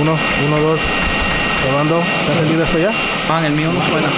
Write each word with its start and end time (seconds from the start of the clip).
Uno, 0.00 0.16
uno, 0.46 0.60
dos. 0.60 0.80
Probando. 1.62 1.98
¿Está 1.98 2.32
encendido 2.32 2.62
esto 2.62 2.78
ya? 2.78 2.90
Ah, 3.28 3.44
el 3.46 3.52
mío 3.52 3.72
no 3.72 3.84
suena. 3.84 4.08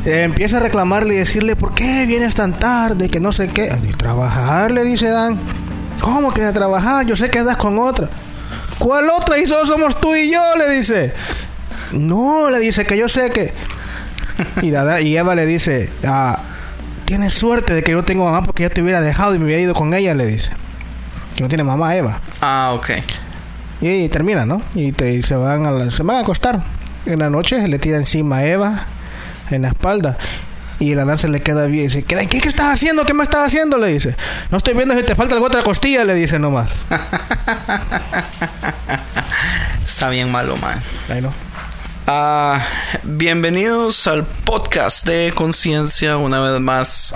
Eh, 0.05 0.23
empieza 0.23 0.57
a 0.57 0.59
reclamarle 0.59 1.15
y 1.15 1.17
decirle, 1.17 1.55
¿por 1.55 1.73
qué 1.73 2.05
vienes 2.05 2.33
tan 2.35 2.53
tarde? 2.53 3.09
Que 3.09 3.21
no 3.21 3.31
sé 3.31 3.47
qué. 3.47 3.69
Trabajar, 3.97 4.71
le 4.71 4.83
dice 4.83 5.07
Dan. 5.07 5.39
¿Cómo 6.01 6.31
que 6.31 6.41
trabajar? 6.51 7.05
Yo 7.05 7.15
sé 7.15 7.29
que 7.29 7.39
andas 7.39 7.57
con 7.57 7.79
otra. 7.79 8.09
¿Cuál 8.77 9.09
otra? 9.09 9.37
Y 9.37 9.47
solo 9.47 9.65
somos 9.65 9.99
tú 9.99 10.13
y 10.15 10.31
yo, 10.31 10.55
le 10.57 10.69
dice. 10.69 11.13
No, 11.93 12.49
le 12.49 12.59
dice 12.59 12.85
que 12.85 12.97
yo 12.97 13.09
sé 13.09 13.29
que... 13.29 13.53
Y, 14.61 14.71
la- 14.71 15.01
y 15.01 15.17
Eva 15.17 15.35
le 15.35 15.45
dice, 15.45 15.89
ah, 16.05 16.39
tienes 17.05 17.33
suerte 17.33 17.73
de 17.73 17.83
que 17.83 17.91
yo 17.91 18.03
tengo 18.03 18.25
mamá 18.25 18.43
porque 18.43 18.63
yo 18.63 18.69
te 18.69 18.81
hubiera 18.81 19.01
dejado 19.01 19.35
y 19.35 19.39
me 19.39 19.45
hubiera 19.45 19.61
ido 19.61 19.73
con 19.73 19.93
ella, 19.93 20.13
le 20.13 20.25
dice. 20.25 20.51
Que 21.35 21.43
no 21.43 21.49
tiene 21.49 21.63
mamá, 21.63 21.95
Eva. 21.95 22.19
Ah, 22.41 22.71
ok. 22.73 22.89
Y, 23.81 24.09
termina, 24.09 24.45
¿no? 24.45 24.61
Y, 24.75 24.91
te- 24.91 25.13
y 25.13 25.23
se, 25.23 25.35
van 25.35 25.65
a 25.65 25.71
la- 25.71 25.91
se 25.91 26.03
van 26.03 26.17
a 26.17 26.19
acostar. 26.19 26.61
En 27.05 27.19
la 27.19 27.29
noche 27.29 27.59
se 27.61 27.67
le 27.67 27.79
tira 27.79 27.97
encima 27.97 28.37
a 28.37 28.45
Eva 28.45 28.85
en 29.51 29.61
la 29.63 29.69
espalda. 29.69 30.17
Y 30.79 30.91
el 30.93 30.99
Adán 30.99 31.17
se 31.17 31.27
le 31.27 31.41
queda 31.41 31.65
bien. 31.67 31.85
Y 31.85 31.87
dice, 31.87 32.03
¿qué, 32.03 32.15
qué, 32.27 32.39
qué 32.39 32.47
estás 32.47 32.73
haciendo? 32.73 33.03
¿Qué 33.05 33.13
me 33.13 33.23
estás 33.23 33.45
haciendo? 33.47 33.77
Le 33.77 33.87
dice. 33.87 34.15
No 34.51 34.57
estoy 34.57 34.73
viendo 34.73 34.95
si 34.95 35.03
te 35.03 35.15
falta 35.15 35.33
algo 35.35 35.47
otra 35.47 35.61
costilla, 35.63 36.03
le 36.05 36.13
dice 36.13 36.39
nomás. 36.39 36.71
Está 39.85 40.09
bien 40.09 40.31
malo, 40.31 40.55
man. 40.57 40.79
Ahí 41.09 41.21
no. 41.21 41.33
Ah, 42.11 42.59
bienvenidos 43.03 44.07
al 44.07 44.25
podcast 44.25 45.05
de 45.05 45.31
Conciencia. 45.35 46.17
Una 46.17 46.39
vez 46.39 46.59
más, 46.59 47.15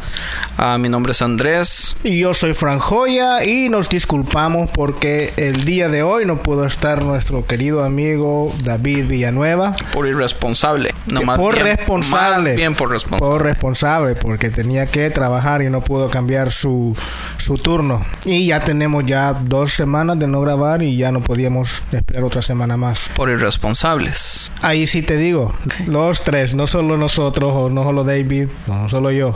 Ah, 0.55 0.77
mi 0.77 0.87
nombre 0.87 1.13
es 1.13 1.21
Andrés. 1.23 1.97
Y 2.03 2.19
yo 2.19 2.35
soy 2.35 2.53
Fran 2.53 2.77
Joya 2.77 3.43
y 3.43 3.69
nos 3.69 3.89
disculpamos 3.89 4.69
porque 4.69 5.33
el 5.35 5.65
día 5.65 5.89
de 5.89 6.03
hoy 6.03 6.27
no 6.27 6.37
pudo 6.37 6.65
estar 6.67 7.03
nuestro 7.03 7.45
querido 7.47 7.83
amigo 7.83 8.53
David 8.63 9.07
Villanueva. 9.07 9.75
Por 9.93 10.07
irresponsable. 10.07 10.93
No, 11.07 11.23
más 11.23 11.39
por 11.39 11.55
bien- 11.55 11.65
responsable. 11.75 12.49
Más 12.49 12.55
bien 12.55 12.75
por 12.75 12.91
responsable. 12.91 13.27
Por 13.33 13.43
responsable, 13.43 14.15
porque 14.15 14.51
tenía 14.51 14.85
que 14.85 15.09
trabajar 15.09 15.63
y 15.63 15.69
no 15.71 15.81
pudo 15.81 16.09
cambiar 16.11 16.51
su, 16.51 16.95
su 17.37 17.57
turno. 17.57 18.05
Y 18.25 18.45
ya 18.45 18.59
tenemos 18.59 19.03
ya 19.07 19.33
dos 19.33 19.71
semanas 19.73 20.19
de 20.19 20.27
no 20.27 20.39
grabar 20.41 20.83
y 20.83 20.95
ya 20.97 21.11
no 21.11 21.21
podíamos 21.21 21.81
esperar 21.91 22.23
otra 22.23 22.43
semana 22.43 22.77
más. 22.77 23.09
Por 23.15 23.29
irresponsables. 23.31 24.51
Ahí 24.61 24.82
sí 24.88 25.01
te 25.01 25.17
digo, 25.17 25.53
los 25.88 26.21
tres, 26.23 26.53
no 26.53 26.67
solo 26.67 26.97
nosotros 26.97 27.55
o 27.55 27.69
no 27.69 27.83
solo 27.83 28.03
David, 28.03 28.47
no 28.67 28.88
solo 28.89 29.11
yo. 29.11 29.33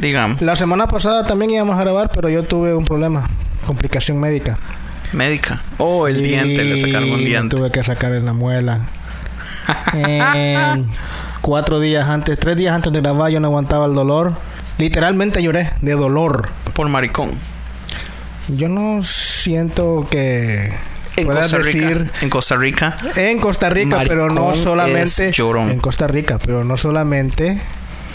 Digamos, 0.00 0.40
La 0.42 0.56
semana 0.56 0.86
pasada 0.88 1.24
también 1.24 1.50
íbamos 1.52 1.76
a 1.76 1.80
grabar, 1.80 2.10
pero 2.14 2.28
yo 2.28 2.42
tuve 2.44 2.74
un 2.74 2.84
problema, 2.84 3.28
complicación 3.66 4.18
médica. 4.18 4.58
médica. 5.12 5.62
Oh, 5.78 6.08
el 6.08 6.18
Y 6.18 6.22
diente, 6.28 6.64
le 6.64 6.76
sacaron 6.78 7.10
un 7.12 7.24
diente. 7.24 7.56
Tuve 7.56 7.70
que 7.70 7.82
sacar 7.84 8.12
en 8.14 8.24
la 8.24 8.32
muela. 8.32 8.80
En 9.94 10.86
cuatro 11.40 11.78
días 11.80 12.08
antes, 12.08 12.38
tres 12.38 12.56
días 12.56 12.74
antes 12.74 12.92
de 12.92 13.00
grabar, 13.00 13.30
yo 13.30 13.40
no 13.40 13.48
aguantaba 13.48 13.86
el 13.86 13.94
dolor. 13.94 14.34
Literalmente 14.78 15.42
lloré 15.42 15.70
de 15.82 15.92
dolor. 15.92 16.48
Por 16.74 16.88
maricón. 16.88 17.30
Yo 18.48 18.68
no 18.68 19.02
siento 19.02 20.06
que 20.10 20.72
En 21.16 21.26
Costa 21.26 21.58
Rica. 21.58 21.88
decir 21.88 22.10
En 22.20 22.30
Costa 22.30 22.56
Rica. 22.56 22.96
en 23.16 23.38
Costa 23.38 23.70
Rica, 23.70 24.02
pero 24.06 24.30
no 24.30 24.54
solamente 24.54 25.32
llorón. 25.32 25.70
en 25.70 25.78
Costa 25.78 26.06
Rica, 26.06 26.38
pero 26.44 26.64
no 26.64 26.76
solamente 26.76 27.60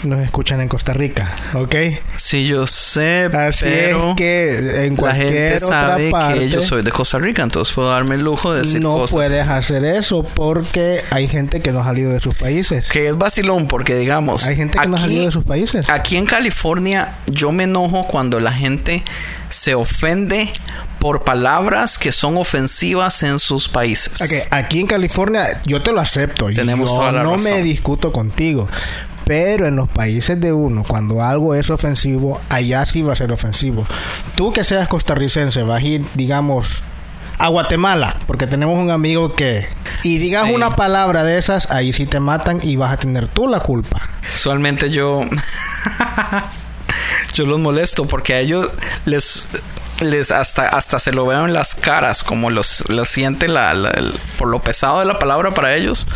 nos 0.04 0.20
escuchan 0.20 0.60
en 0.60 0.68
Costa 0.68 0.92
Rica, 0.92 1.32
¿ok? 1.54 1.74
Sí, 2.16 2.46
yo 2.46 2.66
sé, 2.66 3.28
Así 3.32 3.64
pero 3.64 4.10
es 4.10 4.16
que 4.16 4.84
en 4.86 4.94
la 4.96 5.14
gente 5.14 5.56
otra 5.56 5.68
sabe 5.68 6.10
parte 6.10 6.38
que 6.38 6.48
yo 6.50 6.62
soy 6.62 6.82
de 6.82 6.90
Costa 6.90 7.18
Rica, 7.18 7.42
entonces 7.42 7.74
puedo 7.74 7.90
darme 7.90 8.14
el 8.14 8.22
lujo 8.22 8.52
de 8.52 8.60
decir 8.60 8.80
no 8.80 8.94
cosas. 8.94 9.14
puedes 9.14 9.48
hacer 9.48 9.84
eso 9.84 10.22
porque 10.22 11.00
hay 11.10 11.28
gente 11.28 11.60
que 11.60 11.72
no 11.72 11.80
ha 11.80 11.84
salido 11.84 12.12
de 12.12 12.20
sus 12.20 12.34
países. 12.34 12.88
Que 12.88 13.08
es 13.08 13.16
vacilón, 13.16 13.66
porque 13.68 13.96
digamos, 13.96 14.44
Hay 14.44 14.56
gente 14.56 14.78
que 14.78 14.86
no 14.86 14.96
ha 14.96 15.00
salido 15.00 15.24
de 15.26 15.32
sus 15.32 15.44
países. 15.44 15.88
Aquí 15.90 16.16
en 16.16 16.26
California 16.26 17.14
yo 17.26 17.52
me 17.52 17.64
enojo 17.64 18.06
cuando 18.06 18.40
la 18.40 18.52
gente 18.52 19.02
se 19.48 19.74
ofende 19.74 20.48
por 21.00 21.22
palabras 21.24 21.96
que 21.96 22.12
son 22.12 22.36
ofensivas 22.36 23.22
en 23.22 23.38
sus 23.38 23.68
países. 23.68 24.46
Aquí 24.50 24.80
en 24.80 24.86
California 24.86 25.60
yo 25.64 25.80
te 25.82 25.92
lo 25.92 26.00
acepto. 26.00 26.46
Tenemos 26.52 26.90
yo 26.90 26.96
toda 26.96 27.12
la 27.12 27.22
no 27.22 27.32
razón. 27.36 27.52
me 27.52 27.62
discuto 27.62 28.12
contigo. 28.12 28.68
Pero 29.28 29.68
en 29.68 29.76
los 29.76 29.88
países 29.90 30.40
de 30.40 30.52
uno, 30.52 30.82
cuando 30.88 31.22
algo 31.22 31.54
es 31.54 31.68
ofensivo, 31.70 32.40
allá 32.48 32.84
sí 32.86 33.02
va 33.02 33.12
a 33.12 33.16
ser 33.16 33.30
ofensivo. 33.30 33.86
Tú 34.34 34.52
que 34.52 34.64
seas 34.64 34.88
costarricense, 34.88 35.62
vas 35.64 35.82
a 35.82 35.86
ir, 35.86 36.04
digamos, 36.14 36.82
a 37.38 37.48
Guatemala, 37.48 38.16
porque 38.26 38.46
tenemos 38.46 38.78
un 38.78 38.90
amigo 38.90 39.34
que... 39.34 39.68
Y 40.02 40.18
digas 40.18 40.46
Sí. 40.46 40.54
una 40.54 40.76
palabra 40.76 41.24
de 41.24 41.36
esas, 41.38 41.70
ahí 41.70 41.92
sí 41.92 42.06
te 42.06 42.20
matan 42.20 42.60
y 42.62 42.76
vas 42.76 42.92
a 42.92 42.96
tener 42.96 43.28
tú 43.28 43.48
la 43.48 43.60
culpa. 43.60 44.00
Usualmente 44.34 44.90
yo 44.90 45.20
yo 47.34 47.46
los 47.46 47.58
molesto 47.60 48.06
porque 48.06 48.34
a 48.34 48.38
ellos 48.40 48.70
les 49.04 49.48
les 50.00 50.30
hasta 50.30 50.68
hasta 50.68 50.98
se 51.00 51.10
lo 51.12 51.26
veo 51.26 51.44
en 51.44 51.52
las 51.52 51.74
caras 51.74 52.22
como 52.22 52.50
los 52.50 52.88
lo 52.88 53.04
siente 53.04 53.48
la, 53.48 53.74
la- 53.74 53.90
el- 53.90 54.14
por 54.38 54.46
lo 54.48 54.60
pesado 54.60 55.00
de 55.00 55.06
la 55.06 55.18
palabra 55.18 55.50
para 55.50 55.74
ellos 55.74 56.06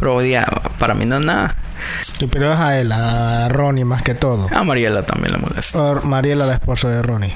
pero 0.00 0.22
ya, 0.22 0.46
para 0.78 0.94
mí 0.94 1.04
no 1.04 1.18
es 1.18 1.24
nada 1.24 1.54
Sí, 2.00 2.26
pero 2.26 2.52
es 2.52 2.58
a 2.58 2.78
él, 2.78 2.92
a 2.92 3.48
Ronnie 3.48 3.84
más 3.84 4.02
que 4.02 4.14
todo. 4.14 4.48
a 4.52 4.64
Mariela 4.64 5.02
también 5.04 5.32
le 5.32 5.38
molesta 5.38 5.80
Or- 5.82 6.04
Mariela, 6.04 6.46
la 6.46 6.54
esposa 6.54 6.88
de 6.88 7.02
Ronnie. 7.02 7.32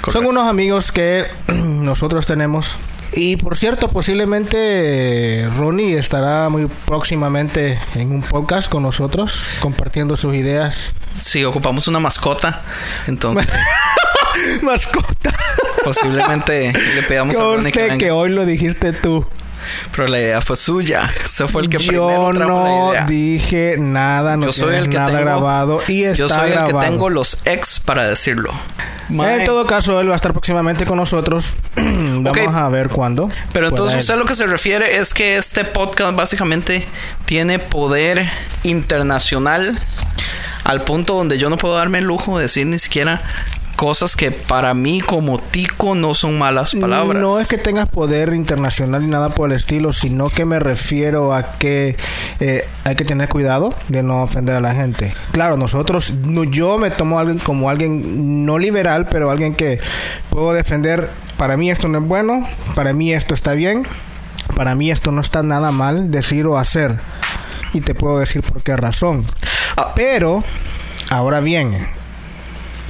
Correcto. 0.00 0.12
Son 0.12 0.26
unos 0.26 0.48
amigos 0.48 0.92
que 0.92 1.24
nosotros 1.48 2.26
tenemos. 2.26 2.76
Y 3.16 3.36
por 3.36 3.56
cierto, 3.56 3.88
posiblemente 3.88 4.56
eh, 5.42 5.48
Ronnie 5.56 5.96
estará 5.96 6.48
muy 6.48 6.66
próximamente 6.86 7.78
en 7.94 8.10
un 8.10 8.22
podcast 8.22 8.68
con 8.68 8.82
nosotros, 8.82 9.44
compartiendo 9.60 10.16
sus 10.16 10.34
ideas. 10.34 10.94
si 11.20 11.44
ocupamos 11.44 11.86
una 11.86 12.00
mascota 12.00 12.62
entonces 13.06 13.46
Mascota. 14.62 15.32
posiblemente 15.84 16.72
le 16.72 17.02
pedamos 17.02 17.36
a 17.36 17.40
Ronnie 17.40 17.70
que 17.72 17.98
que 17.98 18.10
hoy 18.10 18.30
lo 18.30 18.44
dijiste 18.44 18.92
tú. 18.92 19.24
Pero 19.94 20.08
la 20.08 20.18
idea 20.18 20.40
fue 20.40 20.56
suya 20.56 21.10
usted 21.24 21.46
fue 21.46 21.62
el 21.62 21.68
que 21.68 21.78
Yo 21.78 21.88
primero 21.88 22.30
trajo 22.34 22.50
no 22.50 22.64
la 22.64 22.90
idea 22.92 23.06
dije 23.06 23.76
nada, 23.78 24.36
no 24.36 24.46
yo 24.46 24.52
soy 24.52 24.76
el 24.76 24.88
que 24.88 24.96
nada 24.96 25.10
tengo 25.10 25.22
grabado 25.22 25.80
y 25.88 26.04
está 26.04 26.16
yo 26.16 26.28
soy 26.28 26.48
el 26.48 26.52
grabado. 26.52 26.80
que 26.80 26.86
tengo 26.86 27.10
los 27.10 27.46
ex 27.46 27.80
para 27.80 28.06
decirlo 28.08 28.52
Mae. 29.08 29.40
En 29.40 29.44
todo 29.44 29.66
caso, 29.66 30.00
él 30.00 30.08
va 30.08 30.14
a 30.14 30.16
estar 30.16 30.32
próximamente 30.32 30.86
con 30.86 30.96
nosotros. 30.96 31.52
Vamos 31.76 32.54
a 32.54 32.68
ver 32.70 32.88
cuándo. 32.88 33.28
Pero 33.52 33.68
entonces 33.68 33.98
usted 33.98 34.16
lo 34.16 34.24
que 34.24 34.34
se 34.34 34.46
refiere 34.46 34.96
es 34.98 35.12
que 35.12 35.36
este 35.36 35.64
podcast 35.64 36.16
básicamente 36.16 36.86
tiene 37.26 37.58
poder 37.58 38.26
internacional 38.62 39.78
al 40.64 40.82
punto 40.82 41.14
donde 41.14 41.38
yo 41.38 41.50
no 41.50 41.58
puedo 41.58 41.76
darme 41.76 41.98
el 41.98 42.04
lujo 42.04 42.38
de 42.38 42.44
decir 42.44 42.66
ni 42.66 42.78
siquiera 42.78 43.22
cosas 43.74 44.16
que 44.16 44.30
para 44.30 44.74
mí 44.74 45.00
como 45.00 45.38
tico 45.38 45.94
no 45.94 46.14
son 46.14 46.38
malas 46.38 46.74
palabras. 46.74 47.20
No 47.20 47.40
es 47.40 47.48
que 47.48 47.58
tengas 47.58 47.88
poder 47.88 48.32
internacional 48.34 49.02
ni 49.02 49.08
nada 49.08 49.30
por 49.30 49.50
el 49.50 49.56
estilo, 49.56 49.92
sino 49.92 50.28
que 50.28 50.44
me 50.44 50.58
refiero 50.58 51.34
a 51.34 51.52
que 51.58 51.96
eh, 52.40 52.66
hay 52.84 52.94
que 52.96 53.04
tener 53.04 53.28
cuidado 53.28 53.74
de 53.88 54.02
no 54.02 54.22
ofender 54.22 54.56
a 54.56 54.60
la 54.60 54.74
gente. 54.74 55.14
Claro, 55.32 55.56
nosotros, 55.56 56.12
no, 56.24 56.44
yo 56.44 56.78
me 56.78 56.90
tomo 56.90 57.18
a 57.18 57.22
alguien 57.22 57.38
como 57.38 57.68
alguien 57.70 58.46
no 58.46 58.58
liberal, 58.58 59.06
pero 59.10 59.30
alguien 59.30 59.54
que 59.54 59.80
puedo 60.30 60.52
defender. 60.52 61.10
Para 61.36 61.56
mí 61.56 61.70
esto 61.70 61.88
no 61.88 61.98
es 61.98 62.04
bueno, 62.04 62.46
para 62.74 62.92
mí 62.92 63.12
esto 63.12 63.34
está 63.34 63.54
bien, 63.54 63.86
para 64.54 64.76
mí 64.76 64.90
esto 64.90 65.10
no 65.10 65.20
está 65.20 65.42
nada 65.42 65.72
mal 65.72 66.10
decir 66.10 66.46
o 66.46 66.58
hacer. 66.58 66.98
Y 67.72 67.80
te 67.80 67.94
puedo 67.94 68.18
decir 68.20 68.42
por 68.42 68.62
qué 68.62 68.76
razón. 68.76 69.24
Ah. 69.76 69.92
Pero, 69.96 70.44
ahora 71.10 71.40
bien, 71.40 71.74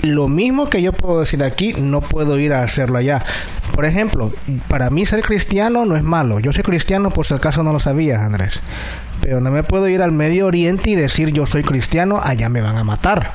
lo 0.05 0.29
mismo 0.29 0.69
que 0.69 0.83
yo 0.83 0.93
puedo 0.93 1.21
decir 1.21 1.43
aquí, 1.43 1.75
no 1.81 2.01
puedo 2.01 2.39
ir 2.39 2.53
a 2.53 2.63
hacerlo 2.63 2.99
allá. 2.99 3.23
Por 3.75 3.85
ejemplo, 3.85 4.33
para 4.69 4.91
mí 4.91 5.05
ser 5.07 5.23
cristiano 5.23 5.85
no 5.85 5.97
es 5.97 6.03
malo. 6.03 6.39
Yo 6.39 6.53
soy 6.53 6.63
cristiano 6.63 7.11
por 7.11 7.27
si 7.27 7.35
acaso 7.35 7.63
no 7.63 7.73
lo 7.73 7.81
sabías, 7.81 8.21
Andrés. 8.21 8.61
Pero 9.21 9.41
no 9.41 9.51
me 9.51 9.63
puedo 9.63 9.89
ir 9.89 10.03
al 10.03 10.13
Medio 10.13 10.47
Oriente 10.47 10.91
y 10.91 10.95
decir 10.95 11.33
yo 11.33 11.47
soy 11.47 11.63
cristiano, 11.63 12.21
allá 12.23 12.49
me 12.49 12.61
van 12.61 12.77
a 12.77 12.85
matar. 12.85 13.33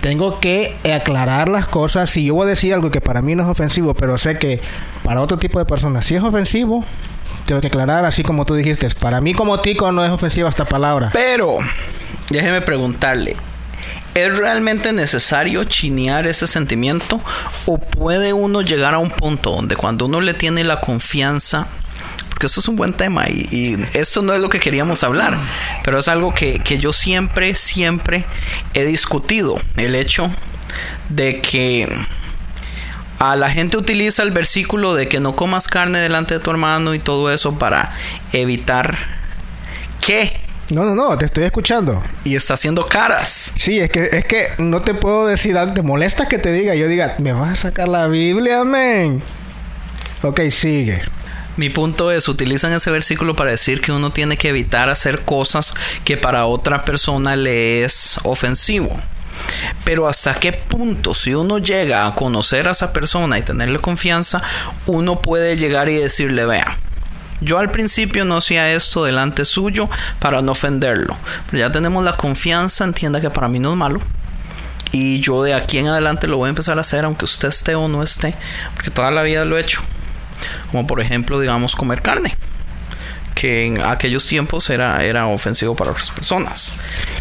Tengo 0.00 0.38
que 0.40 0.76
aclarar 0.94 1.48
las 1.48 1.66
cosas. 1.66 2.10
Si 2.10 2.26
yo 2.26 2.34
voy 2.34 2.46
a 2.46 2.50
decir 2.50 2.74
algo 2.74 2.90
que 2.90 3.00
para 3.00 3.22
mí 3.22 3.34
no 3.34 3.42
es 3.42 3.48
ofensivo, 3.48 3.94
pero 3.94 4.18
sé 4.18 4.38
que 4.38 4.60
para 5.02 5.20
otro 5.20 5.38
tipo 5.38 5.58
de 5.58 5.64
personas 5.64 6.04
sí 6.04 6.14
es 6.14 6.22
ofensivo, 6.22 6.84
tengo 7.46 7.60
que 7.60 7.68
aclarar, 7.68 8.04
así 8.04 8.22
como 8.22 8.44
tú 8.44 8.54
dijiste. 8.54 8.88
Para 9.00 9.20
mí 9.20 9.32
como 9.32 9.60
tico 9.60 9.90
no 9.92 10.04
es 10.04 10.10
ofensiva 10.10 10.48
esta 10.48 10.64
palabra. 10.64 11.10
Pero, 11.12 11.56
déjeme 12.30 12.60
preguntarle, 12.60 13.36
¿es 14.16 14.34
realmente 14.34 14.94
necesario 14.94 15.64
chinear 15.64 16.26
ese 16.26 16.46
sentimiento? 16.46 17.20
¿O 17.66 17.78
puede 17.78 18.32
uno 18.32 18.62
llegar 18.62 18.94
a 18.94 18.98
un 18.98 19.10
punto 19.10 19.50
donde 19.50 19.76
cuando 19.76 20.06
uno 20.06 20.22
le 20.22 20.32
tiene 20.32 20.64
la 20.64 20.80
confianza, 20.80 21.68
porque 22.30 22.46
esto 22.46 22.60
es 22.60 22.68
un 22.68 22.76
buen 22.76 22.94
tema 22.94 23.28
y, 23.28 23.76
esto 23.92 24.22
no 24.22 24.32
es 24.32 24.40
lo 24.40 24.48
que 24.48 24.58
queríamos 24.58 25.04
hablar, 25.04 25.36
pero 25.84 25.98
es 25.98 26.08
algo 26.08 26.32
que, 26.32 26.60
que 26.60 26.78
yo 26.78 26.94
siempre, 26.94 27.54
siempre 27.54 28.24
he 28.72 28.86
discutido, 28.86 29.60
el 29.76 29.94
hecho 29.94 30.30
de 31.10 31.40
que 31.42 31.86
a 33.18 33.36
la 33.36 33.50
gente 33.50 33.76
utiliza 33.76 34.22
el 34.22 34.30
versículo 34.30 34.94
de 34.94 35.08
que 35.08 35.20
no 35.20 35.36
comas 35.36 35.68
carne 35.68 35.98
delante 35.98 36.34
de 36.34 36.40
tu 36.40 36.50
hermano 36.50 36.94
y 36.94 36.98
todo 36.98 37.30
eso 37.30 37.58
para 37.58 37.94
evitar 38.32 38.96
que 40.00 40.45
No, 40.72 40.84
no, 40.84 40.96
no, 40.96 41.16
te 41.16 41.26
estoy 41.26 41.44
escuchando. 41.44 42.02
y 42.24 42.34
está 42.34 42.54
haciendo 42.54 42.84
caras. 42.86 43.52
Sí, 43.56 43.78
es 43.78 43.90
que, 43.90 44.08
es 44.12 44.24
que 44.24 44.48
no 44.58 44.82
te 44.82 44.94
puedo 44.94 45.26
decir. 45.26 45.56
¿Te 45.74 45.82
molesta 45.82 46.26
que 46.26 46.38
te 46.38 46.52
diga? 46.52 46.74
Yo 46.74 46.88
diga, 46.88 47.14
¿me 47.18 47.32
vas 47.32 47.52
a 47.52 47.56
sacar 47.56 47.88
la 47.88 48.08
Biblia, 48.08 48.64
men? 48.64 49.22
Ok, 50.22 50.40
sigue. 50.50 51.00
Mi 51.56 51.70
punto 51.70 52.10
es, 52.10 52.28
utilizan 52.28 52.72
ese 52.72 52.90
versículo 52.90 53.36
para 53.36 53.52
decir 53.52 53.80
que 53.80 53.92
uno 53.92 54.10
tiene 54.12 54.36
que 54.36 54.48
evitar 54.48 54.90
hacer 54.90 55.24
cosas 55.24 55.72
que 56.04 56.16
para 56.16 56.46
otra 56.46 56.84
persona 56.84 57.36
le 57.36 57.84
es 57.84 58.18
ofensivo. 58.24 59.00
Pero 59.84 60.08
hasta 60.08 60.34
qué 60.34 60.52
punto, 60.52 61.14
si 61.14 61.34
uno 61.34 61.58
llega 61.58 62.06
a 62.06 62.14
conocer 62.14 62.68
a 62.68 62.72
esa 62.72 62.92
persona 62.92 63.38
y 63.38 63.42
tenerle 63.42 63.78
confianza, 63.78 64.42
uno 64.86 65.22
puede 65.22 65.56
llegar 65.56 65.88
y 65.88 65.94
decirle, 65.94 66.44
vea, 66.44 66.76
yo 67.40 67.58
al 67.58 67.70
principio 67.70 68.24
no 68.24 68.36
hacía 68.36 68.72
esto 68.72 69.04
delante 69.04 69.44
suyo 69.44 69.88
para 70.20 70.42
no 70.42 70.52
ofenderlo. 70.52 71.16
Pero 71.50 71.60
ya 71.60 71.72
tenemos 71.72 72.04
la 72.04 72.16
confianza, 72.16 72.84
entienda 72.84 73.20
que 73.20 73.30
para 73.30 73.48
mí 73.48 73.58
no 73.58 73.72
es 73.72 73.76
malo. 73.76 74.00
Y 74.92 75.20
yo 75.20 75.42
de 75.42 75.54
aquí 75.54 75.78
en 75.78 75.88
adelante 75.88 76.26
lo 76.26 76.38
voy 76.38 76.46
a 76.46 76.50
empezar 76.50 76.78
a 76.78 76.80
hacer, 76.80 77.04
aunque 77.04 77.24
usted 77.24 77.48
esté 77.48 77.74
o 77.74 77.88
no 77.88 78.02
esté, 78.02 78.34
porque 78.74 78.90
toda 78.90 79.10
la 79.10 79.22
vida 79.22 79.44
lo 79.44 79.58
he 79.58 79.60
hecho. 79.60 79.80
Como 80.70 80.86
por 80.86 81.00
ejemplo, 81.00 81.40
digamos, 81.40 81.76
comer 81.76 82.02
carne, 82.02 82.34
que 83.36 83.66
en 83.66 83.80
aquellos 83.82 84.26
tiempos 84.26 84.70
era, 84.70 85.04
era 85.04 85.26
ofensivo 85.28 85.76
para 85.76 85.90
otras 85.92 86.10
personas. 86.10 86.74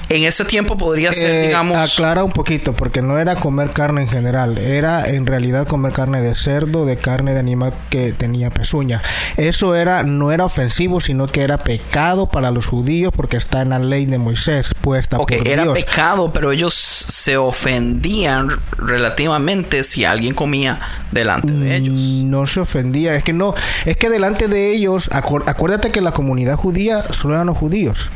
En 0.07 0.23
ese 0.23 0.45
tiempo 0.45 0.77
podría 0.77 1.11
ser, 1.11 1.29
Eh, 1.31 1.47
digamos, 1.47 1.75
Aclara 1.77 2.23
un 2.23 2.31
poquito, 2.31 2.73
porque 2.73 3.01
no 3.01 3.19
era 3.19 3.35
comer 3.35 3.71
carne 3.71 4.03
en 4.03 4.07
general. 4.07 4.57
Era 4.57 5.03
en 5.09 5.25
realidad 5.25 5.67
comer 5.67 5.91
carne 5.91 6.21
de 6.21 6.33
cerdo, 6.33 6.85
de 6.85 6.95
carne 6.95 7.33
de 7.33 7.39
animal 7.39 7.73
que 7.89 8.13
tenía 8.13 8.49
pezuña. 8.49 9.01
Eso 9.35 9.75
era 9.75 10.03
no 10.03 10.31
era 10.31 10.45
ofensivo, 10.45 10.99
sino 11.01 11.27
que 11.27 11.41
era 11.41 11.57
pecado 11.57 12.27
para 12.29 12.49
los 12.51 12.65
judíos 12.65 13.11
porque 13.15 13.35
está 13.35 13.61
en 13.61 13.69
la 13.71 13.79
ley 13.79 14.05
de 14.05 14.17
Moisés, 14.17 14.69
puesta 14.81 15.17
ok, 15.17 15.33
por 15.39 15.47
era 15.47 15.63
Dios. 15.63 15.73
pecado, 15.79 16.31
pero 16.31 16.51
ellos 16.53 16.73
se 16.73 17.35
ofendían 17.35 18.49
relativamente 18.77 19.83
si 19.83 20.05
alguien 20.05 20.33
comía 20.33 20.79
delante 21.11 21.51
de 21.51 21.75
ellos. 21.75 21.95
No 21.95 22.45
se 22.45 22.59
ofendía, 22.61 23.15
es 23.15 23.23
que 23.23 23.33
no, 23.33 23.53
es 23.85 23.97
que 23.97 24.09
delante 24.09 24.47
de 24.47 24.73
ellos, 24.73 25.09
acuer- 25.11 25.43
acuérdate 25.47 25.91
que 25.91 26.01
la 26.05 26.11
comunidad 26.11 26.55
judía 26.55 27.01
solo 27.01 27.33
eran 27.33 27.47
los 27.47 27.57
judíos. 27.57 28.09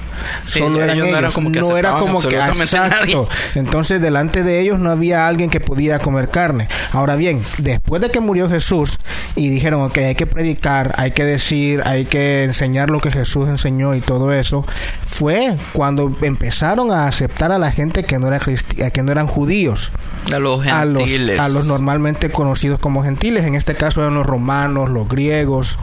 Sí, 0.43 0.59
solo 0.59 0.81
eran 0.81 0.97
ellos 0.97 1.09
no 1.09 1.17
eran 1.17 1.31
como 1.31 1.51
que 1.51 1.59
no 1.59 1.77
era 1.77 1.91
como 1.91 2.21
que 2.21 2.35
exacto. 2.37 3.27
Entonces 3.55 4.01
delante 4.01 4.43
de 4.43 4.59
ellos 4.59 4.79
no 4.79 4.89
había 4.91 5.27
alguien 5.27 5.49
que 5.49 5.59
pudiera 5.59 5.99
comer 5.99 6.29
carne. 6.29 6.67
Ahora 6.91 7.15
bien, 7.15 7.43
después 7.57 8.01
de 8.01 8.09
que 8.09 8.19
murió 8.19 8.49
Jesús 8.49 8.99
y 9.35 9.49
dijeron, 9.49 9.81
ok, 9.81 9.97
hay 9.97 10.15
que 10.15 10.25
predicar, 10.25 10.93
hay 10.97 11.11
que 11.11 11.23
decir, 11.23 11.81
hay 11.85 12.05
que 12.05 12.43
enseñar 12.43 12.89
lo 12.89 12.99
que 12.99 13.11
Jesús 13.11 13.47
enseñó 13.47 13.95
y 13.95 14.01
todo 14.01 14.33
eso, 14.33 14.65
fue 15.05 15.55
cuando 15.73 16.11
empezaron 16.21 16.91
a 16.91 17.07
aceptar 17.07 17.51
a 17.51 17.57
la 17.57 17.71
gente 17.71 18.03
que 18.03 18.19
no 18.19 18.27
era 18.27 18.39
que 18.39 19.03
no 19.03 19.11
eran 19.11 19.27
judíos 19.27 19.91
A 20.33 20.39
los 20.39 20.65
a 20.67 20.85
los, 20.85 21.03
gentiles. 21.03 21.39
a 21.39 21.49
los 21.49 21.65
normalmente 21.65 22.29
conocidos 22.29 22.79
como 22.79 23.03
gentiles. 23.03 23.43
En 23.45 23.55
este 23.55 23.75
caso 23.75 24.01
eran 24.01 24.15
los 24.15 24.25
romanos, 24.25 24.89
los 24.89 25.07
griegos. 25.07 25.77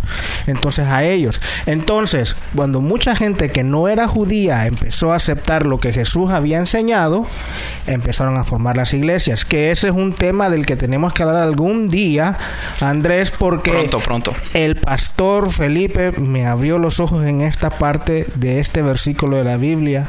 Entonces 0.47 0.87
a 0.87 1.05
ellos. 1.05 1.41
Entonces, 1.67 2.37
cuando 2.55 2.81
mucha 2.81 3.17
gente 3.17 3.51
que 3.51 3.65
no 3.65 3.89
era 3.89 4.09
judía 4.09 4.26
empezó 4.31 5.13
a 5.13 5.17
aceptar 5.17 5.67
lo 5.67 5.79
que 5.79 5.93
Jesús 5.93 6.31
había 6.31 6.59
enseñado, 6.59 7.27
empezaron 7.87 8.37
a 8.37 8.45
formar 8.45 8.77
las 8.77 8.93
iglesias. 8.95 9.45
Que 9.45 9.71
ese 9.71 9.89
es 9.89 9.95
un 9.95 10.13
tema 10.13 10.51
del 10.51 10.67
que 10.67 10.77
tenemos 10.77 11.13
que 11.13 11.23
hablar 11.23 11.43
algún 11.43 11.89
día, 11.89 12.37
Andrés, 12.81 13.31
porque 13.31 13.71
Pronto, 13.71 14.01
pronto. 14.01 14.33
el 14.55 14.77
pastor 14.77 15.51
Felipe 15.51 16.13
me 16.13 16.47
abrió 16.47 16.79
los 16.79 17.01
ojos 17.01 17.25
en 17.25 17.41
esta 17.41 17.71
parte 17.71 18.27
de 18.35 18.61
este 18.61 18.83
versículo 18.83 19.37
de 19.37 19.45
la 19.45 19.57
Biblia. 19.57 20.09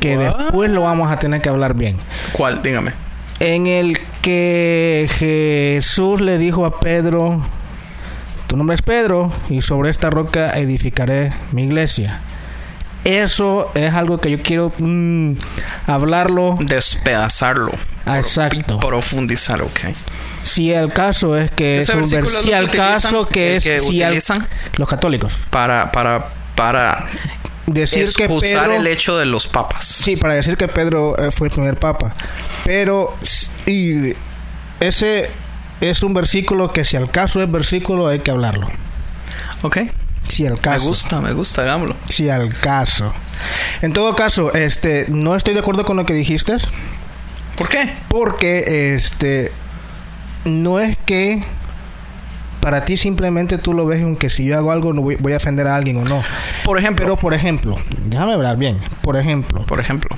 Que 0.00 0.16
What? 0.16 0.38
después 0.38 0.70
lo 0.70 0.82
vamos 0.82 1.12
a 1.12 1.18
tener 1.18 1.42
que 1.42 1.50
hablar 1.50 1.74
bien 1.74 1.98
¿Cuál? 2.32 2.62
Dígame. 2.62 2.92
en 3.40 3.66
el 3.66 3.98
que 4.22 5.06
Jesús 5.18 6.22
le 6.22 6.38
dijo 6.38 6.64
a 6.64 6.80
Pedro, 6.80 7.42
tu 8.46 8.56
nombre 8.56 8.74
es 8.74 8.80
Pedro 8.82 9.30
y 9.50 9.60
sobre 9.60 9.90
esta 9.90 10.08
roca 10.08 10.50
edificaré 10.58 11.32
mi 11.52 11.64
iglesia. 11.64 12.20
Eso 13.04 13.70
es 13.74 13.92
algo 13.94 14.18
que 14.18 14.30
yo 14.30 14.40
quiero 14.40 14.72
mm, 14.78 15.32
hablarlo. 15.86 16.56
Despedazarlo. 16.60 17.72
Exacto. 18.06 18.78
Profundizar, 18.78 19.62
ok. 19.62 19.80
Si 20.44 20.72
el 20.72 20.92
caso 20.92 21.36
es 21.36 21.50
que 21.50 21.78
es 21.78 21.88
un 21.88 22.04
si 22.04 22.52
al 22.52 22.70
que 22.70 22.76
caso 22.76 23.26
que 23.26 23.56
es 23.56 23.64
que 23.64 23.80
si 23.80 24.02
al- 24.02 24.10
utilizan 24.10 24.46
los 24.76 24.88
católicos 24.88 25.38
para, 25.50 25.92
para, 25.92 26.26
para 26.56 27.06
decir 27.66 28.08
que 28.16 28.28
Pedro 28.28 28.74
el 28.74 28.86
hecho 28.88 29.16
de 29.16 29.24
los 29.24 29.46
papas. 29.46 29.84
Sí, 29.86 30.16
para 30.16 30.34
decir 30.34 30.56
que 30.56 30.68
Pedro 30.68 31.16
eh, 31.18 31.30
fue 31.30 31.46
el 31.48 31.52
primer 31.54 31.76
papa. 31.78 32.12
Pero 32.64 33.16
y 33.66 34.14
ese 34.80 35.30
es 35.80 36.02
un 36.02 36.12
versículo 36.14 36.72
que 36.72 36.84
si 36.84 36.96
al 36.96 37.10
caso 37.10 37.40
es 37.42 37.50
versículo 37.50 38.08
hay 38.08 38.20
que 38.20 38.30
hablarlo. 38.32 38.68
Ok. 39.62 39.78
Si 40.32 40.46
al 40.46 40.54
Me 40.54 40.58
caso. 40.60 40.88
gusta, 40.88 41.20
me 41.20 41.34
gusta, 41.34 41.60
hagámoslo. 41.60 41.94
Si 42.08 42.30
al 42.30 42.54
caso. 42.58 43.12
En 43.82 43.92
todo 43.92 44.14
caso, 44.14 44.50
este, 44.54 45.04
no 45.08 45.36
estoy 45.36 45.52
de 45.52 45.60
acuerdo 45.60 45.84
con 45.84 45.98
lo 45.98 46.06
que 46.06 46.14
dijiste. 46.14 46.56
¿Por 47.56 47.68
qué? 47.68 47.92
Porque 48.08 48.94
este 48.94 49.52
no 50.46 50.80
es 50.80 50.96
que 50.96 51.42
para 52.60 52.82
ti 52.86 52.96
simplemente 52.96 53.58
tú 53.58 53.74
lo 53.74 53.84
ves 53.84 54.02
aunque 54.02 54.30
si 54.30 54.44
yo 54.44 54.56
hago 54.56 54.72
algo 54.72 54.94
no 54.94 55.02
voy, 55.02 55.16
voy 55.16 55.34
a 55.34 55.36
ofender 55.36 55.66
a 55.66 55.76
alguien 55.76 55.98
o 55.98 56.04
no. 56.04 56.22
Por 56.64 56.78
ejemplo, 56.78 57.04
Pero 57.04 57.16
por 57.16 57.34
ejemplo, 57.34 57.76
déjame 58.06 58.32
hablar 58.32 58.56
bien. 58.56 58.78
Por 59.02 59.18
ejemplo, 59.18 59.66
por 59.66 59.80
ejemplo, 59.80 60.16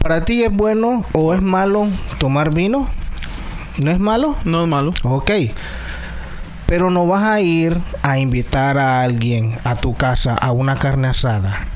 ¿para 0.00 0.24
ti 0.24 0.42
es 0.42 0.50
bueno 0.52 1.04
o 1.12 1.34
es 1.34 1.42
malo 1.42 1.86
tomar 2.18 2.54
vino? 2.54 2.88
¿No 3.76 3.90
es 3.90 3.98
malo? 3.98 4.36
no 4.44 4.62
es 4.62 4.68
malo. 4.68 4.94
Ok. 5.02 5.30
Pero 6.70 6.88
no 6.92 7.04
vas 7.08 7.24
a 7.24 7.40
ir 7.40 7.76
a 8.02 8.20
invitar 8.20 8.78
a 8.78 9.02
alguien 9.02 9.58
a 9.64 9.74
tu 9.74 9.96
casa 9.96 10.36
a 10.36 10.52
una 10.52 10.76
carne 10.76 11.08
asada 11.08 11.66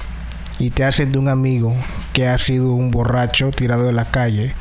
y 0.60 0.70
te 0.70 0.84
hacen 0.84 1.10
de 1.10 1.18
un 1.18 1.26
amigo 1.26 1.74
que 2.12 2.28
ha 2.28 2.38
sido 2.38 2.70
un 2.70 2.92
borracho 2.92 3.50
tirado 3.50 3.82
de 3.86 3.92
la 3.92 4.04
calle 4.04 4.54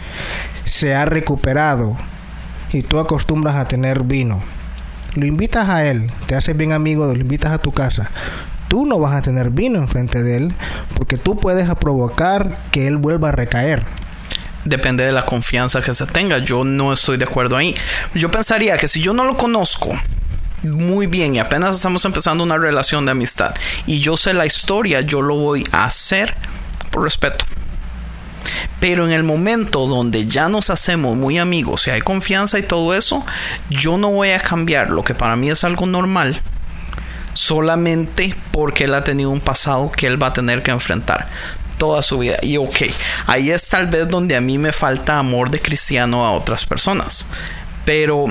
se 0.64 0.96
ha 0.96 1.06
recuperado 1.06 1.96
y 2.72 2.82
tú 2.82 3.00
acostumbras 3.00 3.58
a 3.58 3.68
tener 3.68 4.02
vino, 4.02 4.42
lo 5.14 5.28
invitas 5.28 5.70
a 5.70 5.86
él, 5.86 6.12
te 6.26 6.34
haces 6.34 6.58
bien 6.58 6.72
amigo, 6.72 7.06
lo 7.06 7.20
invitas 7.20 7.52
a 7.52 7.60
tu 7.60 7.72
casa, 7.72 8.10
tú 8.70 8.88
no 8.88 8.98
vas 8.98 9.14
a 9.14 9.22
tener 9.22 9.52
vino 9.52 9.78
enfrente 9.78 10.24
de 10.24 10.38
él 10.38 10.56
porque 10.96 11.18
tú 11.18 11.36
puedes 11.36 11.72
provocar 11.76 12.58
que 12.72 12.88
él 12.88 12.98
vuelva 12.98 13.30
a 13.30 13.34
recaer. 13.34 13.86
Depende 14.66 15.04
de 15.04 15.12
la 15.12 15.26
confianza 15.26 15.82
que 15.82 15.94
se 15.94 16.08
tenga. 16.08 16.38
Yo 16.38 16.64
no 16.64 16.94
estoy 16.94 17.18
de 17.18 17.26
acuerdo 17.26 17.58
ahí. 17.58 17.76
Yo 18.16 18.32
pensaría 18.32 18.78
que 18.78 18.88
si 18.88 19.02
yo 19.02 19.14
no 19.14 19.26
lo 19.26 19.36
conozco 19.36 19.90
muy 20.64 21.08
bien 21.08 21.36
y 21.36 21.40
apenas 21.40 21.76
estamos 21.76 22.06
empezando 22.06 22.44
una 22.44 22.58
relación 22.58 23.06
de 23.06 23.12
amistad 23.12 23.54
y 23.86 24.00
yo 24.00 24.18
sé 24.18 24.34
la 24.34 24.46
historia, 24.46 25.02
yo 25.02 25.22
lo 25.22 25.36
voy 25.36 25.64
a 25.72 25.86
hacer 25.86 26.36
por 26.92 27.04
respeto. 27.04 27.46
Pero 28.80 29.06
en 29.06 29.14
el 29.14 29.24
momento 29.24 29.88
donde 29.88 30.26
ya 30.26 30.50
nos 30.50 30.70
hacemos 30.70 31.18
muy 31.18 31.38
amigos 31.38 31.88
y 31.88 31.92
hay 31.92 32.02
confianza 32.02 32.60
y 32.60 32.64
todo 32.64 32.94
eso, 32.94 33.26
yo 33.70 33.98
no 33.98 34.10
voy 34.10 34.32
a 34.32 34.40
cambiar 34.40 34.90
lo 34.90 35.04
que 35.04 35.16
para 35.16 35.36
mí 35.36 35.50
es 35.50 35.64
algo 35.64 35.86
normal 35.86 36.42
solamente 37.34 38.36
porque 38.52 38.86
él 38.86 38.94
ha 38.94 39.04
tenido 39.04 39.30
un 39.30 39.42
pasado 39.42 39.92
que 39.92 40.08
él 40.08 40.22
va 40.22 40.28
a 40.28 40.34
tener 40.34 40.64
que 40.64 40.72
enfrentar 40.72 41.28
toda 41.78 42.02
su 42.02 42.20
vida. 42.20 42.38
Y 42.42 42.58
ok, 42.58 42.78
ahí 43.28 43.52
es 43.52 43.68
tal 43.70 43.88
vez 43.88 44.08
donde 44.08 44.36
a 44.36 44.42
mí 44.42 44.58
me 44.58 44.72
falta 44.72 45.20
amor 45.20 45.50
de 45.50 45.60
cristiano 45.60 46.26
a 46.26 46.32
otras 46.32 46.66
personas. 46.66 47.28
Pero 47.86 48.26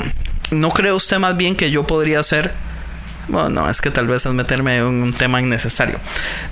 ¿no 0.52 0.70
cree 0.70 0.92
usted 0.92 1.18
más 1.18 1.36
bien 1.36 1.56
que 1.56 1.70
yo 1.70 1.86
podría 1.86 2.22
ser... 2.22 2.52
Bueno, 3.28 3.48
no, 3.50 3.70
es 3.70 3.80
que 3.80 3.90
tal 3.90 4.08
vez 4.08 4.26
es 4.26 4.32
meterme 4.32 4.78
en 4.78 4.84
un 4.84 5.12
tema 5.12 5.40
innecesario. 5.40 5.98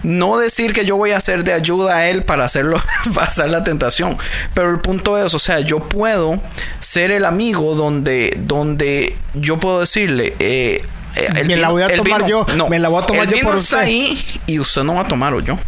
No 0.05 0.39
decir 0.39 0.73
que 0.73 0.85
yo 0.85 0.97
voy 0.97 1.11
a 1.11 1.19
ser 1.21 1.43
de 1.43 1.53
ayuda 1.53 1.97
a 1.97 2.09
él 2.09 2.23
para 2.25 2.45
hacerlo 2.45 2.81
pasar 3.15 3.49
la 3.51 3.65
tentación. 3.65 4.17
Pero 4.55 4.71
el 4.71 4.79
punto 4.79 5.19
es, 5.19 5.35
o 5.35 5.39
sea, 5.41 5.61
yo 5.61 5.81
puedo 5.81 6.41
ser 6.79 7.11
el 7.11 7.25
amigo 7.25 7.75
donde, 7.75 8.33
donde 8.39 9.17
yo 9.35 9.59
puedo 9.59 9.81
decirle, 9.81 10.35
eh, 10.39 10.81
eh, 11.17 11.45
Me 11.45 11.57
la 11.57 11.71
voy 11.71 11.83
a 11.83 11.89
tomar 11.95 12.25
yo, 12.27 12.47
me 12.69 12.79
la 12.79 12.89
voy 12.89 13.03
a 13.03 13.07
tomar 13.07 13.25
el 13.25 13.31
yo 13.31 13.37
vino 13.37 13.49
por 13.51 13.59
está 13.59 13.79
usted. 13.79 13.87
ahí 13.87 14.25
y 14.47 14.61
usted 14.61 14.85
no 14.85 14.95
va 14.95 15.01
a 15.03 15.09
tomar 15.09 15.35
o 15.35 15.41
yo. 15.41 15.59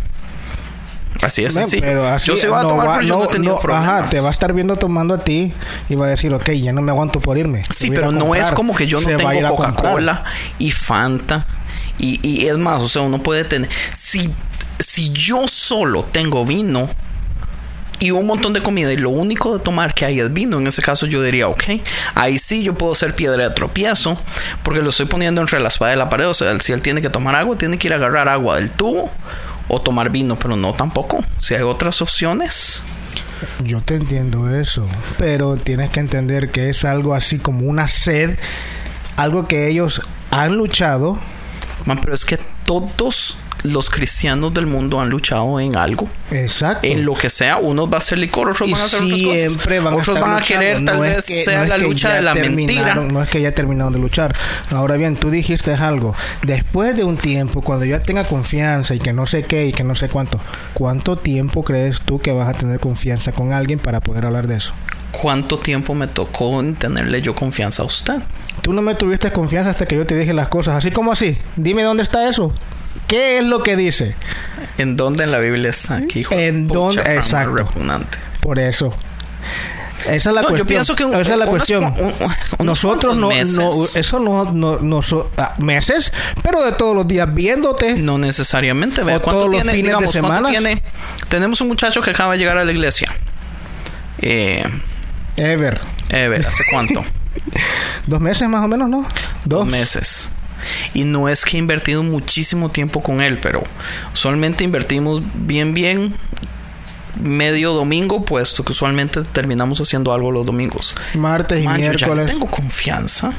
Así 1.23 1.45
es 1.45 1.55
Ven, 1.55 1.65
sencillo. 1.65 1.83
pero 1.87 2.07
así 2.07 2.27
yo 2.27 2.37
sí 2.37 2.47
voy 2.49 2.59
a 2.59 2.63
tomar, 2.63 2.87
va- 2.89 2.95
pero 2.97 3.07
yo 3.07 3.15
no, 3.15 3.25
no- 3.25 3.31
he 3.31 3.33
tenido 3.33 3.55
no, 3.55 3.61
problemas. 3.61 3.89
Ajá, 3.89 4.09
te 4.09 4.21
va 4.21 4.29
a 4.29 4.31
estar 4.33 4.53
viendo 4.53 4.77
tomando 4.77 5.15
a 5.15 5.19
ti 5.19 5.53
y 5.89 5.95
va 5.95 6.07
a 6.07 6.09
decir, 6.11 6.35
ok, 6.35 6.51
ya 6.51 6.73
no 6.73 6.83
me 6.83 6.91
aguanto 6.91 7.21
por 7.21 7.39
irme. 7.39 7.63
Sí, 7.75 7.87
ir 7.87 7.95
pero 7.95 8.11
no 8.13 8.35
es 8.35 8.51
como 8.53 8.75
que 8.75 8.87
yo 8.87 9.01
no 9.01 9.07
Se 9.09 9.17
va 9.17 9.31
tengo. 9.31 9.57
Coca-Cola 9.57 10.25
y 10.59 10.71
Fanta. 10.73 11.47
Y, 11.99 12.19
y 12.29 12.47
es 12.49 12.57
más, 12.59 12.83
o 12.83 12.89
sea, 12.89 13.03
uno 13.03 13.23
puede 13.23 13.45
tener. 13.45 13.69
Si, 13.93 14.29
si 14.79 15.11
yo 15.13 15.47
solo 15.47 16.05
tengo 16.05 16.45
vino 16.45 16.89
y 18.01 18.11
un 18.11 18.27
montón 18.27 18.53
de 18.53 18.61
comida 18.61 18.93
y 18.93 18.97
lo 18.97 19.11
único 19.11 19.57
de 19.57 19.63
tomar 19.63 19.95
que 19.95 20.05
hay 20.05 20.19
es 20.19 20.33
vino, 20.33 20.59
en 20.59 20.67
ese 20.67 20.83
caso 20.83 21.07
yo 21.07 21.23
diría, 21.23 21.47
ok, 21.47 21.63
ahí 22.17 22.37
sí 22.37 22.65
yo 22.65 22.75
puedo 22.75 22.97
ser 22.97 23.15
piedra 23.15 23.45
de 23.49 23.51
tropiezo 23.55 24.19
porque 24.65 24.81
lo 24.83 24.91
estoy 24.91 25.07
poniendo 25.07 25.41
entre 25.41 25.61
la 25.61 25.69
espada 25.69 25.93
y 25.95 25.97
la 25.97 26.09
pared. 26.11 26.27
O 26.29 26.35
sea, 26.35 26.59
si 26.59 26.73
él 26.73 26.83
tiene 26.83 27.01
que 27.01 27.11
tomar 27.11 27.37
agua, 27.37 27.57
tiene 27.57 27.79
que 27.79 27.87
ir 27.87 27.93
a 27.93 27.97
agarrar 27.97 28.29
agua 28.29 28.57
del 28.57 28.71
tubo 28.73 29.09
o 29.75 29.81
tomar 29.81 30.11
vino, 30.11 30.37
pero 30.37 30.55
no 30.55 30.75
tampoco. 30.75 31.25
Si 31.39 31.55
hay 31.55 31.63
otras 31.63 32.03
opciones. 32.03 32.83
Yo 33.65 33.81
te 33.81 33.95
entiendo 33.95 34.55
eso, 34.55 34.87
pero 35.17 35.57
tienes 35.57 35.91
que 35.91 36.01
entender 36.01 36.51
que 36.53 36.69
es 36.69 36.85
algo 36.85 37.15
así 37.15 37.39
como 37.39 37.67
una 37.67 37.89
sed, 37.89 38.39
algo 39.17 39.49
que 39.49 39.69
ellos 39.69 40.03
han 40.31 40.57
luchado. 40.57 41.19
Man, 41.87 41.99
pero 42.03 42.15
es 42.15 42.27
que 42.27 42.39
todos 42.65 43.39
los 43.65 43.91
cristianos 43.91 44.53
del 44.55 44.67
mundo 44.67 45.01
han 45.01 45.09
luchado 45.09 45.61
en 45.61 45.77
algo. 45.77 46.09
Exacto. 46.31 46.87
En 46.87 47.05
lo 47.05 47.15
que 47.15 47.31
sea, 47.31 47.59
unos 47.59 47.89
va 47.91 47.95
a 47.95 47.99
hacer 47.99 48.19
licor, 48.19 48.51
otros 48.51 48.69
y 48.69 48.73
van 48.73 48.81
a 48.81 48.85
hacer 48.85 49.03
otras 49.03 49.21
cosas. 49.23 49.83
van 49.85 49.95
a 49.95 49.97
otros 49.97 50.21
van 50.21 50.37
a 50.37 50.41
querer, 50.41 50.85
tal 50.85 50.97
No 50.97 51.01
vez 51.03 51.27
que- 51.27 51.45
sea 51.45 51.63
no 51.63 51.69
la 51.69 51.79
lucha 51.79 52.13
de 52.15 52.23
la 52.23 52.35
mentira. 52.35 52.95
No 52.97 53.23
es 53.23 53.31
que 53.31 53.41
ya 53.41 53.53
terminaron 53.53 53.93
de 53.93 53.99
luchar. 53.99 54.35
Ahora 54.71 54.97
bien, 54.97 55.17
tú 55.17 55.31
dijiste 55.31 55.73
algo. 55.75 56.15
Después 56.43 56.97
de 56.97 57.05
un 57.05 57.17
tiempo, 57.17 57.63
cuando 57.63 57.85
ya 57.85 58.01
tenga 58.01 58.25
confianza 58.25 58.95
y 58.95 58.99
que 58.99 59.13
no 59.13 59.27
sé 59.27 59.45
qué 59.45 59.67
y 59.67 59.73
que 59.73 59.85
no 59.85 59.95
sé 59.95 60.09
cuánto, 60.09 60.41
¿cuánto 60.75 61.17
tiempo 61.17 61.63
crees 61.63 62.01
tú 62.01 62.19
que 62.19 62.33
vas 62.33 62.49
a 62.49 62.53
tener 62.53 62.81
confianza 62.81 63.33
con 63.33 63.53
alguien 63.53 63.79
para 63.79 64.01
poder 64.01 64.25
hablar 64.27 64.47
de 64.47 64.57
eso? 64.57 64.73
¿Cuánto 65.13 65.59
tiempo 65.59 65.95
me 65.95 66.07
tocó 66.09 66.59
en 66.61 66.75
tenerle 66.75 67.21
yo 67.21 67.35
confianza 67.35 67.83
a 67.83 67.87
usted? 67.87 68.15
Tú 68.63 68.73
no 68.73 68.81
me 68.83 68.95
tuviste 68.95 69.31
confianza 69.31 69.71
hasta 69.71 69.85
que 69.87 69.95
yo 69.95 70.07
te 70.07 70.17
dije 70.17 70.33
las 70.33 70.49
cosas, 70.49 70.75
así 70.77 70.91
como 70.91 71.13
así. 71.13 71.37
Dime 71.57 71.83
dónde 71.83 72.03
está 72.03 72.29
eso. 72.29 72.53
¿Qué 73.09 73.39
es 73.39 73.45
lo 73.45 73.63
que 73.63 73.77
dice? 73.77 74.15
¿En 74.79 74.97
dónde 74.97 75.25
en 75.25 75.33
la 75.33 75.39
Biblia 75.39 75.71
está? 75.71 75.97
Aquí, 75.97 76.21
hijo 76.21 76.35
¿En 76.35 76.67
dónde? 76.69 77.03
Exacto. 77.17 77.57
repugnante. 77.57 78.19
Por 78.41 78.59
eso. 78.59 78.95
Esa 80.07 80.15
es 80.15 80.25
la 80.27 80.33
No, 80.43 80.49
cuestión. 80.49 80.59
yo 80.59 80.67
pienso 80.67 80.97
que 80.97 81.05
un- 81.05 81.15
Esa 81.21 81.33
es 81.35 81.39
la 81.39 81.47
cuestión. 81.47 81.85
un- 81.85 82.67
Nosotros 82.67 83.17
no, 83.17 83.29
cuantos 83.29 83.51
no, 83.55 83.69
meses. 83.71 83.97
eso 83.97 84.19
no, 84.19 84.51
no, 84.53 84.79
no 84.81 85.01
so- 85.03 85.31
ah, 85.37 85.55
meses, 85.59 86.13
pero 86.43 86.61
de 86.63 86.73
todos 86.73 86.97
los 86.97 87.07
días 87.07 87.33
viéndote. 87.33 87.95
No 87.95 88.19
necesariamente. 88.19 89.03
Vea, 89.05 89.19
O 89.19 89.23
¿cuánto 89.23 89.41
todos 89.43 89.53
los 89.53 89.63
tiene? 89.63 89.73
fines 89.77 89.85
de 89.85 89.89
digamos, 89.91 90.13
¿cuánto 90.13 90.29
semanas. 90.29 90.51
tiene? 90.51 90.83
Tenemos 91.29 91.61
un 91.61 91.69
muchacho 91.69 92.01
que 92.03 92.11
acaba 92.11 92.33
de 92.33 92.39
llegar 92.39 92.59
a 92.59 92.65
la 92.65 92.73
iglesia. 92.73 93.13
Eh, 94.19 94.65
Ever. 95.37 95.81
Ever, 96.11 96.47
¿hace 96.47 96.65
cuánto? 96.71 97.03
Dos 98.07 98.21
meses 98.21 98.49
más 98.49 98.65
o 98.65 98.69
menos, 98.69 98.89
¿no? 98.89 99.07
dos 99.45 99.67
meses. 99.67 100.33
Y 100.95 101.05
no 101.05 101.29
es 101.29 101.45
que 101.45 101.57
he 101.57 101.61
invertido 101.61 102.03
muchísimo 102.03 102.71
tiempo 102.71 103.03
con 103.03 103.21
él, 103.21 103.39
pero 103.39 103.63
usualmente 104.13 104.65
invertimos 104.65 105.23
bien, 105.35 105.75
bien 105.75 106.15
medio 107.21 107.73
domingo, 107.73 108.25
puesto 108.25 108.65
que 108.65 108.73
usualmente 108.73 109.23
terminamos 109.23 109.81
haciendo 109.81 110.13
algo 110.13 110.31
los 110.31 110.47
domingos. 110.47 110.95
Martes 111.15 111.63
y 111.63 111.65
Man, 111.65 111.77
yo 111.81 111.85
ya 111.85 111.91
miércoles. 111.91 112.27
tengo 112.27 112.47
confianza. 112.47 113.33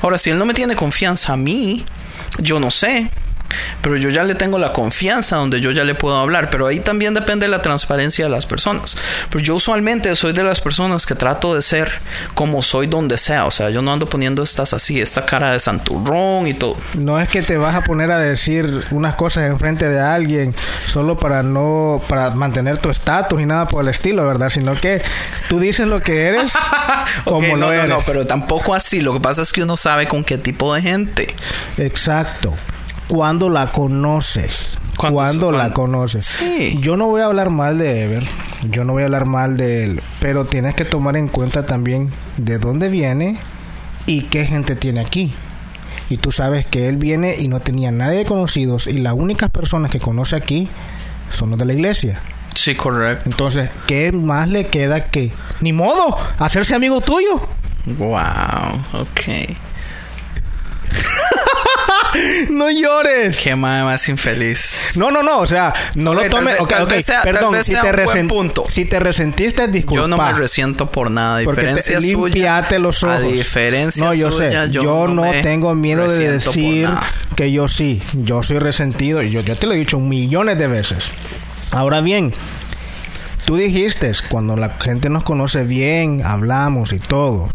Ahora, 0.00 0.18
si 0.18 0.30
él 0.30 0.38
no 0.38 0.46
me 0.46 0.54
tiene 0.54 0.76
confianza 0.76 1.32
a 1.32 1.36
mí, 1.36 1.84
yo 2.38 2.60
no 2.60 2.70
sé. 2.70 3.10
Pero 3.82 3.96
yo 3.96 4.10
ya 4.10 4.24
le 4.24 4.34
tengo 4.34 4.58
la 4.58 4.72
confianza 4.72 5.36
donde 5.36 5.60
yo 5.60 5.70
ya 5.70 5.84
le 5.84 5.94
puedo 5.94 6.16
hablar. 6.16 6.50
Pero 6.50 6.66
ahí 6.66 6.80
también 6.80 7.14
depende 7.14 7.46
de 7.46 7.50
la 7.50 7.62
transparencia 7.62 8.24
de 8.24 8.30
las 8.30 8.46
personas. 8.46 8.96
Pero 9.30 9.42
yo 9.42 9.54
usualmente 9.56 10.14
soy 10.16 10.32
de 10.32 10.42
las 10.42 10.60
personas 10.60 11.06
que 11.06 11.14
trato 11.14 11.54
de 11.54 11.62
ser 11.62 11.90
como 12.34 12.62
soy 12.62 12.86
donde 12.86 13.18
sea. 13.18 13.46
O 13.46 13.50
sea, 13.50 13.70
yo 13.70 13.82
no 13.82 13.92
ando 13.92 14.08
poniendo 14.08 14.42
estas 14.42 14.72
así, 14.74 15.00
esta 15.00 15.24
cara 15.26 15.52
de 15.52 15.60
santurrón 15.60 16.46
y 16.46 16.54
todo. 16.54 16.76
No 16.94 17.20
es 17.20 17.28
que 17.28 17.42
te 17.42 17.56
vas 17.56 17.74
a 17.74 17.82
poner 17.82 18.10
a 18.10 18.18
decir 18.18 18.84
unas 18.90 19.14
cosas 19.14 19.44
enfrente 19.44 19.88
de 19.88 20.00
alguien 20.00 20.54
solo 20.86 21.16
para 21.16 21.42
no 21.42 22.00
para 22.08 22.30
mantener 22.30 22.78
tu 22.78 22.90
estatus 22.90 23.38
ni 23.38 23.46
nada 23.46 23.66
por 23.66 23.82
el 23.82 23.88
estilo, 23.88 24.26
¿verdad? 24.26 24.48
Sino 24.48 24.74
que 24.74 25.02
tú 25.48 25.58
dices 25.58 25.86
lo 25.86 26.00
que 26.00 26.26
eres 26.26 26.52
como 27.24 27.38
Ok, 27.38 27.48
lo 27.48 27.56
no, 27.56 27.72
eres. 27.72 27.88
no, 27.88 27.96
no, 27.96 28.02
pero 28.06 28.24
tampoco 28.24 28.74
así. 28.74 29.00
Lo 29.00 29.12
que 29.12 29.20
pasa 29.20 29.42
es 29.42 29.52
que 29.52 29.62
uno 29.62 29.76
sabe 29.76 30.06
con 30.06 30.24
qué 30.24 30.38
tipo 30.38 30.74
de 30.74 30.82
gente. 30.82 31.34
Exacto. 31.78 32.54
Cuando 33.08 33.50
la 33.50 33.66
conoces. 33.66 34.78
Cuando- 34.96 35.16
Cuando 35.16 35.52
la 35.52 35.72
conoces. 35.72 36.24
Sí. 36.24 36.78
Yo 36.80 36.96
no 36.96 37.06
voy 37.06 37.20
a 37.22 37.26
hablar 37.26 37.50
mal 37.50 37.78
de 37.78 38.04
Ever. 38.04 38.24
Yo 38.70 38.84
no 38.84 38.92
voy 38.92 39.02
a 39.02 39.06
hablar 39.06 39.26
mal 39.26 39.56
de 39.56 39.84
él. 39.84 40.00
Pero 40.20 40.44
tienes 40.44 40.74
que 40.74 40.84
tomar 40.84 41.16
en 41.16 41.28
cuenta 41.28 41.66
también 41.66 42.10
de 42.36 42.58
dónde 42.58 42.88
viene 42.88 43.38
y 44.06 44.22
qué 44.22 44.46
gente 44.46 44.76
tiene 44.76 45.00
aquí. 45.00 45.32
Y 46.10 46.18
tú 46.18 46.32
sabes 46.32 46.66
que 46.66 46.88
él 46.88 46.96
viene 46.96 47.34
y 47.38 47.48
no 47.48 47.60
tenía 47.60 47.90
nadie 47.90 48.18
de 48.18 48.24
conocidos. 48.24 48.86
Y 48.86 48.98
las 48.98 49.14
únicas 49.14 49.50
personas 49.50 49.90
que 49.90 49.98
conoce 49.98 50.36
aquí 50.36 50.68
son 51.30 51.50
los 51.50 51.58
de 51.58 51.64
la 51.64 51.72
iglesia. 51.72 52.20
Sí, 52.54 52.74
correcto. 52.74 53.24
Entonces, 53.26 53.70
¿qué 53.86 54.12
más 54.12 54.48
le 54.48 54.68
queda 54.68 55.06
que? 55.06 55.32
Ni 55.60 55.72
modo, 55.72 56.16
hacerse 56.38 56.74
amigo 56.74 57.00
tuyo. 57.00 57.40
Wow, 57.86 58.20
ok. 58.92 59.56
No 62.50 62.70
llores. 62.70 63.38
Qué 63.38 63.56
madre 63.56 63.84
más 63.84 64.08
infeliz. 64.08 64.92
No, 64.96 65.10
no, 65.10 65.22
no, 65.22 65.38
o 65.40 65.46
sea, 65.46 65.72
no 65.96 66.14
lo 66.14 66.22
tomes. 66.30 66.60
ok, 66.60 66.72
ok, 66.82 66.92
sea- 67.00 67.22
perdón, 67.22 67.56
si 67.62 67.74
te, 67.74 68.24
punto. 68.24 68.64
si 68.68 68.84
te 68.84 69.00
resentiste, 69.00 69.66
disculpa. 69.68 70.02
Yo 70.02 70.08
no 70.08 70.16
me 70.16 70.32
resiento 70.32 70.90
por 70.90 71.10
nada. 71.10 71.36
A 71.36 71.40
te- 71.40 71.46
diferencia 71.46 72.00
suya. 72.00 72.16
limpiate 72.16 72.78
los 72.78 73.02
ojos. 73.02 73.16
A 73.16 73.20
diferencia 73.20 74.04
no, 74.04 74.14
yo 74.14 74.30
suya, 74.30 74.64
sé. 74.66 74.70
Yo, 74.70 75.08
no, 75.08 75.30
tengo 75.42 75.74
miedo 75.74 76.08
de 76.10 76.32
decir 76.32 76.88
que 77.36 77.50
yo 77.52 77.68
sí. 77.68 78.02
Yo 78.12 78.42
soy 78.42 78.58
resentido. 78.58 79.22
y 79.22 79.30
Yo, 79.30 79.40
yo 79.40 79.56
te 79.56 79.66
lo 79.66 79.74
he 79.74 79.76
dicho 79.78 79.98
millones 79.98 80.58
de 80.58 80.66
veces. 80.66 81.04
Ahora 81.72 82.00
bien, 82.00 82.32
tú 83.46 83.56
dijiste, 83.56 84.12
cuando 84.28 84.56
la 84.56 84.70
gente 84.70 85.08
nos 85.10 85.24
conoce 85.24 85.64
bien, 85.64 86.22
hablamos 86.24 86.92
y 86.92 86.98
todo. 86.98 87.50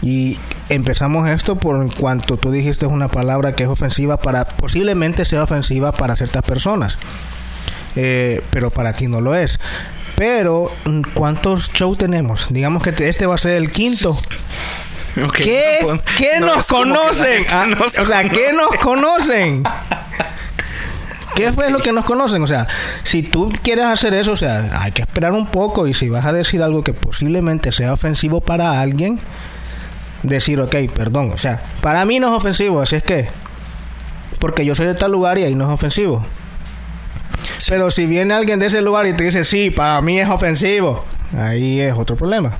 Y 0.00 0.38
empezamos 0.68 1.28
esto 1.28 1.56
por 1.56 1.76
en 1.82 1.90
cuanto 1.90 2.36
tú 2.36 2.50
dijiste 2.50 2.86
una 2.86 3.08
palabra 3.08 3.52
que 3.54 3.62
es 3.64 3.68
ofensiva 3.68 4.16
para, 4.18 4.44
posiblemente 4.44 5.24
sea 5.24 5.42
ofensiva 5.42 5.92
para 5.92 6.16
ciertas 6.16 6.42
personas. 6.42 6.98
Eh, 7.96 8.42
pero 8.50 8.70
para 8.70 8.92
ti 8.92 9.06
no 9.08 9.20
lo 9.20 9.34
es. 9.34 9.58
Pero, 10.16 10.70
¿cuántos 11.14 11.72
shows 11.72 11.96
tenemos? 11.98 12.46
Digamos 12.50 12.82
que 12.82 12.92
te- 12.92 13.08
este 13.08 13.26
va 13.26 13.34
a 13.36 13.38
ser 13.38 13.54
el 13.54 13.70
quinto. 13.70 14.16
¿Qué, 15.36 15.78
no, 15.82 16.00
¿qué 16.16 16.38
no 16.40 16.46
nos 16.56 16.66
que 16.66 16.74
conocen? 16.74 17.46
Ah, 17.50 17.66
nos 17.66 17.98
o 17.98 18.04
sea, 18.06 18.22
¿qué 18.28 18.52
nos 18.52 18.76
conocen? 18.80 19.62
¿Qué 21.34 21.52
fue 21.52 21.70
lo 21.70 21.78
que 21.78 21.92
nos 21.92 22.04
conocen? 22.04 22.42
O 22.42 22.46
sea, 22.48 22.66
si 23.04 23.22
tú 23.22 23.48
quieres 23.62 23.84
hacer 23.84 24.12
eso, 24.14 24.32
o 24.32 24.36
sea, 24.36 24.68
hay 24.82 24.90
que 24.92 25.02
esperar 25.02 25.32
un 25.32 25.46
poco 25.46 25.86
y 25.86 25.94
si 25.94 26.08
vas 26.08 26.24
a 26.26 26.32
decir 26.32 26.62
algo 26.62 26.82
que 26.82 26.92
posiblemente 26.92 27.70
sea 27.70 27.92
ofensivo 27.92 28.40
para 28.40 28.80
alguien, 28.80 29.20
decir, 30.22 30.60
ok, 30.60 30.74
perdón. 30.94 31.30
O 31.32 31.36
sea, 31.36 31.62
para 31.82 32.04
mí 32.04 32.20
no 32.20 32.28
es 32.28 32.34
ofensivo, 32.34 32.80
así 32.80 32.96
es 32.96 33.02
que, 33.02 33.28
porque 34.40 34.64
yo 34.64 34.74
soy 34.74 34.86
de 34.86 34.94
tal 34.94 35.12
lugar 35.12 35.38
y 35.38 35.44
ahí 35.44 35.54
no 35.54 35.64
es 35.66 35.70
ofensivo. 35.70 36.24
Pero 37.68 37.90
si 37.90 38.06
viene 38.06 38.32
alguien 38.34 38.58
de 38.60 38.66
ese 38.66 38.80
lugar 38.80 39.06
y 39.06 39.12
te 39.12 39.24
dice, 39.24 39.44
sí, 39.44 39.70
para 39.70 40.00
mí 40.00 40.18
es 40.18 40.28
ofensivo, 40.28 41.04
ahí 41.36 41.80
es 41.80 41.92
otro 41.94 42.16
problema. 42.16 42.56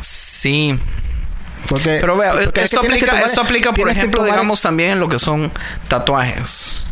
Sí. 0.00 0.78
Porque, 1.68 1.98
Pero 2.00 2.16
vea, 2.16 2.32
porque 2.32 2.60
esto 2.62 2.80
que 2.80 2.86
aplica, 2.88 3.06
tomar- 3.12 3.24
esto 3.24 3.40
aplica, 3.40 3.72
por 3.72 3.88
ejemplo, 3.90 4.20
tomar- 4.20 4.32
digamos 4.32 4.60
también 4.62 4.90
en 4.92 5.00
lo 5.00 5.08
que 5.08 5.18
son 5.18 5.50
tatuajes. 5.88 6.84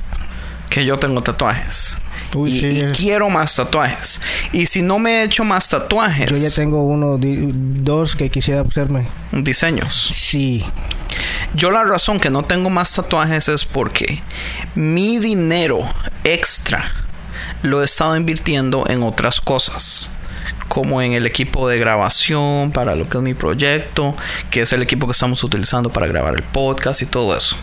Que 0.71 0.85
yo 0.87 0.99
tengo 0.99 1.23
tatuajes. 1.23 1.99
Uy, 2.35 2.51
y, 2.51 2.61
sí, 2.61 2.67
y 2.69 2.81
es- 2.81 2.97
quiero 2.97 3.29
más 3.31 3.55
tatuajes. 3.55 4.21
Y 4.53 4.67
si 4.67 4.83
no 4.83 4.99
me 4.99 5.21
he 5.21 5.25
hecho 5.25 5.45
más 5.45 5.69
tatuajes, 5.69 6.31
Yo 6.31 6.37
ya 6.37 6.51
tengo 6.55 6.83
uno, 6.85 7.19
dos 7.21 8.15
que 8.17 8.31
quisiera 8.31 8.63
hacerme. 8.63 9.07
diseños. 9.33 9.95
Sí. 10.15 10.65
Yo 11.55 11.71
la 11.71 11.85
razón 11.85 12.19
que 12.21 12.31
no 12.31 12.43
tengo 12.43 12.71
más 12.71 12.93
tatuajes 12.95 13.49
es 13.49 13.65
porque 13.67 14.23
mi 14.75 15.19
dinero 15.19 15.81
extra 16.25 16.83
lo 17.63 17.83
he 17.83 17.85
estado 17.85 18.17
invirtiendo 18.17 18.85
en 18.89 19.03
otras 19.03 19.41
cosas. 19.41 20.11
Como 20.69 21.03
en 21.03 21.13
el 21.13 21.27
equipo 21.27 21.69
de 21.69 21.79
grabación 21.79 22.73
para 22.73 22.95
lo 22.97 23.07
que 23.09 23.19
es 23.19 23.23
mi 23.23 23.35
proyecto, 23.35 24.17
que 24.51 24.63
es 24.63 24.73
el 24.73 24.81
equipo 24.81 25.07
que 25.07 25.13
estamos 25.13 25.45
utilizando 25.45 25.93
para 25.93 26.07
grabar 26.07 26.35
el 26.35 26.43
podcast 26.43 27.03
y 27.03 27.07
todo 27.07 27.37
eso. 27.37 27.57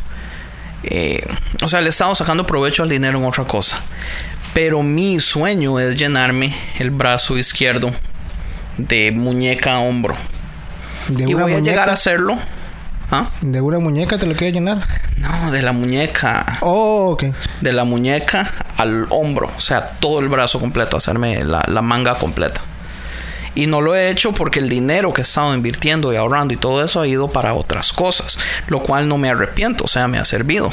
Eh, 0.84 1.26
o 1.64 1.68
sea, 1.68 1.82
le 1.82 1.88
he 1.88 1.90
estado 1.90 2.14
sacando 2.14 2.46
provecho 2.46 2.84
al 2.84 2.90
dinero 2.90 3.18
en 3.18 3.26
otra 3.26 3.44
cosa. 3.46 3.82
Pero 4.54 4.84
mi 4.84 5.20
sueño 5.20 5.80
es 5.80 5.96
llenarme 5.98 6.54
el 6.80 6.92
brazo 6.92 7.38
izquierdo 7.38 7.92
de 8.78 9.12
muñeca 9.12 9.76
a 9.76 9.80
hombro. 9.80 10.16
De 11.10 11.24
y 11.24 11.34
una 11.34 11.44
voy 11.44 11.54
a 11.54 11.56
muñeca. 11.58 11.72
llegar 11.72 11.90
a 11.90 11.94
hacerlo. 11.94 12.38
¿Ah? 13.12 13.30
¿De 13.42 13.60
una 13.62 13.80
muñeca 13.80 14.18
te 14.18 14.26
lo 14.28 14.36
quieres 14.36 14.54
llenar? 14.54 14.80
No, 15.18 15.52
de 15.52 15.62
la 15.62 15.72
muñeca. 15.72 16.46
Oh, 16.62 17.12
ok. 17.14 17.26
De 17.62 17.74
la 17.74 17.84
muñeca 17.84 18.50
al 18.78 19.06
hombro. 19.10 19.50
O 19.56 19.62
sea, 19.62 19.92
todo 20.00 20.20
el 20.20 20.30
brazo 20.30 20.60
completo. 20.60 20.98
Hacerme 20.98 21.44
la, 21.44 21.64
la 21.68 21.82
manga 21.82 22.16
completa. 22.16 22.62
Y 23.56 23.66
no 23.68 23.82
lo 23.82 23.96
he 23.96 24.10
hecho 24.10 24.32
porque 24.32 24.60
el 24.60 24.70
dinero 24.70 25.12
que 25.12 25.22
he 25.22 25.24
estado 25.24 25.54
invirtiendo 25.56 26.14
y 26.14 26.18
ahorrando 26.18 26.54
y 26.54 26.58
todo 26.58 26.84
eso 26.84 27.02
ha 27.02 27.08
ido 27.08 27.30
para 27.30 27.54
otras 27.54 27.92
cosas. 27.92 28.38
Lo 28.68 28.82
cual 28.84 29.08
no 29.10 29.18
me 29.18 29.30
arrepiento. 29.30 29.86
O 29.86 29.88
sea, 29.88 30.08
me 30.08 30.20
ha 30.20 30.26
servido. 30.26 30.72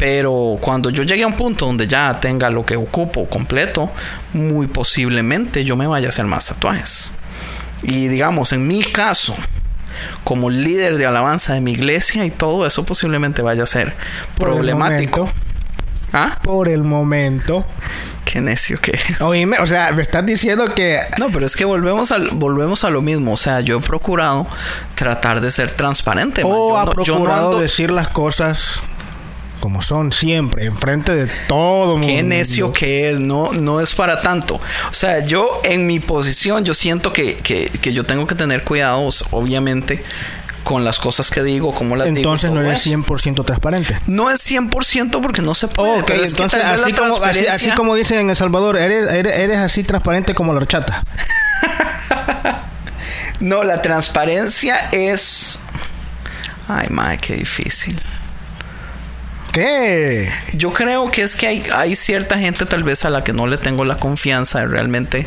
Pero 0.00 0.56
cuando 0.62 0.88
yo 0.90 1.02
llegue 1.02 1.22
a 1.22 1.26
un 1.26 1.34
punto 1.36 1.66
donde 1.66 1.86
ya 1.86 2.18
tenga 2.20 2.48
lo 2.50 2.64
que 2.64 2.74
ocupo 2.74 3.28
completo, 3.28 3.92
muy 4.32 4.66
posiblemente 4.66 5.62
yo 5.64 5.76
me 5.76 5.86
vaya 5.86 6.06
a 6.06 6.08
hacer 6.08 6.24
más 6.24 6.46
tatuajes. 6.46 7.18
Y 7.82 8.08
digamos, 8.08 8.52
en 8.54 8.66
mi 8.66 8.82
caso, 8.82 9.34
como 10.24 10.48
líder 10.48 10.96
de 10.96 11.04
alabanza 11.06 11.52
de 11.52 11.60
mi 11.60 11.72
iglesia 11.72 12.24
y 12.24 12.30
todo 12.30 12.66
eso 12.66 12.84
posiblemente 12.86 13.42
vaya 13.42 13.62
a 13.64 13.66
ser 13.66 13.94
Por 14.38 14.48
problemático. 14.48 15.28
¿Ah? 16.14 16.38
Por 16.42 16.68
el 16.68 16.82
momento. 16.82 17.64
Qué 18.24 18.40
necio 18.40 18.80
que 18.80 18.92
es. 18.92 19.20
Oíme, 19.20 19.58
o 19.58 19.66
sea, 19.66 19.92
me 19.92 20.02
estás 20.02 20.24
diciendo 20.24 20.72
que 20.74 20.98
No, 21.18 21.28
pero 21.30 21.44
es 21.46 21.54
que 21.56 21.64
volvemos 21.64 22.10
al, 22.10 22.30
volvemos 22.32 22.84
a 22.84 22.90
lo 22.90 23.02
mismo. 23.02 23.32
O 23.32 23.36
sea, 23.36 23.60
yo 23.60 23.78
he 23.78 23.80
procurado 23.80 24.46
tratar 24.94 25.40
de 25.40 25.50
ser 25.50 25.70
transparente. 25.70 26.42
man. 26.42 26.52
o 26.54 26.70
Yo 26.70 26.78
ha 26.78 26.84
no- 26.84 26.90
yo 26.92 26.96
no 26.96 27.02
procurado 27.24 27.52
ando- 27.52 27.60
decir 27.60 27.90
las 27.90 28.08
cosas 28.08 28.80
como 29.60 29.82
son 29.82 30.12
siempre, 30.12 30.64
enfrente 30.64 31.14
de 31.14 31.30
todo 31.48 31.92
mundo. 31.92 32.06
Qué 32.06 32.22
necio 32.22 32.72
que 32.72 33.10
es, 33.10 33.20
no, 33.20 33.52
no 33.52 33.80
es 33.80 33.94
para 33.94 34.20
tanto. 34.20 34.56
O 34.56 34.94
sea, 34.94 35.24
yo 35.24 35.60
en 35.64 35.86
mi 35.86 36.00
posición, 36.00 36.64
yo 36.64 36.74
siento 36.74 37.12
que, 37.12 37.36
que, 37.36 37.66
que 37.66 37.92
yo 37.92 38.04
tengo 38.04 38.26
que 38.26 38.34
tener 38.34 38.64
cuidados, 38.64 39.24
obviamente, 39.30 40.02
con 40.64 40.84
las 40.84 40.98
cosas 40.98 41.30
que 41.30 41.42
digo, 41.42 41.74
como 41.74 41.96
las 41.96 42.06
digo. 42.06 42.18
Entonces 42.18 42.50
no 42.50 42.60
eres 42.60 42.86
eso. 42.86 42.90
100% 42.90 43.44
transparente. 43.44 43.98
No 44.06 44.30
es 44.30 44.40
100% 44.50 45.20
porque 45.20 45.42
no 45.42 45.54
se 45.54 45.68
puede. 45.68 46.00
Ok, 46.00 46.06
pero 46.06 46.22
es 46.22 46.34
que 46.34 46.42
entonces 46.42 46.64
así 46.64 46.92
como, 46.92 47.16
así 47.24 47.70
como 47.70 47.94
dicen 47.94 48.20
en 48.20 48.30
El 48.30 48.36
Salvador, 48.36 48.76
eres, 48.76 49.10
eres, 49.10 49.36
eres 49.36 49.58
así 49.58 49.84
transparente 49.84 50.34
como 50.34 50.52
la 50.52 50.60
horchata. 50.60 51.04
No, 53.40 53.64
la 53.64 53.80
transparencia 53.80 54.90
es... 54.92 55.60
Ay, 56.68 56.88
madre, 56.90 57.18
qué 57.18 57.36
difícil. 57.36 57.98
¿Qué? 59.52 60.30
Yo 60.52 60.72
creo 60.72 61.10
que 61.10 61.22
es 61.22 61.36
que 61.36 61.48
hay, 61.48 61.64
hay 61.74 61.96
cierta 61.96 62.38
gente 62.38 62.66
tal 62.66 62.84
vez 62.84 63.04
a 63.04 63.10
la 63.10 63.24
que 63.24 63.32
no 63.32 63.46
le 63.46 63.58
tengo 63.58 63.84
la 63.84 63.96
confianza 63.96 64.60
de 64.60 64.66
realmente 64.66 65.26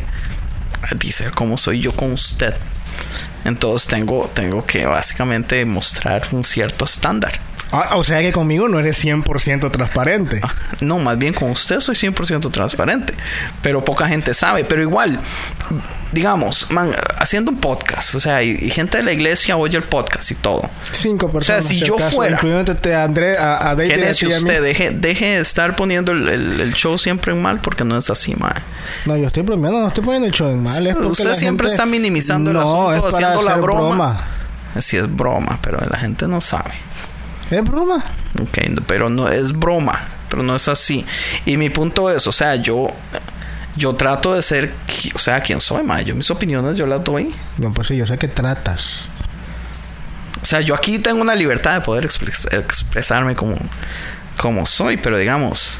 decir 0.92 1.30
cómo 1.32 1.58
soy 1.58 1.80
yo 1.80 1.92
con 1.92 2.12
usted. 2.12 2.54
Entonces 3.44 3.88
tengo, 3.88 4.30
tengo 4.32 4.64
que 4.64 4.86
básicamente 4.86 5.64
mostrar 5.66 6.22
un 6.32 6.44
cierto 6.44 6.84
estándar. 6.84 7.32
Ah, 7.72 7.96
o 7.96 8.04
sea 8.04 8.20
que 8.20 8.32
conmigo 8.32 8.68
no 8.68 8.78
eres 8.78 9.04
100% 9.04 9.70
transparente. 9.70 10.40
No, 10.80 10.98
más 10.98 11.18
bien 11.18 11.34
con 11.34 11.50
usted 11.50 11.80
soy 11.80 11.96
100% 11.96 12.50
transparente. 12.50 13.12
Pero 13.62 13.84
poca 13.84 14.06
gente 14.06 14.32
sabe. 14.32 14.64
Pero 14.64 14.80
igual, 14.82 15.18
digamos, 16.14 16.70
man, 16.70 16.90
haciendo 17.18 17.50
un 17.50 17.58
podcast, 17.58 18.14
o 18.14 18.20
sea, 18.20 18.42
y, 18.42 18.50
y 18.60 18.70
gente 18.70 18.96
de 18.98 19.02
la 19.02 19.12
iglesia 19.12 19.56
oye 19.56 19.76
el 19.76 19.82
podcast 19.82 20.30
y 20.30 20.34
todo. 20.36 20.62
Cinco 20.92 21.30
personas. 21.30 21.64
si 21.66 21.80
si 21.80 21.84
yo 21.84 21.96
acaso, 21.96 22.16
fuera- 22.16 22.36
Incluyéndote 22.36 22.94
a 22.94 23.04
André, 23.04 23.36
a, 23.36 23.56
a 23.70 23.74
David. 23.74 23.90
¿Qué 23.90 23.96
necio 23.98 24.28
usted? 24.28 24.62
Deje, 24.62 24.90
deje 24.90 25.26
de 25.26 25.40
estar 25.40 25.76
poniendo 25.76 26.12
el, 26.12 26.28
el- 26.28 26.60
el 26.60 26.74
show 26.74 26.96
siempre 26.96 27.32
en 27.32 27.42
mal 27.42 27.60
porque 27.60 27.84
no 27.84 27.98
es 27.98 28.08
así, 28.10 28.34
man. 28.36 28.54
No, 29.04 29.16
yo 29.16 29.26
estoy 29.26 29.42
bromeando, 29.42 29.80
no 29.80 29.88
estoy 29.88 30.04
poniendo 30.04 30.26
el 30.28 30.32
show 30.32 30.48
en 30.48 30.62
mal. 30.62 30.86
es 30.86 30.96
Usted 30.96 31.34
siempre 31.34 31.66
gente- 31.68 31.74
está 31.82 31.86
minimizando 31.86 32.50
el 32.52 32.56
asunto, 32.58 32.92
es 32.94 33.00
para 33.02 33.14
haciendo 33.16 33.42
la 33.42 33.50
hacer 33.52 33.62
broma. 33.62 34.24
Así 34.74 34.96
es 34.96 35.14
broma, 35.14 35.58
pero 35.62 35.78
la 35.88 35.98
gente 35.98 36.26
no 36.28 36.40
sabe. 36.40 36.72
¿Es 37.50 37.62
broma? 37.62 38.04
Ok, 38.40 38.58
pero 38.86 39.08
no 39.10 39.28
es 39.28 39.52
broma, 39.52 40.00
pero 40.30 40.42
no 40.42 40.56
es 40.56 40.66
así. 40.68 41.04
Y 41.46 41.56
mi 41.56 41.70
punto 41.70 42.10
es, 42.10 42.26
o 42.26 42.32
sea, 42.32 42.56
yo 42.56 42.86
yo 43.76 43.94
trato 43.94 44.34
de 44.34 44.42
ser, 44.42 44.72
o 45.14 45.18
sea, 45.18 45.40
quien 45.40 45.60
soy, 45.60 45.82
ma. 45.82 46.00
Yo 46.02 46.14
mis 46.14 46.30
opiniones 46.30 46.76
yo 46.76 46.86
las 46.86 47.02
doy. 47.04 47.34
No, 47.58 47.72
pues 47.72 47.88
sí, 47.88 47.96
yo 47.96 48.06
sé 48.06 48.18
que 48.18 48.28
tratas. 48.28 49.06
O 50.42 50.46
sea, 50.46 50.60
yo 50.60 50.74
aquí 50.74 50.98
tengo 50.98 51.20
una 51.22 51.34
libertad 51.34 51.74
de 51.74 51.80
poder 51.80 52.04
expres- 52.04 52.52
expresarme 52.52 53.34
como 53.34 53.56
como 54.36 54.66
soy, 54.66 54.96
pero 54.96 55.16
digamos, 55.16 55.78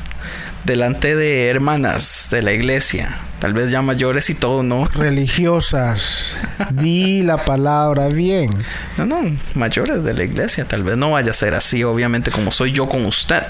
delante 0.64 1.16
de 1.16 1.48
hermanas 1.48 2.28
de 2.30 2.40
la 2.40 2.52
iglesia, 2.52 3.18
tal 3.40 3.52
vez 3.52 3.70
ya 3.72 3.82
mayores 3.82 4.30
y 4.30 4.34
todo, 4.34 4.62
no. 4.62 4.86
Religiosas. 4.94 6.36
Di 6.70 7.22
la 7.24 7.36
palabra 7.44 8.08
bien. 8.08 8.48
No, 8.96 9.06
no, 9.06 9.20
mayores 9.54 10.04
de 10.04 10.14
la 10.14 10.22
iglesia, 10.24 10.64
tal 10.66 10.82
vez 10.84 10.96
no 10.96 11.10
vaya 11.10 11.32
a 11.32 11.34
ser 11.34 11.54
así, 11.54 11.82
obviamente, 11.84 12.30
como 12.30 12.52
soy 12.52 12.72
yo 12.72 12.88
con 12.88 13.04
usted. 13.04 13.42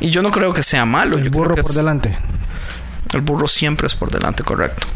Y 0.00 0.10
yo 0.10 0.22
no 0.22 0.30
creo 0.30 0.52
que 0.52 0.62
sea 0.62 0.84
malo. 0.86 1.18
El 1.18 1.24
yo 1.24 1.30
creo 1.30 1.42
burro 1.44 1.54
que 1.54 1.62
por 1.62 1.70
es- 1.72 1.76
delante. 1.76 2.16
El 3.14 3.20
burro 3.22 3.48
siempre 3.48 3.86
es 3.86 3.94
por 3.94 4.10
delante, 4.10 4.42
correcto. 4.42 4.86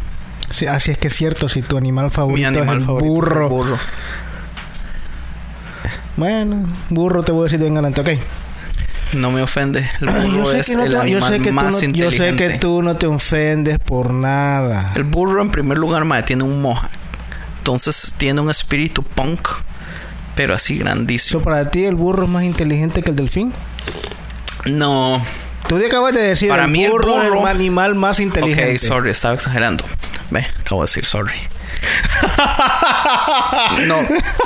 Sí, 0.51 0.67
así 0.67 0.91
es 0.91 0.99
que 0.99 1.09
es 1.09 1.15
cierto, 1.15 1.49
si 1.49 1.63
tu 1.63 1.77
animal 1.77 2.11
favorito 2.11 2.51
Mi 2.51 2.57
animal 2.59 2.77
es 2.77 2.81
el 2.83 2.87
favorito 2.87 3.13
burro. 3.13 3.35
es 3.37 3.43
el 3.43 3.49
burro. 3.49 3.79
Bueno, 6.17 6.67
burro 6.91 7.23
te 7.23 7.33
voy 7.33 7.43
a 7.43 7.45
decir 7.45 7.61
de 7.61 7.69
en 7.69 7.75
adelante, 7.79 8.01
ok. 8.01 8.09
No 9.15 9.31
me 9.31 9.41
ofende. 9.41 9.89
El 10.01 10.09
burro 10.09 10.53
es 10.53 10.69
el 10.69 10.97
animal 10.97 11.41
más 11.53 11.65
no- 11.65 11.81
yo 11.93 12.11
sé 12.11 12.29
inteligente. 12.29 12.49
que 12.55 12.59
tú 12.59 12.83
no 12.83 12.97
te 12.97 13.07
ofendes 13.07 13.79
por 13.79 14.11
nada. 14.13 14.93
El 14.97 15.05
burro, 15.05 15.41
en 15.41 15.51
primer 15.51 15.79
lugar, 15.79 16.05
mae, 16.05 16.23
tiene 16.25 16.43
un 16.43 16.61
moja. 16.61 16.91
Entonces 17.59 18.15
tiene 18.19 18.41
un 18.41 18.51
espíritu 18.51 19.03
punk, 19.03 19.47
pero 20.35 20.55
así 20.55 20.79
So, 20.79 20.85
grandísimo. 20.85 21.43
para 21.43 21.71
ti 21.71 21.85
el 21.85 21.95
burro 21.95 22.25
es 22.25 22.29
más 22.31 22.43
inteligente 22.43 23.03
que 23.03 23.11
el 23.11 23.17
delfín. 23.17 23.53
No. 24.67 25.23
Tú 25.69 25.79
te 25.79 25.87
acabas 25.87 26.15
de 26.15 26.23
decir 26.23 26.49
Para 26.49 26.65
el 26.65 26.71
mí 26.71 26.85
el 26.85 26.91
burro, 26.93 27.23
es 27.23 27.29
burro- 27.29 27.43
el 27.43 27.49
animal 27.49 27.95
más 27.95 28.21
inteligente. 28.21 28.73
Ok, 28.73 28.79
sorry, 28.79 29.11
estaba 29.11 29.35
exagerando. 29.35 29.85
Ve, 30.31 30.47
acabo 30.61 30.83
de 30.83 30.87
decir 30.87 31.05
sorry. 31.05 31.33
no, 33.87 33.97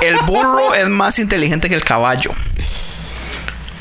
el 0.01 0.17
burro 0.25 0.73
es 0.73 0.87
más 0.89 1.19
inteligente 1.19 1.69
que 1.69 1.75
el 1.75 1.83
caballo. 1.83 2.31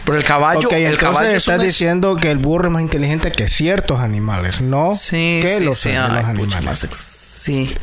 Pero 0.04 0.18
el 0.18 0.24
caballo, 0.24 0.66
Ok, 0.66 0.72
el 0.72 0.78
entonces 0.86 0.98
caballo 0.98 1.30
es 1.30 1.36
estás 1.36 1.56
es- 1.58 1.62
diciendo 1.62 2.16
que 2.16 2.30
el 2.30 2.38
burro 2.38 2.66
es 2.68 2.72
más 2.72 2.82
inteligente 2.82 3.30
que 3.30 3.48
ciertos 3.48 4.00
animales, 4.00 4.60
no 4.60 4.94
Sí, 4.94 5.40
que 5.44 5.58
sí, 5.58 5.64
los, 5.64 5.78
sí, 5.78 5.90
ay, 5.90 5.96
los 5.96 6.24
pucha, 6.38 6.58
animales. 6.58 6.64
más 6.64 6.84
ex- 6.84 6.96
sí. 6.96 7.76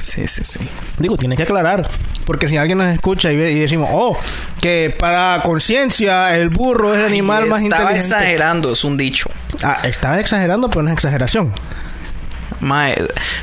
Sí, 0.00 0.28
sí, 0.28 0.42
sí. 0.44 0.68
Digo, 0.98 1.16
tienes 1.16 1.36
que 1.36 1.42
aclarar, 1.42 1.88
porque 2.28 2.46
si 2.46 2.58
alguien 2.58 2.76
nos 2.76 2.92
escucha 2.94 3.32
y, 3.32 3.36
ve- 3.38 3.52
y 3.52 3.58
decimos, 3.60 3.88
oh, 3.90 4.14
que 4.60 4.94
para 4.98 5.40
conciencia 5.42 6.36
el 6.36 6.50
burro 6.50 6.92
es 6.92 7.00
el 7.00 7.06
animal 7.06 7.44
Ay, 7.44 7.48
más 7.48 7.62
Estaba 7.62 7.82
inteligente. 7.84 8.16
exagerando, 8.16 8.72
es 8.74 8.84
un 8.84 8.98
dicho. 8.98 9.30
Ah, 9.64 9.78
estás 9.84 10.18
exagerando, 10.18 10.68
pero 10.68 10.82
no 10.82 10.90
es 10.90 10.92
exageración. 10.94 11.54
Mae, 12.60 12.94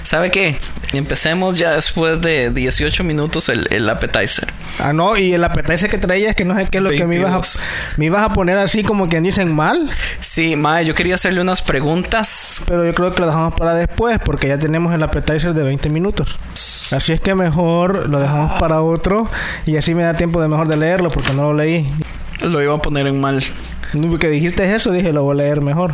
¿sabe 0.03 0.29
qué? 0.29 0.55
Empecemos 0.97 1.57
ya 1.57 1.71
después 1.71 2.21
de 2.21 2.49
18 2.49 3.03
minutos 3.03 3.49
el, 3.49 3.67
el 3.71 3.89
appetizer. 3.89 4.51
Ah, 4.79 4.93
no, 4.93 5.17
y 5.17 5.33
el 5.33 5.43
apetece 5.43 5.89
que 5.89 5.97
traía 5.97 6.29
es 6.29 6.35
que 6.35 6.45
no 6.45 6.55
sé 6.55 6.67
qué 6.69 6.77
es 6.77 6.83
lo 6.83 6.89
que 6.89 7.05
me 7.05 7.15
ibas, 7.15 7.31
22. 7.31 7.57
a, 7.57 7.59
me 7.97 8.05
ibas 8.05 8.23
a 8.23 8.33
poner 8.33 8.57
así 8.57 8.83
como 8.83 9.07
quien 9.07 9.23
dicen 9.23 9.53
mal. 9.53 9.89
Sí, 10.19 10.55
mae, 10.55 10.85
yo 10.85 10.93
quería 10.93 11.15
hacerle 11.15 11.41
unas 11.41 11.61
preguntas. 11.61 12.63
Pero 12.67 12.85
yo 12.85 12.93
creo 12.93 13.13
que 13.13 13.21
lo 13.21 13.27
dejamos 13.27 13.53
para 13.53 13.73
después 13.73 14.19
porque 14.23 14.47
ya 14.47 14.57
tenemos 14.57 14.93
el 14.93 15.03
appetizer 15.03 15.53
de 15.53 15.63
20 15.63 15.89
minutos. 15.89 16.37
Así 16.91 17.13
es 17.13 17.21
que 17.21 17.35
mejor 17.35 18.09
lo 18.09 18.19
dejamos 18.19 18.59
para 18.59 18.81
otro 18.81 19.29
y 19.65 19.77
así 19.77 19.95
me 19.95 20.03
da 20.03 20.13
tiempo 20.13 20.41
de 20.41 20.47
mejor 20.47 20.67
de 20.67 20.77
leerlo 20.77 21.09
porque 21.09 21.33
no 21.33 21.43
lo 21.43 21.53
leí. 21.53 21.91
Lo 22.41 22.61
iba 22.61 22.75
a 22.75 22.77
poner 22.79 23.07
en 23.07 23.19
mal. 23.19 23.43
Que 24.19 24.29
dijiste 24.29 24.75
eso, 24.75 24.91
dije 24.91 25.13
lo 25.13 25.23
voy 25.23 25.33
a 25.33 25.43
leer 25.43 25.61
mejor. 25.61 25.93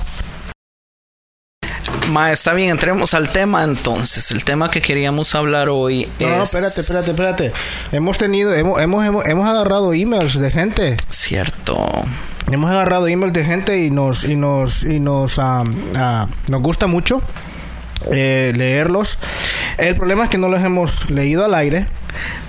Ma, 2.12 2.32
está 2.32 2.54
bien, 2.54 2.69
entremos 2.71 3.13
al 3.13 3.30
tema 3.30 3.63
entonces. 3.63 4.32
El 4.32 4.43
tema 4.43 4.69
que 4.69 4.82
queríamos 4.82 5.34
hablar 5.36 5.69
hoy 5.69 6.10
No, 6.19 6.28
es... 6.28 6.38
no, 6.38 6.43
espérate, 6.43 6.82
espérate, 6.82 7.12
espérate. 7.12 7.52
Hemos 7.91 8.17
tenido, 8.17 8.54
hemos, 8.54 8.82
hemos, 8.82 9.26
hemos, 9.26 9.50
agarrado 9.50 9.93
emails 9.93 10.38
de 10.39 10.52
gente. 10.52 10.97
Cierto. 11.10 12.04
Hemos 12.52 12.69
agarrado 12.69 13.08
emails 13.08 13.34
de 13.34 13.45
gente 13.45 13.78
y 13.86 13.89
nos 13.89 14.26
y 14.26 14.36
nos 14.36 14.84
y 14.84 15.00
nos 15.00 15.39
ah, 15.39 15.63
ah, 15.95 16.28
nos 16.50 16.62
gusta 16.62 16.88
mucho 16.88 17.21
eh, 18.12 18.52
leerlos. 18.56 19.17
El 19.78 19.95
problema 19.95 20.26
es 20.26 20.30
que 20.30 20.38
no 20.38 20.50
los 20.50 20.62
hemos 20.62 21.10
leído 21.10 21.45
al 21.45 21.54
aire. 21.54 21.88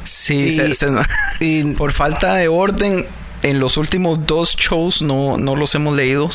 Sí, 0.03 0.49
Y- 0.49 0.53
se- 0.53 0.75
se- 0.75 0.89
y- 1.41 1.63
por 1.77 1.93
falta 1.93 2.35
de 2.35 2.49
orden, 2.49 3.07
en 3.43 3.61
los 3.61 3.77
últimos 3.77 4.27
dos 4.27 4.57
shows 4.57 5.03
no, 5.03 5.37
no 5.37 5.57
los 5.57 5.75
hemos 5.75 5.95
leído. 5.95 6.29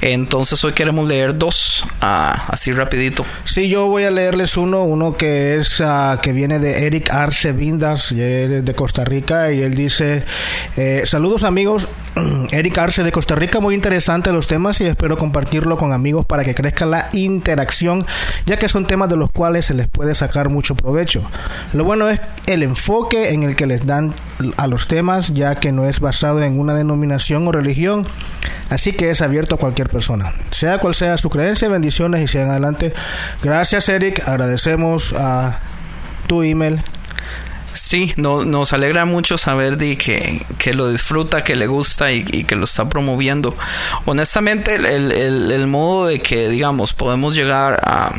Entonces 0.00 0.62
hoy 0.64 0.72
queremos 0.72 1.08
leer 1.08 1.36
dos, 1.36 1.84
ah, 2.00 2.46
así 2.48 2.72
rapidito. 2.72 3.24
Sí, 3.44 3.68
yo 3.68 3.86
voy 3.86 4.04
a 4.04 4.10
leerles 4.10 4.56
uno, 4.56 4.84
uno 4.84 5.16
que 5.16 5.56
es 5.56 5.80
ah, 5.80 6.18
que 6.22 6.32
viene 6.32 6.58
de 6.58 6.86
Eric 6.86 7.10
Arce 7.10 7.52
Vindas, 7.52 8.14
de 8.14 8.74
Costa 8.76 9.04
Rica 9.04 9.52
y 9.52 9.62
él 9.62 9.74
dice 9.74 10.24
eh, 10.76 11.02
saludos 11.06 11.44
amigos, 11.44 11.88
Eric 12.50 12.78
Arce 12.78 13.02
de 13.02 13.12
Costa 13.12 13.34
Rica, 13.34 13.60
muy 13.60 13.74
interesante 13.74 14.32
los 14.32 14.46
temas 14.46 14.80
y 14.80 14.86
espero 14.86 15.16
compartirlo 15.16 15.76
con 15.76 15.92
amigos 15.92 16.24
para 16.24 16.44
que 16.44 16.54
crezca 16.54 16.86
la 16.86 17.08
interacción, 17.12 18.06
ya 18.46 18.58
que 18.58 18.68
son 18.68 18.86
temas 18.86 19.08
de 19.08 19.16
los 19.16 19.30
cuales 19.30 19.66
se 19.66 19.74
les 19.74 19.88
puede 19.88 20.14
sacar 20.14 20.48
mucho 20.48 20.74
provecho. 20.74 21.22
Lo 21.72 21.84
bueno 21.84 22.08
es 22.08 22.20
el 22.46 22.62
enfoque 22.62 23.32
en 23.32 23.42
el 23.42 23.56
que 23.56 23.66
les 23.66 23.86
dan 23.86 24.14
a 24.56 24.66
los 24.66 24.88
temas, 24.88 25.34
ya 25.34 25.54
que 25.54 25.72
no 25.72 25.86
es 25.86 26.00
basado 26.00 26.42
en 26.42 26.58
una 26.58 26.74
denominación 26.74 27.46
o 27.48 27.52
religión, 27.52 28.06
así 28.70 28.92
que 28.92 29.10
es 29.10 29.20
abierto 29.20 29.56
a 29.56 29.58
cualquier 29.58 29.88
persona, 29.88 30.32
sea 30.50 30.78
cual 30.78 30.94
sea 30.94 31.18
su 31.18 31.28
creencia, 31.28 31.68
bendiciones 31.68 32.22
y 32.22 32.28
sigan 32.28 32.50
adelante. 32.50 32.92
Gracias 33.42 33.88
Eric, 33.88 34.26
agradecemos 34.26 35.12
a 35.12 35.58
tu 36.26 36.42
email. 36.42 36.82
Sí, 37.76 38.12
no, 38.16 38.44
nos 38.44 38.72
alegra 38.72 39.04
mucho 39.04 39.38
saber 39.38 39.76
de 39.76 39.96
que, 39.98 40.44
que 40.58 40.72
lo 40.74 40.88
disfruta, 40.90 41.44
que 41.44 41.54
le 41.56 41.66
gusta 41.66 42.10
y, 42.12 42.24
que 42.24 42.56
lo 42.56 42.64
está 42.64 42.88
promoviendo. 42.88 43.54
Honestamente, 44.06 44.74
el, 44.76 44.86
el- 44.86 45.12
el- 45.12 45.52
el 45.52 45.66
modo 45.66 46.06
de 46.06 46.20
que, 46.20 46.48
digamos, 46.48 46.92
podemos 46.94 47.34
llegar 47.34 47.78
a, 47.84 48.12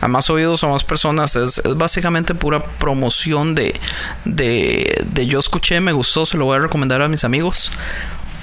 a 0.00 0.08
más 0.08 0.30
oídos 0.30 0.62
o 0.64 0.70
más 0.70 0.84
personas 0.84 1.36
es, 1.36 1.58
es 1.58 1.74
básicamente 1.76 2.34
pura 2.34 2.64
promoción 2.64 3.54
de, 3.54 3.78
de, 4.24 5.04
de 5.12 5.26
yo 5.26 5.38
escuché, 5.38 5.80
me 5.80 5.92
gustó, 5.92 6.24
se 6.24 6.38
lo 6.38 6.46
voy 6.46 6.56
a 6.56 6.60
recomendar 6.60 7.02
a 7.02 7.08
mis 7.08 7.24
amigos. 7.24 7.70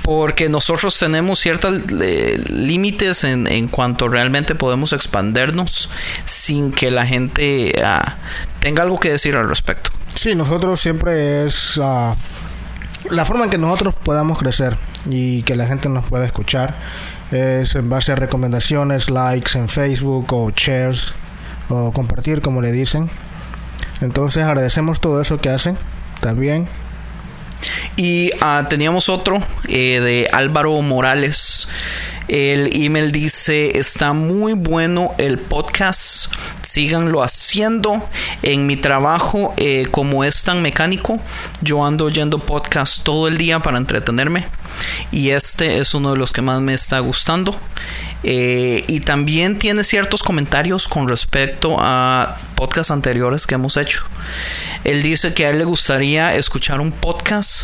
Porque 0.06 0.50
nosotros 0.50 0.98
tenemos 0.98 1.40
ciertos 1.40 1.82
eh, 2.00 2.42
límites 2.50 3.24
en, 3.24 3.68
cuanto 3.68 4.08
realmente 4.08 4.56
podemos 4.56 4.94
expandernos 4.94 5.90
sin 6.26 6.72
que 6.72 6.92
la 6.92 7.06
gente 7.06 7.74
ah, 7.84 8.16
tenga 8.62 8.84
algo 8.84 9.00
que 9.00 9.10
decir 9.10 9.36
al 9.36 9.50
respecto. 9.50 9.90
Sí, 10.14 10.36
nosotros 10.36 10.80
siempre 10.80 11.46
es 11.46 11.80
ah, 11.82 12.16
la 13.10 13.26
forma 13.26 13.46
en 13.46 13.52
que 13.52 13.58
nosotros 13.58 13.96
podamos 13.96 14.38
crecer 14.38 14.78
y 15.10 15.44
que 15.44 15.56
la 15.56 15.68
gente 15.68 15.90
nos 15.90 16.06
pueda 16.06 16.26
escuchar 16.26 16.76
es 17.32 17.76
en 17.76 17.90
base 17.90 18.12
a 18.12 18.16
recomendaciones, 18.16 19.10
likes 19.10 19.58
en 19.58 19.68
Facebook 19.68 20.32
o 20.34 20.52
shares 20.52 21.14
o 21.70 21.92
compartir 21.92 22.42
como 22.42 22.62
le 22.62 22.72
dicen. 22.72 23.10
Entonces 24.02 24.44
agradecemos 24.44 25.00
todo 25.00 25.22
eso 25.22 25.38
que 25.38 25.50
hacen 25.50 25.78
también. 26.22 26.68
Y 27.96 28.32
ah, 28.42 28.66
teníamos 28.70 29.10
otro 29.10 29.42
eh, 29.68 30.00
de 30.00 30.30
Álvaro 30.32 30.82
Morales. 30.82 31.70
El 32.28 32.82
email 32.82 33.12
dice, 33.12 33.78
está 33.78 34.14
muy 34.14 34.54
bueno 34.54 35.14
el 35.20 35.38
podcast, 35.38 36.34
síganlo 36.64 37.22
haciendo. 37.22 38.10
En 38.42 38.66
mi 38.66 38.78
trabajo, 38.78 39.54
eh, 39.58 39.88
como 39.92 40.24
es 40.24 40.44
tan 40.44 40.64
mecánico, 40.64 41.22
yo 41.62 41.86
ando 41.86 42.06
oyendo 42.06 42.40
podcast 42.40 43.04
todo 43.04 43.28
el 43.28 43.38
día 43.38 43.60
para 43.60 43.78
entretenerme. 43.78 44.46
Y 45.12 45.30
este 45.30 45.80
es 45.80 45.94
uno 45.94 46.12
de 46.12 46.18
los 46.18 46.32
que 46.32 46.42
más 46.42 46.62
me 46.62 46.74
está 46.74 47.00
gustando. 47.00 47.56
Eh, 48.24 48.82
y 48.88 49.02
también 49.02 49.60
tiene 49.60 49.84
ciertos 49.84 50.24
comentarios 50.24 50.88
con 50.88 51.08
respecto 51.08 51.78
a 51.80 52.38
podcasts 52.56 52.90
anteriores 52.90 53.46
que 53.46 53.54
hemos 53.54 53.78
hecho. 53.78 54.04
Él 54.86 55.02
dice 55.02 55.34
que 55.34 55.46
a 55.46 55.50
él 55.50 55.58
le 55.58 55.66
gustaría 55.66 56.36
escuchar 56.36 56.80
un 56.80 56.92
podcast 56.92 57.64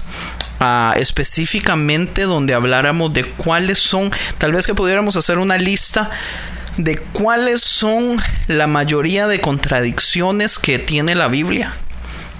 ah, 0.60 0.94
específicamente 0.98 2.24
donde 2.24 2.56
habláramos 2.56 3.14
de 3.14 3.24
cuáles 3.24 3.80
son, 3.80 4.12
tal 4.40 4.52
vez 4.52 4.66
que 4.66 4.74
pudiéramos 4.74 5.16
hacer 5.16 5.38
una 5.38 5.58
lista 5.58 6.10
de 6.78 6.98
cuáles 6.98 7.62
son 7.62 8.20
la 8.48 8.66
mayoría 8.66 9.28
de 9.28 9.40
contradicciones 9.40 10.58
que 10.58 10.80
tiene 10.80 11.16
la 11.16 11.28
Biblia. 11.28 11.74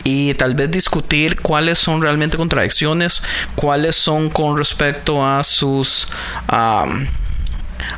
Y 0.04 0.34
tal 0.34 0.56
vez 0.56 0.72
discutir 0.72 1.40
cuáles 1.42 1.78
son 1.78 2.02
realmente 2.02 2.36
contradicciones, 2.36 3.22
cuáles 3.54 3.96
son 3.96 4.32
con 4.32 4.58
respecto 4.58 5.24
a 5.24 5.44
sus 5.44 6.08
am, 6.48 7.08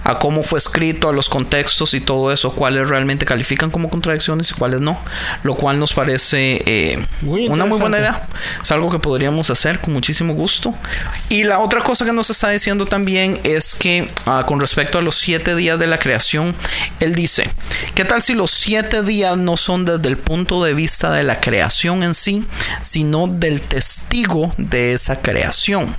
a 0.04 0.19
cómo 0.19 0.43
fue 0.43 0.60
escrito, 0.60 1.10
a 1.10 1.13
los 1.13 1.30
contextos 1.30 1.93
y 1.93 2.02
todo 2.02 2.32
eso, 2.32 2.52
cuáles 2.54 2.89
realmente 2.89 3.26
califican 3.26 3.72
como 3.72 3.89
contradicciones 3.89 4.52
y 4.52 4.54
cuáles 4.54 4.82
no, 4.82 5.00
lo 5.43 5.56
cual 5.56 5.80
nos 5.80 5.93
parece 5.93 6.62
eh, 6.65 7.06
Muy 7.22 7.48
una 7.48 7.65
muy 7.65 7.80
buena 7.80 8.00
idea. 8.00 8.28
Es 8.62 8.72
algo 8.72 8.89
que 8.89 9.00
podríamos 9.00 9.50
hacer 9.50 9.80
con 9.80 9.93
muchísimo 9.93 10.34
gusto. 10.34 10.74
Y 11.30 11.43
la 11.43 11.60
otra 11.60 11.82
cosa 11.82 12.06
que 12.06 12.13
nos 12.13 12.30
está 12.30 12.50
diciendo 12.50 12.86
también 12.86 13.39
es 13.43 13.76
que 13.76 14.10
ah, 14.26 14.43
con 14.46 14.60
respecto 14.60 14.98
a 14.98 15.02
los 15.02 15.15
siete 15.15 15.56
días 15.56 15.80
de 15.80 15.88
la 15.88 16.00
creación, 16.00 16.56
él 17.00 17.15
dice, 17.15 17.50
¿qué 17.96 18.06
tal 18.06 18.22
si 18.22 18.34
los 18.34 18.52
siete 18.52 19.04
días 19.04 19.38
no 19.38 19.58
son 19.58 19.86
desde 19.86 20.10
el 20.10 20.17
punto 20.17 20.63
de 20.63 20.74
vista 20.74 21.12
de 21.12 21.24
la 21.24 21.39
creación 21.39 22.04
en 22.04 22.13
sí, 22.13 22.46
sino 22.82 23.28
del 23.28 23.62
testigo 23.62 24.54
de 24.58 24.93
esa 24.93 25.22
creación? 25.22 25.96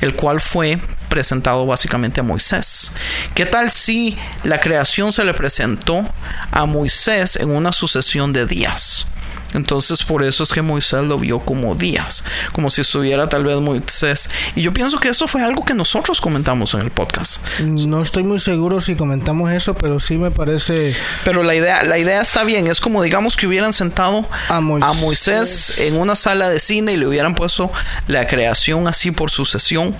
El 0.00 0.14
cual 0.14 0.40
fue 0.40 0.78
presentado 1.08 1.66
básicamente 1.66 2.20
a 2.20 2.22
Moisés. 2.22 2.92
¿Qué 3.34 3.46
tal 3.46 3.70
si 3.70 4.16
la 4.44 4.60
creación 4.60 5.12
se 5.12 5.24
le 5.24 5.34
presentó 5.34 6.08
a 6.50 6.66
Moisés 6.66 7.36
en 7.36 7.50
una 7.50 7.72
sucesión 7.72 8.32
de 8.32 8.46
días? 8.46 9.06
Entonces 9.54 10.04
por 10.04 10.22
eso 10.22 10.42
es 10.42 10.50
que 10.50 10.62
Moisés 10.62 11.02
lo 11.02 11.18
vio 11.18 11.40
como 11.40 11.74
días, 11.74 12.24
como 12.52 12.70
si 12.70 12.80
estuviera 12.80 13.28
tal 13.28 13.44
vez 13.44 13.56
Moisés. 13.56 14.28
Y 14.54 14.62
yo 14.62 14.72
pienso 14.72 14.98
que 14.98 15.08
eso 15.08 15.26
fue 15.26 15.42
algo 15.42 15.64
que 15.64 15.74
nosotros 15.74 16.20
comentamos 16.20 16.74
en 16.74 16.80
el 16.80 16.90
podcast. 16.90 17.44
No 17.60 18.02
estoy 18.02 18.22
muy 18.22 18.38
seguro 18.38 18.80
si 18.80 18.94
comentamos 18.94 19.50
eso, 19.50 19.74
pero 19.74 20.00
sí 20.00 20.18
me 20.18 20.30
parece 20.30 20.94
Pero 21.24 21.42
la 21.42 21.54
idea, 21.54 21.82
la 21.84 21.98
idea 21.98 22.20
está 22.20 22.44
bien. 22.44 22.66
Es 22.66 22.80
como 22.80 23.02
digamos 23.02 23.36
que 23.36 23.46
hubieran 23.46 23.72
sentado 23.72 24.26
A 24.48 24.60
Moisés. 24.60 24.88
a 24.88 24.92
Moisés 24.94 25.78
en 25.78 25.96
una 25.96 26.14
sala 26.14 26.48
de 26.48 26.60
cine 26.60 26.92
y 26.92 26.96
le 26.96 27.06
hubieran 27.06 27.34
puesto 27.34 27.72
la 28.06 28.26
creación 28.26 28.86
así 28.86 29.10
por 29.10 29.30
sucesión. 29.30 29.96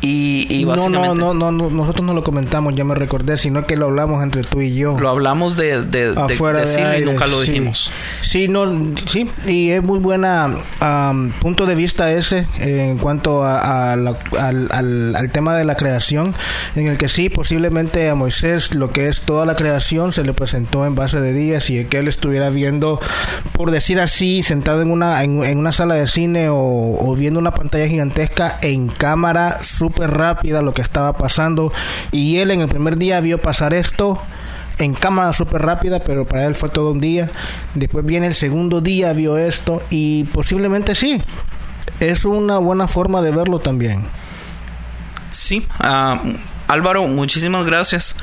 Y, 0.00 0.46
y 0.48 0.62
no, 0.64 0.68
básicamente 0.68 1.08
no, 1.08 1.34
no, 1.34 1.34
no, 1.34 1.50
no, 1.52 1.70
nosotros 1.70 2.06
no 2.06 2.14
lo 2.14 2.22
comentamos, 2.22 2.74
ya 2.74 2.84
me 2.84 2.94
recordé, 2.94 3.36
sino 3.36 3.66
que 3.66 3.76
lo 3.76 3.86
hablamos 3.86 4.22
entre 4.22 4.42
tú 4.44 4.60
y 4.60 4.74
yo. 4.74 4.96
lo 4.98 5.08
hablamos 5.08 5.56
de, 5.56 5.82
de, 5.84 6.12
de 6.14 6.20
afuera 6.20 6.60
de 6.60 6.66
decirlo 6.66 6.90
y 6.90 6.94
aire, 6.94 7.06
nunca 7.06 7.26
lo 7.26 7.40
sí. 7.42 7.48
dijimos. 7.50 7.90
Sí, 8.22 8.46
no, 8.46 8.64
sí, 9.06 9.28
y 9.46 9.70
es 9.70 9.82
muy 9.82 9.98
buena 9.98 10.48
am, 10.80 11.32
punto 11.40 11.66
de 11.66 11.74
vista 11.74 12.12
ese 12.12 12.46
en 12.60 12.96
cuanto 12.98 13.42
a, 13.42 13.92
a 13.92 13.96
la- 13.96 14.16
al, 14.38 14.68
al- 14.70 15.16
al 15.16 15.30
tema 15.32 15.56
de 15.56 15.64
la 15.64 15.74
creación, 15.74 16.32
en 16.76 16.86
el 16.86 16.96
que 16.96 17.08
sí, 17.08 17.28
posiblemente 17.28 18.08
a 18.08 18.14
Moisés 18.14 18.74
lo 18.76 18.90
que 18.90 19.08
es 19.08 19.22
toda 19.22 19.46
la 19.46 19.56
creación 19.56 20.12
se 20.12 20.22
le 20.22 20.32
presentó 20.32 20.86
en 20.86 20.94
base 20.94 21.20
de 21.20 21.32
días 21.32 21.70
y 21.70 21.84
que 21.86 21.98
él 21.98 22.06
estuviera 22.06 22.50
viendo, 22.50 23.00
por 23.52 23.72
decir 23.72 23.98
así, 23.98 24.42
sentado 24.44 24.80
en 24.82 24.90
una, 24.92 25.24
en, 25.24 25.42
en 25.42 25.58
una 25.58 25.72
sala 25.72 25.94
de 25.96 26.06
cine 26.06 26.48
o, 26.50 26.56
o 26.56 27.14
viendo 27.16 27.40
una 27.40 27.50
pantalla 27.52 27.88
gigantesca 27.88 28.58
en 28.62 28.86
cámara 28.88 29.58
súper 29.88 30.10
rápida 30.10 30.60
lo 30.60 30.74
que 30.74 30.82
estaba 30.82 31.16
pasando 31.16 31.72
y 32.12 32.38
él 32.38 32.50
en 32.50 32.60
el 32.60 32.68
primer 32.68 32.98
día 32.98 33.20
vio 33.20 33.40
pasar 33.40 33.72
esto 33.72 34.20
en 34.78 34.94
cámara 34.94 35.32
súper 35.32 35.62
rápida, 35.62 36.00
pero 36.00 36.26
para 36.26 36.44
él 36.44 36.54
fue 36.54 36.68
todo 36.68 36.92
un 36.92 37.00
día. 37.00 37.30
Después 37.74 38.04
viene 38.04 38.26
el 38.26 38.34
segundo 38.34 38.80
día, 38.80 39.12
vio 39.12 39.38
esto 39.38 39.82
y 39.90 40.24
posiblemente 40.24 40.94
sí. 40.94 41.20
Es 42.00 42.24
una 42.24 42.58
buena 42.58 42.86
forma 42.86 43.22
de 43.22 43.30
verlo 43.32 43.58
también. 43.58 44.04
Sí, 45.30 45.66
ah, 45.80 46.22
Álvaro, 46.68 47.06
muchísimas 47.06 47.64
gracias. 47.64 48.14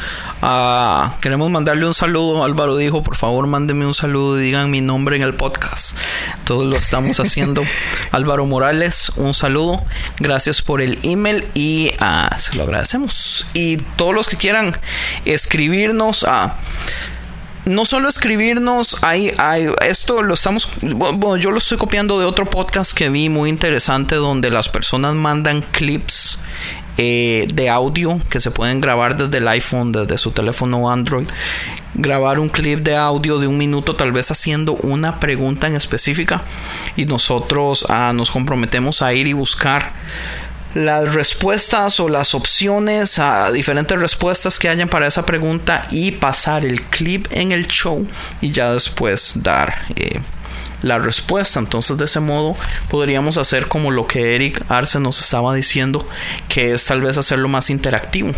Ah, 0.43 1.15
queremos 1.19 1.49
mandarle 1.49 1.87
un 1.87 1.95
saludo. 1.95 2.43
Álvaro 2.43 2.75
dijo, 2.77 3.01
por 3.01 3.15
favor, 3.15 3.47
mándenme 3.47 3.87
un 3.87 3.95
saludo 3.95 4.39
y 4.39 4.43
digan 4.43 4.69
mi 4.69 4.81
nombre 4.81 5.15
en 5.15 5.23
el 5.23 5.33
podcast. 5.33 5.97
Todos 6.45 6.63
lo 6.63 6.77
estamos 6.77 7.19
haciendo. 7.19 7.63
Álvaro 8.11 8.45
Morales, 8.45 9.11
un 9.15 9.33
saludo. 9.33 9.83
Gracias 10.19 10.61
por 10.61 10.81
el 10.81 10.99
email 11.01 11.47
y 11.55 11.91
ah, 11.99 12.35
se 12.37 12.55
lo 12.55 12.63
agradecemos. 12.63 13.47
Y 13.55 13.77
todos 13.77 14.13
los 14.13 14.27
que 14.27 14.37
quieran 14.37 14.77
escribirnos 15.25 16.23
a 16.23 16.59
no 17.65 17.83
solo 17.83 18.07
escribirnos, 18.07 18.97
hay, 19.01 19.33
hay, 19.39 19.69
esto 19.87 20.21
lo 20.21 20.35
estamos, 20.35 20.69
bueno, 20.83 21.37
yo 21.37 21.49
lo 21.49 21.57
estoy 21.57 21.79
copiando 21.79 22.19
de 22.19 22.25
otro 22.25 22.45
podcast 22.45 22.95
que 22.95 23.09
vi 23.09 23.27
muy 23.27 23.49
interesante 23.49 24.13
donde 24.15 24.51
las 24.51 24.69
personas 24.69 25.15
mandan 25.15 25.63
clips 25.63 26.43
eh, 26.97 27.47
de 27.53 27.69
audio 27.69 28.19
que 28.29 28.39
se 28.39 28.51
pueden 28.51 28.81
grabar 28.81 29.17
desde 29.17 29.37
el 29.37 29.47
iPhone, 29.47 29.91
desde 29.91 30.17
su 30.17 30.31
teléfono 30.31 30.89
Android. 30.89 31.27
Grabar 31.93 32.39
un 32.39 32.49
clip 32.49 32.79
de 32.79 32.95
audio 32.95 33.39
de 33.39 33.47
un 33.47 33.57
minuto, 33.57 33.95
tal 33.95 34.11
vez 34.11 34.31
haciendo 34.31 34.73
una 34.73 35.19
pregunta 35.19 35.67
en 35.67 35.75
específica. 35.75 36.41
Y 36.95 37.05
nosotros 37.05 37.85
ah, 37.89 38.11
nos 38.13 38.31
comprometemos 38.31 39.01
a 39.01 39.13
ir 39.13 39.27
y 39.27 39.33
buscar 39.33 39.93
las 40.75 41.13
respuestas 41.13 41.99
o 42.01 42.09
las 42.09 42.35
opciones 42.35 43.17
a 43.17 43.51
diferentes 43.51 43.97
respuestas 43.97 44.59
que 44.59 44.67
hayan 44.67 44.89
para 44.89 45.07
esa 45.07 45.25
pregunta 45.25 45.87
y 45.89 46.11
pasar 46.11 46.65
el 46.65 46.81
clip 46.81 47.27
en 47.31 47.53
el 47.53 47.67
show 47.67 48.05
y 48.41 48.51
ya 48.51 48.73
después 48.73 49.41
dar 49.41 49.85
eh, 49.95 50.19
la 50.81 50.99
respuesta. 50.99 51.59
Entonces 51.59 51.97
de 51.97 52.05
ese 52.05 52.19
modo 52.19 52.55
podríamos 52.89 53.37
hacer 53.37 53.67
como 53.67 53.91
lo 53.91 54.07
que 54.07 54.35
Eric 54.35 54.63
Arce 54.69 54.99
nos 54.99 55.21
estaba 55.21 55.53
diciendo, 55.53 56.07
que 56.49 56.73
es 56.73 56.85
tal 56.85 57.01
vez 57.01 57.17
hacerlo 57.17 57.47
más 57.47 57.69
interactivo. 57.69 58.31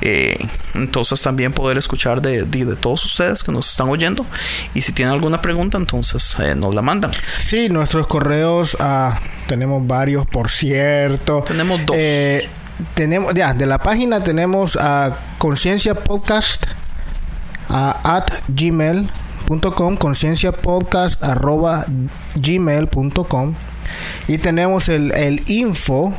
Eh, 0.00 0.38
entonces 0.74 1.20
también 1.22 1.52
poder 1.52 1.78
escuchar 1.78 2.20
de, 2.20 2.44
de, 2.44 2.76
todos 2.76 3.04
ustedes 3.04 3.42
que 3.42 3.50
nos 3.50 3.70
están 3.70 3.88
oyendo 3.88 4.26
y 4.74 4.82
si 4.82 4.92
tienen 4.92 5.12
alguna 5.14 5.40
pregunta 5.40 5.78
entonces 5.78 6.38
eh, 6.38 6.54
nos 6.54 6.74
la 6.74 6.82
mandan 6.82 7.10
sí 7.38 7.68
nuestros 7.70 8.06
correos 8.06 8.76
ah, 8.78 9.18
tenemos 9.48 9.84
varios 9.86 10.26
por 10.26 10.50
cierto 10.50 11.42
tenemos 11.48 11.84
dos 11.86 11.96
eh, 11.98 12.46
tenemos 12.94 13.32
ya 13.34 13.54
de 13.54 13.66
la 13.66 13.78
página 13.78 14.22
tenemos 14.22 14.76
a 14.76 15.16
conciencia 15.38 15.94
podcast 15.94 16.66
at 17.68 18.30
gmail 18.48 19.08
com 19.74 19.96
conciencia 19.96 20.52
podcast 20.52 21.22
arroba 21.22 21.86
gmail.com 22.34 23.54
y 24.28 24.38
tenemos 24.38 24.88
el, 24.88 25.12
el 25.14 25.42
info 25.46 26.12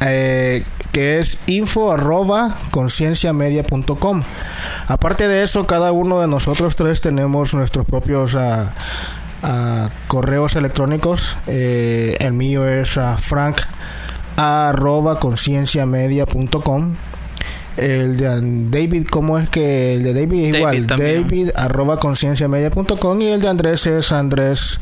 eh, 0.00 0.64
que 0.92 1.18
es 1.18 1.38
info 1.46 1.92
arroba 1.92 2.56
concienciamedia.com 2.70 4.22
aparte 4.88 5.28
de 5.28 5.42
eso 5.42 5.66
cada 5.66 5.92
uno 5.92 6.20
de 6.20 6.28
nosotros 6.28 6.76
tres 6.76 7.00
tenemos 7.00 7.54
nuestros 7.54 7.86
propios 7.86 8.34
uh, 8.34 8.68
uh, 9.42 9.88
correos 10.08 10.56
electrónicos. 10.56 11.36
Eh, 11.46 12.16
el 12.20 12.32
mío 12.32 12.66
es 12.68 12.96
uh, 12.96 13.16
frank 13.18 13.56
arroba 14.36 15.18
concienciamedia.com 15.18 16.94
el 17.76 18.16
de 18.16 18.26
David, 18.70 19.06
¿cómo 19.10 19.38
es 19.38 19.48
que 19.48 19.94
el 19.94 20.02
de 20.02 20.14
David 20.14 20.54
es 20.54 20.56
igual? 20.56 20.86
también. 20.86 21.22
David 21.22 21.50
arroba 21.56 21.98
concienciamedia.com 21.98 23.20
y 23.22 23.28
el 23.28 23.40
de 23.40 23.48
Andrés 23.48 23.86
es 23.86 24.12
Andrés 24.12 24.78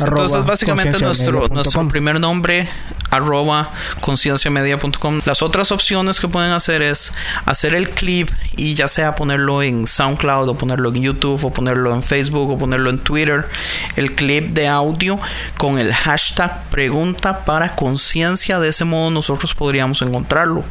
arroba 0.00 0.24
Entonces, 0.24 0.46
básicamente 0.46 0.98
nuestro, 1.00 1.48
nuestro 1.48 1.88
primer 1.88 2.20
nombre 2.20 2.68
arroba 3.10 3.70
concienciamedia.com. 4.00 5.20
Las 5.24 5.42
otras 5.42 5.72
opciones 5.72 6.20
que 6.20 6.28
pueden 6.28 6.52
hacer 6.52 6.82
es 6.82 7.12
hacer 7.44 7.74
el 7.74 7.90
clip 7.90 8.30
y 8.56 8.74
ya 8.74 8.88
sea 8.88 9.14
ponerlo 9.14 9.62
en 9.62 9.86
SoundCloud 9.86 10.48
o 10.48 10.54
ponerlo 10.56 10.90
en 10.90 11.02
YouTube 11.02 11.44
o 11.44 11.52
ponerlo 11.52 11.94
en 11.94 12.02
Facebook 12.02 12.50
o 12.50 12.58
ponerlo 12.58 12.90
en 12.90 12.98
Twitter. 12.98 13.48
El 13.96 14.14
clip 14.14 14.52
de 14.52 14.68
audio 14.68 15.18
con 15.58 15.78
el 15.78 15.92
hashtag 15.92 16.68
pregunta 16.70 17.44
para 17.44 17.72
conciencia. 17.72 18.58
De 18.60 18.68
ese 18.68 18.84
modo 18.84 19.10
nosotros 19.10 19.54
podríamos 19.54 20.02
encontrarlo. 20.02 20.64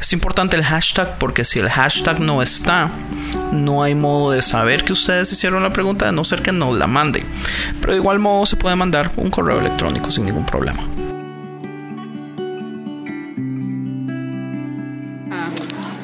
Es 0.00 0.12
importante 0.12 0.56
el 0.56 0.64
hashtag 0.64 1.18
porque 1.18 1.44
si 1.44 1.58
el 1.58 1.68
hashtag 1.68 2.20
no 2.20 2.42
está, 2.42 2.90
no 3.52 3.82
hay 3.82 3.94
modo 3.94 4.32
de 4.32 4.42
saber 4.42 4.84
que 4.84 4.92
ustedes 4.92 5.32
hicieron 5.32 5.62
la 5.62 5.72
pregunta 5.72 6.06
de 6.06 6.12
no 6.12 6.24
ser 6.24 6.42
que 6.42 6.52
nos 6.52 6.76
la 6.76 6.86
manden. 6.86 7.24
Pero 7.80 7.92
de 7.92 7.98
igual 7.98 8.18
modo 8.18 8.46
se 8.46 8.56
puede 8.56 8.76
mandar 8.76 9.10
un 9.16 9.30
correo 9.30 9.60
electrónico 9.60 10.10
sin 10.10 10.26
ningún 10.26 10.46
problema. 10.46 10.82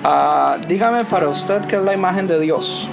Ah, 0.04 0.56
dígame 0.66 1.04
para 1.04 1.28
usted 1.28 1.62
qué 1.66 1.76
es 1.76 1.82
la 1.82 1.94
imagen 1.94 2.26
de 2.26 2.40
Dios. 2.40 2.88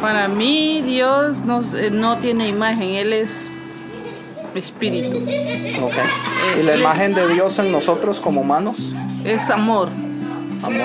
Para 0.00 0.28
mí 0.28 0.82
Dios 0.82 1.38
no, 1.40 1.60
eh, 1.76 1.90
no 1.90 2.18
tiene 2.18 2.48
imagen, 2.48 2.90
Él 2.90 3.12
es 3.12 3.50
espíritu, 4.54 5.18
Ok. 5.82 5.92
¿Y 6.58 6.62
la 6.62 6.76
imagen 6.76 7.12
de 7.14 7.28
Dios 7.28 7.58
en 7.58 7.70
nosotros 7.70 8.20
como 8.20 8.40
humanos? 8.40 8.94
es 9.24 9.50
amor, 9.50 9.88
Amor. 10.62 10.80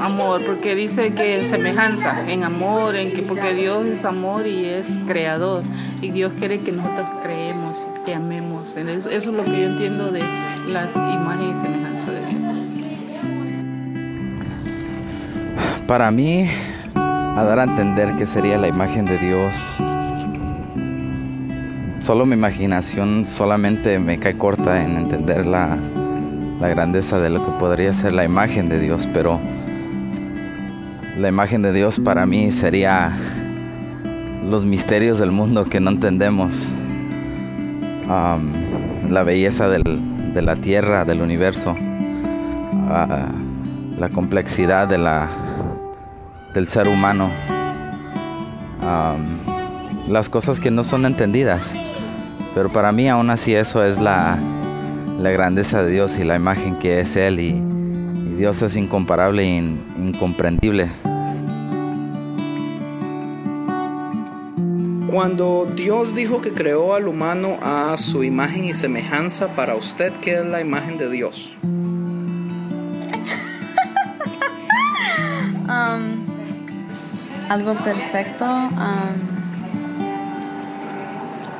amor, 0.00 0.44
porque 0.46 0.74
dice 0.76 1.12
que 1.14 1.44
semejanza, 1.44 2.30
en 2.30 2.44
amor, 2.44 2.94
en 2.94 3.12
que 3.12 3.22
porque 3.22 3.54
Dios 3.54 3.86
es 3.86 4.04
amor 4.04 4.46
y 4.46 4.66
es 4.66 4.98
creador 5.08 5.62
y 6.02 6.10
Dios 6.10 6.32
quiere 6.38 6.60
que 6.60 6.70
nosotros 6.70 7.06
creemos, 7.24 7.84
que 8.04 8.14
amemos. 8.14 8.76
Eso, 8.76 9.10
eso 9.10 9.10
es 9.10 9.26
lo 9.36 9.44
que 9.44 9.50
yo 9.62 9.66
entiendo 9.70 10.12
de 10.12 10.20
la 10.68 10.88
imagen 10.92 11.50
y 11.50 11.62
semejanza 11.62 12.10
de 12.12 12.20
Dios. 12.26 12.85
Para 15.86 16.10
mí, 16.10 16.48
a 16.94 17.44
dar 17.44 17.60
a 17.60 17.64
entender 17.64 18.16
que 18.16 18.26
sería 18.26 18.58
la 18.58 18.66
imagen 18.66 19.04
de 19.04 19.18
Dios, 19.18 19.54
solo 22.00 22.24
mi 22.24 22.34
imaginación 22.34 23.26
solamente 23.26 23.98
me 23.98 24.18
cae 24.18 24.38
corta 24.38 24.82
en 24.82 24.96
entender 24.96 25.44
la, 25.44 25.76
grandeza 26.60 27.20
de 27.20 27.30
lo 27.30 27.44
que 27.44 27.52
podría 27.60 27.92
ser 27.92 28.14
la 28.14 28.24
imagen 28.24 28.68
de 28.68 28.80
Dios, 28.80 29.06
pero 29.12 29.38
la 31.18 31.28
imagen 31.28 31.62
de 31.62 31.72
Dios 31.72 32.00
para 32.00 32.26
mí 32.26 32.50
sería 32.52 33.12
los 34.48 34.64
misterios 34.64 35.18
del 35.18 35.30
mundo 35.30 35.66
que 35.66 35.78
no 35.78 35.90
entendemos, 35.90 36.70
la 38.08 39.22
belleza 39.22 39.68
de 39.68 40.42
la 40.42 40.56
tierra, 40.56 41.04
del 41.04 41.20
universo, 41.20 41.72
uh, 41.72 44.00
la 44.00 44.08
complejidad 44.08 44.88
de 44.88 44.98
la, 44.98 45.45
del 46.56 46.68
ser 46.68 46.88
humano, 46.88 47.30
um, 48.80 50.08
las 50.10 50.30
cosas 50.30 50.58
que 50.58 50.70
no 50.70 50.84
son 50.84 51.04
entendidas, 51.04 51.74
pero 52.54 52.72
para 52.72 52.92
mí 52.92 53.10
aún 53.10 53.28
así 53.28 53.54
eso 53.54 53.84
es 53.84 54.00
la, 54.00 54.38
la 55.20 55.30
grandeza 55.32 55.82
de 55.82 55.92
Dios 55.92 56.18
y 56.18 56.24
la 56.24 56.34
imagen 56.34 56.78
que 56.78 57.00
es 57.00 57.14
Él 57.16 57.40
y, 57.40 57.62
Dios 58.38 58.62
es 58.62 58.76
incomparable 58.76 59.42
e 59.42 59.56
in- 59.56 59.80
incomprendible. 59.98 60.88
Cuando 65.10 65.66
Dios 65.74 66.14
dijo 66.14 66.40
que 66.42 66.52
creó 66.52 66.94
al 66.94 67.06
humano 67.08 67.56
a 67.62 67.96
su 67.98 68.24
imagen 68.24 68.64
y 68.64 68.74
semejanza, 68.74 69.48
para 69.48 69.74
usted, 69.74 70.12
¿qué 70.22 70.34
es 70.34 70.44
la 70.46 70.60
imagen 70.60 70.96
de 70.98 71.10
Dios? 71.10 71.56
Algo 77.48 77.74
perfecto, 77.74 78.44
um, 78.44 79.36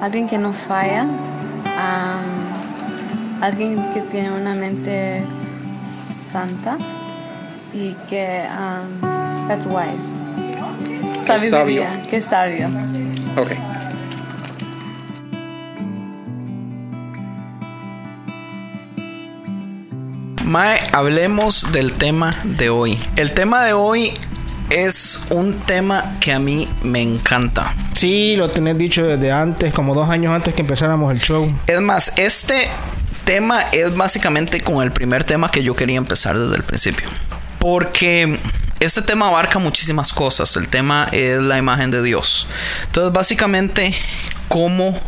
alguien 0.03 0.29
que 0.29 0.39
no 0.39 0.53
falla, 0.53 1.05
um, 1.05 3.43
alguien 3.43 3.77
que 3.95 4.03
tiene 4.03 4.31
una 4.31 4.55
mente 4.55 5.25
santa 6.31 6.77
y 7.73 7.95
que 8.09 8.45
um, 8.51 9.01
that's 9.49 9.67
wise. 9.67 10.27
Sabio. 11.49 11.83
Que 12.09 12.23
sabio. 12.23 12.69
Ok. 13.37 13.51
Mae, 20.45 20.79
hablemos 20.93 21.73
del 21.73 21.93
tema 21.93 22.37
de 22.45 22.71
hoy. 22.71 22.97
El 23.17 23.33
tema 23.33 23.65
de 23.65 23.73
hoy 23.73 24.15
es 24.71 25.27
un 25.31 25.59
tema 25.61 26.17
que 26.21 26.33
a 26.33 26.39
mí 26.39 26.69
me 26.83 27.01
encanta. 27.01 27.73
Sí, 27.95 28.37
lo 28.37 28.51
tenés 28.51 28.77
dicho 28.79 29.05
desde 29.05 29.33
antes, 29.33 29.73
como 29.73 29.95
dos 29.95 30.09
años 30.09 30.35
antes 30.35 30.55
que 30.55 30.61
empezáramos 30.63 31.13
el 31.13 31.21
show. 31.21 31.53
Es 31.67 31.81
más, 31.81 32.19
este 32.19 32.69
tema 33.25 33.63
es 33.73 33.95
básicamente 33.95 34.61
con 34.61 34.83
el 34.83 34.93
primer 34.93 35.25
tema 35.25 35.51
que 35.51 35.63
yo 35.63 35.75
quería 35.75 35.97
empezar 35.97 36.39
desde 36.39 36.57
el 36.57 36.63
principio. 36.63 37.09
Porque 37.59 38.39
este 38.81 39.03
tema 39.03 39.29
abarca 39.29 39.59
muchísimas 39.59 40.13
cosas. 40.13 40.57
El 40.57 40.69
tema 40.69 41.09
es 41.13 41.41
la 41.41 41.59
imagen 41.59 41.91
de 41.91 42.03
Dios. 42.03 42.47
Entonces, 42.87 43.13
básicamente, 43.13 43.95
como 44.49 44.99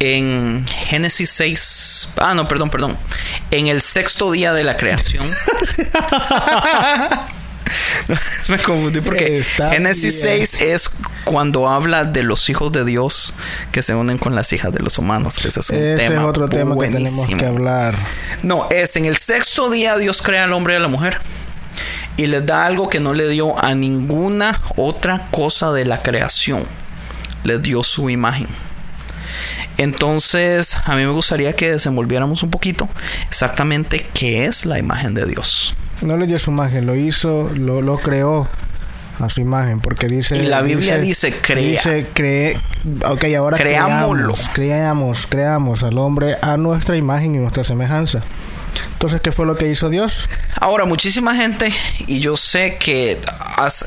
en 0.00 0.64
Génesis 0.66 1.30
6, 1.30 2.14
ah, 2.18 2.34
no, 2.34 2.48
perdón, 2.48 2.70
perdón. 2.70 2.96
en 3.50 3.66
el 3.68 3.82
sexto 3.82 4.32
día 4.32 4.52
de 4.52 4.64
la 4.64 4.76
creación. 4.76 5.24
Me 8.48 8.58
confundí 8.58 9.00
porque 9.00 9.38
Está 9.38 9.70
Génesis 9.70 10.22
bien. 10.22 10.46
6 10.46 10.62
es 10.62 10.90
cuando 11.24 11.68
habla 11.68 12.04
de 12.04 12.22
los 12.22 12.48
hijos 12.48 12.72
de 12.72 12.84
Dios 12.84 13.34
que 13.72 13.82
se 13.82 13.94
unen 13.94 14.18
con 14.18 14.34
las 14.34 14.52
hijas 14.52 14.72
de 14.72 14.80
los 14.80 14.98
humanos. 14.98 15.38
Que 15.38 15.48
ese 15.48 15.60
es 15.60 15.70
un 15.70 15.76
Ese 15.76 15.96
tema 15.96 16.22
es 16.22 16.26
otro 16.28 16.48
tema 16.48 16.74
que 16.74 16.88
tenemos 16.88 17.14
buenísimo. 17.14 17.38
que 17.38 17.46
hablar. 17.46 17.94
No, 18.42 18.68
es 18.70 18.96
en 18.96 19.04
el 19.04 19.16
sexto 19.16 19.70
día 19.70 19.96
Dios 19.98 20.22
crea 20.22 20.44
al 20.44 20.52
hombre 20.52 20.74
y 20.74 20.76
a 20.76 20.80
la 20.80 20.88
mujer. 20.88 21.18
Y 22.16 22.26
les 22.26 22.44
da 22.44 22.66
algo 22.66 22.88
que 22.88 23.00
no 23.00 23.14
le 23.14 23.28
dio 23.28 23.58
a 23.62 23.74
ninguna 23.74 24.58
otra 24.76 25.28
cosa 25.30 25.72
de 25.72 25.84
la 25.84 26.02
creación. 26.02 26.62
Les 27.44 27.62
dio 27.62 27.82
su 27.82 28.10
imagen. 28.10 28.46
Entonces, 29.78 30.76
a 30.84 30.94
mí 30.96 31.02
me 31.04 31.10
gustaría 31.10 31.54
que 31.54 31.72
desenvolviéramos 31.72 32.42
un 32.42 32.50
poquito 32.50 32.88
exactamente 33.28 34.06
qué 34.12 34.44
es 34.44 34.66
la 34.66 34.78
imagen 34.78 35.14
de 35.14 35.24
Dios. 35.24 35.74
No 36.02 36.16
le 36.16 36.26
dio 36.26 36.38
su 36.38 36.50
imagen, 36.50 36.86
lo 36.86 36.94
hizo, 36.96 37.50
lo, 37.54 37.82
lo 37.82 37.98
creó 37.98 38.48
a 39.18 39.28
su 39.28 39.40
imagen, 39.40 39.80
porque 39.80 40.06
dice... 40.06 40.36
Y 40.38 40.46
la 40.46 40.62
Biblia 40.62 40.98
dice, 40.98 41.32
crea. 41.32 41.70
Dice, 41.70 42.06
cree... 42.14 42.56
Ok, 43.06 43.24
ahora 43.36 43.58
Creámoslo. 43.58 44.32
creamos, 44.32 44.48
creamos, 44.54 45.26
creamos 45.26 45.82
al 45.82 45.98
hombre 45.98 46.36
a 46.40 46.56
nuestra 46.56 46.96
imagen 46.96 47.34
y 47.34 47.38
nuestra 47.38 47.64
semejanza. 47.64 48.22
Entonces, 49.00 49.22
¿qué 49.22 49.32
fue 49.32 49.46
lo 49.46 49.56
que 49.56 49.66
hizo 49.66 49.88
Dios? 49.88 50.28
Ahora, 50.60 50.84
muchísima 50.84 51.34
gente, 51.34 51.72
y 52.06 52.20
yo 52.20 52.36
sé 52.36 52.76
que 52.76 53.18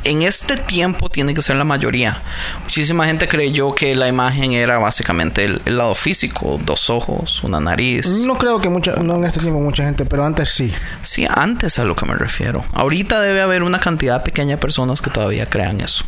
en 0.05 0.23
este 0.23 0.57
tiempo 0.57 1.07
tiene 1.07 1.35
que 1.35 1.43
ser 1.43 1.55
la 1.55 1.63
mayoría, 1.63 2.19
muchísima 2.63 3.05
gente 3.05 3.27
creyó 3.27 3.75
que 3.75 3.93
la 3.93 4.07
imagen 4.07 4.53
era 4.53 4.79
básicamente 4.79 5.45
el, 5.45 5.61
el 5.65 5.77
lado 5.77 5.93
físico, 5.93 6.59
dos 6.65 6.89
ojos, 6.89 7.43
una 7.43 7.59
nariz. 7.59 8.07
No 8.25 8.39
creo 8.39 8.59
que 8.59 8.69
mucha, 8.69 8.95
no 9.03 9.17
en 9.17 9.25
este 9.25 9.39
tiempo 9.39 9.59
mucha 9.59 9.83
gente, 9.85 10.03
pero 10.05 10.25
antes 10.25 10.49
sí. 10.49 10.73
Sí, 11.01 11.27
antes 11.29 11.77
a 11.77 11.85
lo 11.85 11.95
que 11.95 12.07
me 12.07 12.15
refiero. 12.15 12.65
Ahorita 12.73 13.21
debe 13.21 13.41
haber 13.41 13.61
una 13.61 13.77
cantidad 13.79 14.23
pequeña 14.23 14.55
de 14.55 14.57
personas 14.57 14.99
que 15.03 15.11
todavía 15.11 15.45
crean 15.45 15.79
eso. 15.79 16.05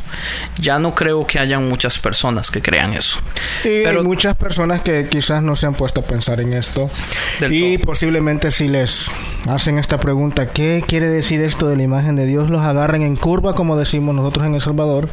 Ya 0.60 0.80
no 0.80 0.96
creo 0.96 1.28
que 1.28 1.38
hayan 1.38 1.70
muchas 1.70 2.00
personas 2.00 2.50
que 2.50 2.63
crean 2.63 2.94
eso. 2.96 3.20
Y 3.63 3.84
Pero- 3.84 4.00
hay 4.00 4.06
muchas 4.06 4.36
personas 4.36 4.82
que 4.82 5.08
quizás 5.08 5.44
no 5.44 5.56
se 5.56 5.68
han 5.68 5.76
puesto 5.76 6.00
a 6.00 6.04
pensar 6.04 6.39
en 6.39 6.54
esto. 6.54 6.89
Y 7.52 7.78
todo. 7.78 7.86
posiblemente 7.86 8.50
si 8.50 8.68
les 8.68 8.95
hacen 9.48 9.78
esta 9.78 10.00
pregunta, 10.00 10.48
¿qué 10.48 10.84
quiere 10.88 11.08
decir 11.08 11.42
esto 11.42 11.68
de 11.68 11.76
la 11.76 11.84
imagen 11.84 12.16
de 12.16 12.26
Dios? 12.26 12.50
Los 12.50 12.62
agarren 12.62 13.02
en 13.02 13.16
curva, 13.16 13.54
como 13.56 13.78
decimos 13.78 14.16
nosotros 14.16 14.46
en 14.46 14.56
El 14.56 14.62
Salvador, 14.62 15.10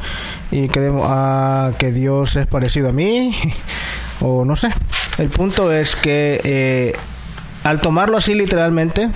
y 0.50 0.68
quedemos 0.68 1.06
a 1.08 1.72
que 1.78 1.92
Dios 1.92 2.36
es 2.36 2.46
parecido 2.46 2.88
a 2.88 2.92
mí, 2.92 3.36
o 4.20 4.44
no 4.44 4.56
sé. 4.56 4.68
El 5.18 5.28
punto 5.28 5.72
es 5.72 5.94
que 5.96 6.40
eh, 6.44 6.92
al 7.64 7.80
tomarlo 7.80 8.16
así 8.16 8.34
literalmente, 8.34 9.10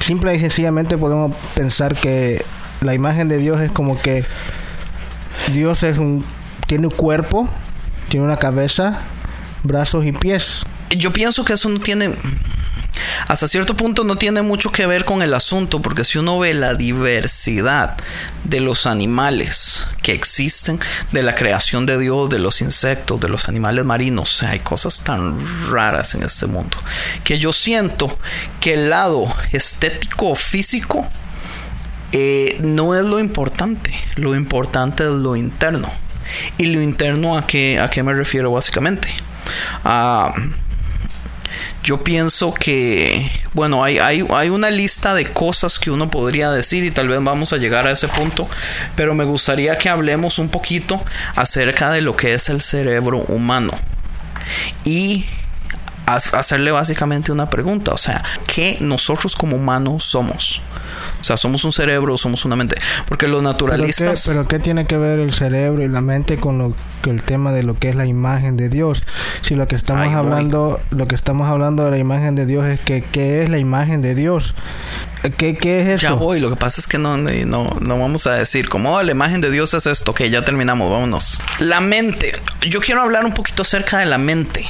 simple 0.00 0.34
y 0.34 0.40
sencillamente 0.40 0.98
podemos 0.98 1.34
pensar 1.54 1.94
que 1.94 2.44
la 2.80 2.94
imagen 2.94 3.28
de 3.28 3.38
Dios 3.38 3.60
es 3.60 3.72
como 3.72 4.00
que 4.00 4.24
Dios 5.52 5.82
es 5.82 5.98
un 5.98 6.24
tiene 6.66 6.86
un 6.86 6.92
cuerpo, 6.94 7.48
tiene 8.08 8.26
una 8.26 8.36
cabeza, 8.36 8.98
brazos 9.62 10.04
y 10.06 10.12
pies. 10.12 10.62
Yo 10.90 11.12
pienso 11.12 11.44
que 11.44 11.54
eso 11.54 11.68
no 11.68 11.78
tiene... 11.80 12.10
Hasta 13.28 13.48
cierto 13.48 13.74
punto 13.74 14.04
no 14.04 14.16
tiene 14.16 14.42
mucho 14.42 14.70
que 14.70 14.86
ver 14.86 15.04
con 15.04 15.22
el 15.22 15.34
asunto, 15.34 15.80
porque 15.80 16.04
si 16.04 16.18
uno 16.18 16.38
ve 16.38 16.54
la 16.54 16.74
diversidad 16.74 17.96
de 18.44 18.60
los 18.60 18.86
animales 18.86 19.88
que 20.02 20.12
existen, 20.12 20.78
de 21.12 21.22
la 21.22 21.34
creación 21.34 21.86
de 21.86 21.98
Dios, 21.98 22.28
de 22.28 22.38
los 22.38 22.60
insectos, 22.60 23.20
de 23.20 23.28
los 23.28 23.48
animales 23.48 23.84
marinos, 23.84 24.42
hay 24.42 24.60
cosas 24.60 25.02
tan 25.04 25.38
raras 25.70 26.14
en 26.14 26.22
este 26.22 26.46
mundo, 26.46 26.76
que 27.24 27.38
yo 27.38 27.52
siento 27.52 28.18
que 28.60 28.74
el 28.74 28.90
lado 28.90 29.26
estético 29.52 30.30
o 30.30 30.34
físico 30.34 31.08
eh, 32.12 32.58
no 32.62 32.94
es 32.94 33.04
lo 33.04 33.18
importante, 33.18 33.92
lo 34.16 34.36
importante 34.36 35.04
es 35.04 35.12
lo 35.12 35.36
interno. 35.36 35.90
Y 36.56 36.66
lo 36.66 36.80
interno 36.80 37.36
a 37.36 37.46
qué, 37.46 37.78
a 37.78 37.90
qué 37.90 38.02
me 38.02 38.14
refiero 38.14 38.50
básicamente. 38.50 39.08
Ah, 39.84 40.32
yo 41.84 42.02
pienso 42.02 42.52
que, 42.54 43.30
bueno, 43.52 43.84
hay, 43.84 43.98
hay, 43.98 44.48
una 44.48 44.70
lista 44.70 45.14
de 45.14 45.26
cosas 45.26 45.78
que 45.78 45.90
uno 45.90 46.10
podría 46.10 46.50
decir 46.50 46.82
y 46.82 46.90
tal 46.90 47.08
vez 47.08 47.22
vamos 47.22 47.52
a 47.52 47.58
llegar 47.58 47.86
a 47.86 47.90
ese 47.90 48.08
punto, 48.08 48.48
pero 48.96 49.14
me 49.14 49.24
gustaría 49.24 49.76
que 49.76 49.90
hablemos 49.90 50.38
un 50.38 50.48
poquito 50.48 51.04
acerca 51.36 51.90
de 51.92 52.00
lo 52.00 52.16
que 52.16 52.32
es 52.32 52.48
el 52.48 52.62
cerebro 52.62 53.18
humano 53.28 53.70
y 54.82 55.26
ha- 56.06 56.16
hacerle 56.16 56.70
básicamente 56.72 57.32
una 57.32 57.50
pregunta, 57.50 57.92
o 57.92 57.98
sea, 57.98 58.24
¿qué 58.52 58.78
nosotros 58.80 59.36
como 59.36 59.56
humanos 59.56 60.04
somos? 60.04 60.62
O 61.24 61.26
sea, 61.26 61.38
somos 61.38 61.64
un 61.64 61.72
cerebro, 61.72 62.18
somos 62.18 62.44
una 62.44 62.54
mente, 62.54 62.76
porque 63.08 63.28
los 63.28 63.40
Pero 63.40 63.56
qué, 63.56 63.64
naturalistas... 63.64 64.24
pero 64.26 64.46
qué 64.46 64.58
tiene 64.58 64.84
que 64.84 64.98
ver 64.98 65.18
el 65.18 65.32
cerebro 65.32 65.82
y 65.82 65.88
la 65.88 66.02
mente 66.02 66.36
con 66.36 66.58
lo 66.58 66.76
que 67.02 67.08
el 67.08 67.22
tema 67.22 67.50
de 67.50 67.62
lo 67.62 67.78
que 67.78 67.88
es 67.88 67.96
la 67.96 68.04
imagen 68.04 68.58
de 68.58 68.68
Dios? 68.68 69.02
Si 69.40 69.54
lo 69.54 69.66
que 69.66 69.74
estamos 69.74 70.12
hablando, 70.12 70.78
lo 70.90 71.08
que 71.08 71.14
estamos 71.14 71.48
hablando 71.48 71.82
de 71.86 71.92
la 71.92 71.96
imagen 71.96 72.34
de 72.34 72.44
Dios 72.44 72.66
es 72.66 72.78
que 72.78 73.00
qué 73.00 73.42
es 73.42 73.48
la 73.48 73.56
imagen 73.56 74.02
de 74.02 74.14
Dios. 74.14 74.54
¿Qué, 75.38 75.56
qué 75.56 75.80
es 75.80 75.88
eso? 76.02 76.08
Ya 76.08 76.12
voy, 76.12 76.40
lo 76.40 76.50
que 76.50 76.56
pasa 76.56 76.78
es 76.82 76.86
que 76.86 76.98
no, 76.98 77.16
no, 77.16 77.70
no 77.80 77.98
vamos 77.98 78.26
a 78.26 78.34
decir 78.34 78.68
como 78.68 78.92
"Oh, 78.94 79.02
la 79.02 79.12
imagen 79.12 79.40
de 79.40 79.50
Dios 79.50 79.72
es 79.72 79.86
esto, 79.86 80.12
que 80.12 80.28
ya 80.28 80.44
terminamos, 80.44 80.90
vámonos. 80.90 81.40
La 81.58 81.80
mente, 81.80 82.32
yo 82.68 82.80
quiero 82.80 83.00
hablar 83.00 83.24
un 83.24 83.32
poquito 83.32 83.62
acerca 83.62 83.96
de 83.96 84.04
la 84.04 84.18
mente, 84.18 84.66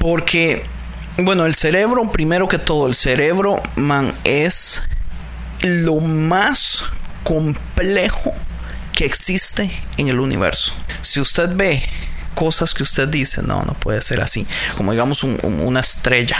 porque, 0.00 0.64
bueno, 1.18 1.46
el 1.46 1.54
cerebro, 1.54 2.10
primero 2.10 2.48
que 2.48 2.58
todo, 2.58 2.88
el 2.88 2.96
cerebro, 2.96 3.62
man, 3.76 4.12
es 4.24 4.82
lo 5.62 5.96
más 6.00 6.84
complejo 7.24 8.32
que 8.92 9.04
existe 9.04 9.70
en 9.96 10.08
el 10.08 10.20
universo. 10.20 10.72
Si 11.02 11.20
usted 11.20 11.50
ve 11.54 11.82
cosas 12.34 12.74
que 12.74 12.82
usted 12.82 13.08
dice, 13.08 13.42
no, 13.42 13.62
no 13.62 13.74
puede 13.74 14.00
ser 14.02 14.20
así, 14.20 14.46
como 14.76 14.92
digamos 14.92 15.22
un- 15.24 15.38
un- 15.42 15.60
una 15.60 15.80
estrella 15.80 16.36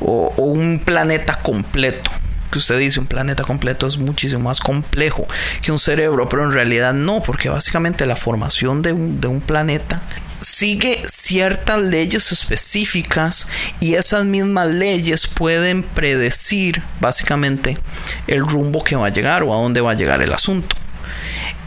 o, 0.00 0.32
o 0.36 0.42
un 0.44 0.78
planeta 0.84 1.34
completo. 1.42 2.10
Que 2.50 2.58
usted 2.58 2.78
dice 2.78 2.98
un 2.98 3.06
planeta 3.06 3.44
completo 3.44 3.86
es 3.86 3.96
muchísimo 3.98 4.42
más 4.48 4.58
complejo 4.58 5.24
que 5.62 5.70
un 5.70 5.78
cerebro, 5.78 6.28
pero 6.28 6.44
en 6.44 6.50
realidad 6.52 6.92
no, 6.94 7.22
porque 7.22 7.48
básicamente 7.48 8.06
la 8.06 8.16
formación 8.16 8.82
de 8.82 8.92
un, 8.92 9.20
de 9.20 9.28
un 9.28 9.40
planeta 9.40 10.02
sigue 10.40 11.00
ciertas 11.06 11.80
leyes 11.80 12.32
específicas 12.32 13.48
y 13.80 13.94
esas 13.94 14.24
mismas 14.24 14.70
leyes 14.70 15.26
pueden 15.26 15.82
predecir 15.82 16.82
básicamente 17.00 17.76
el 18.26 18.40
rumbo 18.40 18.82
que 18.82 18.96
va 18.96 19.06
a 19.06 19.10
llegar 19.10 19.42
o 19.42 19.52
a 19.52 19.56
dónde 19.60 19.80
va 19.80 19.92
a 19.92 19.94
llegar 19.94 20.22
el 20.22 20.32
asunto. 20.32 20.76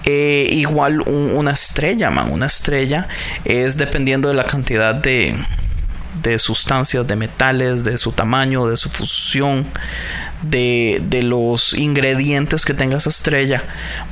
Eh, 0.06 0.48
igual 0.52 1.02
un- 1.02 1.32
una 1.36 1.52
estrella, 1.52 2.10
man, 2.10 2.32
una 2.32 2.48
estrella 2.48 3.08
es 3.46 3.78
dependiendo 3.78 4.28
de 4.28 4.34
la 4.34 4.44
cantidad 4.44 4.94
de, 4.94 5.34
de 6.22 6.38
sustancias, 6.40 7.08
de 7.08 7.16
metales, 7.16 7.84
de 7.86 7.98
su 7.98 8.12
tamaño, 8.12 8.66
de 8.68 8.76
su 8.76 8.90
fusión, 8.90 9.66
de, 10.43 11.01
de 11.10 11.23
los 11.23 11.73
ingredientes 11.73 12.65
que 12.65 12.73
tenga 12.73 12.97
esa 12.97 13.10
estrella, 13.10 13.63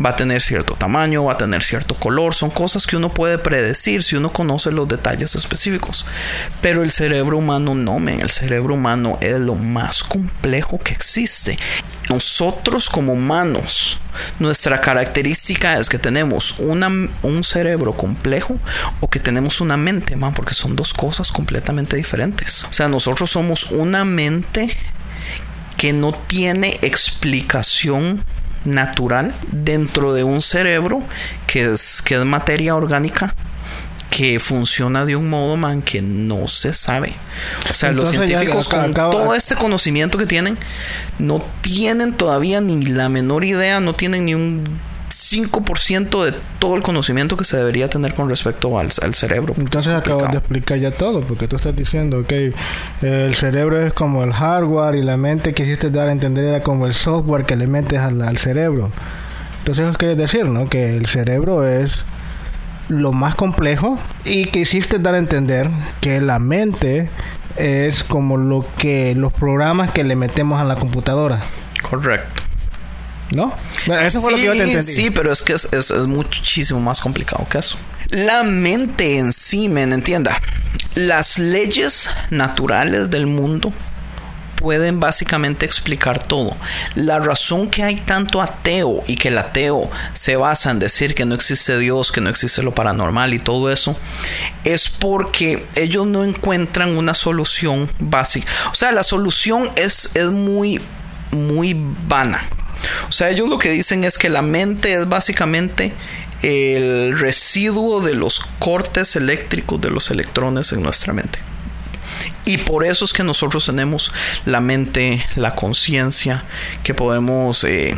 va 0.03 0.11
a 0.11 0.15
tener 0.15 0.41
cierto 0.41 0.75
tamaño, 0.75 1.25
va 1.25 1.33
a 1.33 1.37
tener 1.37 1.63
cierto 1.63 1.95
color, 1.95 2.33
son 2.33 2.49
cosas 2.49 2.87
que 2.87 2.97
uno 2.97 3.13
puede 3.13 3.37
predecir 3.37 4.03
si 4.03 4.15
uno 4.15 4.31
conoce 4.31 4.71
los 4.71 4.87
detalles 4.87 5.35
específicos. 5.35 6.05
Pero 6.61 6.83
el 6.83 6.91
cerebro 6.91 7.37
humano 7.37 7.75
no, 7.75 7.99
men, 7.99 8.21
el 8.21 8.29
cerebro 8.29 8.75
humano 8.75 9.17
es 9.21 9.39
lo 9.39 9.55
más 9.55 10.03
complejo 10.03 10.79
que 10.79 10.93
existe. 10.93 11.57
Nosotros 12.09 12.89
como 12.89 13.13
humanos, 13.13 13.99
nuestra 14.39 14.81
característica 14.81 15.77
es 15.77 15.87
que 15.87 15.97
tenemos 15.97 16.55
una, 16.59 16.89
un 17.21 17.43
cerebro 17.43 17.93
complejo 17.93 18.59
o 18.99 19.09
que 19.09 19.19
tenemos 19.19 19.61
una 19.61 19.77
mente, 19.77 20.15
man, 20.15 20.33
porque 20.33 20.53
son 20.53 20.75
dos 20.75 20.93
cosas 20.93 21.31
completamente 21.31 21.95
diferentes. 21.95 22.65
O 22.65 22.73
sea, 22.73 22.89
nosotros 22.89 23.29
somos 23.29 23.71
una 23.71 24.03
mente 24.03 24.75
que 25.81 25.93
no 25.93 26.13
tiene 26.13 26.77
explicación 26.83 28.23
natural 28.65 29.33
dentro 29.51 30.13
de 30.13 30.23
un 30.23 30.39
cerebro 30.41 31.01
que 31.47 31.71
es, 31.71 32.03
que 32.05 32.13
es 32.15 32.23
materia 32.23 32.75
orgánica 32.75 33.33
que 34.11 34.39
funciona 34.39 35.05
de 35.05 35.15
un 35.15 35.27
modo 35.29 35.57
man 35.57 35.81
que 35.81 36.03
no 36.03 36.47
se 36.47 36.73
sabe. 36.73 37.15
O 37.71 37.73
sea, 37.73 37.89
Entonces, 37.89 38.17
los 38.19 38.27
científicos 38.27 38.67
con 38.67 38.91
acaba- 38.91 39.09
todo 39.09 39.33
este 39.33 39.55
conocimiento 39.55 40.19
que 40.19 40.27
tienen 40.27 40.55
no 41.17 41.43
tienen 41.61 42.13
todavía 42.13 42.61
ni 42.61 42.83
la 42.85 43.09
menor 43.09 43.43
idea, 43.43 43.79
no 43.79 43.95
tienen 43.95 44.25
ni 44.25 44.35
un 44.35 44.63
5% 45.11 46.23
de 46.23 46.33
todo 46.59 46.75
el 46.75 46.83
conocimiento 46.83 47.37
que 47.37 47.43
se 47.43 47.57
debería 47.57 47.89
tener 47.89 48.13
con 48.13 48.29
respecto 48.29 48.77
al, 48.79 48.89
al 49.01 49.13
cerebro. 49.13 49.53
Entonces 49.57 49.93
es 49.93 49.99
acabas 49.99 50.31
de 50.31 50.37
explicar 50.37 50.77
ya 50.77 50.91
todo, 50.91 51.21
porque 51.21 51.47
tú 51.47 51.55
estás 51.55 51.75
diciendo 51.75 52.25
que 52.25 52.53
el 53.01 53.35
cerebro 53.35 53.79
es 53.85 53.93
como 53.93 54.23
el 54.23 54.33
hardware 54.33 54.95
y 54.95 55.03
la 55.03 55.17
mente 55.17 55.53
que 55.53 55.63
hiciste 55.63 55.89
dar 55.89 56.07
a 56.07 56.11
entender 56.11 56.45
era 56.45 56.61
como 56.61 56.87
el 56.87 56.93
software 56.93 57.45
que 57.45 57.55
le 57.55 57.67
metes 57.67 57.99
al, 57.99 58.21
al 58.21 58.37
cerebro. 58.37 58.91
Entonces 59.59 59.85
eso 59.85 59.97
quiere 59.97 60.15
decir, 60.15 60.45
¿no? 60.45 60.67
Que 60.67 60.97
el 60.97 61.05
cerebro 61.05 61.67
es 61.67 62.03
lo 62.89 63.11
más 63.11 63.35
complejo 63.35 63.97
y 64.25 64.45
que 64.45 64.59
hiciste 64.59 64.99
dar 64.99 65.15
a 65.15 65.17
entender 65.17 65.69
que 66.01 66.19
la 66.19 66.39
mente 66.39 67.09
es 67.57 68.03
como 68.03 68.37
lo 68.37 68.65
que 68.77 69.15
los 69.15 69.31
programas 69.33 69.91
que 69.91 70.03
le 70.03 70.15
metemos 70.15 70.59
a 70.59 70.63
la 70.63 70.75
computadora, 70.75 71.39
Correcto. 71.81 72.50
¿No? 73.35 73.55
Eso 74.01 74.21
fue 74.21 74.31
lo 74.31 74.37
que 74.37 74.43
yo 74.43 74.51
te 74.53 74.57
Sí, 74.57 74.63
entendí. 74.63 74.93
Sí, 74.93 75.09
pero 75.11 75.31
es 75.31 75.41
que 75.41 75.53
es, 75.53 75.65
es- 75.71 75.91
es 75.91 76.05
muchísimo 76.07 76.79
más 76.79 76.99
complicado 76.99 77.47
que 77.49 77.57
eso. 77.59 77.77
La 78.09 78.43
mente 78.43 79.17
en 79.17 79.31
sí, 79.33 79.69
me 79.69 79.83
entienda. 79.83 80.37
Las 80.95 81.39
leyes 81.39 82.09
naturales 82.29 83.09
del 83.09 83.25
mundo 83.27 83.71
pueden 84.57 84.99
básicamente 84.99 85.65
explicar 85.65 86.21
todo. 86.23 86.55
La 86.93 87.17
razón 87.19 87.69
que 87.71 87.81
hay 87.83 87.95
tanto 87.95 88.41
ateo 88.41 89.01
y 89.07 89.15
que 89.15 89.29
el 89.29 89.37
ateo 89.39 89.89
se 90.13 90.35
basa 90.35 90.69
en 90.69 90.77
decir 90.77 91.15
que 91.15 91.25
no 91.25 91.33
existe 91.33 91.79
Dios, 91.79 92.11
que 92.11 92.21
no 92.21 92.29
existe 92.29 92.61
lo 92.61 92.71
paranormal 92.75 93.33
y 93.33 93.39
todo 93.39 93.71
eso, 93.71 93.97
es 94.63 94.87
porque 94.89 95.65
ellos 95.75 96.05
no 96.05 96.23
encuentran 96.23 96.95
una 96.95 97.15
solución 97.15 97.89
básica. 97.97 98.45
O 98.71 98.75
sea, 98.75 98.91
la 98.91 99.01
solución 99.03 99.71
es, 99.77 100.15
es 100.15 100.29
muy, 100.29 100.79
muy 101.31 101.75
vana. 102.07 102.39
O 103.09 103.11
sea, 103.11 103.29
ellos 103.29 103.49
lo 103.49 103.57
que 103.57 103.69
dicen 103.69 104.03
es 104.03 104.17
que 104.17 104.29
la 104.29 104.41
mente 104.41 104.93
es 104.93 105.07
básicamente 105.07 105.93
el 106.41 107.17
residuo 107.17 108.01
de 108.01 108.15
los 108.15 108.39
cortes 108.59 109.15
eléctricos 109.15 109.79
de 109.79 109.91
los 109.91 110.09
electrones 110.11 110.71
en 110.71 110.81
nuestra 110.81 111.13
mente. 111.13 111.39
Y 112.45 112.57
por 112.57 112.85
eso 112.85 113.05
es 113.05 113.13
que 113.13 113.23
nosotros 113.23 113.65
tenemos 113.65 114.11
la 114.45 114.59
mente, 114.59 115.25
la 115.35 115.55
conciencia, 115.55 116.43
que 116.83 116.93
podemos... 116.93 117.63
eh, 117.63 117.95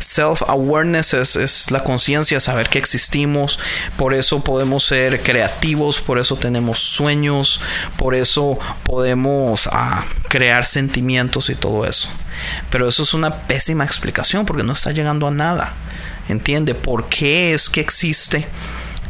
Self-awareness 0.00 1.14
es, 1.14 1.36
es 1.36 1.70
la 1.70 1.82
conciencia, 1.82 2.38
saber 2.38 2.68
que 2.68 2.78
existimos, 2.78 3.58
por 3.96 4.12
eso 4.12 4.44
podemos 4.44 4.84
ser 4.84 5.22
creativos, 5.22 6.00
por 6.00 6.18
eso 6.18 6.36
tenemos 6.36 6.80
sueños, 6.80 7.60
por 7.96 8.14
eso 8.14 8.58
podemos 8.84 9.66
ah, 9.72 10.04
crear 10.28 10.66
sentimientos 10.66 11.48
y 11.48 11.54
todo 11.54 11.86
eso. 11.86 12.08
Pero 12.70 12.88
eso 12.88 13.02
es 13.02 13.14
una 13.14 13.42
pésima 13.46 13.84
explicación 13.84 14.44
porque 14.46 14.62
no 14.62 14.72
está 14.72 14.92
llegando 14.92 15.28
a 15.28 15.30
nada. 15.30 15.74
¿Entiende? 16.28 16.74
¿Por 16.74 17.08
qué 17.08 17.52
es 17.52 17.68
que 17.68 17.80
existe 17.80 18.46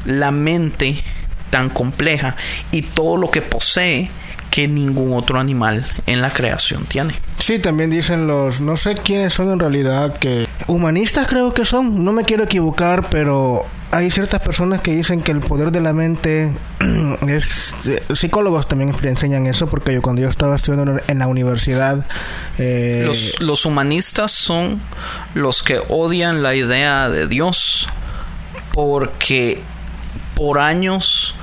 la 0.05 0.31
mente 0.31 1.03
tan 1.51 1.71
compleja 1.71 2.37
y 2.73 2.83
todo 2.83 3.17
lo 3.17 3.31
que 3.31 3.41
posee 3.41 4.11
que 4.55 4.69
ningún 4.69 5.15
otro 5.15 5.41
animal 5.41 5.85
en 6.07 6.21
la 6.21 6.31
creación 6.31 6.85
tiene? 6.87 7.13
Sí, 7.41 7.59
también 7.59 7.91
dicen 7.91 8.29
los, 8.29 8.61
no 8.61 8.77
sé 8.77 8.95
quiénes 8.95 9.35
son 9.35 9.51
en 9.51 9.59
realidad, 9.59 10.17
que 10.17 10.47
humanistas 10.69 11.27
creo 11.27 11.53
que 11.53 11.65
son, 11.65 12.05
no 12.05 12.13
me 12.13 12.23
quiero 12.23 12.45
equivocar, 12.45 13.05
pero 13.11 13.67
hay 13.91 14.13
ciertas 14.13 14.41
personas 14.43 14.81
que 14.81 14.95
dicen 14.95 15.23
que 15.23 15.33
el 15.33 15.41
poder 15.41 15.73
de 15.73 15.81
la 15.81 15.93
mente 15.93 16.53
es... 17.29 17.87
eh, 17.87 18.03
Psicólogos 18.15 18.69
también 18.69 18.95
enseñan 19.03 19.47
eso, 19.47 19.67
porque 19.67 19.93
yo 19.93 20.03
cuando 20.03 20.23
yo 20.23 20.29
estaba 20.29 20.55
estudiando 20.55 21.01
en 21.09 21.19
la 21.19 21.27
universidad... 21.27 22.07
eh, 22.59 23.03
Los, 23.05 23.41
los 23.41 23.67
humanistas 23.67 24.31
son 24.31 24.81
los 25.35 25.65
que 25.65 25.81
odian 25.89 26.45
la 26.45 26.55
idea 26.55 27.09
de 27.09 27.27
Dios 27.27 27.89
porque 28.73 29.61
por 30.37 30.61
años 30.61 31.35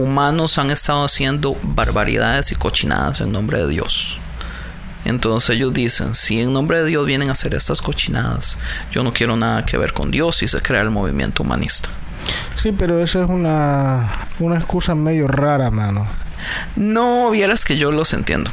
humanos 0.00 0.58
han 0.58 0.70
estado 0.70 1.04
haciendo 1.04 1.56
barbaridades 1.62 2.52
y 2.52 2.56
cochinadas 2.56 3.20
en 3.20 3.32
nombre 3.32 3.58
de 3.58 3.68
Dios. 3.68 4.18
Entonces 5.04 5.56
ellos 5.56 5.72
dicen, 5.72 6.14
si 6.14 6.40
en 6.40 6.52
nombre 6.52 6.78
de 6.78 6.86
Dios 6.86 7.06
vienen 7.06 7.28
a 7.28 7.32
hacer 7.32 7.54
estas 7.54 7.80
cochinadas, 7.80 8.58
yo 8.90 9.02
no 9.02 9.12
quiero 9.12 9.36
nada 9.36 9.64
que 9.64 9.78
ver 9.78 9.92
con 9.92 10.10
Dios 10.10 10.42
y 10.42 10.48
se 10.48 10.60
crea 10.60 10.82
el 10.82 10.90
movimiento 10.90 11.42
humanista. 11.42 11.88
Sí, 12.56 12.72
pero 12.72 13.02
eso 13.02 13.22
es 13.22 13.30
una, 13.30 14.28
una 14.38 14.56
excusa 14.56 14.94
medio 14.94 15.26
rara, 15.26 15.70
mano. 15.70 16.06
No 16.76 17.30
vieras 17.30 17.64
que 17.64 17.76
yo 17.76 17.92
los 17.92 18.12
entiendo. 18.12 18.50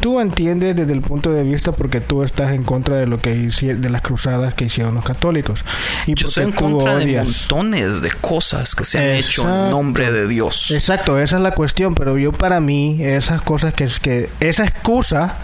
Tú 0.00 0.20
entiendes 0.20 0.76
desde 0.76 0.92
el 0.92 1.00
punto 1.00 1.32
de 1.32 1.42
vista 1.42 1.72
porque 1.72 2.00
tú 2.00 2.22
estás 2.22 2.52
en 2.52 2.62
contra 2.62 2.96
de 2.96 3.06
lo 3.06 3.18
que 3.18 3.34
de 3.34 3.90
las 3.90 4.02
cruzadas 4.02 4.54
que 4.54 4.66
hicieron 4.66 4.94
los 4.94 5.04
católicos. 5.04 5.64
Y 6.06 6.14
Yo 6.14 6.28
estoy 6.28 6.44
en 6.44 6.52
contra 6.52 6.96
de 6.98 7.16
montones 7.16 8.02
de 8.02 8.10
cosas 8.12 8.74
que 8.74 8.84
se 8.84 8.98
han 8.98 9.16
hecho 9.16 9.42
en 9.42 9.70
nombre 9.70 10.12
de 10.12 10.28
Dios. 10.28 10.70
Exacto, 10.70 11.18
esa 11.18 11.36
es 11.36 11.42
la 11.42 11.52
cuestión, 11.52 11.94
pero 11.94 12.16
yo 12.16 12.30
para 12.30 12.60
mí 12.60 12.98
esas 13.00 13.42
cosas 13.42 13.72
que 13.72 13.84
es 13.84 13.98
que 13.98 14.30
esa 14.40 14.64
excusa 14.64 15.36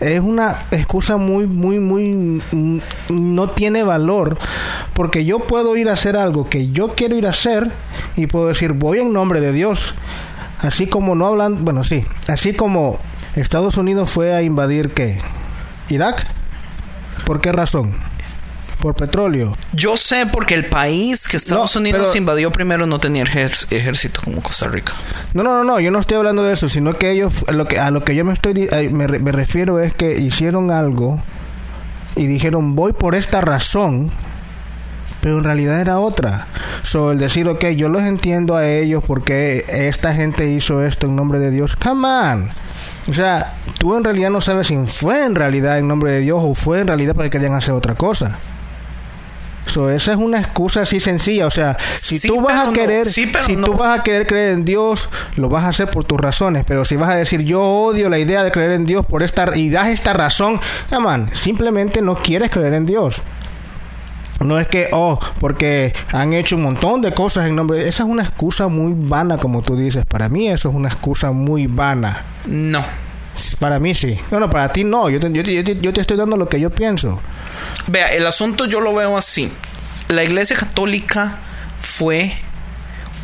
es 0.00 0.20
una 0.20 0.56
excusa 0.70 1.18
muy 1.18 1.46
muy 1.46 1.78
muy 1.78 2.42
mm, 2.52 2.80
no 3.10 3.50
tiene 3.50 3.82
valor 3.82 4.38
porque 4.94 5.26
yo 5.26 5.40
puedo 5.40 5.76
ir 5.76 5.90
a 5.90 5.92
hacer 5.92 6.16
algo 6.16 6.48
que 6.48 6.70
yo 6.70 6.94
quiero 6.94 7.16
ir 7.16 7.26
a 7.26 7.30
hacer 7.30 7.70
y 8.16 8.26
puedo 8.26 8.48
decir 8.48 8.72
voy 8.72 8.98
en 8.98 9.12
nombre 9.12 9.40
de 9.40 9.52
Dios. 9.52 9.94
Así 10.58 10.86
como 10.86 11.14
no 11.14 11.26
hablan, 11.26 11.64
bueno, 11.64 11.84
sí, 11.84 12.04
así 12.28 12.52
como 12.52 12.98
Estados 13.36 13.76
Unidos 13.76 14.10
fue 14.10 14.34
a 14.34 14.42
invadir 14.42 14.90
qué? 14.90 15.20
Irak. 15.88 16.26
¿Por 17.24 17.40
qué 17.40 17.52
razón? 17.52 17.96
Por 18.80 18.94
petróleo. 18.94 19.56
Yo 19.72 19.96
sé 19.96 20.26
porque 20.26 20.54
el 20.54 20.64
país 20.66 21.28
que 21.28 21.36
Estados 21.36 21.74
No, 21.74 21.80
Unidos 21.82 22.00
pero- 22.08 22.16
invadió 22.16 22.50
primero 22.50 22.86
no 22.86 22.98
tenía 22.98 23.24
ejército 23.24 24.20
como 24.24 24.40
Costa 24.42 24.68
Rica. 24.68 24.92
No, 25.34 25.42
no, 25.42 25.52
no, 25.58 25.64
no, 25.64 25.80
yo 25.80 25.90
no 25.90 25.98
estoy 25.98 26.16
hablando 26.16 26.42
de 26.42 26.54
eso, 26.54 26.68
sino 26.68 26.94
que 26.94 27.10
ellos, 27.10 27.32
lo 27.52 27.66
que, 27.66 27.78
a 27.78 27.90
lo 27.90 28.02
que 28.04 28.14
yo 28.14 28.24
me 28.24 28.32
estoy, 28.32 28.68
me, 28.90 29.06
re- 29.06 29.18
me 29.18 29.32
refiero 29.32 29.80
es 29.80 29.92
que 29.94 30.18
hicieron 30.18 30.70
algo 30.70 31.22
y 32.16 32.26
dijeron 32.26 32.74
voy 32.74 32.92
por 32.94 33.14
esta 33.14 33.42
razón, 33.42 34.10
pero 35.20 35.36
en 35.38 35.44
realidad 35.44 35.78
era 35.80 35.98
otra. 36.00 36.46
So, 36.82 37.12
el 37.12 37.18
decir, 37.18 37.48
ok, 37.48 37.66
yo 37.76 37.90
los 37.90 38.02
entiendo 38.02 38.56
a 38.56 38.66
ellos 38.66 39.04
porque 39.06 39.64
esta 39.68 40.14
gente 40.14 40.50
hizo 40.50 40.82
esto 40.84 41.06
en 41.06 41.16
nombre 41.16 41.38
de 41.38 41.50
Dios, 41.50 41.76
come 41.76 42.08
on. 42.08 42.50
O 43.08 43.12
sea, 43.14 43.54
tú 43.78 43.96
en 43.96 44.04
realidad 44.04 44.30
no 44.30 44.40
sabes 44.40 44.66
si 44.68 44.76
fue 44.86 45.24
en 45.24 45.34
realidad 45.34 45.78
en 45.78 45.88
nombre 45.88 46.12
de 46.12 46.20
Dios 46.20 46.40
o 46.42 46.54
fue 46.54 46.80
en 46.80 46.86
realidad 46.86 47.14
porque 47.14 47.30
querían 47.30 47.54
hacer 47.54 47.74
otra 47.74 47.94
cosa. 47.94 48.38
So, 49.66 49.88
esa 49.90 50.12
es 50.12 50.18
una 50.18 50.40
excusa 50.40 50.82
así 50.82 50.98
sencilla. 51.00 51.46
O 51.46 51.50
sea, 51.50 51.76
si 51.96 52.18
Sí, 52.18 52.28
tú 52.28 52.40
vas 52.40 52.60
a 52.60 52.64
no. 52.66 52.72
querer, 52.72 53.06
Sí, 53.06 53.30
si 53.40 53.56
no. 53.56 53.66
tú 53.66 53.74
vas 53.74 54.00
a 54.00 54.02
querer 54.02 54.26
creer 54.26 54.50
en 54.50 54.64
Dios, 54.64 55.08
lo 55.36 55.48
vas 55.48 55.64
a 55.64 55.68
hacer 55.68 55.88
por 55.88 56.04
tus 56.04 56.18
razones. 56.20 56.64
Pero 56.66 56.84
si 56.84 56.96
vas 56.96 57.10
a 57.10 57.16
decir 57.16 57.42
yo 57.42 57.62
odio 57.62 58.08
la 58.10 58.18
idea 58.18 58.42
de 58.42 58.50
creer 58.50 58.72
en 58.72 58.84
Dios 58.84 59.06
por 59.06 59.22
esta 59.22 59.56
y 59.56 59.70
das 59.70 59.88
esta 59.88 60.12
razón, 60.12 60.58
on, 60.90 61.30
simplemente 61.34 62.02
no 62.02 62.14
quieres 62.14 62.50
creer 62.50 62.74
en 62.74 62.86
Dios. 62.86 63.22
No 64.40 64.58
es 64.58 64.66
que, 64.68 64.88
oh, 64.92 65.18
porque 65.38 65.92
han 66.12 66.32
hecho 66.32 66.56
un 66.56 66.62
montón 66.62 67.02
de 67.02 67.12
cosas 67.12 67.46
en 67.46 67.56
nombre 67.56 67.78
de... 67.78 67.88
Esa 67.88 68.04
es 68.04 68.08
una 68.08 68.22
excusa 68.22 68.68
muy 68.68 68.94
vana, 68.96 69.36
como 69.36 69.60
tú 69.62 69.76
dices. 69.76 70.04
Para 70.06 70.28
mí 70.30 70.48
eso 70.48 70.70
es 70.70 70.74
una 70.74 70.88
excusa 70.88 71.30
muy 71.32 71.66
vana. 71.66 72.24
No. 72.46 72.82
Para 73.58 73.78
mí 73.78 73.94
sí. 73.94 74.18
No, 74.30 74.40
no, 74.40 74.48
para 74.48 74.72
ti 74.72 74.82
no. 74.84 75.10
Yo 75.10 75.20
te, 75.20 75.30
yo 75.32 75.42
te- 75.44 75.54
yo 75.54 75.62
te- 75.64 75.78
yo 75.80 75.92
te 75.92 76.00
estoy 76.00 76.16
dando 76.16 76.36
lo 76.38 76.48
que 76.48 76.58
yo 76.58 76.70
pienso. 76.70 77.20
Vea, 77.86 78.12
el 78.14 78.26
asunto 78.26 78.64
yo 78.64 78.80
lo 78.80 78.94
veo 78.94 79.16
así. 79.16 79.52
La 80.08 80.24
Iglesia 80.24 80.56
Católica 80.56 81.36
fue 81.78 82.32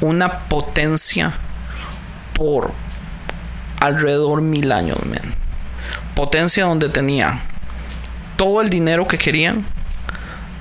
una 0.03 0.41
potencia 0.49 1.33
por 2.35 2.73
alrededor 3.81 4.43
mil 4.43 4.71
años, 4.73 4.99
men. 5.07 5.23
Potencia 6.15 6.65
donde 6.65 6.89
tenía 6.89 7.41
todo 8.37 8.61
el 8.63 8.71
dinero 8.71 9.07
que 9.09 9.19
querían, 9.19 9.65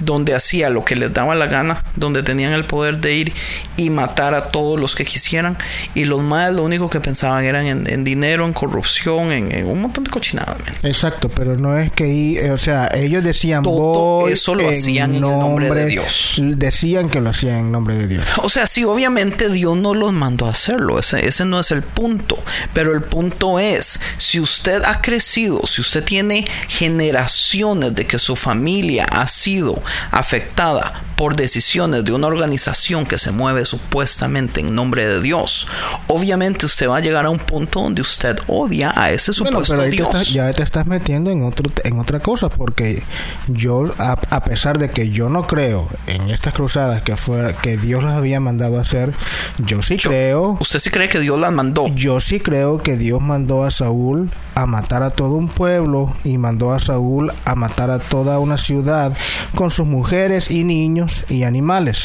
donde 0.06 0.36
hacía 0.36 0.70
lo 0.70 0.86
que 0.86 0.96
les 0.96 1.12
daba 1.12 1.36
la 1.36 1.48
gana, 1.48 1.84
donde 1.96 2.24
tenían 2.24 2.54
el 2.54 2.66
poder 2.66 3.00
de 3.00 3.14
ir 3.14 3.34
y 3.78 3.90
matar 3.90 4.34
a 4.34 4.50
todos 4.50 4.80
los 4.80 4.96
que 4.96 5.06
quisieran. 5.06 5.58
Y 5.94 6.06
los 6.06 6.22
más 6.22 6.54
lo 6.54 6.64
único 6.64 6.90
que 6.90 7.00
pensaban 7.00 7.46
eran 7.46 7.66
en, 7.66 7.90
en 7.90 8.04
dinero, 8.04 8.46
en 8.46 8.54
corrupción, 8.54 9.32
en, 9.32 9.52
en 9.52 9.68
un 9.68 9.82
montón 9.82 10.04
de 10.04 10.12
cochinadas. 10.12 10.58
Exacto, 10.84 11.30
pero 11.30 11.58
no 11.58 11.78
es 11.78 11.92
que, 11.92 12.40
eh, 12.40 12.52
o 12.52 12.58
sea, 12.58 12.90
ellos 12.94 13.24
decían 13.24 13.64
Todo 13.64 14.28
eso 14.28 14.56
lo 14.56 14.70
hacían 14.70 15.12
en 15.12 15.16
el 15.16 15.22
nombre 15.22 15.70
de 15.70 15.86
Dios. 15.88 16.36
Decían 16.38 17.10
que 17.10 17.22
lo 17.22 17.30
hacían 17.30 17.58
en 17.58 17.72
nombre 17.72 17.96
de 17.96 18.08
Dios. 18.08 18.26
O 18.38 18.50
sea, 18.50 18.68
sí, 18.68 18.84
obviamente 18.84 19.50
Dios 19.50 19.78
no 19.78 19.94
los 19.94 20.14
mandó 20.14 20.48
a 20.48 20.52
hacerlo, 20.52 21.00
ese, 21.00 21.26
ese 21.28 21.46
no 21.46 21.60
es 21.60 21.72
el 21.72 21.82
punto, 21.82 22.38
pero 22.74 22.94
el 22.94 23.04
punto 23.04 23.60
es, 23.60 24.00
si 24.18 24.40
usted 24.40 24.84
ha 24.84 25.02
crecido, 25.02 25.62
si 25.66 25.82
usted 25.82 26.04
tiene 26.04 26.48
generaciones 26.68 27.96
de 27.96 28.06
que 28.06 28.20
su 28.20 28.36
familia 28.36 29.06
ha 29.12 29.28
sido 29.28 29.82
afectada 30.12 31.02
por 31.18 31.36
decisiones 31.36 32.04
de 32.04 32.12
una 32.12 32.28
organización 32.28 33.06
que 33.06 33.18
se 33.18 33.32
mueve 33.32 33.65
supuestamente 33.66 34.62
en 34.62 34.74
nombre 34.76 35.06
de 35.08 35.22
Dios, 35.22 35.68
obviamente 36.08 36.66
usted 36.66 36.88
va 36.90 36.98
a 36.98 37.00
llegar 37.02 37.26
a 37.26 37.30
un 37.30 37.40
punto 37.40 37.82
donde 37.82 38.02
usted 38.02 38.38
odia 38.48 38.92
a 38.96 39.12
ese 39.12 39.32
Bueno, 39.40 39.60
supuesto 39.66 39.74
pero 39.74 39.84
ahí 39.84 39.90
te 39.92 39.96
Dios. 39.98 40.08
estás- 40.10 40.30
ya 40.34 40.52
te 40.54 40.64
estás 40.64 40.86
metiendo 40.88 41.32
en 41.32 41.44
otro 41.44 41.70
en 41.84 42.00
otra 42.00 42.20
cosa 42.20 42.50
porque 42.50 43.02
yo 43.48 43.84
a, 43.98 44.14
a 44.30 44.44
pesar 44.44 44.78
de 44.80 44.90
que 44.90 45.10
yo 45.10 45.30
no 45.30 45.48
creo 45.48 45.88
en 46.08 46.30
estas 46.30 46.54
cruzadas 46.54 47.02
que 47.02 47.16
fue 47.16 47.56
que 47.62 47.78
Dios 47.78 48.04
las 48.04 48.14
había 48.16 48.40
mandado 48.40 48.78
a 48.78 48.82
hacer, 48.82 49.12
yo 49.60 49.82
sí 49.82 49.98
Yo- 49.98 50.10
creo 50.10 50.58
¿Usted 50.60 50.80
sí 50.80 50.90
cree 50.90 51.10
que 51.10 51.20
Dios 51.20 51.40
las 51.40 51.52
mandó? 51.52 51.88
Yo 51.96 52.20
sí 52.20 52.40
creo 52.40 52.82
que 52.82 52.98
Dios 52.98 53.22
mandó 53.22 53.64
a 53.64 53.72
Saúl 53.72 54.30
a 54.56 54.66
matar 54.66 55.04
a 55.04 55.10
todo 55.12 55.36
un 55.36 55.48
pueblo 55.50 56.14
y 56.24 56.38
mandó 56.38 56.74
a 56.74 56.80
Saúl 56.80 57.32
a 57.44 57.56
matar 57.56 57.92
a 57.92 58.00
toda 58.00 58.40
una 58.40 58.58
ciudad 58.58 59.16
con 59.54 59.70
sus 59.70 59.86
mujeres 59.86 60.50
y 60.50 60.64
niños 60.64 61.26
y 61.30 61.44
animales. 61.44 61.98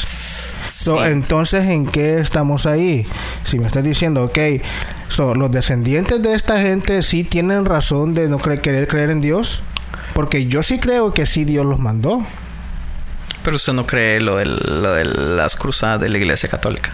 So, 0.67 1.05
entonces, 1.05 1.65
¿en 1.69 1.85
qué 1.85 2.19
estamos 2.19 2.65
ahí? 2.65 3.05
Si 3.45 3.57
me 3.59 3.67
estás 3.67 3.83
diciendo, 3.83 4.23
ok, 4.25 4.37
So, 5.09 5.35
los 5.35 5.51
descendientes 5.51 6.21
de 6.21 6.33
esta 6.33 6.61
gente 6.61 7.03
sí 7.03 7.25
tienen 7.25 7.65
razón 7.65 8.13
de 8.13 8.29
no 8.29 8.39
cre- 8.39 8.61
querer 8.61 8.87
creer 8.87 9.09
en 9.09 9.19
Dios. 9.19 9.61
Porque 10.13 10.45
yo 10.45 10.63
sí 10.63 10.79
creo 10.79 11.13
que 11.13 11.25
sí 11.25 11.43
Dios 11.43 11.65
los 11.65 11.79
mandó. 11.79 12.21
Pero 13.43 13.57
usted 13.57 13.73
no 13.73 13.85
cree 13.85 14.21
lo, 14.21 14.37
del- 14.37 14.55
lo 14.81 14.93
de 14.93 15.03
las 15.03 15.57
cruzadas 15.57 15.99
de 15.99 16.07
la 16.07 16.17
Iglesia 16.17 16.47
Católica. 16.47 16.91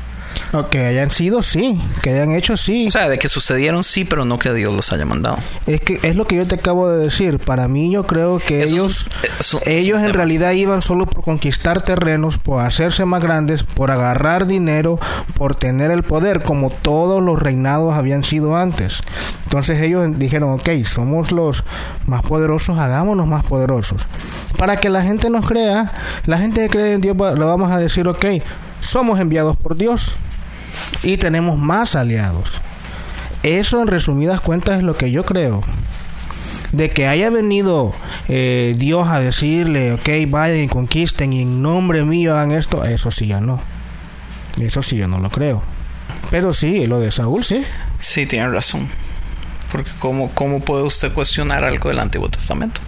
Que 0.71 0.85
hayan 0.85 1.11
sido, 1.11 1.43
sí. 1.43 1.79
Que 2.01 2.11
hayan 2.11 2.31
hecho, 2.31 2.55
sí. 2.57 2.87
O 2.87 2.89
sea, 2.89 3.09
de 3.09 3.19
que 3.19 3.27
sucedieron 3.27 3.83
sí, 3.83 4.05
pero 4.05 4.23
no 4.25 4.39
que 4.39 4.53
Dios 4.53 4.73
los 4.73 4.91
haya 4.93 5.05
mandado. 5.05 5.37
Es 5.67 5.81
que 5.81 5.99
es 6.03 6.15
lo 6.15 6.25
que 6.25 6.35
yo 6.37 6.47
te 6.47 6.55
acabo 6.55 6.89
de 6.89 7.03
decir. 7.03 7.37
Para 7.39 7.67
mí 7.67 7.91
yo 7.91 8.05
creo 8.07 8.39
que 8.39 8.63
Eso 8.63 8.73
ellos, 8.75 9.07
eso- 9.39 9.59
ellos 9.65 10.01
en 10.01 10.13
realidad 10.13 10.51
iban 10.53 10.81
solo 10.81 11.05
por 11.05 11.23
conquistar 11.23 11.81
terrenos, 11.81 12.37
por 12.37 12.63
hacerse 12.63 13.03
más 13.05 13.21
grandes, 13.21 13.63
por 13.63 13.91
agarrar 13.91 14.47
dinero, 14.47 14.99
por 15.35 15.53
tener 15.55 15.91
el 15.91 16.03
poder, 16.03 16.41
como 16.41 16.69
todos 16.69 17.21
los 17.21 17.37
reinados 17.39 17.93
habían 17.95 18.23
sido 18.23 18.55
antes. 18.55 19.01
Entonces 19.43 19.79
ellos 19.81 20.05
dijeron, 20.17 20.51
ok, 20.53 20.69
somos 20.85 21.31
los 21.31 21.63
más 22.05 22.21
poderosos, 22.21 22.77
hagámonos 22.79 23.27
más 23.27 23.43
poderosos. 23.43 24.01
Para 24.57 24.77
que 24.77 24.89
la 24.89 25.03
gente 25.03 25.29
nos 25.29 25.45
crea, 25.45 25.91
la 26.25 26.37
gente 26.37 26.61
que 26.61 26.69
cree 26.69 26.93
en 26.93 27.01
Dios, 27.01 27.15
le 27.17 27.45
vamos 27.45 27.71
a 27.71 27.77
decir, 27.77 28.07
ok, 28.07 28.25
somos 28.79 29.19
enviados 29.19 29.57
por 29.57 29.75
Dios 29.75 30.13
y 31.03 31.17
tenemos 31.17 31.57
más 31.57 31.95
aliados. 31.95 32.61
Eso 33.43 33.81
en 33.81 33.87
resumidas 33.87 34.41
cuentas 34.41 34.77
es 34.77 34.83
lo 34.83 34.95
que 34.95 35.11
yo 35.11 35.23
creo. 35.23 35.61
De 36.71 36.89
que 36.89 37.07
haya 37.07 37.29
venido 37.29 37.93
eh, 38.27 38.73
Dios 38.77 39.07
a 39.07 39.19
decirle, 39.19 39.93
ok, 39.93 40.09
vayan 40.27 40.59
y 40.59 40.67
conquisten 40.67 41.31
y 41.31 41.43
en 41.43 41.61
nombre 41.61 42.03
mío 42.03 42.35
hagan 42.35 42.51
esto, 42.51 42.83
eso 42.83 43.09
sí 43.09 43.27
ya 43.27 43.39
no. 43.39 43.61
Eso 44.59 44.81
sí 44.81 44.97
yo 44.97 45.07
no 45.07 45.19
lo 45.19 45.29
creo. 45.29 45.63
Pero 46.29 46.51
sí, 46.51 46.87
lo 46.87 46.99
de 46.99 47.11
Saúl 47.11 47.43
sí. 47.43 47.63
Sí, 47.99 48.25
tiene 48.25 48.49
razón. 48.49 48.87
Porque 49.71 49.91
¿cómo, 49.99 50.29
cómo 50.33 50.59
puede 50.59 50.83
usted 50.83 51.13
cuestionar 51.13 51.63
algo 51.63 51.89
del 51.89 51.99
Antiguo 51.99 52.29
Testamento? 52.29 52.81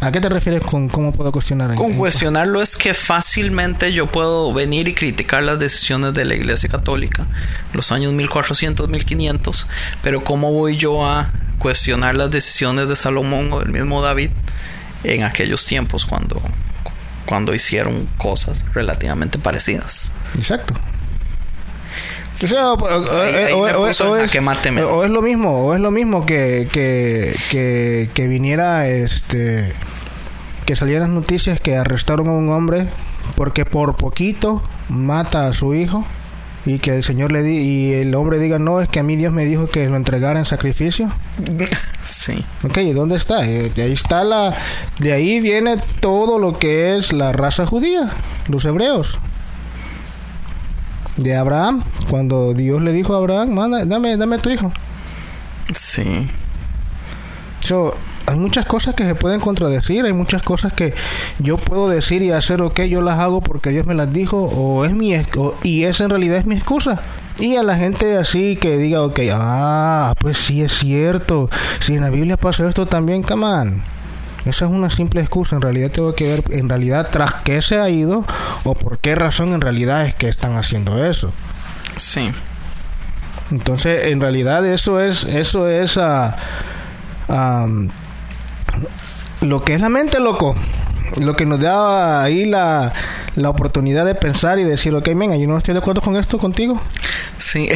¿A 0.00 0.12
qué 0.12 0.20
te 0.20 0.28
refieres 0.28 0.64
con 0.64 0.88
cómo 0.88 1.12
puedo 1.12 1.32
cuestionar? 1.32 1.74
Con 1.74 1.94
cuestionarlo 1.94 2.62
es 2.62 2.76
que 2.76 2.94
fácilmente 2.94 3.92
yo 3.92 4.06
puedo 4.06 4.52
venir 4.52 4.86
y 4.86 4.94
criticar 4.94 5.42
las 5.42 5.58
decisiones 5.58 6.14
de 6.14 6.24
la 6.24 6.36
Iglesia 6.36 6.68
Católica, 6.68 7.26
los 7.72 7.90
años 7.90 8.12
1400, 8.12 8.88
1500, 8.88 9.66
pero 10.02 10.22
¿cómo 10.22 10.52
voy 10.52 10.76
yo 10.76 11.04
a 11.04 11.30
cuestionar 11.58 12.14
las 12.14 12.30
decisiones 12.30 12.88
de 12.88 12.94
Salomón 12.94 13.52
o 13.52 13.58
del 13.58 13.70
mismo 13.70 14.00
David 14.00 14.30
en 15.02 15.24
aquellos 15.24 15.66
tiempos 15.66 16.06
cuando, 16.06 16.40
cuando 17.26 17.52
hicieron 17.52 18.08
cosas 18.18 18.64
relativamente 18.74 19.38
parecidas? 19.40 20.12
Exacto. 20.36 20.74
O, 22.42 22.46
sea, 22.46 22.72
Ahí- 22.72 23.52
es, 25.04 25.10
lo 25.10 25.22
mismo, 25.22 25.66
o 25.66 25.74
es 25.74 25.80
lo 25.80 25.90
mismo 25.90 26.24
que, 26.24 26.68
que, 26.72 27.34
que, 27.50 28.10
que 28.14 28.28
viniera 28.28 28.86
este 28.88 29.72
que 30.66 30.76
salieran 30.76 31.14
noticias 31.14 31.60
que 31.60 31.76
arrestaron 31.76 32.28
a 32.28 32.32
un 32.32 32.50
hombre 32.50 32.86
porque 33.36 33.64
por 33.64 33.96
poquito 33.96 34.62
mata 34.90 35.46
a 35.46 35.52
su 35.54 35.74
hijo 35.74 36.04
y 36.66 36.78
que 36.80 36.94
el 36.96 37.02
señor 37.02 37.32
le 37.32 37.42
di 37.42 37.56
y 37.56 37.92
el 37.94 38.14
hombre 38.14 38.38
diga 38.38 38.58
no 38.58 38.80
es 38.82 38.88
que 38.90 38.98
a 39.00 39.02
mí 39.02 39.16
Dios 39.16 39.32
me 39.32 39.46
dijo 39.46 39.66
que 39.66 39.88
lo 39.88 39.96
entregara 39.96 40.38
en 40.38 40.44
sacrificio. 40.44 41.10
Sí. 42.04 42.42
Ok, 42.64 42.78
¿y 42.78 42.92
dónde 42.94 43.16
está? 43.16 43.44
Eh, 43.44 43.70
De 43.76 43.82
ahí 43.82 43.92
está 43.92 44.24
la. 44.24 44.54
De 44.98 45.12
ahí 45.12 45.40
viene 45.40 45.76
todo 46.00 46.38
lo 46.38 46.58
que 46.58 46.96
es 46.96 47.12
la 47.12 47.32
raza 47.32 47.66
judía, 47.66 48.08
los 48.48 48.64
hebreos. 48.64 49.18
De 51.18 51.36
Abraham, 51.36 51.82
cuando 52.08 52.54
Dios 52.54 52.80
le 52.80 52.92
dijo 52.92 53.12
a 53.14 53.18
Abraham, 53.18 53.50
manda, 53.50 53.84
dame, 53.84 54.16
dame 54.16 54.36
a 54.36 54.38
tu 54.38 54.48
hijo. 54.50 54.72
Sí. 55.74 56.28
So, 57.60 57.94
hay 58.26 58.36
muchas 58.36 58.66
cosas 58.66 58.94
que 58.94 59.04
se 59.04 59.14
pueden 59.14 59.40
contradecir, 59.40 60.04
hay 60.04 60.12
muchas 60.12 60.42
cosas 60.42 60.72
que 60.72 60.94
yo 61.38 61.56
puedo 61.58 61.88
decir 61.88 62.22
y 62.22 62.30
hacer, 62.30 62.62
ok, 62.62 62.82
yo 62.82 63.00
las 63.02 63.18
hago 63.18 63.40
porque 63.40 63.70
Dios 63.70 63.84
me 63.86 63.94
las 63.94 64.12
dijo, 64.12 64.42
o 64.44 64.84
es 64.84 64.92
mi, 64.92 65.14
o- 65.36 65.54
y 65.62 65.84
esa 65.84 66.04
en 66.04 66.10
realidad 66.10 66.38
es 66.38 66.46
mi 66.46 66.54
excusa. 66.54 67.00
Y 67.40 67.56
a 67.56 67.62
la 67.62 67.76
gente 67.76 68.16
así 68.16 68.56
que 68.56 68.76
diga, 68.78 69.02
ok, 69.02 69.20
ah, 69.32 70.14
pues 70.20 70.38
sí 70.38 70.62
es 70.62 70.72
cierto, 70.72 71.48
si 71.80 71.94
en 71.94 72.00
la 72.02 72.10
Biblia 72.10 72.36
pasa 72.36 72.68
esto 72.68 72.86
también, 72.86 73.22
come 73.22 73.44
on. 73.46 73.82
Esa 74.48 74.64
es 74.64 74.70
una 74.70 74.90
simple 74.90 75.20
excusa, 75.20 75.56
en 75.56 75.62
realidad 75.62 75.90
tengo 75.90 76.14
que 76.14 76.24
ver 76.24 76.44
en 76.50 76.68
realidad 76.68 77.08
tras 77.10 77.34
qué 77.44 77.60
se 77.62 77.78
ha 77.78 77.88
ido 77.88 78.24
o 78.64 78.74
por 78.74 78.98
qué 78.98 79.14
razón 79.14 79.52
en 79.52 79.60
realidad 79.60 80.06
es 80.06 80.14
que 80.14 80.28
están 80.28 80.56
haciendo 80.56 81.04
eso. 81.04 81.32
Sí. 81.96 82.30
Entonces, 83.50 84.06
en 84.06 84.20
realidad 84.20 84.66
eso 84.66 85.00
es 85.00 85.24
eso 85.24 85.68
es 85.68 85.98
am, 87.28 87.90
lo 89.40 89.62
que 89.62 89.74
es 89.74 89.80
la 89.80 89.88
mente, 89.88 90.20
loco. 90.20 90.54
Lo 91.20 91.34
que 91.36 91.46
nos 91.46 91.60
da 91.60 92.22
ahí 92.22 92.44
la, 92.44 92.92
la 93.34 93.50
oportunidad 93.50 94.04
de 94.04 94.14
pensar 94.14 94.58
y 94.58 94.64
decir, 94.64 94.94
ok, 94.94 95.08
venga, 95.14 95.36
yo 95.36 95.48
no 95.48 95.56
estoy 95.56 95.72
de 95.74 95.80
acuerdo 95.80 96.02
con 96.02 96.16
esto 96.16 96.38
contigo. 96.38 96.80
Sí, 97.38 97.68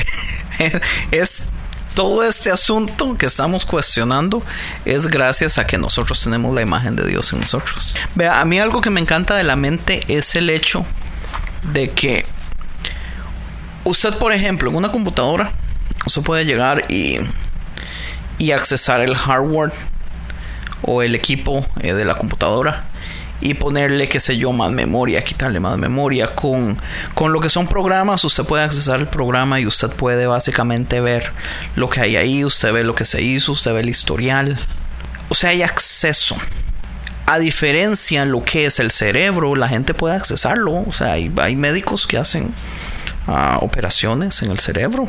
es 1.11 1.49
todo 1.95 2.23
este 2.23 2.51
asunto 2.51 3.17
que 3.17 3.27
estamos 3.27 3.65
cuestionando 3.65 4.43
es 4.85 5.07
gracias 5.09 5.59
a 5.59 5.67
que 5.67 5.79
nosotros 5.79 6.23
tenemos 6.23 6.55
la 6.55 6.63
imagen 6.63 6.97
de 6.97 7.07
Dios 7.07 7.33
en 7.33 7.41
nosotros. 7.41 7.95
Vea, 8.15 8.41
a 8.41 8.45
mí 8.45 8.59
algo 8.59 8.81
que 8.81 8.91
me 8.91 9.01
encanta 9.01 9.37
de 9.37 9.45
la 9.45 9.57
mente 9.57 10.01
es 10.09 10.35
el 10.35 10.51
hecho 10.51 10.85
de 11.73 11.91
que 11.91 12.27
usted, 13.85 14.17
por 14.19 14.33
ejemplo, 14.33 14.71
en 14.71 14.77
una 14.77 14.91
computadora, 14.91 15.51
usted 16.07 16.23
puede 16.23 16.45
llegar 16.45 16.87
y, 16.91 17.19
y 18.39 18.53
accesar 18.53 19.01
el 19.01 19.15
hardware 19.17 19.73
o 20.83 21.03
el 21.03 21.15
equipo 21.15 21.67
eh, 21.81 21.95
de 21.95 22.05
la 22.05 22.15
computadora 22.15 22.92
y 23.43 23.55
ponerle, 23.55 24.09
qué 24.09 24.21
sé 24.21 24.37
yo, 24.37 24.53
más 24.53 24.71
memoria, 24.71 25.23
quitarle 25.23 25.61
más 25.61 25.77
memoria. 25.77 26.35
Con, 26.35 26.79
con 27.15 27.33
lo 27.33 27.41
que 27.41 27.51
son 27.51 27.67
programas, 27.67 28.25
usted 28.25 28.45
puede 28.45 28.63
accesar 28.63 29.01
el 29.01 29.09
programa 29.09 29.61
y 29.61 29.67
usted 29.67 29.91
puede 29.91 30.27
básicamente 30.27 31.01
ver 31.01 31.33
lo 31.75 31.91
que 31.91 32.01
hay 32.01 32.17
ahí, 32.17 32.45
usted 32.45 32.73
ve 32.73 32.85
lo 32.85 32.95
que 32.95 33.05
se 33.05 33.21
hizo, 33.21 33.53
usted 33.53 33.75
ve 33.75 33.81
el 33.81 33.89
historial. 33.89 34.59
O 35.29 35.35
sea, 35.35 35.51
hay 35.51 35.63
acceso. 35.63 36.37
A 37.27 37.39
diferencia 37.39 38.23
en 38.23 38.31
lo 38.31 38.45
que 38.45 38.67
es 38.67 38.79
el 38.79 38.91
cerebro, 38.91 39.57
la 39.57 39.69
gente 39.69 39.95
puede 39.95 40.15
accesarlo. 40.15 40.85
O 40.87 40.93
sea, 40.93 41.13
hay, 41.13 41.33
hay 41.39 41.57
médicos 41.57 42.07
que 42.07 42.19
hacen 42.19 42.53
ah, 43.27 43.59
operaciones 43.61 44.43
en 44.43 44.51
el 44.51 44.59
cerebro 44.59 45.07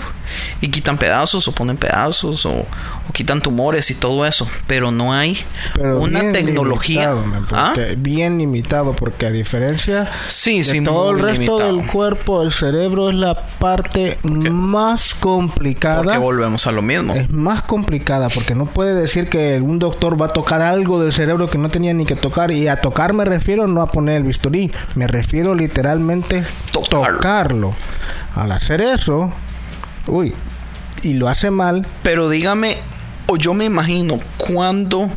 y 0.61 0.70
quitan 0.70 0.97
pedazos 0.97 1.47
o 1.47 1.51
ponen 1.53 1.78
pedazos 1.78 2.45
o, 2.45 2.51
o 2.51 3.14
quitan 3.14 3.41
tumores 3.41 3.89
y 3.91 3.95
todo 3.95 4.26
eso. 4.26 4.47
Pero 4.68 4.91
no 4.91 5.14
hay 5.14 5.38
Pero 5.76 5.99
una 5.99 6.22
bien 6.22 6.32
tecnología. 6.34 7.11
limitado, 7.14 7.26
man, 7.26 7.47
¿Ah? 7.51 7.74
Bien 7.97 8.38
limitado, 8.38 8.93
porque 8.93 9.26
a 9.28 9.32
diferencia 9.32 10.07
Sí, 10.28 10.59
de 10.59 10.64
sí, 10.64 10.84
todo 10.84 11.11
el 11.11 11.20
resto 11.20 11.41
limitado. 11.59 11.76
del 11.78 11.88
cuerpo, 11.88 12.41
el 12.43 12.51
cerebro 12.51 13.09
es 13.09 13.16
la 13.16 13.36
parte 13.36 14.18
más 14.24 15.14
complicada. 15.14 16.03
Porque 16.03 16.18
volvemos 16.20 16.68
a 16.68 16.72
lo 16.72 16.82
mismo. 16.82 17.14
Es 17.14 17.30
más 17.32 17.64
complicada 17.64 18.30
porque 18.30 18.55
no 18.55 18.66
puede 18.66 18.93
decir 18.95 19.28
que 19.30 19.59
un 19.61 19.80
doctor 19.80 20.20
va 20.22 20.28
a 20.28 20.30
tocar 20.30 20.61
algo 20.61 21.01
del 21.01 21.14
cerebro 21.14 21.49
que 21.49 21.57
no 21.57 21.70
tenía 21.70 21.93
ni 21.93 22.05
que 22.05 22.16
tocar. 22.16 22.51
Y 22.51 22.68
a 22.68 22.78
tocar 22.78 23.14
me 23.14 23.26
refiero 23.26 23.68
no 23.68 23.82
a 23.82 23.88
poner 23.88 24.18
el 24.18 24.24
bisturí, 24.24 24.72
me 24.95 25.07
refiero 25.07 25.55
literalmente 25.55 26.43
Tocarlo. 26.72 27.18
tocarlo. 27.18 27.74
Al 28.36 28.51
hacer 28.51 28.81
eso, 28.81 29.31
uy, 30.07 30.34
y 31.03 31.13
lo 31.13 31.27
hace 31.27 31.51
mal, 31.51 31.86
Pero 32.01 32.29
dígame, 32.29 32.77
o 33.27 33.38
yo 33.38 33.53
me 33.53 33.65
imagino 33.65 34.19
cuándo 34.38 35.09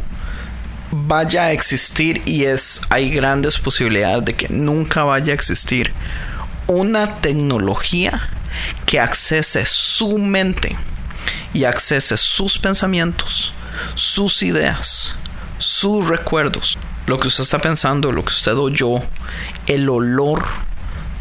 vaya 0.91 1.45
a 1.45 1.53
existir 1.53 2.23
y 2.27 2.45
es 2.45 2.83
hay 2.91 3.11
grandes 3.11 3.59
posibilidades 3.59 4.25
de 4.25 4.35
que 4.35 4.49
nunca 4.49 5.05
vaya 5.05 5.33
a 5.33 5.35
existir 5.35 5.93
una 6.67 7.17
tecnología 7.17 8.29
que 8.87 9.01
accese 9.01 9.65
su 9.67 10.19
mente 10.19 10.77
y 11.53 11.65
accese 11.65 12.17
sus 12.17 12.59
pensamientos, 12.59 13.53
sus 13.95 14.43
ideas, 14.43 15.15
sus 15.59 16.07
recuerdos, 16.09 16.79
lo 17.07 17.19
que 17.19 17.29
usted 17.29 17.45
está 17.45 17.59
pensando, 17.59 18.13
lo 18.13 18.25
que 18.25 18.31
usted 18.33 18.55
oyó, 18.55 19.01
el 19.67 19.89
olor 19.89 20.45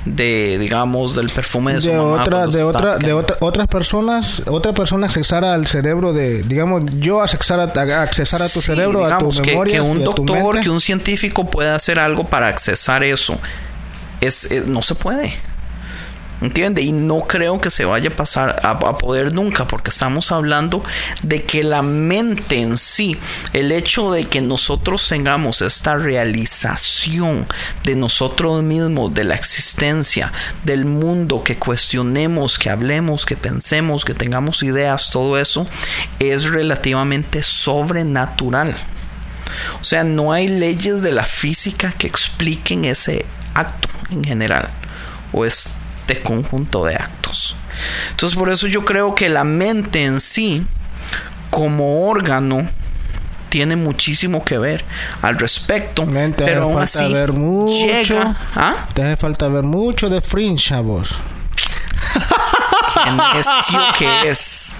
de 0.06 0.58
digamos 0.60 1.16
del 1.16 1.30
perfume 1.30 1.74
de, 1.74 1.82
su 1.82 1.90
de 1.90 1.98
mamá 1.98 2.22
otra 2.22 2.46
de 2.48 2.62
otra 2.64 2.98
de 3.00 3.12
otra, 3.14 3.38
otras 3.42 3.68
personas 3.68 4.44
otra 4.46 4.72
persona 4.74 5.08
accesar 5.08 5.44
al 5.44 5.66
cerebro 5.66 6.14
de 6.14 6.44
digamos 6.44 6.84
yo 7.00 7.22
accesar 7.24 7.60
a, 7.60 8.02
accesar 8.04 8.42
a 8.44 8.46
tu 8.48 8.62
Sí, 8.62 8.68
cerebro 8.68 9.00
a 9.04 9.10
tu 9.10 9.16
digamos 9.32 9.42
que- 9.42 9.52
memoria 9.52 9.74
que, 9.76 9.82
un 9.82 10.04
doctor, 10.04 10.60
que 10.60 10.70
un 10.70 10.80
científico 10.80 11.50
pueda 11.50 11.76
hacer 11.76 11.98
algo 12.00 12.26
para 12.26 12.48
accesar 12.48 13.04
eso. 13.04 13.38
Es, 14.22 14.52
es- 14.52 14.68
no 14.68 14.82
se 14.84 14.94
puede. 14.96 15.34
¿Entiende? 16.46 16.84
Y 16.84 16.92
no 16.92 17.22
creo 17.22 17.60
que 17.60 17.72
se 17.72 17.86
vaya 17.86 18.10
a 18.10 18.16
pasar 18.16 18.56
a, 18.62 18.70
a, 18.70 18.98
poder 19.00 19.34
nunca, 19.34 19.68
porque 19.68 19.90
estamos 19.90 20.32
hablando 20.32 20.84
de 21.24 21.44
que 21.44 21.64
la 21.64 21.82
mente 21.82 22.62
en 22.62 22.78
sí, 22.78 23.18
el 23.54 23.72
hecho 23.72 24.12
de 24.12 24.26
que 24.26 24.42
nosotros 24.42 25.08
tengamos 25.10 25.64
esta 25.64 25.96
realización 25.96 27.48
de 27.84 27.96
nosotros 27.96 28.62
mismos, 28.62 29.12
de 29.16 29.24
la 29.24 29.34
existencia, 29.34 30.32
del 30.64 30.86
mundo, 30.86 31.44
que 31.44 31.58
cuestionemos, 31.58 32.60
que 32.60 32.70
hablemos, 32.70 33.26
que 33.26 33.36
pensemos, 33.36 34.06
que 34.06 34.14
tengamos 34.14 34.62
ideas, 34.62 35.10
todo 35.10 35.40
eso 35.40 35.66
es 36.20 36.44
relativamente 36.46 37.42
sobrenatural. 37.42 38.76
O 39.82 39.84
sea, 39.84 40.04
no 40.04 40.32
hay 40.32 40.48
leyes 40.48 41.02
de 41.02 41.12
la 41.12 41.26
física 41.26 41.92
que 41.92 42.06
expliquen 42.06 42.86
ese 42.86 43.26
acto 43.56 43.90
en 44.12 44.24
general 44.24 44.70
o 45.32 45.44
este 46.08 46.22
conjunto 46.22 46.86
de 46.86 46.96
actos. 46.96 47.56
Entonces 48.12 48.38
por 48.38 48.50
eso 48.50 48.68
yo 48.68 48.86
creo 48.86 49.16
que 49.16 49.28
la 49.28 49.44
mente 49.44 50.04
en 50.06 50.22
sí 50.22 50.64
como 51.50 52.08
órgano 52.08 52.68
tiene 53.50 53.76
muchísimo 53.76 54.44
que 54.46 54.58
ver 54.58 54.86
al 55.22 55.40
respecto, 55.40 56.06
Men, 56.06 56.34
te 56.34 56.44
pero 56.44 56.58
hace 56.58 56.64
aún 56.64 56.74
falta 56.76 57.04
así 57.04 57.14
ver 57.14 57.34
mucho. 57.34 57.86
llega, 57.86 58.38
¿ah? 58.56 58.76
Te 58.94 59.02
hace 59.04 59.18
falta 59.18 59.48
ver 59.48 59.64
mucho 59.64 60.10
de 60.10 60.22
Fringe, 60.22 60.64
chavos. 60.64 61.16
Qué 63.04 63.12
necio 63.12 63.80
que 63.98 64.30
es. 64.30 64.76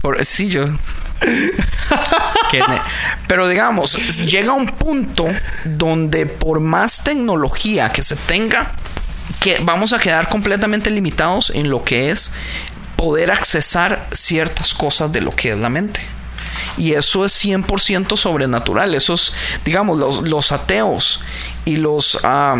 Por, 0.00 0.24
sí, 0.24 0.48
yo. 0.48 0.66
Pero 3.28 3.48
digamos, 3.48 3.94
llega 4.26 4.52
un 4.52 4.66
punto 4.66 5.26
donde 5.64 6.26
por 6.26 6.60
más 6.60 7.04
tecnología 7.04 7.90
que 7.90 8.02
se 8.02 8.16
tenga, 8.16 8.72
que 9.40 9.58
vamos 9.62 9.92
a 9.92 9.98
quedar 9.98 10.28
completamente 10.28 10.90
limitados 10.90 11.50
en 11.54 11.70
lo 11.70 11.84
que 11.84 12.10
es 12.10 12.34
poder 12.96 13.30
accesar 13.30 14.06
ciertas 14.12 14.74
cosas 14.74 15.12
de 15.12 15.20
lo 15.20 15.34
que 15.34 15.52
es 15.52 15.58
la 15.58 15.68
mente. 15.68 16.00
Y 16.76 16.92
eso 16.92 17.24
es 17.24 17.44
100% 17.44 18.16
sobrenatural. 18.16 18.94
Eso 18.94 19.14
es, 19.14 19.32
digamos, 19.64 19.98
los, 19.98 20.22
los 20.22 20.52
ateos 20.52 21.20
y 21.64 21.76
los... 21.76 22.18
ah, 22.24 22.56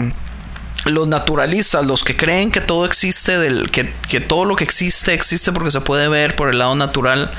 los 0.85 1.07
naturalistas, 1.07 1.87
los 1.87 2.03
que 2.03 2.17
creen 2.17 2.51
que 2.51 2.61
todo 2.61 2.85
existe, 2.87 3.39
del, 3.39 3.71
que, 3.71 3.95
que 4.09 4.21
todo 4.21 4.45
lo 4.45 4.57
que 4.57 4.65
existe 4.65 5.15
existe 5.15 5.53
porque 5.53 5.71
se 5.71 5.81
puede 5.81 6.09
ver 6.09 6.35
por 6.35 6.49
el 6.49 6.59
lado 6.59 6.75
natural 6.75 7.31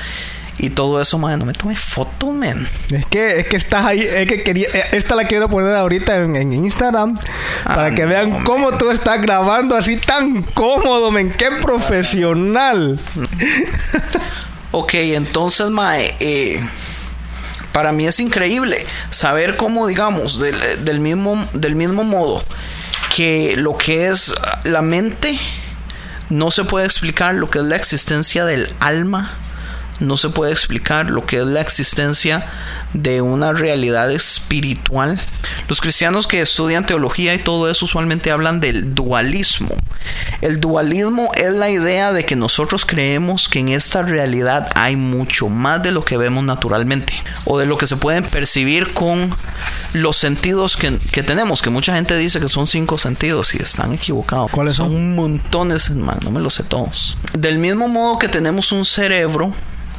y 0.58 0.70
todo 0.70 1.00
eso, 1.00 1.18
man, 1.18 1.38
no 1.38 1.44
me 1.44 1.52
tome 1.52 1.76
foto, 1.76 2.30
man. 2.30 2.66
Es 2.92 3.06
que, 3.06 3.40
es 3.40 3.46
que 3.46 3.56
estás 3.56 3.84
ahí, 3.84 4.00
es 4.00 4.26
que 4.28 4.42
quería, 4.44 4.68
eh, 4.72 4.84
esta 4.92 5.14
la 5.14 5.24
quiero 5.24 5.48
poner 5.48 5.74
ahorita 5.74 6.16
en, 6.16 6.36
en 6.36 6.52
Instagram 6.52 7.18
para 7.64 7.86
Ah, 7.86 7.90
que 7.90 8.02
no, 8.02 8.08
vean 8.08 8.30
man. 8.30 8.44
cómo 8.44 8.72
tú 8.78 8.90
estás 8.90 9.20
grabando 9.20 9.76
así 9.76 9.96
tan 9.96 10.42
cómodo, 10.42 11.10
men, 11.10 11.30
qué 11.30 11.48
profesional. 11.60 12.98
Ok, 14.70 14.94
entonces, 14.94 15.70
mae, 15.70 16.14
eh, 16.20 16.60
para 17.72 17.92
mí 17.92 18.06
es 18.06 18.18
increíble 18.20 18.84
saber 19.10 19.56
cómo, 19.56 19.86
digamos, 19.86 20.40
del, 20.40 20.56
del 20.84 21.00
mismo, 21.00 21.36
del 21.52 21.76
mismo 21.76 22.02
modo 22.04 22.42
que 23.14 23.54
lo 23.56 23.76
que 23.76 24.08
es 24.08 24.34
la 24.64 24.82
mente 24.82 25.38
no 26.30 26.50
se 26.50 26.64
puede 26.64 26.86
explicar 26.86 27.34
lo 27.34 27.48
que 27.48 27.60
es 27.60 27.64
la 27.64 27.76
existencia 27.76 28.44
del 28.44 28.72
alma, 28.80 29.36
no 30.00 30.16
se 30.16 30.28
puede 30.28 30.52
explicar 30.52 31.10
lo 31.10 31.24
que 31.26 31.38
es 31.38 31.46
la 31.46 31.60
existencia 31.60 32.44
de 32.94 33.20
una 33.20 33.52
realidad 33.52 34.10
espiritual. 34.10 35.20
Los 35.68 35.80
cristianos 35.80 36.26
que 36.26 36.40
estudian 36.40 36.86
teología 36.86 37.34
y 37.34 37.38
todo 37.38 37.70
eso 37.70 37.84
usualmente 37.84 38.30
hablan 38.30 38.60
del 38.60 38.94
dualismo. 38.94 39.74
El 40.40 40.60
dualismo 40.60 41.30
es 41.34 41.52
la 41.52 41.70
idea 41.70 42.12
de 42.12 42.24
que 42.24 42.36
nosotros 42.36 42.84
creemos 42.84 43.48
que 43.48 43.58
en 43.58 43.70
esta 43.70 44.02
realidad 44.02 44.70
hay 44.74 44.96
mucho 44.96 45.48
más 45.48 45.82
de 45.82 45.90
lo 45.90 46.04
que 46.04 46.16
vemos 46.16 46.44
naturalmente 46.44 47.14
o 47.44 47.58
de 47.58 47.66
lo 47.66 47.76
que 47.76 47.86
se 47.86 47.96
pueden 47.96 48.24
percibir 48.24 48.92
con 48.92 49.34
los 49.92 50.16
sentidos 50.16 50.76
que, 50.76 50.98
que 50.98 51.22
tenemos, 51.22 51.62
que 51.62 51.70
mucha 51.70 51.94
gente 51.94 52.16
dice 52.16 52.40
que 52.40 52.48
son 52.48 52.66
cinco 52.66 52.98
sentidos 52.98 53.54
y 53.54 53.58
están 53.58 53.92
equivocados. 53.92 54.50
¿Cuáles 54.50 54.76
son? 54.76 54.92
Son 54.92 55.14
montones, 55.14 55.90
man, 55.90 56.18
no 56.22 56.30
me 56.30 56.40
los 56.40 56.54
sé 56.54 56.62
todos. 56.62 57.16
Del 57.32 57.58
mismo 57.58 57.88
modo 57.88 58.18
que 58.18 58.28
tenemos 58.28 58.70
un 58.72 58.84
cerebro, 58.84 59.52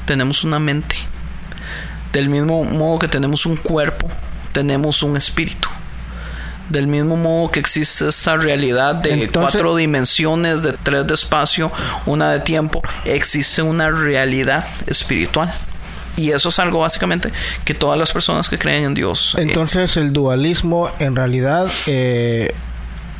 tenemos 0.05 0.43
una 0.43 0.59
mente. 0.59 0.95
Del 2.15 2.29
mismo 2.29 2.63
modo 2.63 2.97
que 2.97 3.09
tenemos 3.09 3.45
un 3.45 3.57
cuerpo, 3.57 4.09
tenemos 4.53 5.03
un 5.03 5.17
espíritu. 5.17 5.67
Del 6.69 6.87
mismo 6.87 7.17
modo 7.17 7.51
que 7.51 7.59
existe 7.59 8.07
esta 8.07 8.37
realidad 8.37 8.95
de 8.95 9.25
Entonces- 9.25 9.51
cuatro 9.51 9.75
dimensiones, 9.75 10.63
de 10.63 10.71
tres 10.81 11.05
de 11.05 11.13
espacio, 11.13 11.73
una 12.05 12.31
de 12.31 12.39
tiempo, 12.39 12.81
existe 13.03 13.63
una 13.63 13.91
realidad 13.91 14.65
espiritual. 14.87 15.51
Y 16.15 16.31
eso 16.31 16.47
es 16.47 16.57
algo 16.59 16.79
básicamente 16.79 17.33
que 17.65 17.73
todas 17.73 17.99
las 17.99 18.13
personas 18.13 18.47
que 18.47 18.57
creen 18.57 18.85
en 18.85 18.93
Dios 18.93 19.35
eh, 19.37 19.41
Entonces 19.41 19.97
el 19.97 20.13
dualismo 20.13 20.89
en 20.99 21.17
realidad 21.17 21.69
eh, 21.87 22.55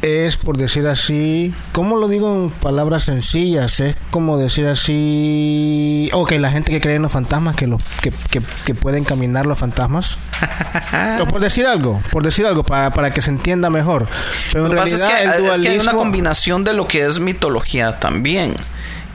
es, 0.01 0.37
por 0.37 0.57
decir 0.57 0.87
así, 0.87 1.53
¿cómo 1.73 1.97
lo 1.97 2.07
digo 2.07 2.33
en 2.33 2.51
palabras 2.51 3.03
sencillas? 3.03 3.79
Es 3.79 3.95
como 4.11 4.37
decir 4.37 4.67
así, 4.67 6.09
ok, 6.13 6.31
la 6.33 6.51
gente 6.51 6.71
que 6.71 6.81
cree 6.81 6.95
en 6.95 7.01
los 7.01 7.11
fantasmas, 7.11 7.55
que, 7.55 7.67
los, 7.67 7.81
que, 8.01 8.11
que, 8.29 8.41
que 8.65 8.75
pueden 8.75 9.03
caminar 9.03 9.45
los 9.45 9.57
fantasmas. 9.57 10.17
o 11.21 11.25
por 11.25 11.41
decir 11.41 11.65
algo, 11.65 12.01
por 12.11 12.23
decir 12.23 12.45
algo, 12.45 12.63
para, 12.63 12.91
para 12.91 13.11
que 13.11 13.21
se 13.21 13.29
entienda 13.29 13.69
mejor. 13.69 14.07
Pero 14.51 14.65
Lo 14.65 14.69
en 14.69 14.75
que 14.75 14.81
pasa 14.81 14.95
es 14.95 15.01
realidad 15.01 15.35
que, 15.35 15.39
el 15.39 15.45
es 15.45 15.59
que 15.61 15.69
hay 15.69 15.79
una 15.79 15.93
combinación 15.93 16.63
de 16.63 16.73
lo 16.73 16.87
que 16.87 17.05
es 17.05 17.19
mitología 17.19 17.99
también. 17.99 18.53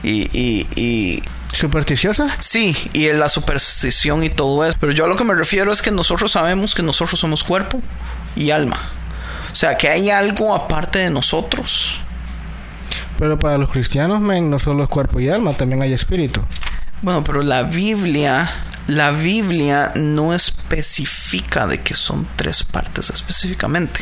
Y, 0.03 0.29
y, 0.37 0.67
y 0.75 1.23
¿Supersticiosa? 1.53 2.27
sí, 2.39 2.75
y 2.93 3.11
la 3.11 3.29
superstición 3.29 4.23
y 4.23 4.29
todo 4.29 4.65
eso. 4.65 4.77
Pero 4.79 4.93
yo 4.93 5.05
a 5.05 5.07
lo 5.07 5.15
que 5.15 5.23
me 5.23 5.35
refiero 5.35 5.71
es 5.71 5.81
que 5.81 5.91
nosotros 5.91 6.31
sabemos 6.31 6.73
que 6.73 6.81
nosotros 6.81 7.19
somos 7.19 7.43
cuerpo 7.43 7.81
y 8.35 8.51
alma. 8.51 8.79
O 9.51 9.55
sea, 9.55 9.77
que 9.77 9.89
hay 9.89 10.09
algo 10.09 10.55
aparte 10.55 10.99
de 10.99 11.09
nosotros. 11.09 11.99
Pero 13.17 13.37
para 13.37 13.57
los 13.57 13.69
cristianos, 13.69 14.21
men, 14.21 14.49
no 14.49 14.57
solo 14.57 14.83
es 14.83 14.89
cuerpo 14.89 15.19
y 15.19 15.29
alma, 15.29 15.53
también 15.53 15.81
hay 15.81 15.93
espíritu. 15.93 16.41
Bueno, 17.01 17.23
pero 17.23 17.43
la 17.43 17.63
Biblia, 17.63 18.49
la 18.87 19.11
Biblia 19.11 19.91
no 19.95 20.33
especifica 20.33 21.67
de 21.67 21.81
que 21.81 21.93
son 21.93 22.27
tres 22.35 22.63
partes 22.63 23.09
específicamente. 23.09 23.99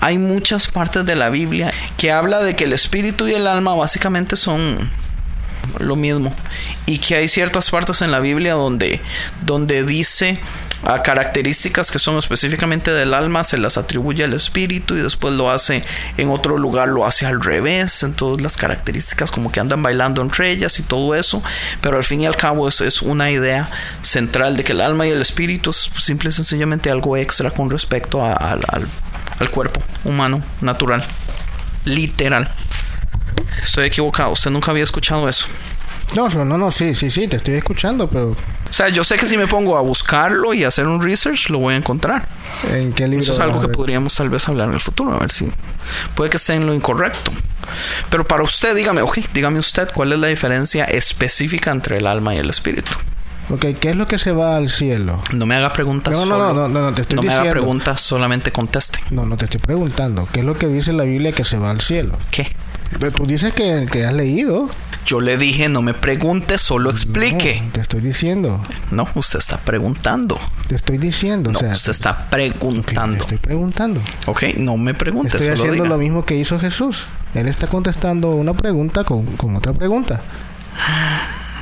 Hay 0.00 0.18
muchas 0.18 0.66
partes 0.66 1.06
de 1.06 1.16
la 1.16 1.30
Biblia 1.30 1.72
que 1.96 2.12
habla 2.12 2.42
de 2.42 2.56
que 2.56 2.64
el 2.64 2.72
espíritu 2.72 3.28
y 3.28 3.34
el 3.34 3.46
alma 3.46 3.74
básicamente 3.74 4.36
son 4.36 4.90
lo 5.78 5.96
mismo 5.96 6.32
y 6.86 6.98
que 6.98 7.16
hay 7.16 7.28
ciertas 7.28 7.70
partes 7.70 8.02
en 8.02 8.10
la 8.10 8.20
Biblia 8.20 8.54
donde 8.54 9.00
donde 9.44 9.84
dice 9.84 10.38
a 10.86 11.02
características 11.02 11.90
que 11.90 11.98
son 11.98 12.16
específicamente 12.18 12.92
del 12.92 13.14
alma 13.14 13.42
se 13.44 13.56
las 13.56 13.78
atribuye 13.78 14.22
al 14.24 14.34
espíritu 14.34 14.94
y 14.96 15.00
después 15.00 15.32
lo 15.34 15.50
hace 15.50 15.82
en 16.18 16.28
otro 16.28 16.58
lugar 16.58 16.88
lo 16.88 17.06
hace 17.06 17.24
al 17.26 17.40
revés. 17.42 18.02
Entonces 18.02 18.42
las 18.42 18.56
características 18.56 19.30
como 19.30 19.50
que 19.50 19.60
andan 19.60 19.82
bailando 19.82 20.20
entre 20.20 20.50
ellas 20.50 20.78
y 20.78 20.82
todo 20.82 21.14
eso 21.14 21.42
pero 21.80 21.96
al 21.96 22.04
fin 22.04 22.20
y 22.20 22.26
al 22.26 22.36
cabo 22.36 22.68
es, 22.68 23.02
una 23.02 23.30
idea 23.30 23.68
central 24.02 24.56
de 24.56 24.64
que 24.64 24.72
el 24.72 24.80
alma 24.80 25.06
y 25.06 25.10
el 25.10 25.20
espíritu 25.22 25.70
es 25.70 25.88
simple 26.02 26.28
y 26.30 26.32
sencillamente 26.32 26.90
algo 26.90 27.16
extra 27.16 27.50
con 27.50 27.70
respecto 27.70 28.24
al- 28.24 28.64
al 29.38 29.50
cuerpo 29.50 29.80
humano 30.04 30.42
natural 30.60 31.04
literal. 31.84 32.48
Estoy 33.62 33.86
equivocado 33.86 34.30
usted 34.30 34.50
nunca 34.50 34.70
había 34.70 34.84
escuchado 34.84 35.28
eso 35.28 35.46
No, 36.14 36.28
no, 36.28 36.56
no, 36.58 36.70
sí, 36.70 36.94
sí, 36.94 37.10
sí, 37.10 37.26
te 37.26 37.36
estoy 37.36 37.54
escuchando, 37.54 38.08
pero 38.08 38.30
o 38.30 38.36
sea, 38.72 38.88
yo 38.88 39.02
sé 39.04 39.16
que 39.16 39.26
si 39.26 39.36
me 39.36 39.46
pongo 39.46 39.76
a 39.76 39.80
buscarlo 39.80 40.54
y 40.54 40.62
hacer 40.64 40.86
un 40.86 41.02
research, 41.02 41.48
lo 41.50 41.58
voy 41.58 41.74
a 41.74 41.76
encontrar. 41.76 42.28
¿en 42.70 42.92
qué 42.92 43.08
libro? 43.08 43.22
Eso 43.22 43.32
es 43.32 43.40
algo 43.40 43.60
que 43.60 43.68
podríamos 43.68 44.14
tal 44.14 44.30
vez 44.30 44.48
hablar 44.48 44.68
en 44.68 44.74
el 44.74 44.80
futuro, 44.80 45.12
a 45.14 45.18
ver 45.18 45.32
si 45.32 45.48
puede 46.14 46.30
que 46.30 46.36
esté 46.36 46.54
en 46.54 46.66
lo 46.66 46.74
incorrecto. 46.74 47.30
Pero 48.10 48.26
para 48.26 48.42
usted, 48.42 48.74
dígame, 48.76 49.00
ok, 49.02 49.18
dígame 49.32 49.58
usted 49.58 49.88
cuál 49.92 50.12
es 50.12 50.18
la 50.18 50.28
diferencia 50.28 50.84
específica 50.84 51.70
entre 51.72 51.96
el 51.98 52.06
alma 52.06 52.34
y 52.34 52.38
el 52.38 52.50
espíritu. 52.50 52.92
Ok, 53.50 53.66
¿qué 53.80 53.90
es 53.90 53.96
lo 53.96 54.06
que 54.06 54.18
se 54.18 54.32
va 54.32 54.56
al 54.56 54.70
cielo? 54.70 55.20
No 55.34 55.46
me 55.46 55.54
haga 55.56 55.72
preguntas. 55.72 56.14
No, 56.14 56.20
no, 56.20 56.26
solo- 56.26 56.54
no, 56.54 56.68
no, 56.68 56.80
no, 56.80 56.94
te 56.94 57.02
estoy 57.02 57.18
me 57.26 57.32
haga 57.32 57.50
preguntas, 57.50 58.00
solamente 58.00 58.52
conteste. 58.52 59.00
No, 59.10 59.26
no 59.26 59.36
te 59.36 59.44
estoy 59.46 59.60
preguntando. 59.60 60.28
¿Qué 60.32 60.40
es 60.40 60.46
lo 60.46 60.54
que 60.54 60.66
dice 60.68 60.92
la 60.92 61.04
Biblia 61.04 61.32
que 61.32 61.44
se 61.44 61.58
va 61.58 61.70
al 61.70 61.80
cielo? 61.80 62.16
¿Qué? 62.30 62.50
Pero 62.98 63.12
Tú 63.12 63.26
dices 63.26 63.52
que, 63.52 63.86
que 63.90 64.04
has 64.04 64.14
leído. 64.14 64.68
Yo 65.06 65.20
le 65.20 65.36
dije, 65.36 65.68
no 65.68 65.82
me 65.82 65.92
pregunte, 65.92 66.56
solo 66.56 66.90
explique. 66.90 67.60
No, 67.62 67.72
te 67.72 67.80
estoy 67.82 68.00
diciendo. 68.00 68.62
No, 68.90 69.06
usted 69.14 69.38
está 69.38 69.58
preguntando. 69.58 70.38
Te 70.66 70.76
estoy 70.76 70.96
diciendo. 70.96 71.52
No, 71.52 71.58
o 71.58 71.60
sea, 71.60 71.72
usted 71.72 71.90
está 71.92 72.10
ok, 72.12 72.18
te 72.20 72.26
preguntando. 72.30 73.16
estoy 73.16 73.38
preguntando. 73.38 74.00
Ok, 74.26 74.44
no 74.56 74.78
me 74.78 74.94
pregunte, 74.94 75.36
Estoy 75.36 75.48
solo 75.48 75.54
haciendo 75.56 75.84
diga. 75.84 75.88
lo 75.88 75.98
mismo 75.98 76.24
que 76.24 76.36
hizo 76.36 76.58
Jesús. 76.58 77.06
Él 77.34 77.48
está 77.48 77.66
contestando 77.66 78.30
una 78.30 78.54
pregunta 78.54 79.04
con, 79.04 79.26
con 79.36 79.54
otra 79.56 79.74
pregunta. 79.74 80.22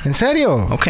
¿En 0.05 0.15
serio? 0.15 0.55
Ok. 0.71 0.89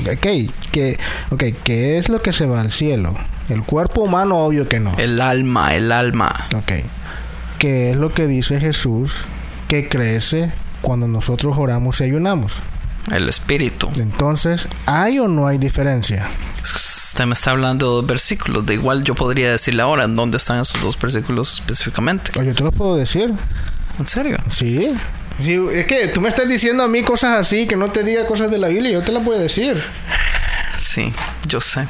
Ok, 0.00 0.26
¿qué, 0.72 0.98
ok, 1.30 1.44
¿qué 1.62 1.98
es 1.98 2.08
lo 2.08 2.20
que 2.20 2.32
se 2.32 2.46
va 2.46 2.60
al 2.60 2.70
cielo? 2.72 3.14
El 3.48 3.62
cuerpo 3.62 4.02
humano, 4.02 4.38
obvio 4.38 4.68
que 4.68 4.80
no. 4.80 4.94
El 4.98 5.20
alma, 5.20 5.74
el 5.74 5.90
alma. 5.92 6.46
Ok. 6.56 6.72
¿Qué 7.58 7.90
es 7.90 7.96
lo 7.96 8.12
que 8.12 8.26
dice 8.26 8.60
Jesús 8.60 9.12
que 9.68 9.88
crece 9.88 10.52
cuando 10.80 11.08
nosotros 11.08 11.56
oramos 11.58 12.00
y 12.00 12.04
ayunamos. 12.04 12.54
El 13.10 13.28
espíritu. 13.28 13.90
Entonces, 13.96 14.66
¿hay 14.86 15.18
o 15.18 15.28
no 15.28 15.46
hay 15.46 15.58
diferencia? 15.58 16.26
Usted 16.62 17.26
me 17.26 17.34
está 17.34 17.50
hablando 17.50 17.86
de 17.86 17.92
dos 17.96 18.06
versículos. 18.06 18.64
De 18.66 18.74
igual 18.74 19.04
yo 19.04 19.14
podría 19.14 19.50
decirle 19.50 19.82
ahora 19.82 20.04
en 20.04 20.16
dónde 20.16 20.38
están 20.38 20.60
esos 20.60 20.80
dos 20.82 20.98
versículos 20.98 21.54
específicamente. 21.60 22.30
O 22.38 22.42
yo 22.42 22.54
te 22.54 22.64
lo 22.64 22.72
puedo 22.72 22.96
decir. 22.96 23.32
¿En 23.98 24.06
serio? 24.06 24.38
Sí. 24.50 24.88
Sí, 25.42 25.60
es 25.72 25.86
que 25.86 26.08
tú 26.08 26.20
me 26.20 26.28
estás 26.28 26.48
diciendo 26.48 26.84
a 26.84 26.88
mí 26.88 27.02
cosas 27.02 27.40
así, 27.40 27.66
que 27.66 27.76
no 27.76 27.88
te 27.88 28.04
diga 28.04 28.24
cosas 28.26 28.50
de 28.50 28.58
la 28.58 28.68
Biblia, 28.68 28.92
yo 28.92 29.02
te 29.02 29.12
las 29.12 29.26
a 29.26 29.30
decir. 29.30 29.82
Sí, 30.78 31.12
yo 31.48 31.60
sé. 31.60 31.86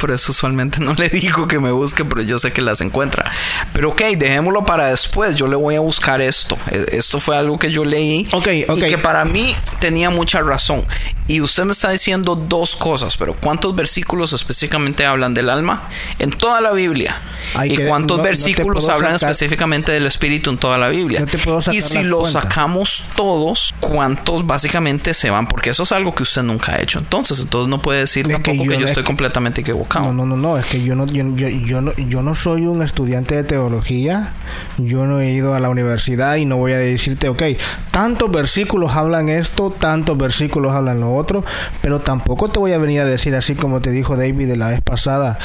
Por 0.00 0.10
eso 0.10 0.32
usualmente 0.32 0.78
no 0.80 0.94
le 0.94 1.08
digo 1.08 1.46
que 1.46 1.58
me 1.58 1.70
busque, 1.72 2.04
pero 2.04 2.22
yo 2.22 2.38
sé 2.38 2.52
que 2.52 2.62
las 2.62 2.80
encuentra. 2.80 3.24
Pero 3.72 3.90
ok, 3.90 4.00
dejémoslo 4.16 4.64
para 4.64 4.86
después. 4.88 5.36
Yo 5.36 5.46
le 5.46 5.56
voy 5.56 5.74
a 5.74 5.80
buscar 5.80 6.20
esto. 6.20 6.56
E- 6.70 6.86
Esto 6.96 7.20
fue 7.20 7.36
algo 7.36 7.58
que 7.58 7.70
yo 7.70 7.84
leí. 7.84 8.28
Ok, 8.32 8.48
ok. 8.68 8.78
Y 8.78 8.82
que 8.82 8.98
para 8.98 9.24
mí 9.24 9.54
tenía 9.80 10.10
mucha 10.10 10.40
razón. 10.40 10.84
Y 11.26 11.40
usted 11.40 11.64
me 11.64 11.72
está 11.72 11.90
diciendo 11.90 12.34
dos 12.36 12.76
cosas, 12.76 13.16
pero 13.16 13.34
¿cuántos 13.34 13.74
versículos 13.74 14.32
específicamente 14.34 15.06
hablan 15.06 15.32
del 15.34 15.48
alma? 15.48 15.82
En 16.18 16.30
toda 16.30 16.60
la 16.60 16.72
Biblia. 16.72 17.18
Ay, 17.54 17.72
¿Y 17.74 17.78
cuántos 17.86 18.18
no- 18.18 18.22
versículos 18.24 18.88
hablan 18.90 19.18
sacar- 19.18 19.30
específicamente 19.30 19.90
del 19.92 20.06
espíritu 20.06 20.50
en 20.50 20.58
toda 20.58 20.76
la 20.78 20.88
Biblia? 20.88 21.20
No 21.20 21.26
te 21.26 21.38
puedo 21.38 21.60
y 21.72 21.80
si 21.80 21.94
cuentas. 22.08 22.32
sacamos 22.32 23.04
todos, 23.16 23.74
¿cuántos 23.80 24.46
básicamente 24.46 25.14
se 25.14 25.30
van? 25.30 25.46
Porque 25.48 25.70
eso 25.70 25.82
es 25.84 25.92
algo 25.92 26.14
que 26.14 26.22
usted 26.24 26.42
nunca 26.42 26.72
ha 26.72 26.80
hecho. 26.82 26.98
Entonces, 26.98 27.38
entonces 27.40 27.68
no 27.70 27.80
puede 27.80 28.00
decir 28.00 28.26
tampoco 28.28 28.62
que 28.62 28.68
yo- 28.68 28.72
yo, 28.74 28.84
es 28.84 28.90
estoy 28.90 29.04
completamente 29.04 29.60
equivocado. 29.62 29.73
No, 30.00 30.12
no, 30.12 30.26
no, 30.26 30.36
no, 30.36 30.58
es 30.58 30.66
que 30.66 30.82
yo 30.82 30.94
no, 30.94 31.06
yo, 31.06 31.24
yo, 31.34 31.48
yo 31.48 31.80
no, 31.80 31.92
yo 31.92 32.22
no 32.22 32.34
soy 32.34 32.66
un 32.66 32.82
estudiante 32.82 33.36
de 33.36 33.44
teología, 33.44 34.32
yo 34.78 35.06
no 35.06 35.20
he 35.20 35.32
ido 35.32 35.54
a 35.54 35.60
la 35.60 35.68
universidad 35.68 36.36
y 36.36 36.44
no 36.44 36.56
voy 36.56 36.72
a 36.72 36.78
decirte, 36.78 37.28
ok, 37.28 37.42
tantos 37.90 38.30
versículos 38.30 38.94
hablan 38.94 39.28
esto, 39.28 39.70
tantos 39.70 40.16
versículos 40.16 40.72
hablan 40.72 41.00
lo 41.00 41.14
otro, 41.14 41.44
pero 41.82 42.00
tampoco 42.00 42.48
te 42.48 42.58
voy 42.58 42.72
a 42.72 42.78
venir 42.78 43.00
a 43.00 43.04
decir 43.04 43.34
así 43.34 43.54
como 43.54 43.80
te 43.80 43.90
dijo 43.90 44.16
David 44.16 44.48
de 44.48 44.56
la 44.56 44.68
vez 44.68 44.80
pasada, 44.82 45.38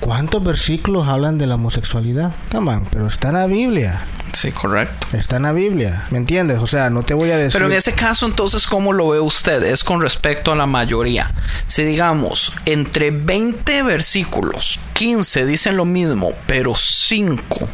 ¿cuántos 0.00 0.42
versículos 0.42 1.06
hablan 1.06 1.38
de 1.38 1.46
la 1.46 1.54
homosexualidad? 1.54 2.32
Come 2.50 2.72
on, 2.72 2.84
pero 2.90 3.06
está 3.06 3.28
en 3.28 3.34
la 3.34 3.46
Biblia, 3.46 4.00
Sí, 4.32 4.52
correcto. 4.52 5.06
está 5.12 5.36
en 5.36 5.42
la 5.42 5.52
Biblia, 5.52 6.04
¿me 6.10 6.18
entiendes? 6.18 6.58
O 6.60 6.66
sea, 6.66 6.90
no 6.90 7.02
te 7.02 7.14
voy 7.14 7.30
a 7.30 7.36
decir... 7.36 7.52
Pero 7.52 7.66
en 7.66 7.76
ese 7.76 7.92
caso, 7.92 8.26
entonces, 8.26 8.66
¿cómo 8.66 8.92
lo 8.92 9.10
ve 9.10 9.20
usted? 9.20 9.62
Es 9.62 9.84
con 9.84 10.00
respecto 10.00 10.52
a 10.52 10.56
la 10.56 10.66
mayoría. 10.66 11.32
Si 11.66 11.84
digamos, 11.84 12.52
entre 12.64 13.10
20 13.10 13.82
versículos, 13.82 14.80
15 14.94 15.46
dicen 15.46 15.76
lo 15.76 15.84
mismo, 15.84 16.32
pero 16.46 16.74
5 16.74 17.68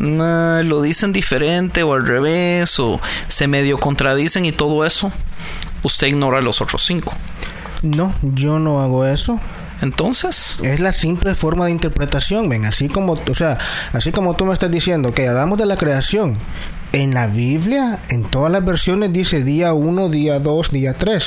nah, 0.00 0.62
lo 0.62 0.82
dicen 0.82 1.12
diferente 1.12 1.82
o 1.82 1.94
al 1.94 2.06
revés, 2.06 2.78
o 2.80 3.00
se 3.28 3.46
medio 3.46 3.78
contradicen 3.78 4.44
y 4.44 4.52
todo 4.52 4.84
eso, 4.84 5.12
usted 5.82 6.08
ignora 6.08 6.40
los 6.40 6.60
otros 6.60 6.84
5. 6.84 7.14
No, 7.82 8.12
yo 8.22 8.58
no 8.58 8.80
hago 8.80 9.06
eso. 9.06 9.40
Entonces, 9.80 10.58
Es 10.62 10.80
la 10.80 10.92
simple 10.92 11.34
forma 11.34 11.66
de 11.66 11.72
interpretación, 11.72 12.48
ven, 12.48 12.64
así 12.64 12.88
como, 12.88 13.12
o 13.12 13.34
sea, 13.34 13.58
así 13.92 14.12
como 14.12 14.34
tú 14.34 14.44
me 14.46 14.52
estás 14.52 14.70
diciendo 14.70 15.12
que 15.12 15.28
hablamos 15.28 15.58
de 15.58 15.66
la 15.66 15.76
creación. 15.76 16.36
En 16.92 17.14
la 17.14 17.28
Biblia, 17.28 18.00
en 18.08 18.24
todas 18.24 18.50
las 18.50 18.64
versiones 18.64 19.12
dice 19.12 19.44
día 19.44 19.72
1, 19.72 20.08
día 20.08 20.40
2, 20.40 20.70
día 20.72 20.94
3. 20.94 21.24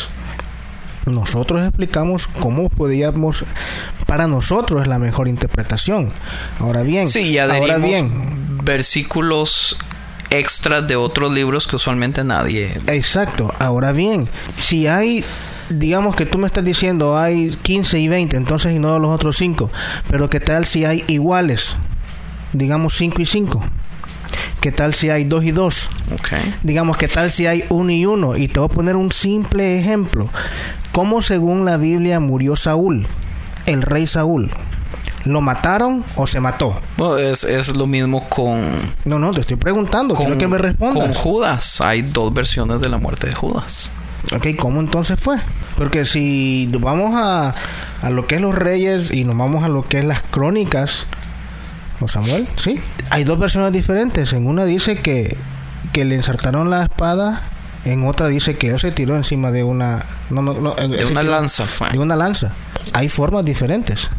Nosotros 1.06 1.66
explicamos 1.66 2.28
cómo 2.28 2.70
podíamos, 2.70 3.43
para 4.06 4.28
nosotros 4.28 4.82
es 4.82 4.88
la 4.88 4.99
mejor 4.99 5.28
interpretación. 5.28 6.12
Ahora 6.60 6.84
bien, 6.84 7.08
sí, 7.08 7.22
y 7.22 7.38
ahora 7.38 7.78
bien, 7.78 8.60
versículos 8.64 9.78
extras 10.30 10.88
de 10.88 10.95
otros 10.95 11.32
libros 11.34 11.68
que 11.68 11.76
usualmente 11.76 12.24
nadie 12.24 12.80
Exacto. 12.88 13.54
Ahora 13.60 13.91
bien, 13.91 14.28
si 14.56 14.88
hay, 14.88 15.24
digamos 15.70 16.16
que 16.16 16.26
tú 16.26 16.38
me 16.38 16.47
estás 16.47 16.64
diciendo 16.64 17.18
hay 17.18 17.49
15 17.49 17.99
y 17.99 18.07
20, 18.07 18.36
entonces 18.36 18.74
ignoro 18.74 18.99
los 18.99 19.11
otros 19.11 19.36
5. 19.38 19.70
Pero 20.09 20.30
¿qué 20.30 20.39
tal 20.39 20.66
si 20.66 20.86
hay 20.86 21.03
iguales? 21.07 21.76
Digamos 22.53 22.93
5 22.95 23.22
y 23.22 23.26
5. 23.26 23.64
¿Qué 24.61 24.72
tal 24.72 24.93
si 24.93 25.09
hay 25.09 25.26
2 25.26 25.43
y 25.43 25.51
2? 25.51 25.89
Ok. 26.14 26.30
Digamos, 26.64 26.95
¿qué 26.95 27.07
tal 27.07 27.30
si 27.32 27.47
hay 27.47 27.66
1 27.70 27.91
y 27.91 28.05
1? 28.05 28.38
Y 28.38 28.47
te 28.47 28.59
voy 28.59 28.70
a 28.72 28.74
poner 28.74 28.95
un 28.95 29.11
simple 29.11 29.78
ejemplo. 29.78 30.30
¿Cómo 30.93 31.22
según 31.22 31.66
la 31.66 31.78
Biblia 31.78 32.20
murió 32.20 32.55
Saúl? 32.55 33.05
El 33.66 33.82
rey 33.82 34.07
Saúl. 34.07 34.51
¿Lo 35.26 35.41
mataron 35.41 36.03
o 36.16 36.28
se 36.28 36.39
mató? 36.39 36.80
Bueno, 36.97 37.18
es, 37.18 37.43
es 37.45 37.76
lo 37.76 37.88
mismo 37.88 38.28
con, 38.30 38.61
No, 39.05 39.20
no, 39.20 39.32
te 39.32 39.41
estoy 39.41 39.55
preguntando. 39.57 40.16
Quiero 40.16 40.38
que 40.38 40.47
me 40.47 40.57
respondas. 40.57 41.03
con 41.03 41.14
Judas. 41.14 41.82
Hay 41.82 42.01
dos 42.01 42.34
versiones 42.34 42.82
de 42.82 42.89
la 42.89 42.97
muerte 42.97 43.28
de 43.28 43.34
Judas. 43.34 43.93
Ok, 44.36 44.47
¿cómo 44.57 44.80
entonces 44.80 45.19
fue? 45.19 45.38
Porque 45.78 46.05
si 46.05 46.69
vamos 46.80 47.11
a, 47.15 47.53
a 48.01 48.09
lo 48.09 48.26
que 48.28 48.36
es 48.36 48.41
los 48.41 48.55
reyes 48.55 49.11
y 49.11 49.24
nos 49.26 49.38
vamos 49.38 49.63
a 49.63 49.67
lo 49.69 49.84
que 49.84 49.99
es 49.99 50.05
las 50.05 50.21
crónicas, 50.21 51.05
o 51.99 52.07
Samuel, 52.07 52.47
sí, 52.61 52.80
hay 53.09 53.24
dos 53.24 53.38
versiones 53.38 53.71
diferentes. 53.74 54.34
En 54.34 54.47
una 54.47 54.65
dice 54.65 55.01
que, 55.01 55.38
que 55.91 56.05
le 56.05 56.15
insertaron 56.15 56.69
la 56.69 56.84
espada, 56.84 57.41
en 57.86 58.07
otra 58.07 58.28
dice 58.28 58.55
que 58.55 58.69
él 58.69 58.80
se 58.80 58.91
tiró 58.91 59.15
encima 59.15 59.51
de 59.51 59.63
una... 59.63 60.05
No, 60.30 60.41
no, 60.41 60.53
De 60.53 61.05
una 61.05 61.21
tiró- 61.21 61.24
lanza 61.32 61.65
fue. 61.65 61.89
De 61.91 61.99
una 61.99 62.15
lanza. 62.15 62.51
Hay 62.93 63.09
formas 63.09 63.45
diferentes. 63.45 64.09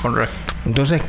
Correcto. 0.00 0.34
Entonces, 0.66 1.02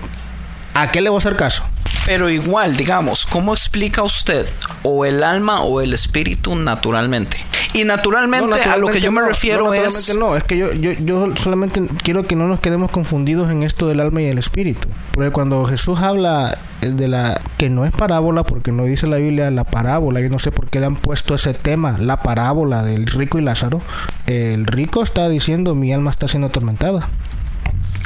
¿a 0.76 0.92
qué 0.92 1.02
le 1.02 1.10
voy 1.10 1.18
a 1.18 1.20
hacer 1.20 1.36
caso? 1.36 1.64
Pero 2.06 2.30
igual, 2.30 2.76
digamos, 2.76 3.26
¿cómo 3.26 3.54
explica 3.54 4.04
usted 4.04 4.46
o 4.84 5.06
el 5.06 5.24
alma 5.24 5.62
o 5.62 5.80
el 5.82 5.94
espíritu 5.94 6.56
naturalmente? 6.56 7.38
Y 7.74 7.86
naturalmente, 7.86 8.48
No, 8.48 8.56
a 8.56 8.78
lo 8.78 8.88
que 8.88 9.02
yo 9.02 9.12
me 9.12 9.22
no, 9.22 9.28
refiero 9.28 9.66
no, 9.66 9.74
es... 9.74 10.16
No, 10.16 10.36
es 10.36 10.44
que 10.44 10.58
yo, 10.58 10.74
yo, 10.74 10.92
yo 10.94 11.36
solamente 11.36 11.82
quiero 12.04 12.24
que 12.24 12.36
no 12.36 12.48
nos 12.48 12.60
quedemos 12.60 12.92
confundidos 12.92 13.52
en 13.52 13.64
esto 13.64 13.88
del 13.88 14.00
alma 14.00 14.22
y 14.22 14.28
el 14.28 14.38
espíritu. 14.38 14.88
Porque 15.14 15.32
cuando 15.32 15.66
Jesús 15.66 16.00
habla 16.00 16.58
de 16.82 17.08
la 17.08 17.42
que 17.58 17.70
no 17.70 17.86
es 17.86 17.92
parábola, 17.92 18.44
porque 18.44 18.72
no 18.72 18.86
dice 18.86 19.08
la 19.08 19.18
Biblia 19.18 19.50
la 19.52 19.64
parábola, 19.64 20.20
yo 20.20 20.30
no 20.30 20.40
sé 20.40 20.52
por 20.52 20.70
qué 20.70 20.80
le 20.80 20.86
han 20.86 20.96
puesto 20.96 21.36
ese 21.36 21.54
tema, 21.54 21.98
la 22.00 22.22
parábola 22.22 22.84
del 22.84 23.08
rico 23.08 23.40
y 23.40 23.42
Lázaro. 23.42 23.82
El 24.26 24.66
rico 24.66 25.04
está 25.04 25.30
diciendo 25.30 25.76
mi 25.76 25.94
alma 25.94 26.12
está 26.12 26.28
siendo 26.28 26.48
atormentada. 26.48 27.08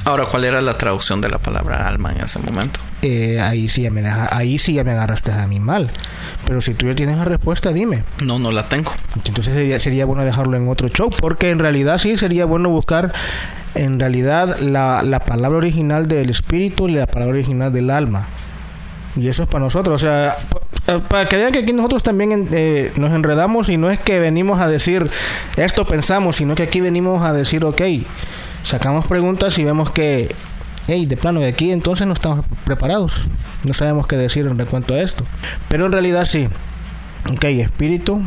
Ahora, 0.08 0.26
¿cuál 0.26 0.46
era 0.46 0.62
la 0.62 0.78
traducción 0.78 1.20
de 1.20 1.28
la 1.30 1.38
palabra 1.38 1.86
alma 1.86 2.14
en 2.14 2.22
ese 2.22 2.40
momento? 2.40 2.80
Eh, 3.02 3.42
ahí 3.42 3.68
sí 3.68 3.82
ya 3.82 3.92
me 3.92 4.02
deja- 4.02 4.30
ahí 4.36 4.58
sí 4.58 4.74
ya 4.74 4.86
me 4.86 4.92
agarraste 4.92 5.34
a 5.34 5.46
mí 5.48 5.60
mal. 5.60 5.90
Pero 6.48 6.62
si 6.62 6.74
tú 6.74 6.86
ya 6.88 6.96
tienes 6.96 7.18
la 7.18 7.26
respuesta, 7.26 7.74
dime. 7.74 8.04
No, 8.24 8.40
no 8.40 8.52
la 8.52 8.64
tengo. 8.64 8.94
Entonces 9.26 9.54
sería, 9.54 9.80
sería 9.82 10.06
bueno 10.06 10.24
dejarlo 10.24 10.56
en 10.56 10.70
otro 10.70 10.88
show, 10.88 11.10
porque 11.20 11.50
en 11.52 11.60
realidad 11.60 11.98
sí 11.98 12.18
sería 12.18 12.46
bueno 12.46 12.70
buscar 12.70 13.12
en 13.76 14.00
realidad 14.00 14.58
la, 14.62 15.04
la 15.04 15.20
palabra 15.20 15.58
original 15.58 16.08
del 16.08 16.30
espíritu 16.30 16.88
y 16.88 16.94
la 16.94 17.06
palabra 17.06 17.34
original 17.36 17.74
del 17.74 17.90
alma. 17.90 18.28
Y 19.18 19.28
eso 19.28 19.44
es 19.44 19.50
para 19.50 19.64
nosotros, 19.66 20.02
o 20.02 20.06
sea, 20.06 20.38
pa- 20.86 21.00
para 21.04 21.28
que 21.28 21.36
vean 21.36 21.52
que 21.52 21.60
aquí 21.60 21.74
nosotros 21.74 22.02
también 22.02 22.48
eh, 22.54 22.94
nos 22.96 23.12
enredamos 23.12 23.68
y 23.68 23.76
no 23.76 23.92
es 23.92 24.00
que 24.00 24.20
venimos 24.20 24.62
a 24.62 24.70
decir 24.70 25.10
esto 25.58 25.86
pensamos, 25.86 26.38
sino 26.38 26.56
que 26.56 26.64
aquí 26.64 26.80
venimos 26.82 27.24
a 27.24 27.34
decir, 27.34 27.66
ok, 27.66 27.82
sacamos 28.68 29.08
preguntas 29.08 29.58
y 29.58 29.64
vemos 29.64 29.92
que, 29.92 30.34
hey, 30.88 31.06
de 31.06 31.18
plano, 31.18 31.40
de 31.40 31.48
aquí 31.48 31.72
entonces 31.72 32.06
no 32.06 32.14
estamos 32.14 32.46
preparados, 32.66 33.14
no 33.64 33.74
sabemos 33.74 34.08
qué 34.08 34.18
decir 34.18 34.46
en 34.46 34.66
cuanto 34.66 34.94
a 34.94 35.02
esto. 35.02 35.26
Pero 35.70 35.86
en 35.86 35.92
realidad 35.94 36.26
sí, 36.26 36.50
ok, 37.32 37.44
espíritu 37.46 38.22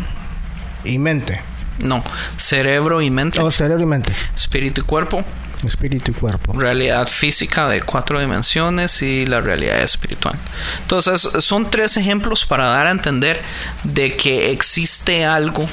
y 0.85 0.99
mente. 0.99 1.41
No, 1.85 2.03
cerebro 2.37 3.01
y 3.01 3.11
mente, 3.11 3.41
O 3.41 3.51
cerebro 3.51 3.83
y 3.83 3.87
mente. 3.87 4.13
espíritu 4.35 4.83
y 4.83 4.85
cuerpo, 4.85 5.25
Espíritu 5.65 6.13
y 6.13 6.15
cuerpo. 6.15 6.59
realidad 6.59 7.07
física 7.07 7.69
de 7.69 7.83
cuatro 7.83 8.19
dimensiones 8.19 9.03
y 9.03 9.27
la 9.27 9.41
realidad 9.41 9.79
espiritual. 9.83 10.35
Entonces, 10.83 11.21
son 11.45 11.71
tres 11.71 11.99
ejemplos 11.99 12.47
para 12.47 12.67
dar 12.67 12.87
a 12.87 12.91
entender 12.91 13.41
de 13.85 14.17
que 14.17 14.53
existe 14.53 15.25
algo 15.27 15.67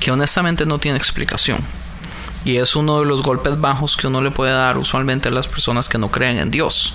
que 0.00 0.10
honestamente 0.10 0.64
no 0.66 0.78
tiene 0.78 0.96
explicación. 0.96 1.58
Y 2.44 2.58
es 2.58 2.76
uno 2.76 3.00
de 3.00 3.06
los 3.06 3.22
golpes 3.22 3.60
bajos 3.60 3.96
que 3.96 4.06
uno 4.06 4.20
le 4.20 4.30
puede 4.30 4.52
dar 4.52 4.76
usualmente 4.76 5.28
a 5.28 5.32
las 5.32 5.46
personas 5.46 5.88
que 5.88 5.98
no 5.98 6.10
creen 6.10 6.38
en 6.38 6.50
Dios. 6.50 6.94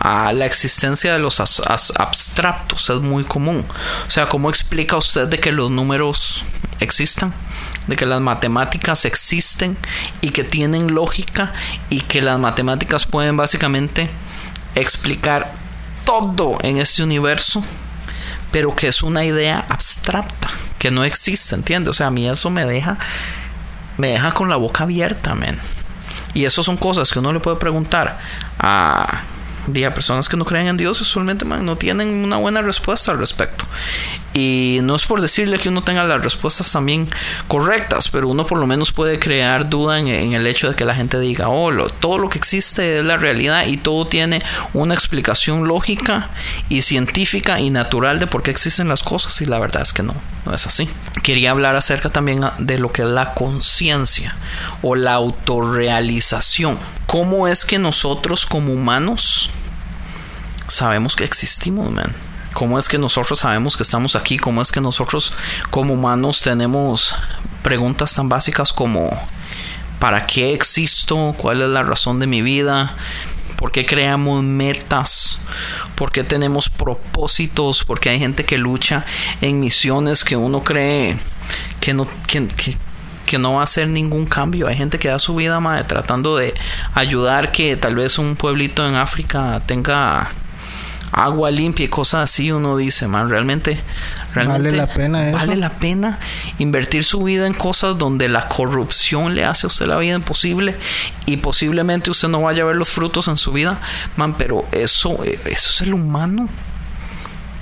A 0.00 0.32
la 0.32 0.46
existencia 0.46 1.12
de 1.12 1.20
los 1.20 1.40
abstractos 1.40 2.90
es 2.90 3.00
muy 3.00 3.24
común. 3.24 3.64
O 4.06 4.10
sea, 4.10 4.28
¿cómo 4.28 4.50
explica 4.50 4.96
usted 4.96 5.28
de 5.28 5.38
que 5.38 5.52
los 5.52 5.70
números 5.70 6.42
existan? 6.80 7.32
De 7.86 7.96
que 7.96 8.06
las 8.06 8.20
matemáticas 8.20 9.04
existen 9.04 9.76
y 10.20 10.30
que 10.30 10.44
tienen 10.44 10.94
lógica 10.94 11.52
y 11.88 12.00
que 12.00 12.20
las 12.20 12.38
matemáticas 12.38 13.06
pueden 13.06 13.36
básicamente 13.36 14.10
explicar 14.74 15.52
todo 16.04 16.58
en 16.62 16.78
este 16.78 17.02
universo 17.02 17.62
pero 18.50 18.74
que 18.74 18.88
es 18.88 19.02
una 19.02 19.24
idea 19.24 19.64
abstracta, 19.68 20.48
que 20.78 20.90
no 20.90 21.04
existe, 21.04 21.54
¿entiendes? 21.54 21.90
O 21.90 21.94
sea, 21.94 22.08
a 22.08 22.10
mí 22.10 22.28
eso 22.28 22.50
me 22.50 22.64
deja, 22.64 22.98
me 23.98 24.08
deja 24.08 24.32
con 24.32 24.48
la 24.48 24.56
boca 24.56 24.84
abierta, 24.84 25.34
men. 25.34 25.58
Y 26.34 26.44
eso 26.44 26.62
son 26.62 26.76
cosas 26.76 27.10
que 27.10 27.18
uno 27.18 27.32
le 27.32 27.40
puede 27.40 27.56
preguntar 27.56 28.18
a, 28.58 29.20
a 29.66 29.94
personas 29.94 30.28
que 30.28 30.36
no 30.36 30.44
creen 30.44 30.68
en 30.68 30.76
Dios, 30.76 31.00
usualmente 31.00 31.44
no 31.44 31.76
tienen 31.76 32.08
una 32.24 32.36
buena 32.36 32.62
respuesta 32.62 33.12
al 33.12 33.18
respecto. 33.18 33.64
Y 34.32 34.78
no 34.82 34.94
es 34.94 35.04
por 35.06 35.20
decirle 35.20 35.58
que 35.58 35.68
uno 35.70 35.82
tenga 35.82 36.04
las 36.04 36.22
respuestas 36.22 36.70
también 36.70 37.10
correctas, 37.48 38.08
pero 38.08 38.28
uno 38.28 38.46
por 38.46 38.58
lo 38.58 38.66
menos 38.68 38.92
puede 38.92 39.18
crear 39.18 39.68
duda 39.68 39.98
en, 39.98 40.06
el 40.06 40.46
hecho 40.46 40.68
de 40.68 40.76
que 40.76 40.84
la 40.84 40.94
gente 40.94 41.18
diga, 41.18 41.48
oh, 41.48 41.72
lo- 41.72 41.88
todo 41.90 42.16
lo 42.18 42.28
que 42.28 42.38
existe 42.38 42.98
es 43.00 43.04
la 43.04 43.16
realidad 43.16 43.66
y 43.66 43.76
todo 43.76 44.06
tiene 44.06 44.40
una 44.72 44.94
explicación 44.94 45.66
lógica 45.66 46.30
y 46.68 46.82
científica 46.82 47.58
y 47.58 47.70
natural 47.70 48.20
de 48.20 48.28
por 48.28 48.44
qué 48.44 48.52
existen 48.52 48.88
las 48.88 49.02
cosas 49.02 49.40
y 49.40 49.46
la 49.46 49.58
verdad 49.58 49.82
es 49.82 49.92
que 49.92 50.04
no, 50.04 50.14
no 50.46 50.54
es 50.54 50.64
así. 50.64 50.88
Quería 51.24 51.50
hablar 51.50 51.74
acerca 51.74 52.08
también 52.08 52.40
de 52.58 52.78
lo 52.78 52.92
que 52.92 53.02
es 53.02 53.08
la 53.08 53.34
conciencia 53.34 54.36
o 54.82 54.94
la 54.94 55.14
autorrealización. 55.14 56.78
¿Cómo 57.08 57.48
es 57.48 57.64
que 57.64 57.80
nosotros 57.80 58.46
como 58.46 58.72
humanos 58.72 59.50
sabemos 60.68 61.16
que 61.16 61.24
existimos, 61.24 61.90
man. 61.90 62.14
¿Cómo 62.52 62.78
es 62.78 62.88
que 62.88 62.98
nosotros 62.98 63.38
sabemos 63.40 63.76
que 63.76 63.82
estamos 63.84 64.16
aquí? 64.16 64.38
¿Cómo 64.38 64.60
es 64.62 64.72
que 64.72 64.80
nosotros 64.80 65.32
como 65.70 65.94
humanos 65.94 66.40
tenemos 66.40 67.14
preguntas 67.62 68.14
tan 68.14 68.28
básicas 68.28 68.72
como 68.72 69.08
¿para 69.98 70.26
qué 70.26 70.52
existo? 70.52 71.34
¿Cuál 71.38 71.62
es 71.62 71.68
la 71.68 71.82
razón 71.82 72.18
de 72.18 72.26
mi 72.26 72.42
vida? 72.42 72.94
¿Por 73.56 73.72
qué 73.72 73.86
creamos 73.86 74.42
metas? 74.42 75.42
¿Por 75.94 76.10
qué 76.12 76.24
tenemos 76.24 76.68
propósitos? 76.70 77.84
Porque 77.84 78.08
hay 78.10 78.18
gente 78.18 78.44
que 78.44 78.58
lucha 78.58 79.04
en 79.42 79.60
misiones 79.60 80.24
que 80.24 80.36
uno 80.36 80.64
cree 80.64 81.16
que 81.80 81.94
no, 81.94 82.08
que, 82.26 82.46
que- 82.48 82.76
que 83.26 83.38
no 83.38 83.52
va 83.54 83.60
a 83.60 83.64
hacer 83.64 83.86
ningún 83.86 84.26
cambio. 84.26 84.66
Hay 84.66 84.76
gente 84.76 84.98
que 84.98 85.06
da 85.06 85.20
su 85.20 85.36
vida 85.36 85.60
madre, 85.60 85.84
tratando 85.84 86.36
de 86.36 86.52
ayudar 86.94 87.52
que 87.52 87.76
tal 87.76 87.94
vez 87.94 88.18
un 88.18 88.34
pueblito 88.34 88.88
en 88.88 88.96
África 88.96 89.62
tenga 89.66 90.28
agua 91.12 91.50
limpia 91.50 91.84
y 91.84 91.88
cosas 91.88 92.30
así. 92.30 92.52
Uno 92.52 92.76
dice, 92.76 93.08
man, 93.08 93.28
realmente, 93.28 93.80
realmente 94.34 94.70
¿Vale 94.70 94.76
la 94.76 94.86
pena 94.86 95.28
eso? 95.28 95.38
Vale 95.38 95.56
la 95.56 95.70
pena 95.70 96.18
invertir 96.58 97.04
su 97.04 97.22
vida 97.22 97.46
en 97.46 97.54
cosas 97.54 97.98
donde 97.98 98.28
la 98.28 98.48
corrupción 98.48 99.34
le 99.34 99.44
hace 99.44 99.66
a 99.66 99.68
usted 99.68 99.86
la 99.86 99.98
vida 99.98 100.14
imposible 100.14 100.76
y 101.26 101.38
posiblemente 101.38 102.10
usted 102.10 102.28
no 102.28 102.42
vaya 102.42 102.62
a 102.62 102.66
ver 102.66 102.76
los 102.76 102.90
frutos 102.90 103.28
en 103.28 103.36
su 103.36 103.52
vida, 103.52 103.78
man. 104.16 104.36
Pero 104.36 104.66
eso, 104.72 105.22
eso 105.24 105.44
es 105.46 105.80
el 105.82 105.94
humano. 105.94 106.48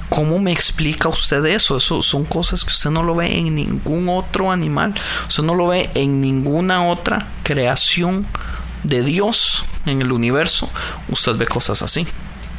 ¿Cómo 0.09 0.39
me 0.39 0.53
explica 0.53 1.09
usted 1.09 1.45
eso? 1.45 1.77
Eso 1.77 2.01
son 2.01 2.25
cosas 2.25 2.65
que 2.65 2.71
usted 2.71 2.91
no 2.91 3.03
lo 3.03 3.15
ve 3.15 3.37
en 3.37 3.55
ningún 3.55 4.09
otro 4.09 4.51
animal. 4.51 4.95
Usted 5.29 5.43
no 5.43 5.55
lo 5.55 5.67
ve 5.67 5.91
en 5.95 6.23
ninguna 6.23 6.87
otra 6.87 7.27
creación 7.43 8.27
de 8.85 9.03
Dios 9.03 9.65
en 9.85 10.01
el 10.01 10.13
universo. 10.13 10.71
Usted 11.11 11.37
ve 11.37 11.47
cosas 11.47 11.83
así. 11.83 12.07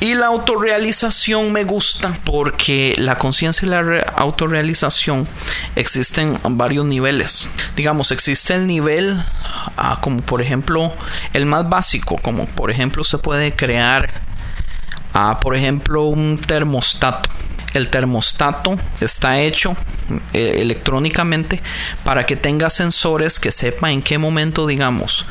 Y 0.02 0.14
la 0.16 0.28
autorrealización 0.28 1.52
me 1.52 1.66
gusta 1.66 2.18
porque 2.24 2.94
la 2.98 3.18
conciencia 3.18 3.66
y 3.66 3.70
la 3.70 3.82
re- 3.82 4.06
autorrealización 4.16 5.28
existen 5.76 6.40
en 6.44 6.58
varios 6.58 6.86
niveles. 6.86 7.50
Digamos, 7.76 8.12
existe 8.12 8.54
el 8.56 8.66
nivel 8.66 9.22
ah, 9.76 10.00
como 10.02 10.22
por 10.22 10.42
ejemplo 10.42 10.94
el 11.34 11.46
más 11.46 11.68
básico, 11.68 12.16
como 12.22 12.46
por 12.46 12.72
ejemplo 12.72 13.02
usted 13.02 13.20
puede 13.20 13.56
crear 13.56 14.28
Ah, 15.12 15.40
por 15.42 15.56
ejemplo, 15.56 16.04
un 16.04 16.38
termostato. 16.38 17.32
El 17.74 17.90
termostato 17.90 18.78
está 19.02 19.40
hecho 19.40 19.76
eh, 20.34 20.58
electrónicamente 20.62 21.62
para 22.04 22.28
que 22.28 22.36
tenga 22.36 22.70
sensores 22.70 23.40
que 23.40 23.52
sepa 23.52 23.92
en 23.92 24.04
qué 24.04 24.20
momento, 24.20 24.68
digamos, 24.68 25.26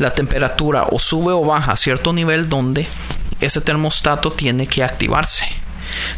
la 0.00 0.12
temperatura 0.14 0.82
o 0.90 0.98
sube 0.98 1.32
o 1.32 1.44
baja 1.44 1.72
a 1.72 1.76
cierto 1.76 2.12
nivel 2.12 2.48
donde 2.48 2.88
ese 3.40 3.60
termostato 3.60 4.32
tiene 4.32 4.66
que 4.66 4.82
activarse. 4.82 5.46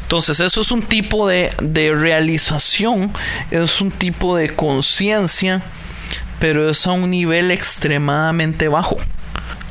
Entonces, 0.02 0.40
eso 0.40 0.60
es 0.60 0.70
un 0.70 0.82
tipo 0.82 1.26
de, 1.26 1.52
de 1.62 1.94
realización, 1.94 3.12
es 3.50 3.80
un 3.80 3.90
tipo 3.90 4.36
de 4.36 4.54
conciencia, 4.54 5.62
pero 6.38 6.68
es 6.68 6.86
a 6.86 6.92
un 6.92 7.10
nivel 7.10 7.50
extremadamente 7.50 8.68
bajo. 8.68 8.96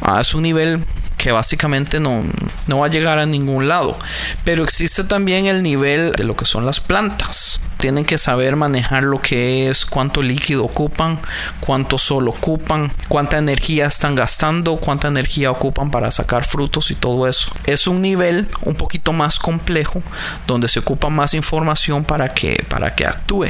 Ah, 0.02 0.22
es 0.22 0.34
un 0.34 0.44
nivel 0.44 0.84
que 1.18 1.32
básicamente 1.32 2.00
no, 2.00 2.24
no 2.68 2.80
va 2.80 2.88
a 2.88 2.90
llegar 2.90 3.20
a 3.20 3.26
ningún 3.26 3.68
lado. 3.68 3.98
Pero 4.44 4.64
existe 4.64 5.04
también 5.04 5.46
el 5.46 5.62
nivel 5.62 6.14
de 6.14 6.24
lo 6.24 6.36
que 6.36 6.46
son 6.46 6.66
las 6.66 6.80
plantas. 6.80 7.62
Tienen 7.82 8.06
que 8.06 8.20
saber 8.20 8.56
manejar 8.56 9.02
lo 9.02 9.20
que 9.20 9.68
es 9.68 9.88
cuánto 9.88 10.22
líquido 10.22 10.64
ocupan, 10.64 11.20
cuánto 11.62 11.98
sol 11.98 12.28
ocupan, 12.28 12.92
cuánta 13.08 13.40
energía 13.40 13.88
están 13.88 14.14
gastando, 14.14 14.76
cuánta 14.76 15.08
energía 15.08 15.50
ocupan 15.50 15.90
para 15.90 16.12
sacar 16.12 16.46
frutos 16.46 16.92
y 16.92 16.96
todo 16.96 17.28
eso. 17.28 17.52
Es 17.66 17.88
un 17.88 18.04
nivel 18.04 18.48
un 18.66 18.76
poquito 18.76 19.14
más 19.14 19.40
complejo 19.40 20.04
donde 20.46 20.68
se 20.68 20.78
ocupa 20.78 21.10
más 21.10 21.34
información 21.34 22.06
para 22.06 22.30
que, 22.30 22.64
para 22.70 22.94
que 22.94 23.08
actúe. 23.08 23.48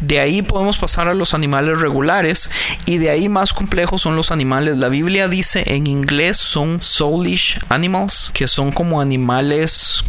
De 0.00 0.20
ahí 0.20 0.42
podemos 0.42 0.76
pasar 0.76 1.08
a 1.08 1.14
los 1.14 1.34
animales 1.34 1.80
regulares 1.80 2.52
y 2.86 2.98
de 2.98 3.10
ahí 3.10 3.28
más 3.28 3.52
complejos 3.52 4.00
son 4.00 4.14
los 4.14 4.30
animales. 4.30 4.76
La 4.78 4.90
Biblia 4.90 5.26
dice 5.26 5.64
en 5.74 5.88
inglés 5.88 6.36
son 6.36 6.80
soulish 6.80 7.58
animals, 7.68 8.30
que 8.32 8.46
son 8.46 8.70
como 8.70 9.00
animales 9.00 10.04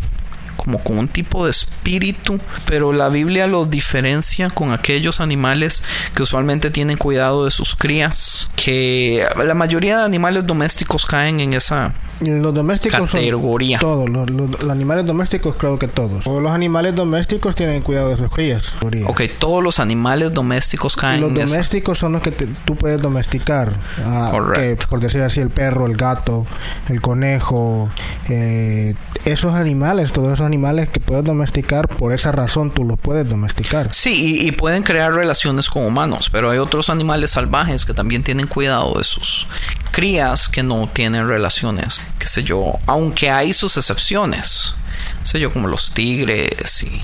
como 0.63 0.83
con 0.83 0.97
un 0.97 1.07
tipo 1.07 1.45
de 1.45 1.51
espíritu, 1.51 2.39
pero 2.65 2.93
la 2.93 3.09
Biblia 3.09 3.47
los 3.47 3.69
diferencia 3.69 4.49
con 4.49 4.71
aquellos 4.71 5.19
animales 5.19 5.83
que 6.15 6.23
usualmente 6.23 6.69
tienen 6.71 6.97
cuidado 6.97 7.45
de 7.45 7.51
sus 7.51 7.75
crías, 7.75 8.49
que 8.55 9.25
la 9.43 9.53
mayoría 9.53 9.97
de 9.97 10.03
animales 10.05 10.45
domésticos 10.45 11.05
caen 11.05 11.39
en 11.39 11.53
esa 11.53 11.93
Los 12.21 12.53
domésticos 12.53 13.11
Categoría. 13.11 13.79
son 13.79 13.89
todos. 13.89 14.09
Los, 14.09 14.29
los- 14.29 14.61
los 14.63 14.71
animales 14.71 15.05
domésticos 15.05 15.55
creo 15.57 15.77
que 15.77 15.87
todos. 15.89 16.25
O 16.27 16.39
los 16.39 16.51
animales 16.51 16.95
domésticos 16.95 17.55
tienen 17.55 17.81
cuidado 17.81 18.09
de 18.09 18.17
sus 18.17 18.29
crías. 18.29 18.73
Ok, 19.07 19.21
todos 19.39 19.61
los 19.63 19.79
animales 19.79 20.33
domésticos 20.33 20.95
caen 20.95 21.21
Los 21.21 21.31
en 21.31 21.37
esa 21.41 21.47
domésticos 21.55 21.97
son 21.97 22.13
los 22.13 22.21
que 22.21 22.31
te- 22.31 22.47
tú 22.65 22.75
puedes 22.75 23.01
domesticar. 23.01 23.73
Ah, 24.03 24.29
Correcto. 24.31 24.85
que, 24.85 24.87
por 24.89 24.99
decir 25.01 25.21
así, 25.21 25.41
el 25.41 25.49
perro, 25.49 25.85
el 25.87 25.97
gato, 25.97 26.45
el 26.89 27.01
conejo. 27.01 27.89
eh, 28.29 28.95
esos 29.25 29.53
animales, 29.53 30.11
todos 30.11 30.33
esos 30.33 30.45
animales 30.45 30.89
que 30.89 30.99
puedes 30.99 31.23
domesticar, 31.23 31.87
por 31.87 32.13
esa 32.13 32.31
razón 32.31 32.71
tú 32.71 32.83
los 32.83 32.99
puedes 32.99 33.27
domesticar. 33.27 33.93
Sí, 33.93 34.39
y, 34.41 34.47
y 34.47 34.51
pueden 34.51 34.83
crear 34.83 35.13
relaciones 35.13 35.69
con 35.69 35.85
humanos, 35.85 36.29
pero 36.31 36.49
hay 36.49 36.57
otros 36.57 36.89
animales 36.89 37.31
salvajes 37.31 37.85
que 37.85 37.93
también 37.93 38.23
tienen 38.23 38.47
cuidado 38.47 38.97
de 38.97 39.03
sus 39.03 39.47
crías 39.91 40.47
que 40.49 40.63
no 40.63 40.89
tienen 40.91 41.27
relaciones, 41.27 42.01
qué 42.19 42.27
sé 42.27 42.43
yo, 42.43 42.73
aunque 42.87 43.29
hay 43.29 43.53
sus 43.53 43.77
excepciones, 43.77 44.73
qué 45.21 45.29
sé 45.29 45.39
yo, 45.39 45.53
como 45.53 45.67
los 45.67 45.91
tigres 45.91 46.83
y 46.83 47.01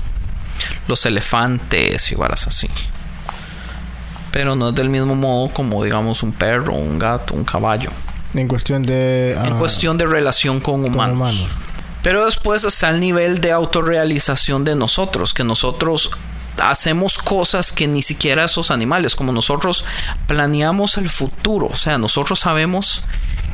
los 0.86 1.06
elefantes 1.06 2.10
y 2.12 2.14
varas 2.14 2.46
así. 2.46 2.68
Pero 4.32 4.54
no 4.56 4.68
es 4.68 4.74
del 4.74 4.90
mismo 4.90 5.14
modo 5.14 5.48
como 5.52 5.82
digamos 5.82 6.22
un 6.22 6.32
perro, 6.32 6.74
un 6.74 6.98
gato, 6.98 7.34
un 7.34 7.44
caballo. 7.44 7.90
En 8.34 8.46
cuestión 8.46 8.84
de. 8.84 9.32
En 9.32 9.54
ah, 9.54 9.58
cuestión 9.58 9.98
de 9.98 10.06
relación 10.06 10.60
con 10.60 10.82
con 10.82 10.94
humanos. 10.94 11.48
Pero 12.02 12.24
después 12.24 12.64
está 12.64 12.90
el 12.90 13.00
nivel 13.00 13.40
de 13.40 13.52
autorrealización 13.52 14.64
de 14.64 14.74
nosotros, 14.76 15.34
que 15.34 15.44
nosotros 15.44 16.10
hacemos 16.58 17.18
cosas 17.18 17.72
que 17.72 17.86
ni 17.86 18.02
siquiera 18.02 18.44
esos 18.44 18.70
animales, 18.70 19.14
como 19.16 19.32
nosotros 19.32 19.84
planeamos 20.26 20.96
el 20.98 21.08
futuro, 21.10 21.66
o 21.66 21.76
sea, 21.76 21.96
nosotros 21.98 22.38
sabemos 22.40 23.02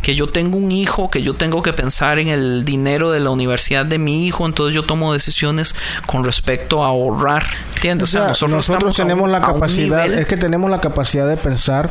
que 0.02 0.14
yo 0.14 0.28
tengo 0.28 0.56
un 0.56 0.70
hijo, 0.70 1.10
que 1.10 1.22
yo 1.22 1.34
tengo 1.34 1.62
que 1.62 1.72
pensar 1.72 2.18
en 2.20 2.28
el 2.28 2.64
dinero 2.64 3.10
de 3.10 3.18
la 3.20 3.30
universidad 3.30 3.84
de 3.84 3.98
mi 3.98 4.26
hijo, 4.26 4.46
entonces 4.46 4.74
yo 4.74 4.84
tomo 4.84 5.12
decisiones 5.12 5.74
con 6.06 6.24
respecto 6.24 6.84
a 6.84 6.88
ahorrar, 6.88 7.44
¿entiendes? 7.74 8.10
O 8.10 8.12
sea, 8.12 8.20
nosotros, 8.28 8.56
un- 8.84 9.08
tenemos 9.08 9.30
la 9.30 9.40
capacidad, 9.54 10.06
es 10.20 10.26
que 10.26 10.36
tenemos 10.36 10.70
la 10.70 10.80
capacidad 10.80 11.26
de 11.26 11.36
pensar 11.36 11.90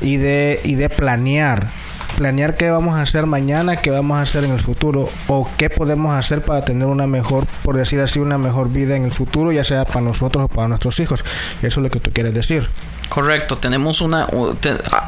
y 0.00 0.16
de, 0.16 0.60
y 0.64 0.74
de 0.74 0.88
planear. 0.90 1.68
Planear 2.16 2.56
qué 2.56 2.70
vamos 2.70 2.94
a 2.96 3.02
hacer 3.02 3.26
mañana, 3.26 3.76
qué 3.76 3.90
vamos 3.90 4.18
a 4.18 4.22
hacer 4.22 4.44
en 4.44 4.52
el 4.52 4.60
futuro 4.60 5.08
o 5.28 5.48
qué 5.56 5.70
podemos 5.70 6.14
hacer 6.14 6.42
para 6.42 6.64
tener 6.64 6.86
una 6.86 7.06
mejor, 7.06 7.46
por 7.62 7.76
decir 7.76 8.00
así, 8.00 8.18
una 8.18 8.38
mejor 8.38 8.70
vida 8.70 8.96
en 8.96 9.04
el 9.04 9.12
futuro, 9.12 9.50
ya 9.52 9.64
sea 9.64 9.84
para 9.84 10.02
nosotros 10.02 10.44
o 10.44 10.48
para 10.48 10.68
nuestros 10.68 11.00
hijos. 11.00 11.24
Eso 11.58 11.66
es 11.66 11.76
lo 11.76 11.90
que 11.90 12.00
tú 12.00 12.12
quieres 12.12 12.34
decir. 12.34 12.68
Correcto, 13.08 13.58
tenemos 13.58 14.00
una 14.00 14.26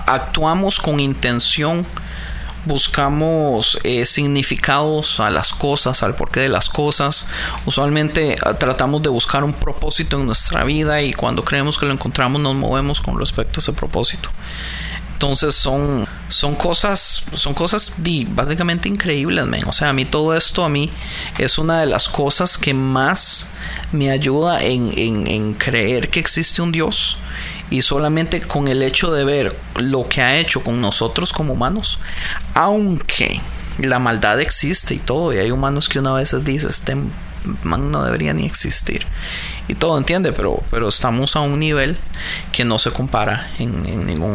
actuamos 0.07 0.79
con 0.79 1.01
intención, 1.01 1.87
buscamos 2.67 3.79
eh, 3.85 4.07
significados 4.07 5.21
a 5.21 5.31
las 5.31 5.55
cosas, 5.55 6.03
al 6.03 6.15
porqué 6.15 6.41
de 6.41 6.49
las 6.49 6.69
cosas. 6.69 7.29
Usualmente 7.67 8.37
ah, 8.45 8.55
tratamos 8.55 9.03
de 9.03 9.09
buscar 9.09 9.45
un 9.45 9.53
propósito 9.53 10.21
en 10.21 10.27
nuestra 10.27 10.65
vida 10.65 11.03
y 11.03 11.13
cuando 11.13 11.45
creemos 11.45 11.79
que 11.79 11.87
lo 11.87 11.93
encontramos 11.93 12.41
nos 12.43 12.55
movemos 12.55 13.01
con 13.01 13.19
respecto 13.19 13.61
a 13.61 13.61
ese 13.61 13.73
propósito. 13.73 14.29
Entonces 15.25 15.55
son, 15.55 16.07
son 16.29 16.55
cosas, 16.55 17.23
son 17.33 17.55
cosas 17.55 17.95
básicamente 18.29 18.91
increíbles, 18.91 19.47
men. 19.47 19.65
O 19.67 19.73
sea, 19.73 19.89
a 19.89 19.93
mí 19.95 20.05
todo 20.05 20.37
esto 20.37 20.63
a 20.63 20.69
mí 20.69 20.91
es 21.39 21.57
una 21.57 21.81
de 21.81 21.87
las 21.87 22.09
cosas 22.11 22.59
que 22.59 22.75
más 22.75 23.49
me 23.91 24.11
ayuda 24.11 24.63
en, 24.63 24.93
en- 24.99 25.55
creer 25.55 26.11
que 26.11 26.21
existe 26.21 26.61
un 26.61 26.73
Dios. 26.73 27.17
Y 27.71 27.81
solamente 27.81 28.43
con 28.43 28.69
el 28.69 28.83
hecho 28.83 29.11
de 29.13 29.25
ver 29.25 29.59
lo 29.77 30.07
que 30.11 30.21
ha 30.21 30.37
hecho 30.37 30.63
con 30.63 30.83
nosotros 30.83 31.33
como 31.33 31.55
humanos, 31.55 31.99
aunque 32.53 33.41
la 33.79 33.99
maldad 33.99 34.39
existe 34.43 34.95
y 34.95 34.99
todo, 34.99 35.33
y 35.33 35.39
hay 35.39 35.51
humanos 35.51 35.89
que 35.89 36.01
una 36.01 36.13
vez 36.13 36.37
dice, 36.45 36.67
este 36.67 36.97
man 37.63 37.91
no 37.91 38.05
debería 38.05 38.35
ni 38.35 38.45
existir. 38.45 39.07
Y 39.69 39.75
todo 39.75 39.97
entiende, 39.97 40.33
pero, 40.35 40.63
pero 40.71 40.87
estamos 40.87 41.35
a 41.35 41.41
un 41.41 41.59
nivel 41.59 41.97
que 42.53 42.67
no 42.67 42.79
se 42.79 42.91
compara 42.91 43.51
en, 43.59 43.87
en 43.87 44.07
ningún 44.07 44.35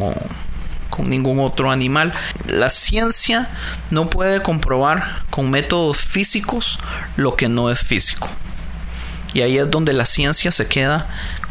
ningún 1.04 1.40
otro 1.40 1.72
animal. 1.72 2.14
La 2.48 2.70
ciencia 2.70 3.50
no 3.90 4.10
puede 4.10 4.42
comprobar 4.42 5.22
con 5.30 5.50
métodos 5.52 5.98
físicos 5.98 6.80
lo 7.16 7.36
que 7.36 7.50
no 7.50 7.70
es 7.70 7.82
físico. 7.82 8.30
Y 9.34 9.42
ahí 9.42 9.58
es 9.58 9.70
donde 9.70 9.94
la 9.94 10.06
ciencia 10.06 10.52
se 10.52 10.68
queda 10.68 11.08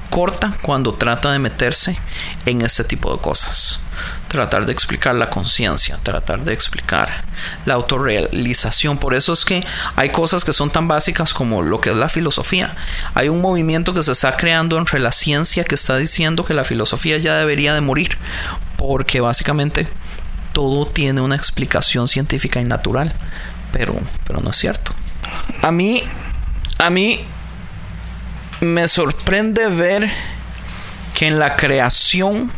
corta 0.08 0.52
cuando 0.62 0.94
trata 0.94 1.32
de 1.32 1.38
meterse 1.38 1.98
en 2.46 2.62
este 2.62 2.84
tipo 2.84 3.12
de 3.14 3.20
cosas. 3.20 3.80
Tratar 4.28 4.66
de 4.66 4.72
explicar 4.72 5.14
la 5.14 5.30
conciencia, 5.30 5.98
tratar 6.02 6.44
de 6.44 6.52
explicar 6.52 7.24
la 7.66 7.74
autorrealización. 7.74 8.98
Por 8.98 9.14
eso 9.14 9.32
es 9.32 9.44
que 9.44 9.64
hay 9.96 10.10
cosas 10.10 10.44
que 10.44 10.52
son 10.52 10.70
tan 10.70 10.88
básicas 10.88 11.32
como 11.32 11.62
lo 11.62 11.80
que 11.80 11.90
es 11.90 11.96
la 11.96 12.08
filosofía. 12.08 12.74
Hay 13.14 13.28
un 13.28 13.40
movimiento 13.40 13.94
que 13.94 14.02
se 14.02 14.12
está 14.12 14.36
creando 14.36 14.78
entre 14.78 14.98
la 14.98 15.12
ciencia 15.12 15.64
que 15.64 15.74
está 15.74 15.96
diciendo 15.96 16.44
que 16.44 16.54
la 16.54 16.64
filosofía 16.64 17.18
ya 17.18 17.36
debería 17.36 17.74
de 17.74 17.80
morir. 17.80 18.18
Porque 18.76 19.20
básicamente 19.20 19.88
todo 20.52 20.86
tiene 20.86 21.20
una 21.20 21.34
explicación 21.34 22.08
científica 22.08 22.60
y 22.60 22.64
natural. 22.64 23.12
Pero, 23.72 23.94
pero 24.26 24.40
no 24.40 24.50
es 24.50 24.56
cierto. 24.56 24.92
A 25.62 25.72
mí, 25.72 26.02
a 26.78 26.90
mí 26.90 27.24
me 28.60 28.88
sorprende 28.88 29.68
ver 29.68 30.10
que 31.14 31.26
en 31.26 31.38
la 31.38 31.56
creación 31.56 32.50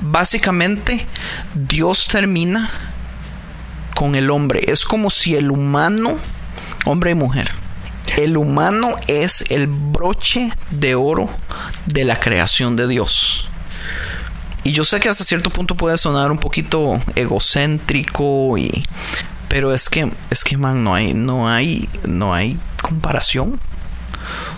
básicamente 0.00 1.06
Dios 1.54 2.08
termina 2.08 2.70
con 3.94 4.14
el 4.14 4.30
hombre. 4.30 4.64
Es 4.70 4.84
como 4.84 5.10
si 5.10 5.36
el 5.36 5.50
humano, 5.50 6.16
hombre 6.84 7.12
y 7.12 7.14
mujer, 7.14 7.50
el 8.16 8.36
humano 8.36 8.96
es 9.08 9.50
el 9.50 9.66
broche 9.66 10.50
de 10.70 10.94
oro 10.94 11.28
de 11.86 12.04
la 12.04 12.18
creación 12.18 12.76
de 12.76 12.88
Dios. 12.88 13.48
Y 14.64 14.72
yo 14.72 14.84
sé 14.84 15.00
que 15.00 15.08
hasta 15.08 15.24
cierto 15.24 15.50
punto 15.50 15.76
puede 15.76 15.96
sonar 15.96 16.30
un 16.30 16.38
poquito 16.38 17.00
egocéntrico 17.14 18.58
y 18.58 18.84
pero 19.48 19.72
es 19.72 19.88
que 19.88 20.10
es 20.28 20.42
que 20.42 20.56
man 20.56 20.82
no 20.82 20.94
hay 20.94 21.14
no 21.14 21.48
hay 21.48 21.88
no 22.04 22.34
hay 22.34 22.58
comparación. 22.82 23.60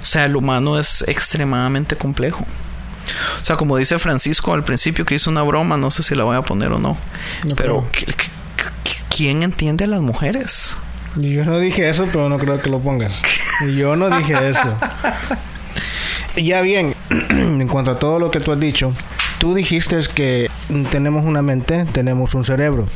O 0.00 0.06
sea, 0.06 0.24
el 0.24 0.36
humano 0.36 0.78
es 0.78 1.04
extremadamente 1.08 1.96
complejo. 1.96 2.46
O 3.40 3.44
sea, 3.44 3.56
como 3.56 3.76
dice 3.76 3.98
Francisco 3.98 4.52
al 4.52 4.64
principio 4.64 5.04
que 5.04 5.14
hizo 5.14 5.30
una 5.30 5.42
broma, 5.42 5.76
no 5.76 5.90
sé 5.90 6.02
si 6.02 6.14
la 6.14 6.24
voy 6.24 6.36
a 6.36 6.42
poner 6.42 6.72
o 6.72 6.78
no. 6.78 6.96
pero 7.56 7.86
¿quién 9.16 9.42
entiende 9.42 9.84
a 9.84 9.88
las 9.88 10.00
mujeres? 10.00 10.76
Yo 11.16 11.44
no 11.44 11.58
dije 11.58 11.88
eso, 11.88 12.06
pero 12.12 12.28
no 12.28 12.38
creo 12.38 12.60
que 12.60 12.70
lo 12.70 12.80
pongas. 12.80 13.14
Yo 13.76 13.96
no 13.96 14.16
dije 14.16 14.34
eso. 14.48 14.74
Ya 16.36 16.60
bien, 16.60 16.94
en 17.30 17.66
cuanto 17.66 17.92
a 17.92 17.98
todo 17.98 18.18
lo 18.18 18.30
que 18.30 18.38
tú 18.38 18.52
has 18.52 18.60
dicho, 18.60 18.92
tú 19.40 19.54
dijiste 19.54 19.98
que 20.14 20.48
tenemos 20.90 21.24
una 21.24 21.42
mente, 21.42 21.84
tenemos 21.86 22.34
un 22.34 22.44
cerebro. 22.44 22.86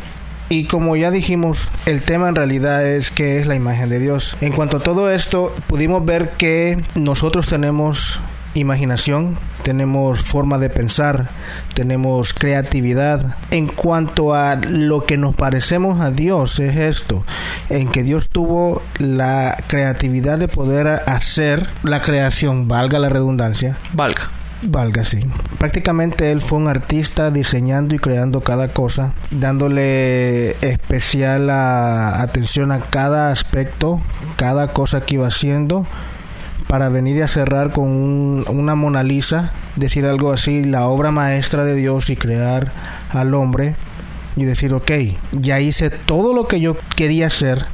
Y 0.52 0.64
como 0.64 0.96
ya 0.96 1.10
dijimos, 1.10 1.70
el 1.86 2.02
tema 2.02 2.28
en 2.28 2.34
realidad 2.34 2.86
es 2.86 3.10
que 3.10 3.38
es 3.38 3.46
la 3.46 3.54
imagen 3.54 3.88
de 3.88 3.98
Dios. 3.98 4.36
En 4.42 4.52
cuanto 4.52 4.76
a 4.76 4.80
todo 4.80 5.10
esto, 5.10 5.50
pudimos 5.66 6.04
ver 6.04 6.32
que 6.36 6.78
nosotros 6.94 7.46
tenemos 7.46 8.20
imaginación, 8.52 9.38
tenemos 9.62 10.20
forma 10.20 10.58
de 10.58 10.68
pensar, 10.68 11.30
tenemos 11.72 12.34
creatividad. 12.34 13.34
En 13.50 13.66
cuanto 13.66 14.34
a 14.34 14.56
lo 14.56 15.06
que 15.06 15.16
nos 15.16 15.34
parecemos 15.34 16.02
a 16.02 16.10
Dios, 16.10 16.58
es 16.58 16.76
esto, 16.76 17.24
en 17.70 17.88
que 17.88 18.02
Dios 18.02 18.28
tuvo 18.28 18.82
la 18.98 19.56
creatividad 19.68 20.38
de 20.38 20.48
poder 20.48 20.86
hacer 21.06 21.66
la 21.82 22.02
creación, 22.02 22.68
valga 22.68 22.98
la 22.98 23.08
redundancia. 23.08 23.78
Valga. 23.94 24.28
Valga, 24.62 25.04
sí. 25.04 25.20
Prácticamente 25.58 26.30
él 26.30 26.40
fue 26.40 26.58
un 26.58 26.68
artista 26.68 27.30
diseñando 27.30 27.96
y 27.96 27.98
creando 27.98 28.42
cada 28.42 28.68
cosa, 28.68 29.12
dándole 29.30 30.50
especial 30.64 31.50
atención 31.50 32.70
a 32.70 32.78
cada 32.78 33.32
aspecto, 33.32 34.00
cada 34.36 34.72
cosa 34.72 35.00
que 35.00 35.16
iba 35.16 35.26
haciendo 35.26 35.86
para 36.68 36.88
venir 36.88 37.22
a 37.22 37.28
cerrar 37.28 37.72
con 37.72 37.88
una 38.48 38.74
Mona 38.74 39.02
Lisa, 39.02 39.52
decir 39.76 40.06
algo 40.06 40.32
así, 40.32 40.64
la 40.64 40.86
obra 40.86 41.10
maestra 41.10 41.64
de 41.64 41.74
Dios 41.74 42.08
y 42.08 42.16
crear 42.16 42.72
al 43.10 43.34
hombre 43.34 43.74
y 44.36 44.44
decir, 44.44 44.72
ok, 44.72 44.90
ya 45.32 45.60
hice 45.60 45.90
todo 45.90 46.34
lo 46.34 46.48
que 46.48 46.60
yo 46.60 46.76
quería 46.96 47.26
hacer, 47.26 47.66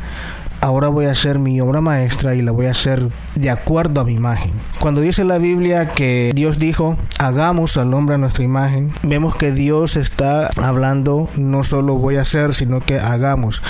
ahora 0.61 0.89
voy 0.89 1.07
a 1.07 1.13
hacer 1.13 1.39
mi 1.39 1.61
obra 1.61 1.81
maestra 1.81 2.35
y 2.35 2.43
la 2.43 2.53
voy 2.53 2.67
a 2.67 2.73
hacer 2.73 3.09
de 3.35 3.51
acuerdo 3.51 4.01
a 4.01 4.05
mi 4.05 4.15
imagen. 4.15 4.53
Cuando 4.81 5.01
dice 5.01 5.25
la 5.25 5.39
Biblia 5.39 5.89
que 5.89 6.33
Dios 6.35 6.59
dijo, 6.59 6.97
hagamos 7.19 7.77
al 7.77 7.95
hombre 7.95 8.17
a 8.17 8.19
nuestra 8.19 8.45
imagen, 8.45 8.93
vemos 9.03 9.37
que 9.37 9.53
Dios 9.53 9.97
está 9.97 10.51
hablando 10.57 11.29
no 11.37 11.65
solo 11.65 11.95
voy 11.95 12.17
a 12.17 12.23
hacer, 12.23 12.55
sino 12.55 12.81
que 12.81 12.99
hagamos. 12.99 13.63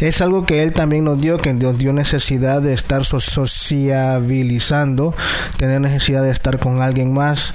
Es 0.00 0.20
algo 0.20 0.46
que 0.46 0.62
Él 0.62 0.72
también 0.72 1.04
nos 1.04 1.20
dio, 1.20 1.38
que 1.38 1.52
Dios 1.52 1.78
dio 1.78 1.92
necesidad 1.92 2.62
de 2.62 2.72
estar 2.72 3.04
sociabilizando, 3.04 5.14
tener 5.56 5.80
necesidad 5.80 6.22
de 6.22 6.30
estar 6.30 6.58
con 6.58 6.82
alguien 6.82 7.12
más, 7.12 7.54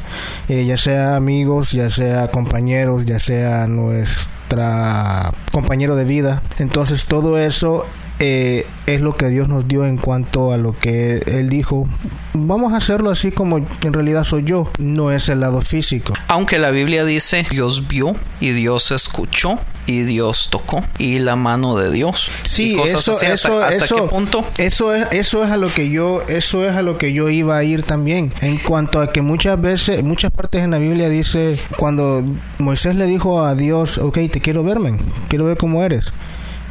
eh, 0.50 0.66
ya 0.66 0.78
sea 0.78 1.16
amigos, 1.16 1.72
ya 1.72 1.90
sea 1.90 2.30
compañeros, 2.32 3.06
ya 3.06 3.20
sea 3.20 3.68
nuestra 3.68 5.32
compañero 5.52 5.96
de 5.96 6.06
vida. 6.06 6.44
Entonces 6.60 7.06
todo 7.06 7.40
eso 7.40 7.86
eh, 8.26 8.66
es 8.86 9.02
lo 9.02 9.18
que 9.18 9.28
Dios 9.28 9.50
nos 9.50 9.68
dio 9.68 9.86
en 9.86 9.98
cuanto 9.98 10.54
a 10.54 10.58
lo 10.58 10.80
que 10.80 11.18
Él 11.28 11.50
dijo. 11.50 11.86
Vamos 12.34 12.72
a 12.72 12.78
hacerlo 12.78 13.10
así 13.10 13.32
como 13.32 13.58
en 13.58 13.94
realidad 13.94 14.24
soy 14.24 14.46
yo, 14.46 14.72
no 14.80 15.12
es 15.12 15.28
el 15.28 15.42
lado 15.42 15.62
físico. 15.62 16.14
Aunque 16.30 16.58
la 16.58 16.72
Biblia 16.72 17.04
dice 17.04 17.46
Dios 17.52 17.90
vio 17.90 18.16
y 18.40 18.52
Dios 18.52 18.92
escuchó 18.92 19.60
y 19.88 20.04
Dios 20.04 20.48
tocó 20.50 20.82
y 20.98 21.20
la 21.20 21.36
mano 21.36 21.76
de 21.76 21.92
Dios. 21.92 22.32
Sí, 22.48 22.78
eso, 22.86 23.12
eso, 23.22 23.62
¿hasta, 23.62 23.94
qué 23.94 24.02
punto? 24.04 24.46
Eso 24.58 24.94
es, 24.94 25.06
eso 25.12 25.44
es 25.44 25.52
a 25.52 25.58
lo 25.58 25.74
que 25.74 25.90
yo, 25.90 26.22
eso 26.30 26.66
es 26.66 26.78
a 26.78 26.82
lo 26.82 26.98
que 26.98 27.12
yo 27.12 27.28
iba 27.28 27.58
a 27.58 27.64
ir 27.66 27.84
también. 27.84 28.32
En 28.40 28.58
cuanto 28.58 29.02
a 29.02 29.12
que 29.12 29.22
muchas 29.22 29.60
veces, 29.60 30.02
muchas 30.02 30.32
partes 30.32 30.64
en 30.64 30.72
la 30.72 30.78
Biblia 30.78 31.10
dice 31.10 31.60
cuando 31.78 32.24
Moisés 32.60 32.96
le 32.96 33.06
dijo 33.06 33.44
a 33.44 33.54
Dios, 33.54 33.98
ok, 33.98 34.18
te 34.32 34.40
quiero 34.40 34.64
verme, 34.64 34.98
quiero 35.28 35.44
ver 35.44 35.58
cómo 35.58 35.84
eres. 35.84 36.14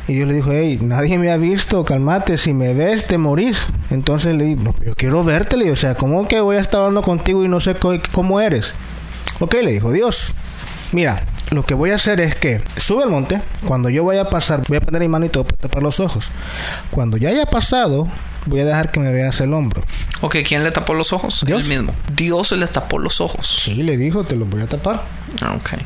Y 0.08 0.14
Dios 0.14 0.28
le 0.28 0.34
dijo, 0.34 0.50
hey, 0.52 0.78
nadie 0.82 1.16
me 1.16 1.30
ha 1.30 1.36
visto, 1.36 1.84
calmate, 1.84 2.36
si 2.36 2.52
me 2.52 2.74
ves 2.74 3.06
te 3.06 3.18
morís. 3.18 3.68
Entonces 3.90 4.34
le 4.34 4.44
dije, 4.44 4.62
no, 4.62 4.74
yo 4.84 4.94
quiero 4.94 5.22
verte, 5.22 5.56
le 5.56 5.70
o 5.70 5.76
sea, 5.76 5.94
¿cómo 5.94 6.26
que 6.26 6.40
voy 6.40 6.56
a 6.56 6.60
estar 6.60 6.80
hablando 6.80 7.02
contigo 7.02 7.44
y 7.44 7.48
no 7.48 7.60
sé 7.60 7.76
cómo 8.12 8.40
eres? 8.40 8.74
Ok, 9.40 9.54
le 9.62 9.72
dijo 9.72 9.92
Dios, 9.92 10.32
mira, 10.92 11.22
lo 11.50 11.64
que 11.64 11.74
voy 11.74 11.90
a 11.90 11.96
hacer 11.96 12.20
es 12.20 12.34
que 12.34 12.60
sube 12.76 13.04
al 13.04 13.10
monte, 13.10 13.40
cuando 13.66 13.90
yo 13.90 14.04
vaya 14.04 14.22
a 14.22 14.30
pasar, 14.30 14.62
voy 14.68 14.78
a 14.78 14.80
poner 14.80 15.02
mi 15.02 15.08
mano 15.08 15.26
y 15.26 15.28
todo 15.28 15.44
para 15.44 15.56
tapar 15.56 15.82
los 15.82 16.00
ojos. 16.00 16.30
Cuando 16.90 17.16
ya 17.16 17.28
haya 17.28 17.46
pasado, 17.46 18.08
voy 18.46 18.60
a 18.60 18.64
dejar 18.64 18.90
que 18.90 19.00
me 19.00 19.12
veas 19.12 19.40
el 19.40 19.52
hombro. 19.52 19.82
Ok, 20.20 20.36
¿quién 20.46 20.64
le 20.64 20.70
tapó 20.70 20.94
los 20.94 21.12
ojos? 21.12 21.44
Dios 21.46 21.66
mismo. 21.66 21.94
Dios 22.14 22.52
le 22.52 22.66
tapó 22.66 22.98
los 22.98 23.20
ojos. 23.20 23.46
Sí, 23.64 23.82
le 23.82 23.96
dijo, 23.96 24.24
te 24.24 24.36
los 24.36 24.48
voy 24.48 24.62
a 24.62 24.66
tapar. 24.66 25.04
Ah, 25.40 25.54
ok. 25.54 25.80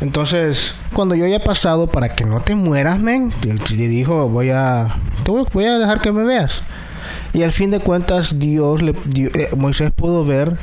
Entonces, 0.00 0.74
cuando 0.94 1.14
yo 1.14 1.24
haya 1.26 1.44
pasado 1.44 1.86
para 1.86 2.14
que 2.14 2.24
no 2.24 2.40
te 2.40 2.54
mueras, 2.54 2.98
men, 2.98 3.32
le 3.42 3.88
dijo, 3.88 4.28
voy 4.28 4.50
a, 4.50 4.88
te 5.24 5.30
voy, 5.30 5.64
a 5.64 5.78
dejar 5.78 6.00
que 6.00 6.10
me 6.10 6.24
veas. 6.24 6.62
Y 7.32 7.42
al 7.42 7.52
fin 7.52 7.70
de 7.70 7.80
cuentas, 7.80 8.38
Dios, 8.38 8.82
le, 8.82 8.92
eh, 9.16 9.50
Moisés 9.56 9.92
pudo 9.92 10.24
ver 10.24 10.56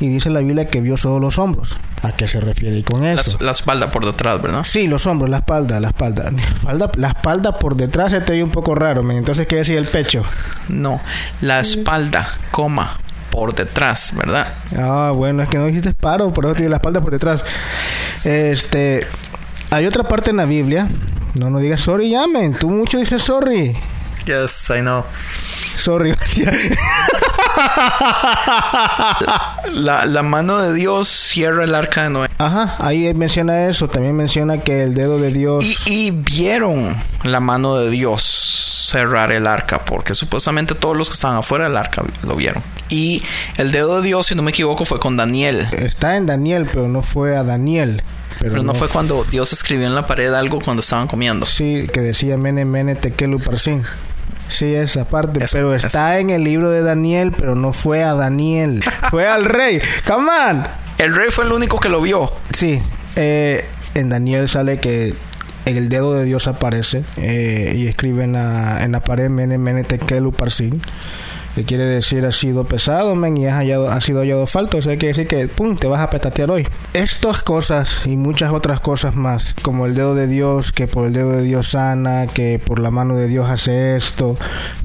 y 0.00 0.08
dice 0.08 0.28
la 0.28 0.40
Biblia 0.40 0.68
que 0.68 0.80
vio 0.80 0.96
solo 0.96 1.18
los 1.18 1.38
hombros. 1.38 1.78
¿A 2.02 2.12
qué 2.12 2.28
se 2.28 2.38
refiere 2.38 2.82
con 2.84 3.04
eso? 3.04 3.38
La, 3.40 3.52
espalda 3.52 3.90
por 3.90 4.04
detrás, 4.04 4.42
¿verdad? 4.42 4.62
Sí, 4.64 4.86
los 4.86 5.06
hombros, 5.06 5.30
la 5.30 5.38
espalda, 5.38 5.80
la 5.80 5.88
espalda. 5.88 6.30
La 6.30 6.42
espalda, 6.42 6.90
la 6.96 7.08
espalda 7.08 7.58
por 7.58 7.76
detrás 7.76 8.10
se 8.10 8.20
te 8.20 8.34
oye 8.34 8.42
un 8.42 8.50
poco 8.50 8.74
raro, 8.74 9.02
men. 9.02 9.16
Entonces, 9.16 9.46
¿qué 9.46 9.56
decía 9.56 9.78
el 9.78 9.86
pecho? 9.86 10.22
No, 10.68 11.00
la 11.40 11.60
espalda, 11.60 12.28
coma, 12.50 12.98
por 13.30 13.54
detrás, 13.54 14.12
¿verdad? 14.14 14.52
Ah, 14.76 15.12
bueno, 15.14 15.42
es 15.42 15.48
que 15.48 15.56
no 15.56 15.64
dijiste 15.64 15.94
paro, 15.94 16.32
por 16.32 16.44
eso 16.44 16.54
tiene 16.54 16.68
la 16.68 16.76
espalda 16.76 17.00
por 17.00 17.10
detrás. 17.10 17.42
Este, 18.24 19.06
hay 19.70 19.86
otra 19.86 20.04
parte 20.04 20.30
en 20.30 20.36
la 20.36 20.44
Biblia, 20.44 20.88
no 21.34 21.50
no 21.50 21.58
digas 21.58 21.80
sorry, 21.80 22.10
llamen, 22.10 22.54
tú 22.54 22.70
mucho 22.70 22.98
dices 22.98 23.22
sorry. 23.22 23.76
Yes, 24.26 24.70
I 24.70 24.80
know. 24.80 25.04
Sorry. 25.76 26.14
la, 29.74 30.06
la, 30.06 30.22
mano 30.22 30.58
de 30.58 30.72
Dios 30.72 31.08
cierra 31.08 31.64
el 31.64 31.74
arca 31.74 32.04
de 32.04 32.10
Noé. 32.10 32.28
Ajá, 32.38 32.74
ahí 32.78 33.12
menciona 33.12 33.68
eso. 33.68 33.86
También 33.88 34.16
menciona 34.16 34.56
que 34.58 34.82
el 34.84 34.94
dedo 34.94 35.18
de 35.18 35.30
Dios. 35.30 35.86
Y, 35.86 36.06
y 36.06 36.10
vieron 36.10 36.96
la 37.24 37.40
mano 37.40 37.76
de 37.76 37.90
Dios 37.90 38.33
cerrar 38.94 39.32
el 39.32 39.48
arca, 39.48 39.84
porque 39.84 40.14
supuestamente 40.14 40.76
todos 40.76 40.96
los 40.96 41.08
que 41.08 41.14
estaban 41.14 41.38
afuera 41.38 41.64
del 41.64 41.76
arca 41.76 42.04
lo 42.22 42.36
vieron. 42.36 42.62
Y 42.90 43.24
el 43.56 43.72
dedo 43.72 44.00
de 44.00 44.06
Dios, 44.06 44.26
si 44.26 44.36
no 44.36 44.42
me 44.42 44.52
equivoco, 44.52 44.84
fue 44.84 45.00
con 45.00 45.16
Daniel. 45.16 45.66
Está 45.72 46.16
en 46.16 46.26
Daniel, 46.26 46.68
pero 46.72 46.86
no 46.86 47.02
fue 47.02 47.36
a 47.36 47.42
Daniel. 47.42 48.04
Pero, 48.38 48.62
no, 48.62 48.72
fue 48.74 48.88
cuando 48.88 49.24
Dios 49.24 49.52
escribió 49.52 49.86
en 49.88 49.96
la 49.96 50.06
pared 50.06 50.32
algo 50.32 50.60
cuando 50.60 50.80
estaban 50.80 51.08
comiendo. 51.08 51.44
Sí, 51.44 51.88
que 51.92 52.00
decía 52.00 52.36
Mene 52.36 52.64
Mene 52.64 52.94
Tekelu 52.94 53.40
Parsin. 53.40 53.82
Sí, 54.48 54.72
esa 54.72 55.08
parte. 55.08 55.42
Eso, 55.42 55.56
pero 55.56 55.74
eso. 55.74 55.86
está 55.88 56.20
en 56.20 56.30
el 56.30 56.44
libro 56.44 56.70
de 56.70 56.82
Daniel, 56.82 57.32
pero 57.36 57.56
no 57.56 57.72
fue 57.72 58.04
a 58.04 58.14
Daniel. 58.14 58.84
fue 59.10 59.26
al 59.26 59.44
rey. 59.44 59.80
Come 60.06 60.30
on. 60.30 60.66
El 60.98 61.14
rey 61.16 61.30
fue 61.30 61.46
el 61.46 61.52
único 61.52 61.80
que 61.80 61.88
lo 61.88 62.00
vio. 62.00 62.30
Sí. 62.52 62.80
eh, 63.16 63.64
en 63.94 64.08
Daniel 64.08 64.48
sale 64.48 64.78
que 64.78 65.14
el 65.66 65.88
dedo 65.88 66.14
de 66.14 66.24
Dios 66.24 66.46
aparece 66.46 67.04
eh, 67.16 67.74
y 67.76 67.86
escribe 67.86 68.24
en 68.24 68.32
la, 68.32 68.84
en 68.84 68.92
la 68.92 69.00
pared 69.00 69.30
Mene 69.30 69.58
Mene 69.58 69.84
Tekelu 69.84 70.32
Parsin. 70.32 70.80
Que 71.54 71.62
quiere 71.62 71.84
decir 71.84 72.26
ha 72.26 72.32
sido 72.32 72.64
pesado, 72.64 73.14
men, 73.14 73.36
y 73.36 73.46
has 73.46 73.54
hallado, 73.54 73.88
ha 73.88 74.00
sido 74.00 74.20
hallado 74.20 74.44
falto. 74.48 74.78
O 74.78 74.82
sea, 74.82 74.94
quiere 74.96 75.14
decir 75.14 75.28
que, 75.28 75.46
pum, 75.46 75.76
te 75.76 75.86
vas 75.86 76.00
a 76.00 76.10
petatear 76.10 76.50
hoy. 76.50 76.66
Estas 76.94 77.42
cosas 77.42 78.06
y 78.06 78.16
muchas 78.16 78.50
otras 78.50 78.80
cosas 78.80 79.14
más, 79.14 79.54
como 79.62 79.86
el 79.86 79.94
dedo 79.94 80.16
de 80.16 80.26
Dios, 80.26 80.72
que 80.72 80.88
por 80.88 81.06
el 81.06 81.12
dedo 81.12 81.30
de 81.30 81.44
Dios 81.44 81.68
sana, 81.68 82.26
que 82.26 82.58
por 82.58 82.80
la 82.80 82.90
mano 82.90 83.14
de 83.14 83.28
Dios 83.28 83.48
hace 83.48 83.94
esto, 83.94 84.36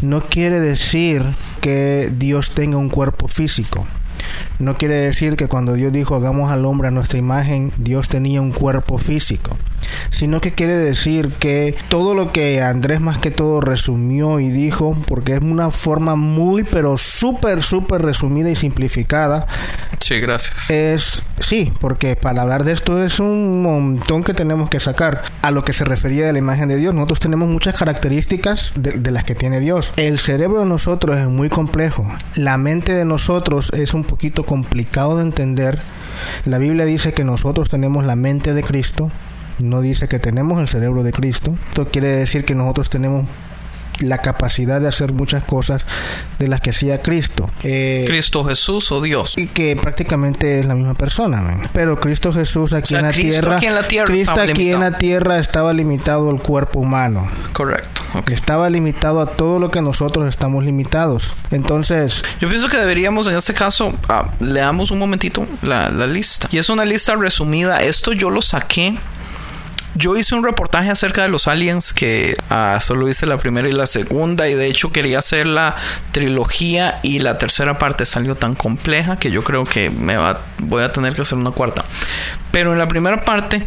no 0.03 0.21
quiere 0.21 0.59
decir 0.59 1.23
que 1.61 2.11
Dios 2.15 2.51
tenga 2.51 2.77
un 2.77 2.89
cuerpo 2.89 3.27
físico. 3.27 3.87
No 4.59 4.75
quiere 4.75 4.95
decir 4.95 5.37
que 5.37 5.47
cuando 5.47 5.73
Dios 5.73 5.91
dijo 5.91 6.15
hagamos 6.15 6.51
al 6.51 6.65
hombre 6.65 6.89
a 6.89 6.91
nuestra 6.91 7.17
imagen, 7.17 7.71
Dios 7.77 8.09
tenía 8.09 8.41
un 8.41 8.51
cuerpo 8.51 8.97
físico, 8.97 9.57
sino 10.09 10.41
que 10.41 10.51
quiere 10.51 10.77
decir 10.77 11.29
que 11.39 11.75
todo 11.89 12.13
lo 12.13 12.31
que 12.31 12.61
Andrés 12.61 13.01
más 13.01 13.17
que 13.17 13.31
todo 13.31 13.61
resumió 13.61 14.39
y 14.39 14.49
dijo, 14.49 14.95
porque 15.07 15.35
es 15.35 15.41
una 15.41 15.71
forma 15.71 16.15
muy 16.15 16.63
pero 16.63 16.97
súper, 16.97 17.63
súper 17.63 18.01
resumida 18.01 18.49
y 18.49 18.55
simplificada, 18.55 19.47
Sí, 19.99 20.19
gracias. 20.19 20.69
es, 20.69 21.21
sí, 21.39 21.71
porque 21.79 22.15
para 22.15 22.41
hablar 22.41 22.63
de 22.63 22.71
esto 22.71 23.03
es 23.03 23.19
un 23.19 23.61
montón 23.61 24.23
que 24.23 24.33
tenemos 24.33 24.69
que 24.69 24.79
sacar. 24.79 25.21
A 25.41 25.51
lo 25.51 25.63
que 25.63 25.73
se 25.73 25.85
refería 25.85 26.25
de 26.25 26.33
la 26.33 26.39
imagen 26.39 26.69
de 26.69 26.77
Dios, 26.77 26.93
nosotros 26.93 27.19
tenemos 27.19 27.47
muchas 27.49 27.75
características 27.75 28.73
de, 28.75 28.91
de 28.93 29.11
las 29.11 29.23
que 29.23 29.35
tiene 29.35 29.59
Dios. 29.59 29.93
El 29.97 30.19
cerebro 30.19 30.59
de 30.61 30.65
nosotros 30.65 31.17
es 31.17 31.27
muy 31.27 31.49
complejo. 31.49 32.11
La 32.35 32.57
mente 32.57 32.93
de 32.93 33.05
nosotros 33.05 33.71
es 33.73 33.93
un 33.93 34.03
poquito 34.03 34.45
complicado 34.45 35.17
de 35.17 35.23
entender. 35.23 35.79
La 36.45 36.57
Biblia 36.57 36.85
dice 36.85 37.13
que 37.13 37.23
nosotros 37.23 37.69
tenemos 37.69 38.03
la 38.05 38.15
mente 38.15 38.53
de 38.53 38.63
Cristo. 38.63 39.11
No 39.59 39.81
dice 39.81 40.07
que 40.07 40.19
tenemos 40.19 40.59
el 40.59 40.67
cerebro 40.67 41.03
de 41.03 41.11
Cristo. 41.11 41.55
Esto 41.69 41.85
quiere 41.85 42.07
decir 42.07 42.45
que 42.45 42.55
nosotros 42.55 42.89
tenemos 42.89 43.25
la 44.01 44.19
capacidad 44.19 44.79
de 44.79 44.87
hacer 44.87 45.11
muchas 45.13 45.43
cosas 45.43 45.83
de 46.37 46.47
las 46.47 46.61
que 46.61 46.69
hacía 46.69 47.01
Cristo. 47.01 47.49
Eh, 47.63 48.05
Cristo 48.07 48.45
Jesús 48.45 48.91
o 48.91 49.01
Dios. 49.01 49.37
y 49.37 49.47
que 49.47 49.75
prácticamente 49.75 50.59
es 50.59 50.65
la 50.65 50.75
misma 50.75 50.93
persona, 50.93 51.41
man. 51.41 51.61
pero 51.73 51.99
Cristo 51.99 52.31
Jesús 52.31 52.73
aquí, 52.73 52.89
sea, 52.89 52.99
en 52.99 53.05
la, 53.07 53.11
Cristo 53.11 53.29
tierra, 53.31 53.57
aquí 53.57 53.65
en 53.67 53.75
la 53.75 53.83
tierra 53.83 54.07
Cristo 54.07 54.39
aquí 54.39 54.71
en 54.71 54.79
la 54.79 54.91
tierra 54.93 55.39
estaba 55.39 55.73
limitado 55.73 56.29
al 56.29 56.41
cuerpo 56.41 56.79
humano, 56.79 57.29
Correcto. 57.53 57.89
estaba 58.31 58.69
limitado 58.69 59.19
a 59.19 59.25
todo 59.25 59.59
lo 59.59 59.69
que 59.69 59.81
nosotros 59.81 60.27
estamos 60.27 60.63
limitados. 60.63 61.33
Entonces, 61.51 62.21
Yo 62.39 62.47
pienso 62.47 62.69
que 62.69 62.77
deberíamos, 62.77 63.27
en 63.27 63.35
este 63.35 63.53
caso, 63.53 63.93
ah, 64.07 64.31
leamos 64.39 64.91
un 64.91 64.99
momentito 64.99 65.45
la, 65.61 65.89
la 65.89 66.07
lista. 66.07 66.47
Y 66.51 66.57
es 66.57 66.69
una 66.69 66.85
lista 66.85 67.15
resumida. 67.15 67.81
Esto 67.81 68.13
yo 68.13 68.29
lo 68.29 68.41
saqué. 68.41 68.97
Yo 69.95 70.15
hice 70.17 70.35
un 70.35 70.43
reportaje 70.43 70.89
acerca 70.89 71.23
de 71.23 71.29
los 71.29 71.47
aliens 71.47 71.93
que 71.93 72.35
ah, 72.49 72.77
solo 72.79 73.09
hice 73.09 73.25
la 73.25 73.37
primera 73.37 73.67
y 73.67 73.71
la 73.71 73.87
segunda 73.87 74.47
y 74.47 74.53
de 74.53 74.67
hecho 74.67 74.91
quería 74.91 75.19
hacer 75.19 75.47
la 75.47 75.75
trilogía 76.11 76.99
y 77.03 77.19
la 77.19 77.37
tercera 77.37 77.77
parte 77.77 78.05
salió 78.05 78.35
tan 78.35 78.55
compleja 78.55 79.17
que 79.17 79.31
yo 79.31 79.43
creo 79.43 79.65
que 79.65 79.89
me 79.89 80.15
va, 80.15 80.41
voy 80.59 80.83
a 80.83 80.91
tener 80.91 81.13
que 81.13 81.23
hacer 81.23 81.37
una 81.37 81.51
cuarta. 81.51 81.83
Pero 82.51 82.71
en 82.73 82.79
la 82.79 82.87
primera 82.87 83.21
parte 83.21 83.65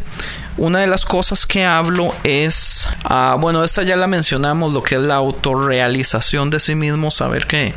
una 0.59 0.81
de 0.81 0.87
las 0.87 1.05
cosas 1.05 1.47
que 1.47 1.65
hablo 1.65 2.15
es, 2.25 2.89
ah, 3.05 3.37
bueno, 3.41 3.65
esta 3.65 3.83
ya 3.83 3.97
la 3.97 4.07
mencionamos, 4.07 4.73
lo 4.73 4.83
que 4.83 4.97
es 4.97 5.01
la 5.01 5.15
autorrealización 5.17 6.51
de 6.51 6.61
sí 6.61 6.75
mismo, 6.75 7.11
saber 7.11 7.47
que, 7.47 7.75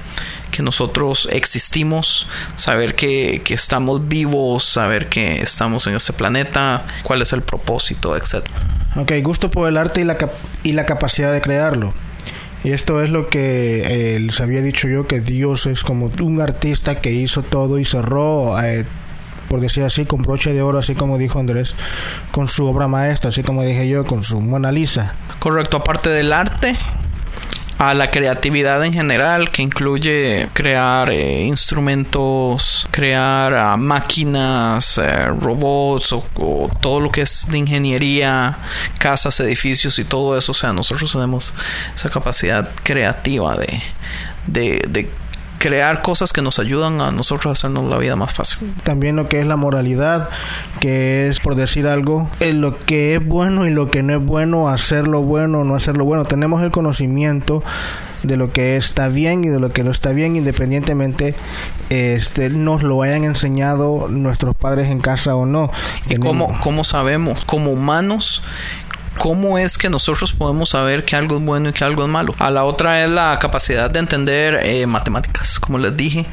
que 0.52 0.62
nosotros 0.64 1.28
existimos, 1.32 2.28
saber 2.56 2.96
que, 2.96 3.42
que 3.44 3.54
estamos 3.54 4.08
vivos, 4.08 4.64
saber 4.64 5.08
que 5.08 5.42
estamos 5.42 5.88
en 5.88 5.96
este 5.96 6.14
planeta, 6.14 6.84
cuál 7.04 7.22
es 7.22 7.34
el 7.34 7.42
propósito, 7.42 8.16
etc. 8.16 8.44
ok, 8.98 9.12
gusto 9.24 9.50
por 9.50 9.68
el 9.70 9.78
arte 9.78 10.02
y 10.02 10.04
la, 10.04 10.18
cap- 10.18 10.34
y 10.64 10.74
la 10.74 10.86
capacidad 10.86 11.32
de 11.32 11.42
crearlo. 11.42 11.94
Y 12.64 12.72
esto 12.72 13.04
es 13.04 13.12
lo 13.12 13.28
que 13.30 14.16
eh, 14.16 14.20
les 14.20 14.42
había 14.42 14.62
dicho 14.62 14.88
yo, 14.88 15.06
que 15.06 15.20
Dios 15.22 15.68
es 15.68 15.84
como 15.84 16.12
un 16.22 16.42
artista 16.42 17.00
que 17.00 17.12
hizo 17.12 17.44
todo 17.44 17.78
y 17.78 17.86
cerró, 17.86 18.60
eh, 18.60 18.86
por 19.50 19.60
decir 19.60 19.84
así, 19.84 20.06
con 20.06 20.22
broche 20.22 20.54
de 20.54 20.62
oro, 20.62 20.80
así 20.80 20.96
como 20.96 21.18
dijo 21.18 21.40
Andrés, 21.40 21.76
con 22.32 22.48
su 22.48 22.66
obra 22.66 22.88
maestra, 22.88 23.30
así 23.30 23.44
como 23.44 23.64
dije 23.64 23.88
yo, 23.88 24.04
con 24.04 24.24
su 24.24 24.42
Mona 24.42 24.72
Lisa. 24.72 25.16
Correcto, 25.40 25.78
aparte 25.78 26.10
del 26.10 26.34
arte, 26.34 26.76
a 27.78 27.94
la 27.94 28.10
creatividad 28.10 28.84
en 28.86 28.94
general, 28.94 29.52
que 29.52 29.62
incluye 29.62 30.48
crear 30.54 31.10
eh, 31.10 31.44
instrumentos, 31.44 32.88
crear 32.92 33.54
ah, 33.54 33.78
máquinas, 33.78 34.98
eh, 34.98 35.26
robots 35.26 36.14
o, 36.14 36.70
todo 36.82 37.00
lo 37.02 37.12
que 37.12 37.22
es 37.22 37.48
de 37.50 37.58
ingeniería, 37.58 38.58
casas, 39.00 39.40
edificios 39.42 40.00
y 40.00 40.06
todo 40.06 40.38
eso. 40.38 40.54
O 40.54 40.56
sea, 40.56 40.72
nosotros 40.72 41.12
tenemos 41.12 41.54
esa 41.94 42.10
capacidad 42.10 42.70
creativa 42.84 43.58
de, 43.58 43.82
de, 44.48 44.86
de 44.88 45.10
crear 45.60 46.02
cosas 46.02 46.34
que 46.34 46.42
nos 46.42 46.60
ayudan 46.60 47.02
a 47.02 47.12
nosotros 47.12 47.48
a 47.48 47.52
hacernos 47.54 47.90
la 47.90 47.98
vida 47.98 48.16
más 48.16 48.34
fácil. 48.34 48.74
también 48.84 49.16
lo 49.16 49.28
que 49.28 49.42
es 49.42 49.48
la 49.48 49.56
moralidad, 49.56 50.30
que 50.80 51.28
es 51.28 51.40
por 51.40 51.56
decir 51.56 51.88
algo, 51.88 52.30
en 52.40 52.62
lo 52.62 52.78
que 52.80 53.16
es 53.16 53.26
bueno 53.26 53.68
y 53.68 53.72
lo 53.72 53.90
que 53.90 54.04
no 54.04 54.16
es 54.16 54.24
bueno, 54.24 54.70
hacer 54.70 55.08
lo 55.08 55.22
bueno 55.22 55.62
o 55.62 55.64
no 55.64 55.76
hacer 55.76 55.98
lo 55.98 56.06
bueno. 56.06 56.26
Tenemos 56.26 56.62
el 56.62 56.72
conocimiento 56.72 57.64
de 58.24 58.38
lo 58.38 58.52
que 58.52 58.76
está 58.76 59.08
bien 59.08 59.44
y 59.44 59.50
de 59.50 59.60
lo 59.60 59.72
que 59.72 59.84
no 59.84 59.92
está 59.92 60.12
bien, 60.12 60.36
independientemente 60.36 61.36
este, 61.90 62.50
nos 62.50 62.84
lo 62.84 63.02
hayan 63.04 63.24
enseñado 63.24 64.08
nuestros 64.10 64.56
padres 64.56 64.88
en 64.88 65.00
casa 65.00 65.36
o 65.36 65.46
no. 65.46 65.72
¿Y 66.10 66.16
cómo, 66.18 66.58
cómo 66.62 66.84
sabemos, 66.84 67.46
como 67.46 67.72
humanos, 67.72 68.44
cómo 69.18 69.58
es 69.58 69.78
que 69.78 69.90
nosotros 69.90 70.34
podemos 70.34 70.70
saber 70.70 71.06
que 71.06 71.16
algo 71.16 71.38
es 71.38 71.44
bueno 71.44 71.70
y 71.70 71.74
que 71.74 71.84
algo 71.84 72.04
es 72.04 72.10
malo? 72.10 72.36
A 72.40 72.52
la 72.52 72.64
otra 72.64 73.04
es 73.04 73.10
la 73.10 73.38
capacidad 73.40 73.90
de 73.90 74.00
entender 74.00 74.60
eh, 74.64 74.86
matemáticas, 74.88 75.60
como 75.60 75.78
les 75.78 75.96
dije. 75.96 76.26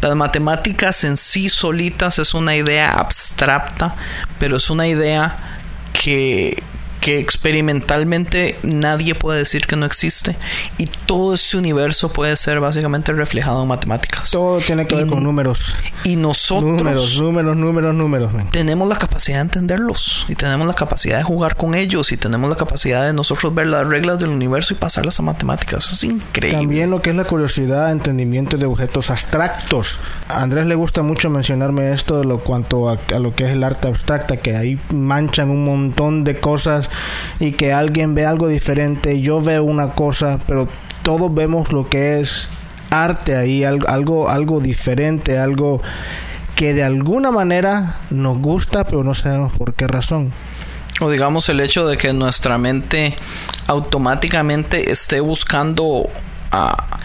Las 0.00 0.14
matemáticas 0.14 1.04
en 1.04 1.16
sí 1.16 1.48
solitas 1.48 2.18
es 2.18 2.34
una 2.34 2.56
idea 2.56 2.92
abstracta, 2.94 3.94
pero 4.38 4.56
es 4.56 4.70
una 4.70 4.86
idea 4.86 5.60
que 5.92 6.62
que 7.00 7.18
experimentalmente 7.20 8.58
nadie 8.62 9.14
puede 9.14 9.38
decir 9.40 9.66
que 9.66 9.76
no 9.76 9.86
existe 9.86 10.36
y 10.78 10.86
todo 11.06 11.34
este 11.34 11.56
universo 11.56 12.12
puede 12.12 12.34
ser 12.36 12.60
básicamente 12.60 13.12
reflejado 13.12 13.62
en 13.62 13.68
matemáticas. 13.68 14.30
Todo 14.30 14.58
tiene 14.60 14.86
que 14.86 14.94
ver 14.96 15.06
Y- 15.06 15.10
con 15.10 15.22
números. 15.22 15.74
Y 16.04 16.16
nosotros 16.16 16.64
Números, 16.72 17.18
números, 17.20 17.56
números, 17.56 17.94
números. 17.94 18.32
man. 18.32 18.50
tenemos 18.50 18.88
la 18.88 18.96
capacidad 18.96 19.36
de 19.38 19.42
entenderlos 19.42 20.24
y 20.28 20.34
tenemos 20.34 20.66
la 20.66 20.74
capacidad 20.74 21.18
de 21.18 21.24
jugar 21.24 21.56
con 21.56 21.74
ellos 21.74 22.10
y 22.12 22.16
tenemos 22.16 22.48
la 22.50 22.56
capacidad 22.56 23.04
de 23.06 23.12
nosotros 23.12 23.54
ver 23.54 23.66
las 23.68 23.86
reglas 23.86 24.18
del 24.18 24.30
universo 24.30 24.74
y 24.74 24.76
pasarlas 24.76 25.18
a 25.18 25.22
matemáticas. 25.22 25.84
Eso 25.84 25.94
es 25.94 26.04
increíble. 26.04 26.58
También 26.58 26.90
lo 26.90 27.02
que 27.02 27.10
es 27.10 27.16
la 27.16 27.24
curiosidad, 27.24 27.90
entendimiento 27.92 28.56
de 28.56 28.66
objetos 28.66 29.10
abstractos. 29.10 30.00
A 30.28 30.42
Andrés 30.42 30.66
le 30.66 30.74
gusta 30.74 31.02
mucho 31.02 31.30
mencionarme 31.30 31.92
esto 31.92 32.18
de 32.18 32.24
lo 32.24 32.38
cuanto 32.40 32.88
a, 32.88 32.98
a 33.14 33.18
lo 33.18 33.34
que 33.34 33.44
es 33.44 33.50
el 33.50 33.62
arte 33.64 33.88
abstracta, 33.88 34.36
que 34.36 34.56
ahí 34.56 34.78
manchan 34.92 35.50
un 35.50 35.64
montón 35.64 36.24
de 36.24 36.40
cosas 36.40 36.87
y 37.40 37.52
que 37.52 37.72
alguien 37.72 38.14
ve 38.14 38.26
algo 38.26 38.48
diferente, 38.48 39.20
yo 39.20 39.40
veo 39.40 39.64
una 39.64 39.90
cosa, 39.90 40.38
pero 40.46 40.68
todos 41.02 41.32
vemos 41.34 41.72
lo 41.72 41.88
que 41.88 42.20
es 42.20 42.48
arte 42.90 43.36
ahí, 43.36 43.64
al- 43.64 43.86
algo, 43.88 44.28
algo 44.28 44.60
diferente, 44.60 45.38
algo 45.38 45.80
que 46.54 46.74
de 46.74 46.82
alguna 46.82 47.30
manera 47.30 47.96
nos 48.10 48.38
gusta, 48.38 48.84
pero 48.84 49.04
no 49.04 49.14
sabemos 49.14 49.52
por 49.52 49.74
qué 49.74 49.86
razón. 49.86 50.32
O 51.00 51.08
digamos 51.10 51.48
el 51.48 51.60
hecho 51.60 51.86
de 51.86 51.96
que 51.96 52.12
nuestra 52.12 52.58
mente 52.58 53.14
automáticamente 53.68 54.90
esté 54.90 55.20
buscando 55.20 56.08
ah, 56.50 56.98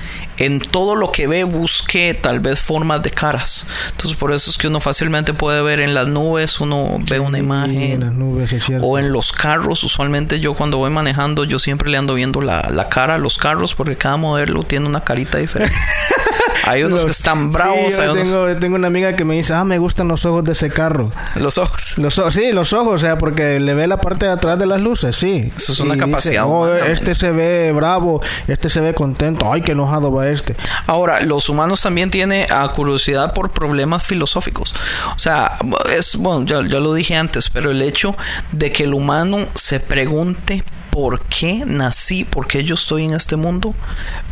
en 0.46 0.60
todo 0.60 0.96
lo 0.96 1.12
que 1.12 1.28
ve 1.28 1.44
busque 1.44 2.14
tal 2.14 2.40
vez 2.40 2.62
formas 2.62 3.02
de 3.02 3.12
caras. 3.12 3.68
Entonces 3.92 4.18
por 4.18 4.32
eso 4.34 4.50
es 4.50 4.58
que 4.58 4.68
uno 4.68 4.80
fácilmente 4.80 5.34
puede 5.34 5.62
ver 5.62 5.80
en 5.80 5.94
las 5.94 6.08
nubes, 6.08 6.60
uno 6.60 6.98
ve 7.10 7.20
una 7.20 7.38
Y 7.38 7.42
en 7.42 7.46
imagen. 7.46 8.00
las 8.02 8.14
nubes, 8.14 8.52
es 8.54 8.64
cierto. 8.66 8.86
O 8.86 8.98
en 9.00 9.12
los 9.12 9.32
carros, 9.32 9.84
usualmente 9.84 10.40
yo 10.40 10.54
cuando 10.54 10.78
voy 10.78 10.90
manejando, 10.92 11.44
yo 11.44 11.60
siempre 11.60 11.90
le 11.90 11.98
ando 11.98 12.14
viendo 12.16 12.42
la, 12.42 12.68
la 12.72 12.90
cara 12.90 13.16
a 13.16 13.18
los 13.18 13.38
carros 13.38 13.74
porque 13.76 13.96
cada 13.96 14.18
modelo 14.18 14.64
tiene 14.64 14.86
una 14.88 15.02
carita 15.02 15.38
diferente. 15.38 15.76
hay 16.68 16.84
unos 16.84 17.06
que 17.06 17.12
están 17.12 17.52
bravos, 17.52 17.94
Sí, 17.94 18.02
hay 18.02 18.08
yo 18.08 18.14
unos. 18.14 18.28
tengo, 18.30 18.60
tengo 18.60 18.76
una 18.76 18.88
amiga 18.88 19.16
que 19.16 19.26
me 19.26 19.36
dice, 19.36 19.54
ah, 19.54 19.64
me 19.64 19.78
gustan 19.78 20.08
los 20.08 20.26
ojos 20.26 20.44
de 20.44 20.54
ese 20.54 20.70
carro. 20.70 21.12
Los 21.36 21.58
ojos. 21.58 21.98
Los 21.98 22.18
ojos, 22.20 22.34
sí, 22.34 22.52
los 22.52 22.74
ojos, 22.74 22.94
o 22.96 22.98
sea, 22.98 23.18
porque 23.18 23.60
le 23.60 23.74
ve 23.74 23.88
la 23.88 23.98
parte 23.98 24.26
de 24.26 24.32
atrás 24.32 24.58
de 24.60 24.66
las 24.66 24.82
luces, 24.82 25.16
sí. 25.16 25.52
Eso 25.56 25.72
es 25.74 25.80
una 25.80 25.96
Y 25.96 26.00
capacidad 26.00 26.46
oh, 26.46 26.64
humana, 26.64 26.88
este 26.88 27.16
se 27.16 27.32
ve 27.32 27.72
bravo, 27.74 28.22
este 28.48 28.70
se 28.70 28.80
ve 28.82 28.94
contento, 28.94 29.52
ay, 29.52 29.62
qué 29.62 29.72
enojado 29.74 30.12
va 30.12 30.28
este. 30.34 30.56
Ahora, 30.88 31.22
los 31.22 31.50
humanos 31.50 31.82
también 31.82 32.12
tienen 32.12 32.48
curiosidad 32.74 33.34
por 33.34 33.52
problemas 33.52 34.04
filosóficos. 34.04 34.76
O 35.16 35.20
sea, 35.20 35.58
es, 35.96 36.16
bueno, 36.16 36.46
ya 36.46 36.62
lo 36.62 36.94
dije 36.94 37.16
antes, 37.16 37.50
pero 37.50 37.72
el 37.72 37.82
hecho 37.82 38.16
de 38.52 38.72
que 38.72 38.84
el 38.84 38.94
humano 38.94 39.48
se 39.56 39.80
pregunte 39.80 40.64
por 40.94 41.22
qué 41.26 41.64
nací, 41.66 42.24
por 42.24 42.46
qué 42.48 42.64
yo 42.64 42.76
estoy 42.76 43.06
en 43.06 43.14
este 43.14 43.36
mundo, 43.36 43.74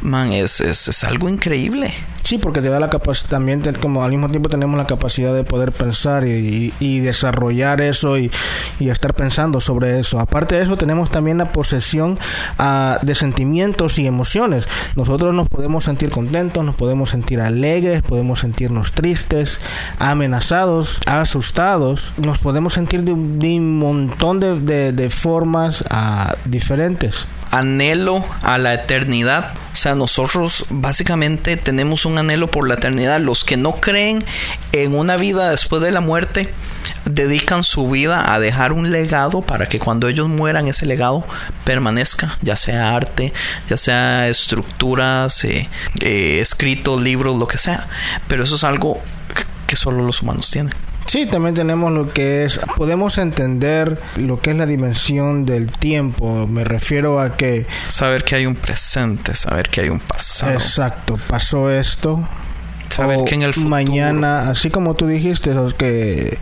man, 0.01 0.31
es, 0.31 0.61
es, 0.61 0.87
es 0.87 1.03
algo 1.03 1.27
increíble. 1.27 1.91
Sí, 2.23 2.37
porque 2.37 2.61
te 2.61 2.69
da 2.69 2.79
la 2.79 2.89
capacidad, 2.91 3.31
también 3.31 3.61
te- 3.63 3.73
como 3.73 4.03
al 4.03 4.11
mismo 4.11 4.29
tiempo 4.29 4.47
tenemos 4.47 4.77
la 4.77 4.85
capacidad 4.85 5.33
de 5.33 5.43
poder 5.43 5.71
pensar 5.71 6.25
y, 6.27 6.29
y- 6.31 6.73
y 6.79 6.99
desarrollar 6.99 7.81
eso 7.81 8.15
y, 8.17 8.31
y 8.79 8.89
estar 8.89 9.15
pensando 9.15 9.59
sobre 9.59 9.99
eso. 9.99 10.19
Aparte 10.19 10.55
de 10.55 10.61
eso, 10.61 10.77
tenemos 10.77 11.09
también 11.09 11.39
la 11.39 11.51
posesión 11.51 12.17
ah, 12.59 12.99
de 13.01 13.15
sentimientos 13.15 13.97
y 13.97 14.05
emociones. 14.05 14.67
Nosotros 14.95 15.33
nos 15.33 15.49
podemos 15.49 15.83
sentir 15.83 16.11
contentos, 16.11 16.63
nos 16.63 16.75
podemos 16.75 17.09
sentir 17.09 17.41
alegres, 17.41 18.03
podemos 18.03 18.39
sentirnos 18.39 18.91
tristes, 18.91 19.59
amenazados, 19.97 20.99
asustados. 21.07 22.13
Nos 22.17 22.37
podemos 22.37 22.73
sentir 22.73 23.03
de, 23.03 23.13
de 23.15 23.55
un 23.57 23.79
montón 23.79 24.39
de, 24.39 24.59
de- 24.59 24.91
de 24.93 25.09
formas 25.09 25.83
ah, 25.89 26.35
diferentes. 26.51 27.25
anhelo 27.49 28.23
a 28.43 28.57
la 28.57 28.73
eternidad. 28.73 29.53
O 29.73 29.75
sea, 29.75 29.95
nosotros 29.95 30.65
básicamente 30.69 31.57
tenemos 31.57 32.05
un 32.05 32.17
anhelo 32.17 32.49
por 32.49 32.65
la 32.67 32.75
eternidad. 32.75 33.19
Los 33.19 33.43
que 33.43 33.57
no 33.57 33.73
creen 33.73 34.23
en 34.71 34.95
una 34.95 35.17
vida 35.17 35.49
después 35.49 35.81
de 35.81 35.91
la 35.91 35.99
muerte 35.99 36.53
dedican 37.05 37.63
su 37.63 37.89
vida 37.89 38.33
a 38.33 38.39
dejar 38.39 38.71
un 38.71 38.91
legado 38.91 39.41
para 39.41 39.65
que 39.65 39.79
cuando 39.79 40.07
ellos 40.07 40.29
mueran 40.29 40.67
ese 40.67 40.85
legado 40.85 41.25
permanezca, 41.65 42.37
ya 42.41 42.55
sea 42.55 42.95
arte, 42.95 43.33
ya 43.69 43.75
sea 43.75 44.29
estructuras, 44.29 45.43
eh, 45.43 45.67
eh, 45.99 46.39
escritos, 46.41 47.01
libros, 47.01 47.37
lo 47.37 47.47
que 47.47 47.57
sea. 47.57 47.87
Pero 48.27 48.43
eso 48.43 48.55
es 48.55 48.63
algo 48.63 49.01
que 49.67 49.75
solo 49.75 50.03
los 50.03 50.21
humanos 50.21 50.49
tienen. 50.51 50.73
Sí, 51.11 51.25
también 51.25 51.53
tenemos 51.55 51.91
lo 51.91 52.07
que 52.09 52.45
es, 52.45 52.57
podemos 52.77 53.17
entender 53.17 53.99
lo 54.15 54.39
que 54.39 54.51
es 54.51 54.55
la 54.55 54.65
dimensión 54.65 55.45
del 55.45 55.69
tiempo. 55.69 56.47
Me 56.47 56.63
refiero 56.63 57.19
a 57.19 57.35
que, 57.35 57.65
Saber 57.89 58.23
que 58.23 58.35
hay 58.35 58.45
un 58.45 58.55
presente, 58.55 59.35
saber 59.35 59.67
que 59.67 59.81
hay 59.81 59.89
un 59.89 59.99
pasado. 59.99 60.53
exacto, 60.53 61.19
pasó 61.27 61.69
esto. 61.69 62.25
Saber 62.87 63.17
o 63.17 63.25
que 63.25 63.35
en 63.35 63.41
el 63.41 63.53
futuro- 63.53 63.69
mañana, 63.71 64.49
así 64.49 64.69
como 64.69 64.93
tú 64.93 65.05
dijiste, 65.05 65.53
que 65.77 66.37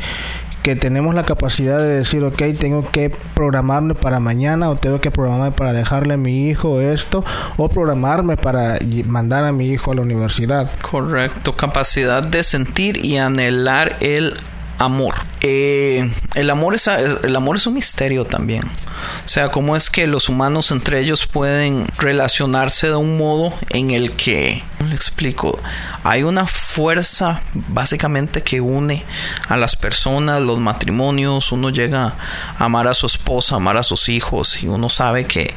que 0.62 0.76
tenemos 0.76 1.16
la 1.16 1.24
capacidad 1.24 1.80
de 1.80 1.88
decir, 1.88 2.24
ok, 2.24 2.38
tengo 2.60 2.88
que 2.92 3.10
programarme 3.34 3.96
para 3.96 4.20
mañana 4.20 4.70
o 4.70 4.76
tengo 4.76 5.02
que 5.02 5.10
programarme 5.10 5.52
para 5.52 5.74
dejarle 5.74 6.14
a 6.14 6.18
mi 6.18 6.48
hijo 6.48 6.80
esto 6.80 7.24
o 7.58 7.70
programarme 7.70 8.38
para 8.38 8.78
mandar 9.08 9.46
a 9.46 9.52
mi 9.52 9.70
hijo 9.70 9.94
a 9.94 9.96
la 9.96 10.02
universidad. 10.02 10.70
Correcto, 10.84 11.56
capacidad 11.56 12.22
de 12.22 12.44
sentir 12.44 13.04
y 13.04 13.18
anhelar 13.18 13.98
el 14.02 14.36
amor. 14.80 15.16
Eh, 15.42 16.12
el 16.36 16.50
amor 16.50 16.74
es 16.76 16.88
el 16.88 17.36
amor 17.36 17.58
es 17.58 17.68
un 17.68 17.76
misterio 17.76 18.26
también. 18.26 18.64
O 18.64 19.28
sea, 19.28 19.50
cómo 19.50 19.76
es 19.76 19.90
que 19.90 20.08
los 20.08 20.28
humanos 20.28 20.72
entre 20.72 21.00
ellos 21.00 21.28
pueden 21.28 21.86
relacionarse 21.98 22.88
de 22.88 22.96
un 22.96 23.18
modo 23.18 23.54
en 23.70 23.92
el 23.92 24.14
que, 24.14 24.64
¿cómo 24.78 24.90
le 24.90 24.96
explico, 24.96 25.58
hay 26.04 26.24
una 26.24 26.48
fuerza 26.48 27.42
básicamente 27.54 28.42
que 28.42 28.60
une 28.60 29.06
a 29.48 29.56
las 29.56 29.76
personas, 29.76 30.42
los 30.42 30.60
matrimonios, 30.60 31.52
uno 31.52 31.70
llega 31.70 32.16
a 32.58 32.66
amar 32.66 32.88
a 32.88 32.94
su 32.94 33.06
esposa, 33.06 33.56
amar 33.56 33.78
a 33.78 33.84
sus 33.84 34.10
hijos 34.10 34.64
y 34.64 34.68
uno 34.68 34.90
sabe 34.90 35.26
que 35.26 35.54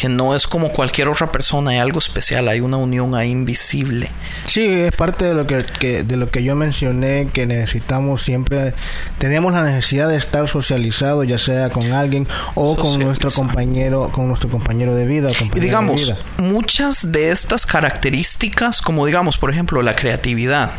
que 0.00 0.08
no 0.08 0.34
es 0.34 0.46
como 0.46 0.70
cualquier 0.72 1.08
otra 1.08 1.30
persona, 1.30 1.72
hay 1.72 1.78
algo 1.78 1.98
especial, 1.98 2.48
hay 2.48 2.60
una 2.60 2.76
unión 2.78 3.14
ahí 3.14 3.30
invisible. 3.30 4.10
Sí, 4.46 4.64
es 4.64 4.92
parte 4.92 5.26
de 5.26 5.34
lo 5.34 5.46
que, 5.46 5.64
que- 5.78 6.02
de 6.04 6.16
lo 6.16 6.30
que 6.30 6.42
yo 6.42 6.54
mencioné 6.56 7.28
que 7.32 7.46
necesitamos 7.46 8.22
siempre 8.22 8.72
tenemos 9.18 9.52
la 9.52 9.62
necesidad 9.62 10.08
de 10.08 10.16
estar 10.16 10.48
socializado, 10.48 11.22
ya 11.24 11.38
sea 11.38 11.68
con 11.68 11.92
alguien 11.92 12.26
o 12.54 12.76
con 12.76 12.98
nuestro 13.00 13.30
compañero, 13.30 14.08
con 14.10 14.26
nuestro 14.28 14.48
compañero 14.48 14.94
de 14.94 15.04
vida, 15.06 15.30
Y 15.38 15.48
de 15.50 15.60
digamos, 15.60 16.00
vida. 16.00 16.16
muchas 16.38 17.12
de 17.12 17.30
estas 17.30 17.66
características, 17.66 18.80
como 18.80 19.04
digamos, 19.06 19.36
por 19.36 19.50
ejemplo, 19.50 19.82
la 19.82 19.94
creatividad, 19.94 20.70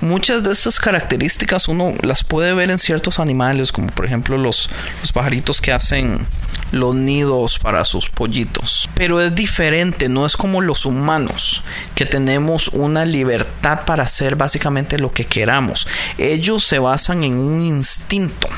muchas 0.00 0.44
de 0.44 0.52
estas 0.52 0.78
características 0.78 1.68
uno 1.68 1.92
las 2.02 2.22
puede 2.22 2.54
ver 2.54 2.70
en 2.70 2.78
ciertos 2.78 3.18
animales, 3.18 3.72
como 3.72 3.88
por 3.88 4.06
ejemplo 4.06 4.38
los, 4.38 4.70
los 5.00 5.12
pajaritos 5.12 5.60
que 5.60 5.72
hacen 5.72 6.26
los 6.74 6.94
nidos 6.94 7.58
para 7.58 7.84
sus 7.84 8.08
pollitos. 8.10 8.88
Pero 8.96 9.20
es 9.20 9.34
diferente, 9.34 10.08
no 10.08 10.26
es 10.26 10.36
como 10.36 10.60
los 10.60 10.86
humanos, 10.86 11.62
que 11.94 12.04
tenemos 12.04 12.68
una 12.68 13.04
libertad 13.04 13.80
para 13.86 14.04
hacer 14.04 14.36
básicamente 14.36 14.98
lo 14.98 15.12
que 15.12 15.24
queramos. 15.24 15.86
Ellos 16.18 16.64
se 16.64 16.78
basan 16.78 17.24
en 17.24 17.38
un 17.38 17.62
instinto. 17.62 18.48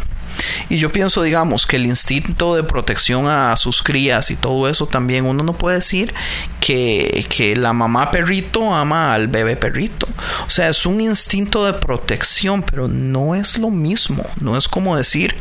Y 0.69 0.79
yo 0.79 0.91
pienso, 0.91 1.23
digamos, 1.23 1.67
que 1.67 1.77
el 1.77 1.87
instinto 1.87 2.55
de 2.55 2.63
protección 2.63 3.29
a 3.29 3.57
sus 3.57 3.83
crías 3.83 4.31
y 4.31 4.37
todo 4.37 4.69
eso 4.69 4.87
también, 4.87 5.25
uno 5.25 5.43
no 5.43 5.57
puede 5.57 5.77
decir 5.77 6.13
que, 6.61 7.27
que 7.35 7.57
la 7.57 7.73
mamá 7.73 8.11
perrito 8.11 8.75
ama 8.75 9.15
al 9.15 9.29
bebé 9.29 9.57
perrito. 9.57 10.09
O 10.47 10.51
sea, 10.51 10.69
es 10.69 10.85
un 10.87 11.01
instinto 11.01 11.65
de 11.65 11.75
protección, 11.75 12.63
pero 12.63 12.89
no 12.89 13.35
es 13.35 13.59
lo 13.59 13.71
mismo. 13.71 14.25
No 14.41 14.57
es 14.57 14.69
como 14.69 14.97
decir 14.97 15.37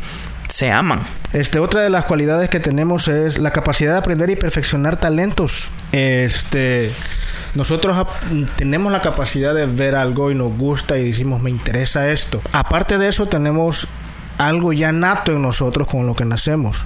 se 0.48 0.72
aman. 0.72 1.00
Este, 1.34 1.60
otra 1.60 1.82
de 1.82 1.90
las 1.90 2.06
cualidades 2.06 2.50
que 2.50 2.60
tenemos 2.60 3.08
es 3.08 3.38
la 3.40 3.52
capacidad 3.52 3.94
de 3.94 3.98
aprender 4.00 4.30
y 4.30 4.36
perfeccionar 4.36 4.98
talentos. 5.00 5.70
Este, 5.92 6.92
nosotros 7.56 8.08
tenemos 8.56 8.92
la 8.92 9.02
capacidad 9.02 9.54
de 9.54 9.66
ver 9.66 9.96
algo 9.96 10.32
y 10.32 10.36
nos 10.36 10.56
gusta 10.58 10.98
y 10.98 11.06
decimos, 11.06 11.42
me 11.42 11.50
interesa 11.50 12.10
esto. 12.10 12.42
Aparte 12.54 12.98
de 12.98 13.08
eso, 13.08 13.26
tenemos 13.28 13.88
algo 14.38 14.74
ya 14.74 14.92
nato 14.92 15.32
en 15.32 15.42
nosotros 15.42 15.88
con 15.88 16.06
lo 16.08 16.16
que 16.16 16.26
nacemos. 16.26 16.84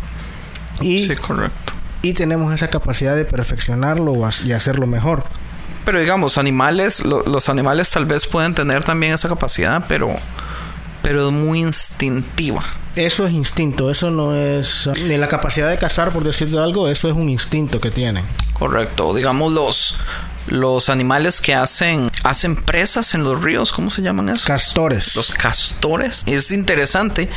Y, 0.81 1.07
Sí, 1.07 1.15
correcto. 1.15 1.73
y 2.01 2.13
tenemos 2.13 2.53
esa 2.53 2.69
capacidad 2.69 3.15
de 3.15 3.25
perfeccionarlo 3.25 4.13
y 4.45 4.51
hacerlo 4.53 4.87
mejor. 4.87 5.25
Pero 5.85 5.99
digamos, 5.99 6.37
animales, 6.37 7.05
lo- 7.05 7.23
los 7.23 7.49
animales 7.49 7.89
tal 7.89 8.05
vez 8.05 8.25
pueden 8.27 8.53
tener 8.53 8.83
también 8.83 9.13
esa 9.13 9.27
capacidad, 9.29 9.83
pero, 9.87 10.15
pero 11.01 11.27
es 11.27 11.33
muy 11.33 11.61
instintiva. 11.61 12.63
Eso 12.95 13.25
es 13.25 13.33
instinto, 13.33 13.89
eso 13.89 14.09
no 14.11 14.35
es 14.35 14.89
ni 15.05 15.17
la 15.17 15.27
capacidad 15.27 15.69
de 15.69 15.77
cazar, 15.77 16.11
por 16.11 16.23
decirte 16.23 16.57
algo, 16.57 16.87
eso 16.89 17.09
es 17.09 17.15
un 17.15 17.29
instinto 17.29 17.79
que 17.79 17.91
tienen. 17.91 18.25
Correcto. 18.53 19.13
Digamos 19.13 19.53
los 19.53 19.97
los 20.47 20.89
animales 20.89 21.41
que 21.41 21.53
hacen 21.53 22.09
hacen 22.23 22.55
presas 22.55 23.13
en 23.13 23.23
los 23.23 23.41
ríos, 23.41 23.71
¿cómo 23.71 23.89
se 23.89 24.01
llaman 24.01 24.29
esos? 24.29 24.45
Castores. 24.45 25.15
los 25.15 25.31
castores. 25.31 26.23
Es 26.25 26.51
interesante, 26.51 27.29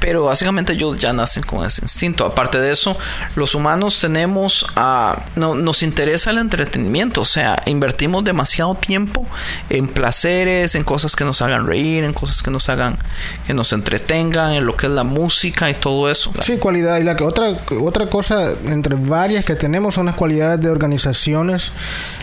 pero 0.00 0.24
básicamente 0.24 0.72
ellos 0.72 0.98
ya 0.98 1.12
nacen 1.12 1.42
con 1.42 1.64
ese 1.64 1.82
instinto. 1.82 2.24
Aparte 2.24 2.60
de 2.60 2.72
eso, 2.72 2.96
los 3.36 3.54
humanos 3.54 4.00
tenemos 4.00 4.66
a 4.76 5.24
no, 5.36 5.54
nos 5.54 5.82
interesa 5.82 6.30
el 6.30 6.38
entretenimiento, 6.38 7.22
o 7.22 7.24
sea, 7.24 7.62
invertimos 7.66 8.24
demasiado 8.24 8.74
tiempo 8.74 9.26
en 9.68 9.88
placeres, 9.88 10.74
en 10.74 10.84
cosas 10.84 11.16
que 11.16 11.24
nos 11.24 11.42
hagan 11.42 11.66
reír, 11.66 12.04
en 12.04 12.12
cosas 12.12 12.42
que 12.42 12.50
nos 12.50 12.68
hagan 12.68 12.98
que 13.46 13.54
nos 13.54 13.72
entretengan, 13.72 14.52
en 14.52 14.66
lo 14.66 14.76
que 14.76 14.86
es 14.86 14.92
la 14.92 15.04
música 15.04 15.70
y 15.70 15.74
todo 15.74 16.10
eso. 16.10 16.32
Sí, 16.40 16.56
cualidad. 16.58 16.98
Y 16.98 17.04
la 17.04 17.16
que 17.16 17.24
otra, 17.24 17.52
otra 17.80 18.08
cosa 18.08 18.52
entre 18.66 18.94
varias 18.94 19.44
que 19.44 19.54
tenemos 19.54 19.94
son 19.94 20.06
las 20.06 20.14
cualidades 20.14 20.60
de 20.60 20.70
organizaciones. 20.70 21.72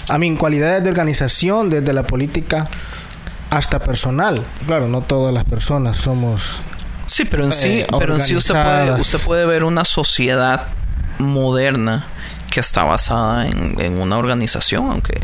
A 0.09 0.17
mí, 0.17 0.35
cualidades 0.35 0.83
de 0.83 0.89
organización 0.89 1.69
desde 1.69 1.93
la 1.93 2.03
política 2.03 2.69
hasta 3.49 3.79
personal. 3.79 4.43
Claro, 4.65 4.87
no 4.87 5.01
todas 5.01 5.33
las 5.33 5.45
personas 5.45 5.97
somos. 5.97 6.59
Sí, 7.07 7.25
pero 7.25 7.45
en 7.45 7.51
sí, 7.51 7.79
eh, 7.79 7.87
pero 7.97 8.15
en 8.15 8.21
sí 8.21 8.35
usted 8.35 8.53
puede, 8.53 9.01
usted 9.01 9.19
puede 9.19 9.45
ver 9.45 9.63
una 9.63 9.85
sociedad 9.85 10.67
moderna 11.17 12.07
que 12.51 12.59
está 12.59 12.83
basada 12.83 13.47
en, 13.47 13.79
en 13.79 13.99
una 13.99 14.17
organización, 14.17 14.91
aunque 14.91 15.19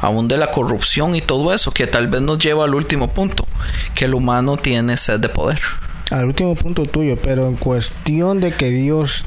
aún 0.00 0.28
de 0.28 0.38
la 0.38 0.50
corrupción 0.50 1.14
y 1.14 1.20
todo 1.20 1.52
eso, 1.52 1.72
que 1.72 1.86
tal 1.86 2.08
vez 2.08 2.22
nos 2.22 2.38
lleva 2.38 2.64
al 2.64 2.74
último 2.74 3.12
punto, 3.12 3.46
que 3.94 4.06
el 4.06 4.14
humano 4.14 4.56
tiene 4.56 4.96
sed 4.96 5.20
de 5.20 5.28
poder. 5.28 5.60
Al 6.10 6.24
último 6.26 6.56
punto 6.56 6.84
tuyo, 6.84 7.16
pero 7.22 7.46
en 7.46 7.56
cuestión 7.56 8.40
de 8.40 8.52
que 8.52 8.70
Dios 8.70 9.24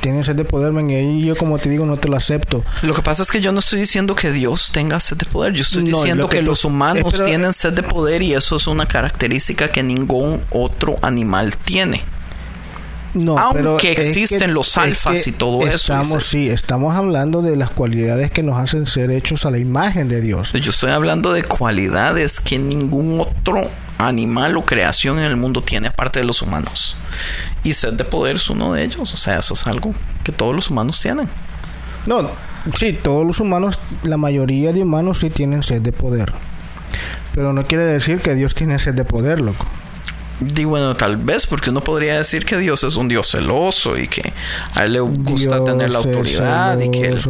tiene 0.00 0.22
sed 0.24 0.36
de 0.36 0.44
poder, 0.44 0.72
men, 0.72 0.90
y 0.90 1.24
yo 1.24 1.36
como 1.36 1.58
te 1.58 1.68
digo 1.68 1.86
no 1.86 1.96
te 1.96 2.08
lo 2.08 2.16
acepto. 2.16 2.64
Lo 2.82 2.94
que 2.94 3.02
pasa 3.02 3.22
es 3.22 3.30
que 3.30 3.40
yo 3.40 3.52
no 3.52 3.60
estoy 3.60 3.80
diciendo 3.80 4.14
que 4.14 4.30
Dios 4.32 4.70
tenga 4.72 4.98
sed 5.00 5.16
de 5.16 5.26
poder, 5.26 5.52
yo 5.52 5.62
estoy 5.62 5.84
No, 5.84 5.98
diciendo 5.98 6.22
lo 6.24 6.28
que 6.28 6.42
los 6.42 6.64
humanos 6.64 7.14
tienen 7.24 7.52
sed 7.52 7.72
de 7.74 7.82
poder 7.82 8.22
y 8.22 8.34
eso 8.34 8.56
es 8.56 8.66
una 8.66 8.86
característica 8.86 9.68
que 9.68 9.82
ningún 9.82 10.42
otro 10.50 10.96
animal 11.02 11.56
tiene. 11.56 12.02
No, 13.12 13.36
Aunque 13.36 13.90
existen 13.90 14.54
los 14.54 14.68
es 14.68 14.78
alfas 14.78 15.26
y 15.26 15.32
todo 15.32 15.66
eso, 15.66 15.74
Estamos, 15.74 16.08
dice. 16.12 16.20
sí, 16.28 16.48
estamos 16.48 16.94
hablando 16.94 17.42
de 17.42 17.56
las 17.56 17.70
cualidades 17.70 18.30
que 18.30 18.44
nos 18.44 18.56
hacen 18.56 18.86
ser 18.86 19.10
hechos 19.10 19.44
a 19.46 19.50
la 19.50 19.58
imagen 19.58 20.08
de 20.08 20.20
Dios. 20.20 20.52
Yo 20.52 20.70
estoy 20.70 20.90
hablando 20.92 21.32
de 21.32 21.42
cualidades 21.42 22.38
que 22.38 22.56
ningún 22.58 23.20
otro 23.20 23.68
animal 23.98 24.56
o 24.56 24.62
creación 24.62 25.18
en 25.18 25.24
el 25.24 25.36
mundo 25.36 25.60
tiene 25.62 25.88
aparte 25.88 26.20
de 26.20 26.24
los 26.24 26.40
humanos. 26.40 26.94
Y 27.62 27.72
sed 27.74 27.94
de 27.94 28.04
poder 28.04 28.36
es 28.36 28.48
uno 28.50 28.72
de 28.72 28.84
ellos. 28.84 29.12
O 29.12 29.16
sea, 29.16 29.38
eso 29.38 29.54
es 29.54 29.66
algo 29.66 29.94
que 30.24 30.32
todos 30.32 30.54
los 30.54 30.70
humanos 30.70 31.00
tienen. 31.00 31.28
No, 32.06 32.30
sí, 32.74 32.98
todos 33.02 33.26
los 33.26 33.40
humanos, 33.40 33.78
la 34.02 34.16
mayoría 34.16 34.72
de 34.72 34.82
humanos 34.82 35.18
sí 35.18 35.30
tienen 35.30 35.62
sed 35.62 35.82
de 35.82 35.92
poder. 35.92 36.32
Pero 37.34 37.52
no 37.52 37.62
quiere 37.64 37.84
decir 37.84 38.20
que 38.20 38.34
Dios 38.34 38.54
tiene 38.54 38.78
sed 38.78 38.94
de 38.94 39.04
poder, 39.04 39.40
loco. 39.40 39.66
Digo, 40.40 40.70
bueno, 40.70 40.94
tal 40.96 41.18
vez, 41.18 41.46
porque 41.46 41.68
uno 41.70 41.82
podría 41.82 42.16
decir 42.18 42.46
que 42.46 42.56
Dios 42.56 42.82
es 42.84 42.96
un 42.96 43.08
Dios 43.08 43.30
celoso 43.30 43.98
y 43.98 44.08
que 44.08 44.32
a 44.74 44.84
él 44.84 44.94
le 44.94 45.00
gusta 45.00 45.56
Dios 45.56 45.64
tener 45.66 45.90
la 45.90 45.98
autoridad 45.98 46.80
y 46.80 46.90
que, 46.90 47.00
él, 47.08 47.20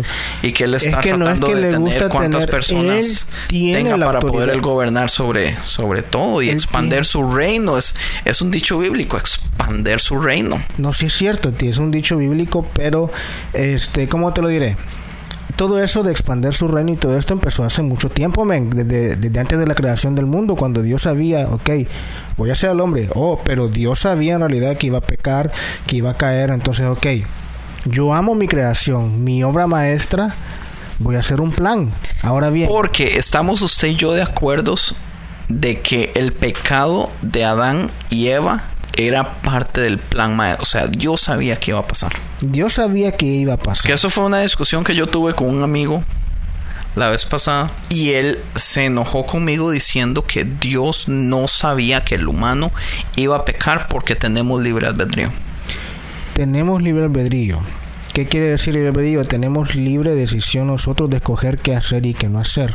y 0.43 0.53
que 0.53 0.65
él 0.65 0.75
está 0.75 1.01
que 1.01 1.11
no 1.15 1.17
es 1.29 1.41
tratando 1.41 1.47
que 1.49 1.55
de 1.57 1.61
le 1.63 1.71
tener 1.73 2.09
cuántas 2.09 2.41
tener- 2.43 2.51
personas 2.51 3.27
tenga 3.49 3.97
para 4.07 4.21
poder 4.21 4.51
él 4.51 4.61
gobernar 4.61 5.11
sobre, 5.11 5.57
sobre 5.61 6.03
todo 6.03 6.41
y 6.41 6.49
Él 6.51 6.55
expander 6.55 6.91
tiene- 6.91 7.05
su 7.05 7.31
reino. 7.33 7.77
Es, 7.77 7.95
es 8.25 8.41
un 8.43 8.51
dicho 8.53 8.79
bíblico, 8.79 9.17
expander 9.17 10.01
su 10.01 10.21
reino. 10.21 10.63
No, 10.79 10.93
sí 10.93 11.07
es 11.07 11.13
cierto, 11.15 11.53
es 11.61 11.79
un 11.79 11.91
dicho 11.91 12.17
bíblico, 12.17 12.65
pero, 12.75 13.11
este, 13.53 14.07
¿cómo 14.09 14.33
te 14.33 14.41
lo 14.43 14.49
diré? 14.49 14.77
Todo 15.61 15.79
eso 15.79 16.03
de 16.03 16.11
expandir 16.11 16.55
su 16.55 16.69
reino 16.69 16.93
y 16.93 16.97
todo 16.97 17.19
esto 17.19 17.35
empezó 17.35 17.65
hace 17.65 17.83
mucho 17.83 18.09
tiempo, 18.09 18.47
desde 18.47 19.39
antes 19.39 19.59
de 19.59 19.67
la 19.67 19.75
creación 19.75 20.15
del 20.15 20.25
mundo, 20.25 20.57
cuando 20.57 20.81
Dios 20.81 21.03
sabía, 21.03 21.49
ok, 21.51 21.71
voy 22.39 22.49
a 22.49 22.55
ser 22.55 22.71
el 22.71 22.81
hombre, 22.81 23.11
oh, 23.15 23.39
pero 23.45 23.69
Dios 23.69 23.99
sabía 23.99 24.37
en 24.37 24.41
realidad 24.41 24.79
que 24.79 24.87
iba 24.87 24.97
a 24.97 25.03
pecar, 25.03 25.53
que 25.87 25.97
iba 25.97 26.13
a 26.13 26.15
caer, 26.15 26.49
entonces, 26.49 26.87
ok, 26.87 27.07
yo 27.85 28.15
amo 28.15 28.35
mi 28.35 28.47
creación, 28.47 29.23
mi 29.23 29.45
obra 29.45 29.67
maestra, 29.67 30.35
voy 30.99 31.17
a 31.17 31.21
hacer 31.21 31.43
un 31.43 31.53
plan. 31.53 31.93
Ahora 32.23 32.49
bien, 32.49 32.67
Porque 32.67 33.19
estamos 33.19 33.61
usted 33.61 33.89
y 33.89 33.97
yo 33.97 34.15
de 34.15 34.23
acuerdos 34.23 34.95
de 35.51 35.83
que 35.83 36.11
el 36.15 36.33
pecado 36.33 37.11
de 37.21 37.45
Adán 37.45 37.91
y 38.09 38.29
Eva 38.29 38.65
era 38.97 39.41
parte 39.43 39.81
del 39.81 39.99
plan 39.99 40.37
maestro. 40.37 40.63
O 40.63 40.67
sea, 40.67 40.87
Dios 40.87 41.23
sabía 41.23 41.57
que 41.57 41.73
iba 41.73 41.81
a 41.81 41.87
pasar. 41.87 42.13
Dios 42.41 42.75
sabía 42.75 43.13
que 43.13 43.27
iba 43.27 43.55
a 43.55 43.59
pasar. 43.59 43.87
Que 43.87 43.93
eso 43.93 44.11
fue 44.11 44.25
una 44.25 44.41
discusión 44.41 44.85
que 44.85 44.95
yo 44.95 45.07
tuve 45.07 45.35
con 45.35 45.49
un 45.49 45.63
amigo 45.63 46.03
la 46.97 47.09
vez 47.09 47.25
pasada. 47.25 47.71
Y 47.89 48.11
él 48.11 48.39
se 48.55 48.87
enojó 48.87 49.27
conmigo 49.27 49.71
diciendo 49.71 50.25
que 50.27 50.45
Dios 50.45 51.09
no 51.09 51.49
sabía 51.49 52.05
que 52.05 52.17
el 52.17 52.29
humano 52.29 52.71
iba 53.17 53.37
a 53.37 53.45
pecar 53.45 53.89
porque 53.89 54.15
tenemos 54.15 54.63
libre 54.63 54.87
albedrío. 54.87 55.33
Tenemos 56.35 56.83
libre 56.83 57.05
albedrío. 57.05 57.61
¿Qué 58.13 58.27
quiere 58.27 58.49
decir 58.49 58.75
libre 58.75 58.89
albedrío? 58.89 59.25
Tenemos 59.25 59.75
libre 59.75 60.15
decisión 60.15 60.67
nosotros 60.67 61.09
de 61.11 61.19
escoger 61.19 61.59
qué 61.59 61.77
hacer 61.77 62.07
y 62.07 62.15
qué 62.15 62.29
no 62.29 62.41
hacer. 62.41 62.75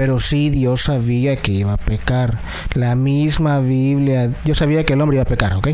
Pero 0.00 0.18
sí 0.18 0.48
Dios 0.48 0.80
sabía 0.80 1.36
que 1.36 1.52
iba 1.52 1.74
a 1.74 1.76
pecar. 1.76 2.38
La 2.72 2.94
misma 2.94 3.60
Biblia, 3.60 4.30
Dios 4.46 4.56
sabía 4.56 4.86
que 4.86 4.94
el 4.94 5.00
hombre 5.02 5.16
iba 5.16 5.24
a 5.24 5.26
pecar, 5.26 5.52
¿ok? 5.56 5.68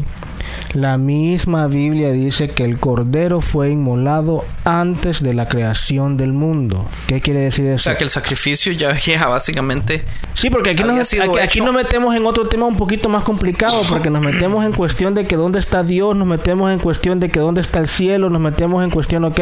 La 0.74 0.98
misma 0.98 1.68
Biblia 1.68 2.10
dice 2.10 2.48
que 2.50 2.64
el 2.64 2.80
Cordero 2.80 3.40
fue 3.40 3.70
inmolado 3.70 4.44
antes 4.64 5.22
de 5.22 5.32
la 5.32 5.48
creación 5.48 6.16
del 6.16 6.32
mundo. 6.32 6.88
¿Qué 7.06 7.20
quiere 7.20 7.38
decir 7.40 7.66
O 7.66 7.74
eso? 7.74 7.84
sea 7.84 7.96
que 7.96 8.02
el 8.02 8.10
sacrificio 8.10 8.72
ya 8.72 8.90
había 8.90 9.26
básicamente 9.28 10.04
Sí, 10.34 10.50
porque 10.50 10.70
aquí, 10.70 10.84
nos, 10.84 11.08
sido 11.08 11.22
aquí, 11.22 11.38
aquí 11.38 11.58
hecho. 11.60 11.64
nos 11.64 11.74
metemos 11.74 12.14
en 12.14 12.26
otro 12.26 12.46
tema 12.46 12.66
un 12.66 12.76
poquito 12.76 13.08
más 13.08 13.22
complicado, 13.22 13.80
porque 13.88 14.10
nos 14.10 14.20
metemos 14.22 14.66
en 14.66 14.72
cuestión 14.72 15.14
de 15.14 15.24
que 15.24 15.34
dónde 15.34 15.58
está 15.58 15.82
Dios, 15.82 16.14
nos 16.14 16.28
metemos 16.28 16.70
en 16.70 16.78
cuestión 16.78 17.20
de 17.20 17.30
que 17.30 17.40
dónde 17.40 17.62
está 17.62 17.78
el 17.78 17.88
cielo, 17.88 18.28
nos 18.28 18.42
metemos 18.42 18.84
en 18.84 18.90
cuestión, 18.90 19.24
ok, 19.24 19.40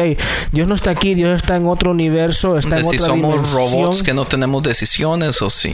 Dios 0.53 0.69
no 0.69 0.75
está 0.75 0.91
aquí, 0.91 1.13
Dios 1.13 1.35
está 1.35 1.57
en 1.57 1.65
otro 1.65 1.91
universo, 1.91 2.57
está 2.57 2.75
de 2.75 2.81
en 2.83 2.87
si 2.87 2.95
otra 2.95 3.07
somos 3.07 3.29
dimensión. 3.31 3.57
robots 3.73 4.03
que 4.03 4.13
no 4.13 4.23
tenemos 4.23 4.63
decisiones 4.75 5.41
o 5.41 5.49
si. 5.49 5.73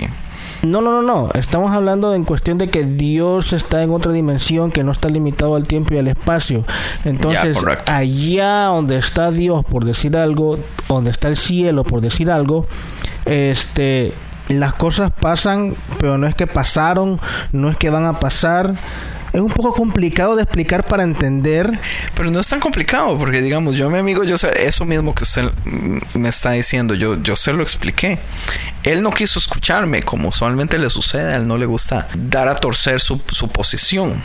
No, 0.61 0.79
no, 0.79 0.91
no, 0.91 1.01
no, 1.01 1.29
estamos 1.33 1.71
hablando 1.71 2.13
en 2.13 2.23
cuestión 2.23 2.59
de 2.59 2.69
que 2.69 2.83
Dios 2.83 3.51
está 3.51 3.81
en 3.81 3.89
otra 3.89 4.11
dimensión, 4.11 4.69
que 4.69 4.83
no 4.83 4.91
está 4.91 5.09
limitado 5.09 5.55
al 5.55 5.63
tiempo 5.63 5.95
y 5.95 5.97
al 5.97 6.07
espacio. 6.07 6.63
Entonces, 7.03 7.57
allá 7.87 8.65
donde 8.65 8.97
está 8.97 9.31
Dios, 9.31 9.65
por 9.65 9.85
decir 9.85 10.15
algo, 10.15 10.59
donde 10.87 11.09
está 11.09 11.29
el 11.29 11.37
cielo, 11.37 11.83
por 11.83 12.01
decir 12.01 12.29
algo, 12.29 12.67
este 13.25 14.13
las 14.49 14.73
cosas 14.73 15.11
pasan, 15.11 15.75
pero 15.99 16.17
no 16.17 16.27
es 16.27 16.35
que 16.35 16.45
pasaron, 16.45 17.19
no 17.53 17.69
es 17.69 17.77
que 17.77 17.89
van 17.89 18.05
a 18.05 18.19
pasar. 18.19 18.75
Es 19.33 19.39
un 19.39 19.49
poco 19.49 19.73
complicado 19.73 20.35
de 20.35 20.43
explicar 20.43 20.85
para 20.85 21.03
entender. 21.03 21.79
Pero 22.15 22.29
no 22.31 22.39
es 22.39 22.47
tan 22.47 22.59
complicado, 22.59 23.17
porque 23.17 23.41
digamos, 23.41 23.75
yo 23.75 23.89
mi 23.89 23.97
amigo, 23.97 24.23
yo 24.23 24.37
sé, 24.37 24.51
eso 24.65 24.85
mismo 24.85 25.15
que 25.15 25.23
usted 25.23 25.49
me 26.15 26.29
está 26.29 26.51
diciendo, 26.51 26.95
yo, 26.95 27.21
yo 27.21 27.35
se 27.35 27.53
lo 27.53 27.63
expliqué. 27.63 28.19
Él 28.83 29.03
no 29.03 29.11
quiso 29.11 29.39
escucharme, 29.39 30.03
como 30.03 30.29
usualmente 30.29 30.77
le 30.77 30.89
sucede, 30.89 31.33
a 31.33 31.37
él 31.37 31.47
no 31.47 31.57
le 31.57 31.65
gusta 31.65 32.07
dar 32.15 32.47
a 32.47 32.55
torcer 32.55 32.99
su, 32.99 33.21
su 33.31 33.47
posición. 33.47 34.21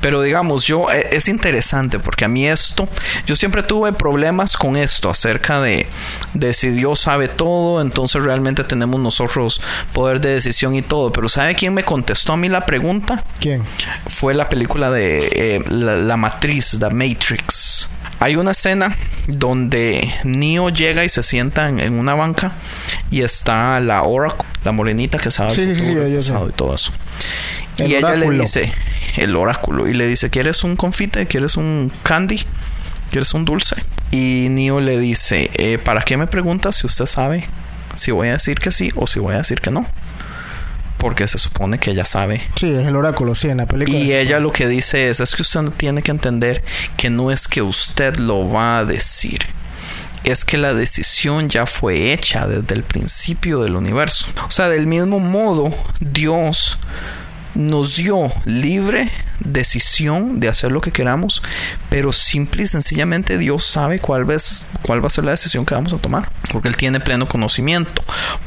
Pero 0.00 0.22
digamos, 0.22 0.64
yo 0.64 0.90
eh, 0.90 1.08
es 1.12 1.28
interesante 1.28 1.98
porque 1.98 2.24
a 2.24 2.28
mí 2.28 2.46
esto, 2.46 2.88
yo 3.26 3.34
siempre 3.34 3.62
tuve 3.62 3.92
problemas 3.92 4.56
con 4.56 4.76
esto 4.76 5.10
acerca 5.10 5.60
de, 5.60 5.86
de 6.34 6.54
si 6.54 6.70
Dios 6.70 7.00
sabe 7.00 7.28
todo, 7.28 7.80
entonces 7.80 8.22
realmente 8.22 8.62
tenemos 8.64 9.00
nosotros 9.00 9.60
poder 9.92 10.20
de 10.20 10.30
decisión 10.30 10.74
y 10.74 10.82
todo. 10.82 11.12
Pero 11.12 11.28
¿sabe 11.28 11.54
quién 11.54 11.74
me 11.74 11.84
contestó 11.84 12.34
a 12.34 12.36
mí 12.36 12.48
la 12.48 12.66
pregunta? 12.66 13.24
¿Quién? 13.40 13.62
fue 14.08 14.34
la 14.34 14.48
película 14.48 14.90
de 14.90 15.18
eh, 15.32 15.64
la, 15.68 15.96
la 15.96 16.16
Matriz, 16.16 16.76
The 16.78 16.90
Matrix. 16.90 17.90
Hay 18.18 18.36
una 18.36 18.52
escena 18.52 18.96
donde 19.26 20.10
Neo 20.24 20.70
llega 20.70 21.04
y 21.04 21.08
se 21.08 21.22
sienta 21.22 21.68
en, 21.68 21.92
una 21.92 22.14
banca 22.14 22.52
y 23.10 23.20
está 23.22 23.78
la 23.80 24.02
Oracle, 24.04 24.46
la 24.64 24.72
morenita 24.72 25.18
que 25.18 25.30
sabe 25.30 25.50
el 25.50 25.56
Sí, 25.56 25.64
sí, 25.66 25.74
sí, 25.74 25.82
futuro, 25.82 26.06
el 26.06 26.14
yo 26.14 26.20
sé. 26.22 26.30
pasado 26.32 26.48
y 26.48 26.52
todo 26.52 26.74
eso. 26.74 26.92
El 27.78 27.90
y 27.90 27.94
ella 27.96 28.14
le 28.16 28.30
dice, 28.30 28.72
el 29.16 29.36
oráculo, 29.36 29.86
y 29.88 29.94
le 29.94 30.06
dice, 30.06 30.30
¿quieres 30.30 30.64
un 30.64 30.76
confite? 30.76 31.26
¿Quieres 31.26 31.56
un 31.56 31.92
candy? 32.02 32.40
¿Quieres 33.10 33.32
un 33.34 33.44
dulce? 33.44 33.76
Y 34.10 34.48
Neo 34.50 34.80
le 34.80 34.98
dice, 34.98 35.50
"Eh, 35.54 35.78
¿para 35.78 36.02
qué 36.02 36.16
me 36.16 36.26
preguntas 36.26 36.76
si 36.76 36.86
usted 36.86 37.06
sabe 37.06 37.48
si 37.94 38.10
voy 38.12 38.28
a 38.28 38.32
decir 38.32 38.58
que 38.58 38.70
sí 38.72 38.90
o 38.96 39.06
si 39.06 39.18
voy 39.20 39.34
a 39.34 39.38
decir 39.38 39.60
que 39.60 39.70
no? 39.70 39.86
Porque 40.98 41.26
se 41.26 41.38
supone 41.38 41.78
que 41.78 41.90
ella 41.90 42.04
sabe 42.04 42.40
Sí, 42.58 42.70
es 42.70 42.86
el 42.86 42.96
oráculo, 42.96 43.34
sí, 43.34 43.48
en 43.48 43.58
la 43.58 43.66
película. 43.66 43.98
y 43.98 44.12
ella 44.14 44.40
lo 44.40 44.50
que 44.52 44.66
dice 44.66 45.08
es, 45.10 45.20
es 45.20 45.34
que 45.34 45.42
usted 45.42 45.60
tiene 45.76 46.02
que 46.02 46.10
entender 46.10 46.64
que 46.96 47.10
no 47.10 47.30
es 47.30 47.46
que 47.48 47.62
usted 47.62 48.16
lo 48.16 48.48
va 48.48 48.78
a 48.78 48.84
decir, 48.84 49.40
es 50.24 50.44
que 50.44 50.56
la 50.56 50.72
decisión 50.72 51.48
ya 51.48 51.66
fue 51.66 52.12
hecha 52.12 52.46
desde 52.46 52.74
el 52.74 52.82
principio 52.82 53.60
del 53.62 53.76
universo. 53.76 54.26
O 54.48 54.50
sea, 54.50 54.68
del 54.68 54.86
mismo 54.86 55.20
modo, 55.20 55.70
Dios 56.00 56.78
nos 57.56 57.96
dio 57.96 58.30
libre 58.44 59.10
decisión 59.40 60.40
de 60.40 60.48
hacer 60.48 60.72
lo 60.72 60.80
que 60.80 60.92
queramos, 60.92 61.42
pero 61.90 62.12
simple 62.12 62.62
y 62.62 62.66
sencillamente 62.66 63.38
Dios 63.38 63.64
sabe 63.64 63.98
cuál, 63.98 64.28
va 64.28 64.34
a 64.34 65.10
ser 65.10 65.24
la 65.24 65.30
decisión 65.32 65.66
que 65.66 65.74
vamos 65.74 65.92
a 65.92 65.98
tomar, 65.98 66.30
porque 66.52 66.68
Él 66.68 66.76
tiene 66.76 67.00
pleno 67.00 67.28
conocimiento, 67.28 68.02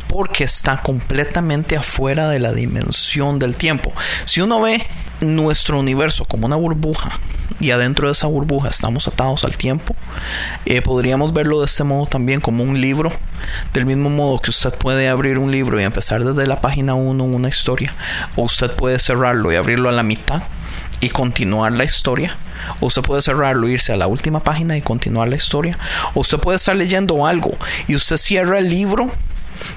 porque 0.07 0.43
está 0.43 0.81
completamente 0.81 1.77
afuera 1.77 2.29
de 2.29 2.39
la 2.39 2.53
dimensión 2.53 3.39
del 3.39 3.57
tiempo. 3.57 3.93
Si 4.25 4.41
uno 4.41 4.61
ve 4.61 4.85
nuestro 5.21 5.79
universo 5.79 6.25
como 6.25 6.45
una 6.45 6.55
burbuja 6.55 7.09
y 7.59 7.71
adentro 7.71 8.07
de 8.07 8.13
esa 8.13 8.27
burbuja 8.27 8.69
estamos 8.69 9.07
atados 9.07 9.43
al 9.43 9.57
tiempo, 9.57 9.95
eh, 10.65 10.81
podríamos 10.81 11.33
verlo 11.33 11.59
de 11.59 11.65
este 11.65 11.83
modo 11.83 12.05
también 12.05 12.39
como 12.39 12.63
un 12.63 12.79
libro, 12.79 13.11
del 13.73 13.85
mismo 13.85 14.09
modo 14.09 14.39
que 14.39 14.49
usted 14.49 14.73
puede 14.73 15.09
abrir 15.09 15.37
un 15.37 15.51
libro 15.51 15.79
y 15.79 15.83
empezar 15.83 16.23
desde 16.23 16.47
la 16.47 16.61
página 16.61 16.93
1 16.93 17.23
una 17.23 17.49
historia, 17.49 17.93
o 18.35 18.43
usted 18.43 18.71
puede 18.71 18.99
cerrarlo 18.99 19.51
y 19.51 19.55
abrirlo 19.55 19.89
a 19.89 19.93
la 19.93 20.03
mitad 20.03 20.41
y 21.01 21.09
continuar 21.09 21.71
la 21.71 21.83
historia. 21.83 22.35
O 22.81 22.87
usted 22.87 23.01
puede 23.01 23.21
cerrarlo, 23.21 23.67
irse 23.69 23.93
a 23.93 23.97
la 23.97 24.07
última 24.07 24.43
página 24.43 24.77
y 24.77 24.81
continuar 24.81 25.29
la 25.29 25.37
historia. 25.37 25.77
O 26.13 26.21
usted 26.21 26.39
puede 26.39 26.57
estar 26.57 26.75
leyendo 26.75 27.25
algo 27.25 27.51
y 27.87 27.95
usted 27.95 28.17
cierra 28.17 28.59
el 28.59 28.69
libro 28.69 29.09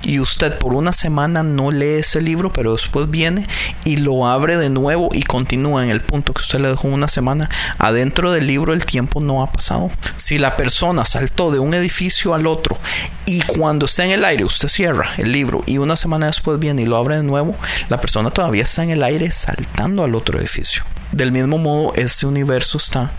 y 0.02 0.20
usted 0.20 0.59
por 0.59 0.74
una 0.74 0.92
semana 0.92 1.42
no 1.42 1.70
lee 1.70 2.00
ese 2.00 2.20
libro, 2.20 2.52
pero 2.52 2.72
después 2.72 3.10
viene 3.10 3.46
y 3.84 3.96
lo 3.96 4.26
abre 4.26 4.56
de 4.56 4.70
nuevo 4.70 5.09
y 5.12 5.22
continúa 5.22 5.84
en 5.84 5.90
el 5.90 6.00
punto 6.00 6.34
que 6.34 6.42
usted 6.42 6.60
le 6.60 6.68
dejó 6.68 6.88
una 6.88 7.09
semana. 7.09 7.48
Adentro 7.78 8.32
del 8.32 8.46
libro 8.46 8.72
el 8.72 8.84
tiempo 8.84 9.20
no 9.20 9.42
ha 9.42 9.52
pasado. 9.52 9.90
Si 10.16 10.38
la 10.38 10.56
persona 10.56 11.04
saltó 11.04 11.50
de 11.50 11.59
un 11.59 11.74
edificio 11.74 12.34
al 12.34 12.46
otro 12.46 12.78
y 13.26 13.40
cuando 13.42 13.86
está 13.86 14.04
en 14.04 14.12
el 14.12 14.24
aire 14.24 14.44
usted 14.44 14.68
cierra 14.68 15.10
el 15.18 15.32
libro 15.32 15.62
y 15.66 15.78
una 15.78 15.96
semana 15.96 16.26
después 16.26 16.59
viene 16.59 16.82
y 16.82 16.86
lo 16.86 16.96
abre 16.96 17.16
de 17.16 17.22
nuevo, 17.22 17.56
la 17.88 18.00
persona 18.00 18.30
todavía 18.30 18.64
está 18.64 18.84
en 18.84 18.90
el 18.90 19.02
aire 19.02 19.30
saltando 19.30 20.04
al 20.04 20.14
otro 20.14 20.38
edificio. 20.38 20.84
Del 21.12 21.30
mismo 21.30 21.59
modo, 21.59 21.92
este 21.94 22.26
universo 22.26 22.78
está 22.78 23.12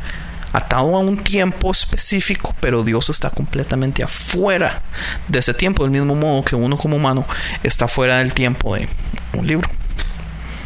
atado 0.53 0.95
a 0.95 0.99
un 0.99 1.17
tiempo 1.17 1.71
específico, 1.71 2.55
pero 2.61 2.83
Dios 2.83 3.09
está 3.09 3.29
completamente 3.29 4.03
afuera 4.03 4.81
de 5.27 5.39
ese 5.39 5.53
tiempo, 5.53 5.83
del 5.83 5.91
mismo 5.91 6.15
modo 6.15 6.45
que 6.45 6.55
uno 6.55 6.77
como 6.77 6.95
humano 6.95 7.25
está 7.63 7.87
fuera 7.87 8.19
del 8.19 8.33
tiempo 8.33 8.75
de 8.75 8.87
un 9.33 9.47
libro. 9.47 9.67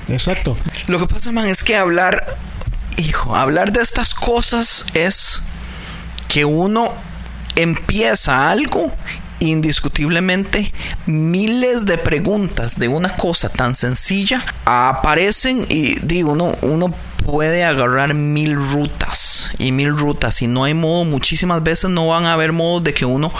Exacto. 0.09 0.55
Lo 0.87 0.99
que 0.99 1.07
pasa, 1.07 1.31
man, 1.31 1.47
es 1.47 1.63
que 1.63 1.75
hablar, 1.75 2.37
hijo, 2.97 3.35
hablar 3.35 3.71
de 3.71 3.81
estas 3.81 4.13
cosas 4.13 4.85
es 4.93 5.41
que 6.27 6.45
uno 6.45 6.93
empieza 7.55 8.51
algo 8.51 8.93
indiscutiblemente 9.39 10.71
miles 11.05 11.85
de 11.85 11.97
preguntas 11.97 12.79
de 12.79 12.87
una 12.87 13.15
cosa 13.15 13.49
tan 13.49 13.75
sencilla 13.75 14.43
aparecen 14.65 15.63
y 15.69 15.99
digo 15.99 16.31
uno 16.31 16.55
uno 16.63 16.91
puede 17.27 17.65
agarrar 17.65 18.13
mil 18.13 18.55
rutas 18.55 19.51
y 19.57 19.73
mil 19.73 19.95
rutas 19.95 20.41
y 20.41 20.47
no 20.47 20.63
hay 20.63 20.73
modo 20.73 21.03
muchísimas 21.03 21.61
veces 21.61 21.89
no 21.89 22.07
van 22.07 22.23
a 22.23 22.31
haber 22.31 22.53
modos 22.53 22.85
de 22.85 22.93
que 22.93 23.03
uno 23.03 23.33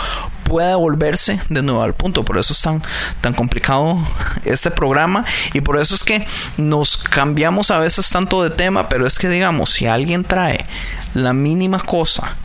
pueda 0.44 0.76
volverse 0.76 1.40
de 1.48 1.62
nuevo 1.62 1.82
al 1.82 1.94
punto. 1.94 2.22
Por 2.22 2.36
eso 2.36 2.52
es 2.52 2.60
tan, 2.60 2.82
tan 3.22 3.32
complicado 3.32 3.98
este 4.44 4.70
programa 4.70 5.24
y 5.54 5.62
por 5.62 5.78
eso 5.78 5.94
es 5.94 6.04
que 6.04 6.26
nos 6.58 6.98
cambiamos 6.98 7.70
a 7.70 7.78
veces 7.78 8.08
tanto 8.10 8.42
de 8.42 8.50
tema, 8.50 8.90
pero 8.90 9.06
es 9.06 9.18
que 9.18 9.30
digamos, 9.30 9.70
si 9.70 9.86
alguien 9.86 10.22
trae 10.22 10.66
la 11.14 11.32
mínima 11.32 11.80
cosa 11.80 12.36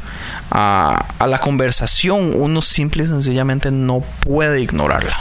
a, 0.51 1.05
a, 1.19 1.27
la 1.27 1.39
conversación, 1.39 2.33
uno 2.35 2.61
simple 2.61 3.03
y 3.03 3.07
sencillamente 3.07 3.71
no 3.71 4.01
puede 4.21 4.61
ignorarla. 4.61 5.17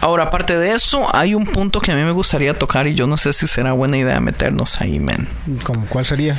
Ahora, 0.00 0.24
aparte 0.24 0.56
de 0.56 0.72
eso, 0.72 1.06
hay 1.14 1.34
un 1.34 1.44
punto 1.44 1.80
que 1.80 1.92
a 1.92 1.94
mí 1.94 2.02
me 2.02 2.12
gustaría 2.12 2.58
tocar 2.58 2.86
y 2.86 2.94
yo 2.94 3.06
no 3.06 3.16
sé 3.16 3.32
si 3.32 3.46
será 3.46 3.72
buena 3.72 3.98
idea 3.98 4.20
meternos 4.20 4.80
ahí, 4.80 4.98
men. 4.98 5.28
¿Cómo, 5.64 5.86
¿Cuál 5.86 6.04
sería? 6.04 6.38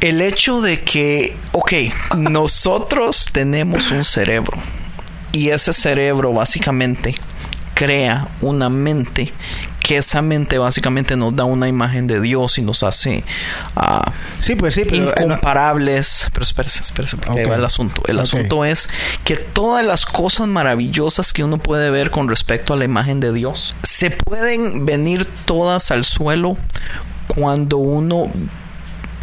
El 0.00 0.20
hecho 0.20 0.60
de 0.60 0.82
que, 0.82 1.36
ok, 1.52 1.72
nosotros 2.16 3.30
tenemos 3.32 3.90
un 3.90 4.04
cerebro 4.04 4.58
y 5.32 5.48
ese 5.48 5.72
cerebro 5.72 6.32
básicamente 6.32 7.14
crea 7.74 8.28
una 8.40 8.68
mente 8.68 9.32
que 9.84 9.98
esa 9.98 10.22
mente 10.22 10.56
básicamente 10.56 11.14
nos 11.14 11.36
da 11.36 11.44
una 11.44 11.68
imagen 11.68 12.06
de 12.06 12.18
Dios 12.22 12.56
y 12.56 12.62
nos 12.62 12.82
hace 12.82 13.22
uh, 13.76 14.10
sí, 14.40 14.56
pues 14.56 14.74
sí, 14.74 14.84
pero, 14.88 15.10
incomparables. 15.10 16.28
Pero 16.32 16.42
espérese, 16.42 16.82
espérese, 16.82 17.18
porque 17.18 17.42
okay. 17.42 17.44
va 17.44 17.56
el 17.56 17.64
asunto. 17.66 18.00
El 18.06 18.18
okay. 18.18 18.22
asunto 18.22 18.64
es 18.64 18.88
que 19.24 19.36
todas 19.36 19.84
las 19.84 20.06
cosas 20.06 20.48
maravillosas 20.48 21.34
que 21.34 21.44
uno 21.44 21.58
puede 21.58 21.90
ver 21.90 22.10
con 22.10 22.28
respecto 22.28 22.72
a 22.72 22.78
la 22.78 22.86
imagen 22.86 23.20
de 23.20 23.34
Dios 23.34 23.76
se 23.82 24.10
pueden 24.10 24.86
venir 24.86 25.28
todas 25.44 25.90
al 25.90 26.06
suelo 26.06 26.56
cuando 27.28 27.76
uno 27.76 28.30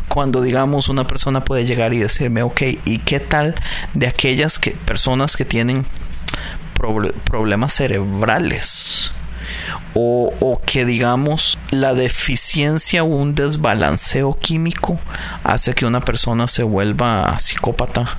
cuando 0.10 0.44
digamos 0.44 0.90
una 0.90 1.08
persona 1.08 1.44
puede 1.44 1.66
llegar 1.66 1.94
y 1.96 1.98
decirme, 1.98 2.44
ok, 2.44 2.62
¿y 2.86 3.00
qué 3.00 3.20
tal 3.20 3.56
de 3.94 4.08
aquellas 4.08 4.60
que, 4.60 4.72
personas 4.72 5.36
que 5.36 5.46
tienen 5.46 5.86
pro 6.78 7.00
problemas 7.24 7.74
cerebrales? 7.74 9.14
O, 9.94 10.34
o, 10.40 10.62
que 10.66 10.86
digamos 10.86 11.58
la 11.72 11.94
deficiencia 11.94 13.04
o 13.04 13.08
un 13.08 13.36
desbalanceo 13.36 14.38
químico 14.40 15.00
hace 15.44 15.74
que 15.74 15.86
una 15.86 16.00
persona 16.00 16.48
se 16.48 16.64
vuelva 16.64 17.38
psicópata 17.40 18.18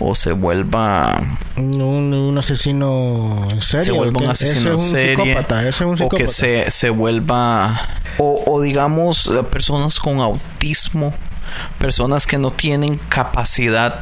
o 0.00 0.14
se 0.14 0.32
vuelva 0.32 1.20
un, 1.56 1.80
un 1.80 2.38
asesino 2.38 3.48
en 3.50 3.62
serio 3.62 3.84
se 3.84 3.92
vuelva 3.92 4.20
un 4.20 4.30
asesino 4.30 4.72
en 4.72 4.80
serie 4.80 5.36
es 5.68 5.80
un 5.80 5.96
o 6.02 6.08
que 6.08 6.28
se, 6.28 6.70
se 6.70 6.90
vuelva 6.90 7.80
o, 8.18 8.42
o 8.46 8.60
digamos 8.60 9.30
personas 9.50 9.98
con 9.98 10.20
autismo 10.20 11.12
personas 11.78 12.26
que 12.26 12.38
no 12.38 12.50
tienen 12.50 12.96
capacidad 12.96 14.00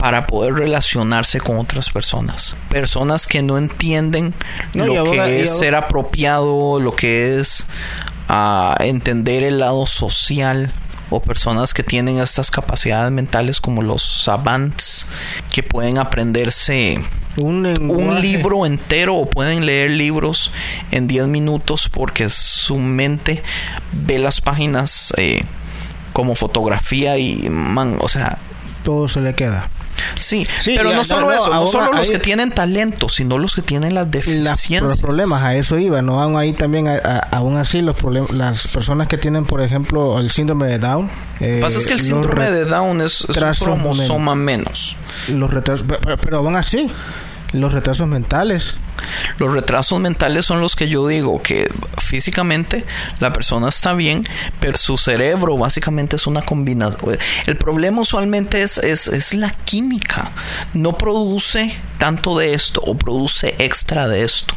para 0.00 0.26
poder 0.26 0.54
relacionarse 0.54 1.40
con 1.40 1.58
otras 1.58 1.90
personas. 1.90 2.56
Personas 2.70 3.26
que 3.26 3.42
no 3.42 3.58
entienden 3.58 4.32
no, 4.74 4.86
lo 4.86 4.98
ahora, 5.00 5.26
que 5.26 5.42
es 5.42 5.58
ser 5.58 5.74
apropiado, 5.74 6.80
lo 6.80 6.96
que 6.96 7.38
es 7.38 7.68
uh, 8.30 8.82
entender 8.82 9.42
el 9.42 9.58
lado 9.58 9.84
social 9.84 10.72
o 11.10 11.20
personas 11.20 11.74
que 11.74 11.82
tienen 11.82 12.18
estas 12.18 12.50
capacidades 12.50 13.12
mentales 13.12 13.60
como 13.60 13.82
los 13.82 14.02
savants 14.02 15.10
que 15.52 15.62
pueden 15.62 15.98
aprenderse 15.98 16.98
un, 17.36 17.66
un, 17.66 18.20
libro 18.20 18.64
entero 18.64 19.16
o 19.16 19.28
pueden 19.28 19.66
leer 19.66 19.90
libros 19.90 20.52
en 20.92 21.08
10 21.08 21.26
minutos 21.26 21.88
porque 21.88 22.28
su 22.28 22.78
mente 22.78 23.42
ve 23.92 24.18
las 24.18 24.40
páginas 24.40 25.12
eh, 25.16 25.44
como 26.12 26.34
fotografía 26.34 27.18
y 27.18 27.48
man, 27.50 27.98
o 28.00 28.08
sea, 28.08 28.38
todo 28.82 29.06
se 29.06 29.20
le 29.20 29.34
queda. 29.34 29.68
Sí, 30.18 30.46
sí, 30.60 30.74
pero 30.76 30.92
no 30.92 31.04
solo 31.04 31.26
no, 31.26 31.32
eso, 31.32 31.52
no 31.52 31.66
solo 31.66 31.92
los 31.92 32.10
que 32.10 32.18
tienen 32.18 32.50
talento, 32.50 33.08
sino 33.08 33.38
los 33.38 33.54
que 33.54 33.62
tienen 33.62 33.94
las 33.94 34.10
deficiencias. 34.10 34.82
los 34.82 35.00
problemas, 35.00 35.42
a 35.42 35.54
eso 35.56 35.78
iba, 35.78 36.02
no 36.02 36.20
aún 36.20 36.36
ahí 36.36 36.52
también, 36.52 36.88
a, 36.88 36.96
a, 36.96 37.18
aún 37.36 37.56
así 37.56 37.80
los 37.82 37.96
problemas, 37.96 38.30
las 38.32 38.68
personas 38.68 39.08
que 39.08 39.18
tienen, 39.18 39.44
por 39.44 39.60
ejemplo, 39.62 40.18
el 40.18 40.30
síndrome 40.30 40.66
de 40.66 40.78
Down. 40.78 41.10
Eh, 41.40 41.48
Lo 41.48 41.54
que 41.56 41.60
pasa 41.60 41.78
es 41.78 41.86
que 41.86 41.94
el 41.94 42.00
síndrome 42.00 42.50
de 42.50 42.64
Down 42.64 43.00
es, 43.00 43.26
es 43.28 43.36
un 43.36 43.54
cromosoma 43.54 44.34
menos. 44.34 44.96
Los 45.28 45.50
retrasos, 45.50 45.86
pero, 45.86 46.16
pero 46.18 46.38
aún 46.38 46.56
así, 46.56 46.90
los 47.52 47.72
retrasos 47.72 48.06
mentales. 48.06 48.76
Los 49.38 49.52
retrasos 49.52 49.98
mentales 50.00 50.44
son 50.44 50.60
los 50.60 50.76
que 50.76 50.88
yo 50.88 51.06
digo 51.08 51.42
que 51.42 51.68
físicamente 51.98 52.84
la 53.18 53.32
persona 53.32 53.68
está 53.68 53.94
bien, 53.94 54.24
pero 54.60 54.76
su 54.76 54.98
cerebro 54.98 55.56
básicamente 55.56 56.16
es 56.16 56.26
una 56.26 56.42
combinación. 56.42 57.18
El 57.46 57.56
problema 57.56 58.02
usualmente 58.02 58.62
es, 58.62 58.78
es, 58.78 59.08
es 59.08 59.34
la 59.34 59.50
química. 59.50 60.30
No 60.74 60.96
produce 60.96 61.74
tanto 61.98 62.38
de 62.38 62.54
esto 62.54 62.80
o 62.84 62.96
produce 62.96 63.54
extra 63.58 64.08
de 64.08 64.24
esto. 64.24 64.54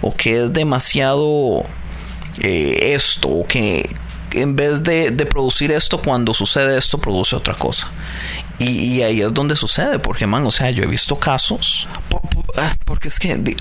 O 0.00 0.14
que 0.14 0.44
es 0.44 0.52
demasiado 0.52 1.64
eh, 2.42 2.94
esto. 2.94 3.28
O 3.28 3.46
que 3.46 3.88
en 4.40 4.56
vez 4.56 4.82
de, 4.82 5.10
de, 5.10 5.26
producir 5.26 5.72
esto, 5.72 5.98
cuando 5.98 6.34
sucede 6.34 6.76
esto, 6.76 6.98
produce 6.98 7.36
otra 7.36 7.54
cosa. 7.54 7.88
Y, 8.58 8.70
y, 8.70 9.02
ahí 9.02 9.20
es 9.20 9.32
donde 9.34 9.56
sucede, 9.56 9.98
porque, 9.98 10.26
man, 10.26 10.46
o 10.46 10.50
sea, 10.50 10.70
yo 10.70 10.84
he 10.84 10.86
visto 10.86 11.16
casos, 11.16 11.88
por, 12.08 12.22
porque 12.84 13.08
es 13.08 13.18
que 13.18 13.56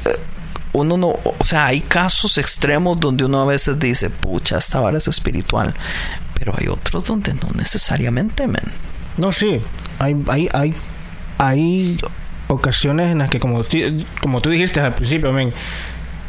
uno 0.73 0.97
no, 0.97 1.07
o 1.07 1.45
sea, 1.45 1.67
hay 1.67 1.81
casos 1.81 2.37
extremos 2.37 2.99
donde 2.99 3.25
uno 3.25 3.41
a 3.41 3.45
veces 3.45 3.79
dice, 3.79 4.09
pucha, 4.09 4.57
esta 4.57 4.79
vara 4.79 4.97
es 4.97 5.07
espiritual, 5.07 5.73
pero 6.37 6.53
hay 6.57 6.67
otros 6.67 7.05
donde 7.05 7.33
no 7.35 7.49
necesariamente, 7.55 8.47
men. 8.47 8.63
No, 9.17 9.31
sí, 9.31 9.61
hay, 9.99 10.15
hay, 10.27 10.49
hay, 10.53 10.73
hay 11.37 11.99
ocasiones 12.47 13.11
en 13.11 13.19
las 13.19 13.29
que, 13.29 13.39
como, 13.39 13.61
como 14.21 14.41
tú 14.41 14.49
dijiste 14.49 14.79
al 14.79 14.95
principio, 14.95 15.31
men, 15.31 15.53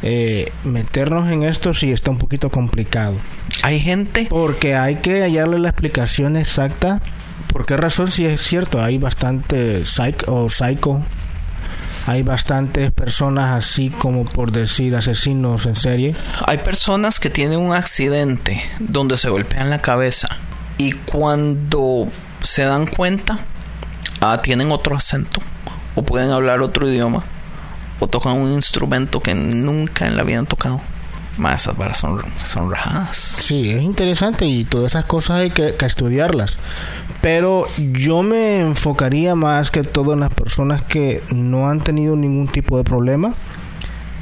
eh, 0.02 0.52
meternos 0.64 1.30
en 1.30 1.44
esto 1.44 1.72
sí 1.72 1.90
está 1.90 2.10
un 2.10 2.18
poquito 2.18 2.50
complicado. 2.50 3.14
Hay 3.62 3.80
gente. 3.80 4.26
Porque 4.28 4.74
hay 4.74 4.96
que 4.96 5.22
hallarle 5.22 5.58
la 5.58 5.70
explicación 5.70 6.36
exacta. 6.36 7.00
¿Por 7.52 7.66
qué 7.66 7.76
razón? 7.76 8.10
Si 8.10 8.26
es 8.26 8.42
cierto, 8.42 8.82
hay 8.82 8.98
bastante 8.98 9.86
psych 9.86 10.24
o 10.26 10.48
psycho. 10.48 11.00
Hay 12.06 12.22
bastantes 12.22 12.92
personas 12.92 13.52
así 13.56 13.88
como 13.88 14.24
por 14.24 14.52
decir 14.52 14.94
asesinos 14.94 15.64
en 15.64 15.74
serie. 15.74 16.16
Hay 16.46 16.58
personas 16.58 17.18
que 17.18 17.30
tienen 17.30 17.58
un 17.58 17.72
accidente 17.72 18.60
donde 18.78 19.16
se 19.16 19.30
golpean 19.30 19.70
la 19.70 19.78
cabeza 19.78 20.28
y 20.76 20.92
cuando 20.92 22.08
se 22.42 22.64
dan 22.64 22.86
cuenta 22.86 23.38
ah, 24.20 24.42
tienen 24.42 24.70
otro 24.70 24.96
acento 24.96 25.40
o 25.94 26.02
pueden 26.02 26.30
hablar 26.30 26.60
otro 26.60 26.86
idioma 26.86 27.24
o 28.00 28.06
tocan 28.06 28.34
un 28.34 28.52
instrumento 28.52 29.20
que 29.20 29.34
nunca 29.34 30.06
en 30.06 30.16
la 30.16 30.24
vida 30.24 30.40
han 30.40 30.46
tocado. 30.46 30.80
Más 31.38 31.62
esas 31.62 31.76
varas 31.76 31.98
son, 31.98 32.22
son 32.44 32.70
rajadas. 32.70 33.16
Sí, 33.16 33.70
es 33.70 33.82
interesante 33.82 34.46
y 34.46 34.64
todas 34.64 34.92
esas 34.92 35.04
cosas 35.04 35.40
hay 35.40 35.50
que, 35.50 35.74
que, 35.74 35.84
estudiarlas. 35.84 36.58
Pero 37.20 37.64
yo 37.92 38.22
me 38.22 38.60
enfocaría 38.60 39.34
más 39.34 39.70
que 39.70 39.82
todo 39.82 40.12
en 40.12 40.20
las 40.20 40.32
personas 40.32 40.82
que 40.82 41.22
no 41.34 41.68
han 41.68 41.80
tenido 41.80 42.16
ningún 42.16 42.48
tipo 42.48 42.76
de 42.76 42.84
problema 42.84 43.34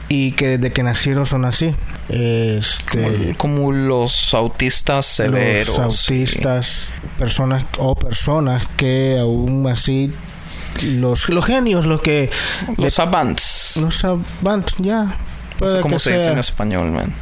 y 0.09 0.32
que 0.32 0.59
desde 0.59 0.72
que 0.72 0.82
nacieron 0.82 1.26
son 1.26 1.44
así. 1.44 1.74
Este, 2.09 3.34
como, 3.39 3.64
como 3.66 3.72
los 3.72 4.34
autistas 4.34 5.06
severos. 5.06 5.78
Los 5.78 5.78
autistas, 5.78 6.66
sí. 6.66 7.09
personas 7.18 7.64
o 7.78 7.94
personas 7.94 8.64
que 8.76 9.18
aún 9.18 9.66
así 9.68 10.12
los, 10.84 11.28
los 11.28 11.44
genios, 11.44 11.86
los 11.86 12.01
que... 12.02 12.30
Los 12.76 12.94
savants. 12.94 13.78
Los 13.80 13.97
savants, 13.97 14.74
ya. 14.78 15.16
No 15.62 15.68
sé 15.68 15.80
cómo 15.80 15.98
se 15.98 16.14
dice 16.14 16.30
en 16.30 16.39
español, 16.39 16.90
man. 16.90 17.12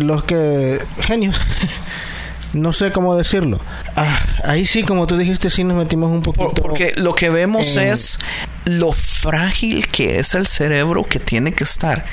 Los 0.00 0.24
que... 0.24 0.82
Genios. 1.00 1.38
no 2.54 2.72
sé 2.72 2.90
cómo 2.90 3.16
decirlo. 3.16 3.60
Ah, 3.94 4.18
ahí 4.44 4.64
sí, 4.64 4.82
como 4.82 5.06
tú 5.06 5.16
dijiste, 5.16 5.50
sí 5.50 5.64
nos 5.64 5.76
metimos 5.76 6.10
un 6.10 6.22
poquito. 6.22 6.62
Porque 6.62 6.92
lo 6.96 7.14
que 7.14 7.30
vemos 7.30 7.76
en... 7.76 7.84
es 7.84 8.18
lo 8.64 8.92
frágil 8.92 9.86
que 9.86 10.18
es 10.18 10.34
el 10.34 10.46
cerebro 10.46 11.04
que 11.04 11.20
tiene 11.20 11.52
que 11.52 11.64
estar 11.64 12.04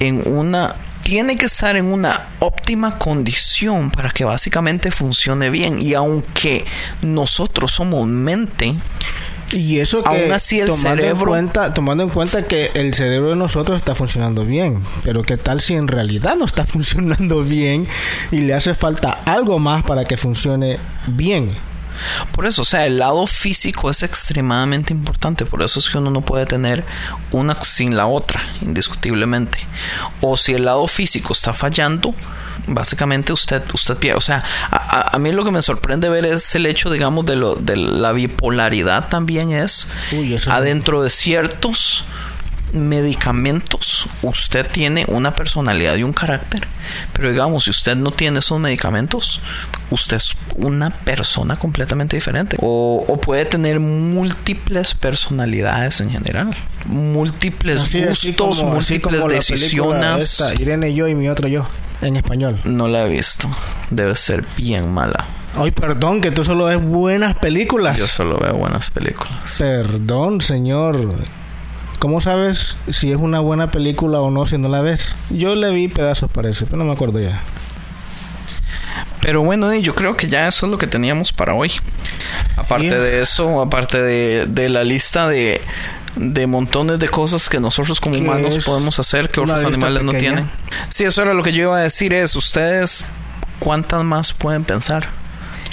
en 0.00 0.22
una 0.26 0.74
tiene 1.02 1.36
que 1.36 1.46
estar 1.46 1.76
en 1.76 1.86
una 1.86 2.26
óptima 2.38 2.98
condición 2.98 3.90
para 3.90 4.10
que 4.10 4.24
básicamente 4.24 4.90
funcione 4.90 5.48
bien 5.48 5.80
y 5.80 5.94
aunque 5.94 6.66
nosotros 7.00 7.72
somos 7.72 8.06
mente 8.06 8.74
y 9.52 9.80
eso 9.80 10.02
que 10.02 10.10
aún 10.10 10.32
así 10.32 10.60
el 10.60 10.68
tomando 10.68 11.02
cerebro 11.02 11.36
en 11.36 11.46
cuenta, 11.46 11.72
tomando 11.72 12.04
en 12.04 12.10
cuenta 12.10 12.42
que 12.42 12.70
el 12.74 12.94
cerebro 12.94 13.30
de 13.30 13.36
nosotros 13.36 13.76
está 13.78 13.94
funcionando 13.94 14.44
bien, 14.44 14.82
pero 15.04 15.22
qué 15.22 15.36
tal 15.36 15.60
si 15.60 15.74
en 15.74 15.88
realidad 15.88 16.36
no 16.36 16.44
está 16.44 16.64
funcionando 16.66 17.42
bien 17.42 17.86
y 18.30 18.38
le 18.38 18.54
hace 18.54 18.74
falta 18.74 19.18
algo 19.24 19.58
más 19.58 19.82
para 19.82 20.04
que 20.04 20.16
funcione 20.16 20.78
bien. 21.06 21.50
Por 22.32 22.46
eso, 22.46 22.62
o 22.62 22.64
sea, 22.64 22.86
el 22.86 22.98
lado 22.98 23.26
físico 23.26 23.90
es 23.90 24.02
extremadamente 24.02 24.92
importante. 24.92 25.46
Por 25.46 25.62
eso 25.62 25.78
es 25.80 25.88
que 25.88 25.98
uno 25.98 26.10
no 26.10 26.20
puede 26.20 26.46
tener 26.46 26.84
una 27.30 27.56
sin 27.64 27.96
la 27.96 28.06
otra, 28.06 28.42
indiscutiblemente. 28.62 29.58
O 30.20 30.36
si 30.36 30.54
el 30.54 30.64
lado 30.64 30.86
físico 30.86 31.32
está 31.32 31.52
fallando, 31.52 32.14
básicamente 32.66 33.32
usted 33.32 33.62
usted 33.72 33.96
pierde 33.96 34.18
o 34.18 34.20
sea 34.20 34.44
a, 34.70 35.14
a, 35.14 35.18
mí 35.18 35.32
lo 35.32 35.42
que 35.44 35.50
me 35.50 35.62
sorprende 35.62 36.08
ver 36.10 36.26
es 36.26 36.54
el 36.54 36.66
hecho 36.66 36.90
digamos 36.90 37.24
de 37.24 37.36
lo 37.36 37.54
de 37.54 37.76
la 37.76 38.12
bipolaridad 38.12 39.08
también 39.08 39.52
es 39.52 39.90
Uy, 40.12 40.38
adentro 40.48 41.02
de 41.02 41.08
ciertos 41.08 42.04
medicamentos, 42.72 44.06
usted 44.22 44.66
tiene 44.66 45.04
una 45.08 45.32
personalidad 45.34 45.96
y 45.96 46.02
un 46.02 46.12
carácter. 46.12 46.66
Pero 47.12 47.30
digamos, 47.30 47.64
si 47.64 47.70
usted 47.70 47.96
no 47.96 48.10
tiene 48.10 48.38
esos 48.38 48.58
medicamentos, 48.60 49.40
usted 49.90 50.16
es 50.18 50.34
una 50.56 50.90
persona 50.90 51.56
completamente 51.56 52.16
diferente. 52.16 52.56
O, 52.60 53.04
o 53.08 53.16
puede 53.20 53.44
tener 53.44 53.80
múltiples 53.80 54.94
personalidades 54.94 56.00
en 56.00 56.10
general. 56.10 56.54
Múltiples 56.86 57.80
Así- 57.80 58.02
así 58.02 58.28
gustos, 58.28 58.58
como- 58.58 58.72
así 58.78 58.94
múltiples 58.94 59.20
como 59.20 59.32
decisiones. 59.32 60.24
esta, 60.32 60.54
Irene 60.54 60.94
yo 60.94 61.08
y 61.08 61.14
mi 61.14 61.28
otro 61.28 61.48
yo, 61.48 61.66
en 62.00 62.16
español. 62.16 62.60
No 62.64 62.88
la 62.88 63.06
he 63.06 63.08
visto. 63.08 63.48
Debe 63.90 64.16
ser 64.16 64.44
bien 64.56 64.92
mala. 64.92 65.24
Ay, 65.54 65.70
perdón, 65.72 66.20
que 66.20 66.30
tú 66.30 66.44
solo 66.44 66.66
ves 66.66 66.80
buenas 66.80 67.34
películas. 67.34 67.98
Yo 67.98 68.06
solo 68.06 68.38
veo 68.38 68.54
buenas 68.54 68.90
películas. 68.90 69.56
Perdón, 69.58 70.40
señor. 70.40 71.14
¿Cómo 71.98 72.20
sabes 72.20 72.76
si 72.90 73.10
es 73.10 73.16
una 73.16 73.40
buena 73.40 73.70
película 73.70 74.20
o 74.20 74.30
no 74.30 74.46
si 74.46 74.56
no 74.56 74.68
la 74.68 74.80
ves? 74.82 75.16
Yo 75.30 75.54
le 75.54 75.70
vi 75.70 75.88
pedazos, 75.88 76.30
parece, 76.30 76.64
pero 76.64 76.78
no 76.78 76.84
me 76.84 76.92
acuerdo 76.92 77.20
ya. 77.20 77.40
Pero 79.20 79.42
bueno, 79.42 79.74
yo 79.74 79.94
creo 79.94 80.16
que 80.16 80.28
ya 80.28 80.46
eso 80.46 80.66
es 80.66 80.72
lo 80.72 80.78
que 80.78 80.86
teníamos 80.86 81.32
para 81.32 81.54
hoy. 81.54 81.72
Aparte 82.56 82.88
Bien. 82.88 83.00
de 83.00 83.20
eso, 83.20 83.60
aparte 83.60 84.00
de, 84.00 84.46
de 84.46 84.68
la 84.68 84.84
lista 84.84 85.26
de, 85.28 85.60
de 86.16 86.46
montones 86.46 86.98
de 86.98 87.08
cosas 87.08 87.48
que 87.48 87.58
nosotros 87.58 88.00
como 88.00 88.16
humanos 88.16 88.64
podemos 88.64 88.98
hacer 88.98 89.30
que 89.30 89.40
otros 89.40 89.64
animales 89.64 90.02
no 90.02 90.12
tienen. 90.12 90.48
Sí, 90.88 91.04
eso 91.04 91.22
era 91.22 91.34
lo 91.34 91.42
que 91.42 91.52
yo 91.52 91.64
iba 91.64 91.78
a 91.78 91.82
decir 91.82 92.14
es, 92.14 92.36
ustedes, 92.36 93.10
¿cuántas 93.58 94.04
más 94.04 94.32
pueden 94.32 94.64
pensar? 94.64 95.08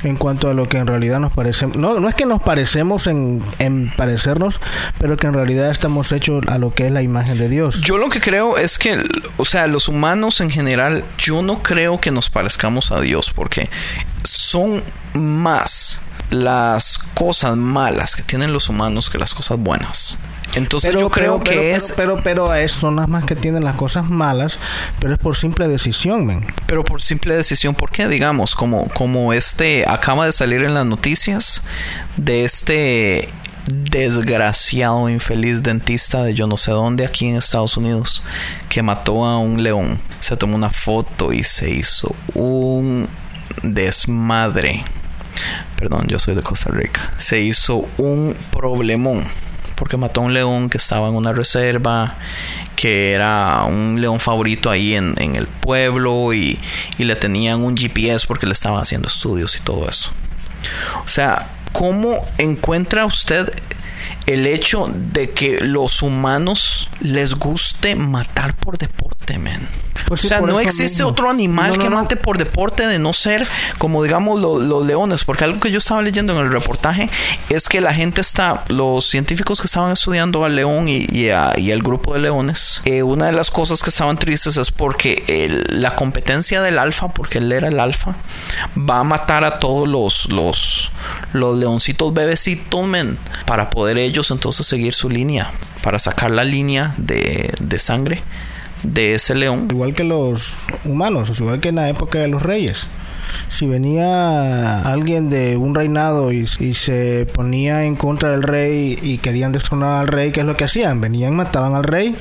En 0.05 0.17
cuanto 0.17 0.49
a 0.49 0.53
lo 0.53 0.69
que 0.69 0.77
en 0.77 0.87
realidad 0.87 1.19
nos 1.19 1.31
parecemos. 1.31 1.77
No, 1.77 1.99
no 1.99 2.07
es 2.07 2.15
que 2.15 2.25
nos 2.25 2.41
parecemos 2.41 3.07
en, 3.07 3.43
en 3.59 3.91
parecernos, 3.95 4.59
pero 4.99 5.17
que 5.17 5.27
en 5.27 5.33
realidad 5.33 5.71
estamos 5.71 6.11
hechos 6.11 6.43
a 6.47 6.57
lo 6.57 6.73
que 6.73 6.85
es 6.85 6.91
la 6.91 7.01
imagen 7.01 7.37
de 7.37 7.49
Dios. 7.49 7.81
Yo 7.81 7.97
lo 7.97 8.09
que 8.09 8.21
creo 8.21 8.57
es 8.57 8.77
que, 8.77 9.03
o 9.37 9.45
sea, 9.45 9.67
los 9.67 9.87
humanos 9.87 10.41
en 10.41 10.51
general, 10.51 11.03
yo 11.17 11.41
no 11.41 11.63
creo 11.63 11.99
que 11.99 12.11
nos 12.11 12.29
parezcamos 12.29 12.91
a 12.91 13.01
Dios, 13.01 13.31
porque 13.33 13.69
son 14.23 14.83
más 15.13 16.01
las 16.29 16.97
cosas 17.13 17.55
malas 17.55 18.15
que 18.15 18.23
tienen 18.23 18.53
los 18.53 18.69
humanos 18.69 19.09
que 19.09 19.17
las 19.17 19.33
cosas 19.33 19.57
buenas. 19.57 20.17
Entonces 20.55 20.95
yo 20.97 21.09
creo 21.09 21.39
que 21.39 21.51
pero, 21.51 21.61
es... 21.61 21.93
Pero, 21.95 22.13
pero, 22.15 22.23
pero 22.23 22.51
a 22.51 22.61
eso 22.61 22.79
son 22.79 22.95
las 22.95 23.07
más 23.07 23.25
que 23.25 23.35
tienen 23.35 23.63
las 23.63 23.75
cosas 23.75 24.09
malas, 24.09 24.59
pero 24.99 25.13
es 25.13 25.19
por 25.19 25.35
simple 25.35 25.67
decisión, 25.67 26.25
men. 26.25 26.45
Pero 26.67 26.83
por 26.83 27.01
simple 27.01 27.35
decisión, 27.35 27.75
¿por 27.75 27.91
qué? 27.91 28.07
Digamos, 28.07 28.55
como, 28.55 28.87
como 28.89 29.33
este 29.33 29.85
acaba 29.87 30.25
de 30.25 30.31
salir 30.31 30.63
en 30.63 30.73
las 30.73 30.85
noticias 30.85 31.63
de 32.17 32.45
este 32.45 33.29
desgraciado, 33.67 35.09
infeliz 35.09 35.63
dentista 35.63 36.23
de 36.23 36.33
yo 36.33 36.47
no 36.47 36.57
sé 36.57 36.71
dónde 36.71 37.05
aquí 37.05 37.27
en 37.27 37.35
Estados 37.35 37.77
Unidos 37.77 38.21
que 38.69 38.81
mató 38.81 39.25
a 39.25 39.39
un 39.39 39.63
león. 39.63 39.99
Se 40.19 40.37
tomó 40.37 40.55
una 40.55 40.69
foto 40.69 41.33
y 41.33 41.43
se 41.43 41.71
hizo 41.71 42.15
un 42.33 43.07
desmadre. 43.63 44.83
Perdón, 45.77 46.07
yo 46.07 46.19
soy 46.19 46.35
de 46.35 46.41
Costa 46.41 46.71
Rica. 46.71 47.01
Se 47.17 47.39
hizo 47.41 47.87
un 47.97 48.35
problemón 48.53 49.23
porque 49.75 49.97
mató 49.97 50.21
a 50.21 50.23
un 50.25 50.33
león 50.33 50.69
que 50.69 50.77
estaba 50.77 51.07
en 51.07 51.15
una 51.15 51.33
reserva, 51.33 52.15
que 52.75 53.13
era 53.13 53.63
un 53.63 53.99
león 53.99 54.19
favorito 54.19 54.69
ahí 54.69 54.95
en, 54.95 55.15
el 55.17 55.47
pueblo 55.47 56.33
y, 56.33 56.59
y 56.97 57.03
le 57.03 57.15
tenían 57.15 57.61
un 57.61 57.75
GPS 57.75 58.25
porque 58.27 58.45
le 58.45 58.53
estaban 58.53 58.81
haciendo 58.81 59.07
estudios 59.07 59.55
y 59.55 59.59
todo 59.59 59.89
eso. 59.89 60.11
O 61.05 61.07
sea, 61.07 61.47
¿cómo 61.71 62.25
encuentra 62.37 63.05
usted 63.05 63.51
el 64.25 64.47
hecho 64.47 64.89
de 64.93 65.29
que 65.31 65.59
los 65.61 66.01
humanos 66.01 66.89
les 66.99 67.35
guste 67.35 67.95
matar 67.95 68.55
por 68.55 68.77
deporte, 68.77 69.37
men? 69.37 69.61
Pues 70.07 70.23
o 70.25 70.27
sea, 70.27 70.39
no 70.41 70.59
existe 70.59 70.83
mismo. 70.97 71.07
otro 71.09 71.29
animal 71.29 71.69
No, 71.69 71.75
no, 71.77 71.81
que 71.81 71.89
mate 71.89 72.15
por 72.15 72.37
deporte 72.37 72.85
de 72.87 72.99
no 72.99 73.11
ser 73.13 73.45
como 73.77 74.03
digamos 74.03 74.39
lo- 74.39 74.59
los 74.59 74.85
leones, 74.85 75.23
porque 75.23 75.43
algo 75.45 75.59
que 75.59 75.71
yo 75.71 75.79
estaba 75.79 76.01
leyendo 76.01 76.33
en 76.37 76.45
el 76.45 76.51
reportaje 76.51 77.09
es 77.49 77.67
que 77.67 77.81
la 77.81 77.93
gente 77.93 78.21
está, 78.21 78.63
los 78.67 79.05
científicos 79.07 79.59
que 79.61 79.67
estaban 79.67 79.91
estudiando 79.91 80.45
al 80.45 80.55
león 80.55 80.87
y, 80.87 81.07
y, 81.11 81.29
a- 81.29 81.53
y 81.57 81.71
al 81.71 81.81
grupo 81.81 82.13
de 82.13 82.19
leones, 82.19 82.81
eh, 82.85 83.01
una 83.03 83.25
de 83.27 83.31
las 83.31 83.49
cosas 83.51 83.81
que 83.81 83.89
estaban 83.89 84.17
tristes 84.17 84.57
es 84.57 84.71
porque 84.71 85.23
el- 85.27 85.81
la 85.81 85.95
competencia 85.95 86.61
del 86.61 86.77
alfa, 86.77 87.07
porque 87.09 87.39
él 87.39 87.51
era 87.51 87.67
el 87.67 87.79
alfa, 87.79 88.15
va 88.77 88.99
a 88.99 89.03
matar 89.03 89.43
a 89.43 89.59
todos 89.59 89.87
los, 89.87 90.29
los, 90.29 90.91
los 91.33 91.57
leoncitos 91.57 92.13
bebecitos, 92.13 92.85
men, 92.87 93.17
para 93.47 93.69
poder 93.71 93.97
ellos 93.97 94.29
entonces 94.31 94.67
seguir 94.67 94.93
su 94.93 95.09
línea, 95.09 95.49
para 95.83 95.97
sacar 95.99 96.31
la 96.31 96.43
línea 96.43 96.93
de, 96.97 97.53
de 97.59 97.79
sangre 97.79 98.21
de 98.93 99.15
ese 99.15 99.35
león. 99.35 99.67
Igual 99.69 99.93
que 99.93 100.03
los 100.03 100.65
humanos, 100.83 101.29
o 101.29 101.33
sea, 101.33 101.45
igual 101.45 101.59
que 101.59 101.69
en 101.69 101.75
la 101.75 101.89
época 101.89 102.19
de 102.19 102.27
los 102.27 102.41
reyes. 102.41 102.85
Si 103.49 103.67
venía 103.67 104.81
alguien 104.81 105.29
de 105.29 105.57
un 105.57 105.75
reinado 105.75 106.31
y, 106.31 106.47
y 106.59 106.73
se 106.73 107.27
ponía 107.33 107.83
en 107.83 107.95
contra 107.95 108.29
del 108.31 108.43
rey 108.43 108.97
y 109.01 109.17
querían 109.17 109.51
destronar 109.51 109.97
al 110.01 110.07
rey, 110.07 110.31
¿qué 110.31 110.41
es 110.41 110.45
lo 110.45 110.55
que 110.57 110.63
hacían? 110.63 110.99
Venían, 111.01 111.35
mataban 111.35 111.73
al 111.75 111.83
rey, 111.83 112.15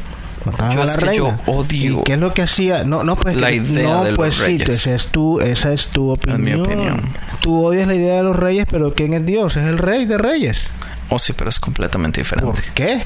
mataban 0.45 0.75
Yo 0.77 0.83
a 0.83 0.85
es 0.85 0.91
la 0.91 0.97
reina. 0.97 1.41
yo 1.47 1.53
odio 1.53 2.01
¿Y 2.01 2.05
qué 2.05 2.13
es 2.15 2.19
lo 2.19 2.35
que 2.35 2.43
hacía? 2.43 2.85
No, 2.85 3.05
no, 3.05 3.17
pues, 3.17 3.37
la 3.37 3.53
idea 3.53 3.89
no, 3.89 4.05
de 4.05 4.11
los 4.11 4.17
pues 4.17 4.35
sí, 4.37 4.59
reyes. 4.59 4.69
esa 4.69 4.95
es 4.95 5.07
tu, 5.07 5.41
esa 5.41 5.73
es 5.73 5.89
tu 5.89 6.11
opinión. 6.11 6.43
mi 6.43 6.55
opinión. 6.55 7.01
Tú 7.41 7.65
odias 7.65 7.87
la 7.89 7.95
idea 7.95 8.17
de 8.17 8.23
los 8.23 8.37
reyes, 8.37 8.67
pero 8.71 8.93
¿quién 8.95 9.13
es 9.15 9.25
Dios? 9.27 9.57
Es 9.57 9.65
el 9.67 9.79
rey 9.79 10.05
de 10.07 10.19
reyes. 10.19 10.63
Oh, 11.11 11.19
sí, 11.19 11.33
pero 11.33 11.51
es 11.51 11.59
completamente 11.61 12.21
diferente. 12.21 12.51
¿Por 12.51 12.63
qué? 12.75 13.03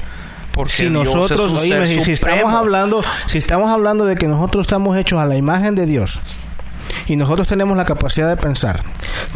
Porque 0.59 0.73
si 0.73 0.89
Dios 0.89 1.05
nosotros, 1.05 1.53
es 1.53 1.59
oíme, 1.61 1.87
si, 2.03 2.11
estamos 2.11 2.53
hablando, 2.53 3.01
si 3.27 3.37
estamos 3.37 3.69
hablando 3.71 4.03
de 4.05 4.15
que 4.15 4.27
nosotros 4.27 4.65
estamos 4.65 4.97
hechos 4.97 5.17
a 5.17 5.25
la 5.25 5.37
imagen 5.37 5.73
de 5.73 5.85
Dios 5.85 6.19
y 7.07 7.15
nosotros 7.15 7.47
tenemos 7.47 7.77
la 7.77 7.85
capacidad 7.85 8.27
de 8.27 8.35
pensar, 8.35 8.83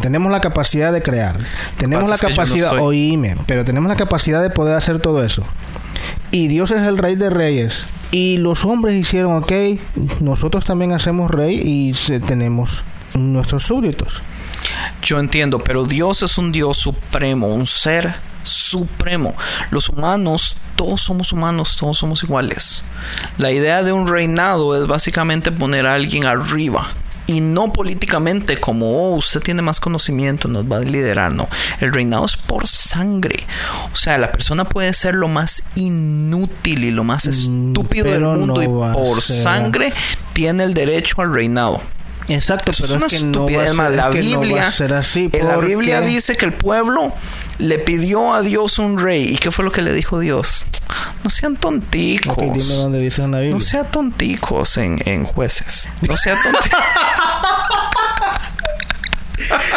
tenemos 0.02 0.30
la 0.30 0.40
capacidad 0.42 0.92
de 0.92 1.00
crear, 1.00 1.38
tenemos 1.78 2.10
la 2.10 2.16
no 2.16 2.28
capacidad, 2.28 2.68
soy- 2.68 2.80
oíme, 2.80 3.38
pero 3.46 3.64
tenemos 3.64 3.88
la 3.88 3.96
capacidad 3.96 4.42
de 4.42 4.50
poder 4.50 4.76
hacer 4.76 5.00
todo 5.00 5.24
eso. 5.24 5.42
Y 6.30 6.48
Dios 6.48 6.70
es 6.72 6.82
el 6.82 6.98
rey 6.98 7.14
de 7.16 7.30
reyes. 7.30 7.84
Y 8.10 8.36
los 8.36 8.66
hombres 8.66 8.94
hicieron, 8.94 9.34
ok, 9.36 9.52
nosotros 10.20 10.66
también 10.66 10.92
hacemos 10.92 11.30
rey 11.30 11.56
y 11.58 11.94
se- 11.94 12.20
tenemos 12.20 12.84
nuestros 13.14 13.62
súbditos. 13.62 14.20
Yo 15.00 15.18
entiendo, 15.20 15.58
pero 15.58 15.84
Dios 15.84 16.22
es 16.22 16.36
un 16.36 16.52
Dios 16.52 16.76
supremo, 16.76 17.46
un 17.46 17.64
ser 17.66 18.14
supremo. 18.44 19.34
Los 19.70 19.88
humanos, 19.88 20.56
todos 20.76 21.00
somos 21.00 21.32
humanos, 21.32 21.76
todos 21.76 21.98
somos 21.98 22.22
iguales. 22.22 22.84
La 23.38 23.50
idea 23.50 23.82
de 23.82 23.92
un 23.92 24.06
reinado 24.06 24.80
es 24.80 24.86
básicamente 24.86 25.50
poner 25.50 25.86
a 25.86 25.94
alguien 25.94 26.26
arriba. 26.26 26.86
Y 27.26 27.40
no 27.40 27.72
políticamente 27.72 28.58
como, 28.58 28.90
oh, 28.90 29.14
usted 29.14 29.40
tiene 29.40 29.62
más 29.62 29.80
conocimiento, 29.80 30.46
nos 30.46 30.70
va 30.70 30.76
a 30.76 30.80
liderar. 30.80 31.32
No, 31.32 31.48
el 31.80 31.90
reinado 31.90 32.26
es 32.26 32.36
por 32.36 32.66
sangre. 32.66 33.46
O 33.90 33.96
sea, 33.96 34.18
la 34.18 34.30
persona 34.30 34.64
puede 34.66 34.92
ser 34.92 35.14
lo 35.14 35.28
más 35.28 35.64
inútil 35.74 36.84
y 36.84 36.90
lo 36.90 37.02
más 37.02 37.24
estúpido 37.24 38.10
del 38.10 38.24
Mm, 38.24 38.38
mundo 38.40 38.54
no 38.54 38.62
y 38.62 38.66
por 38.66 39.22
sangre 39.22 39.94
tiene 40.34 40.64
el 40.64 40.74
derecho 40.74 41.22
al 41.22 41.32
reinado. 41.32 41.80
Exacto, 42.28 42.70
Eso 42.70 42.84
pero 42.84 42.94
es 42.94 42.98
una 42.98 43.06
es 43.06 43.12
que 43.12 43.24
no 43.26 43.40
va 43.40 43.44
a 43.44 43.48
estupidez 43.66 43.76
ser, 43.76 43.78
La 43.96 44.08
no 44.08 44.10
va 44.10 44.10
Biblia, 44.10 44.66
a 44.66 44.70
ser 44.70 44.94
así. 44.94 45.28
en 45.32 45.48
la 45.48 45.56
Biblia 45.58 46.00
dice 46.00 46.36
que 46.36 46.46
el 46.46 46.54
pueblo 46.54 47.12
le 47.58 47.78
pidió 47.78 48.32
a 48.32 48.40
Dios 48.42 48.78
un 48.78 48.98
rey. 48.98 49.34
¿Y 49.34 49.36
qué 49.36 49.50
fue 49.50 49.64
lo 49.64 49.70
que 49.70 49.82
le 49.82 49.92
dijo 49.92 50.18
Dios? 50.18 50.64
No 51.22 51.30
sean 51.30 51.56
tonticos. 51.56 52.32
Ok, 52.32 52.42
dime 52.54 52.74
dónde 52.74 52.98
dice 53.00 53.22
en 53.22 53.32
la 53.32 53.38
Biblia. 53.40 53.54
no 53.54 53.60
sean 53.60 53.90
tonticos 53.90 54.76
en, 54.78 55.00
en 55.06 55.24
jueces. 55.24 55.88
No 56.08 56.16
sean 56.16 56.38
tonticos. 56.42 56.80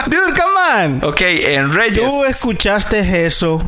Dude, 0.08 0.34
come 0.40 0.86
on. 0.86 1.04
ok, 1.04 1.22
en 1.22 1.74
Reyes. 1.74 1.98
Tú 1.98 2.24
escuchaste 2.26 3.26
eso 3.26 3.60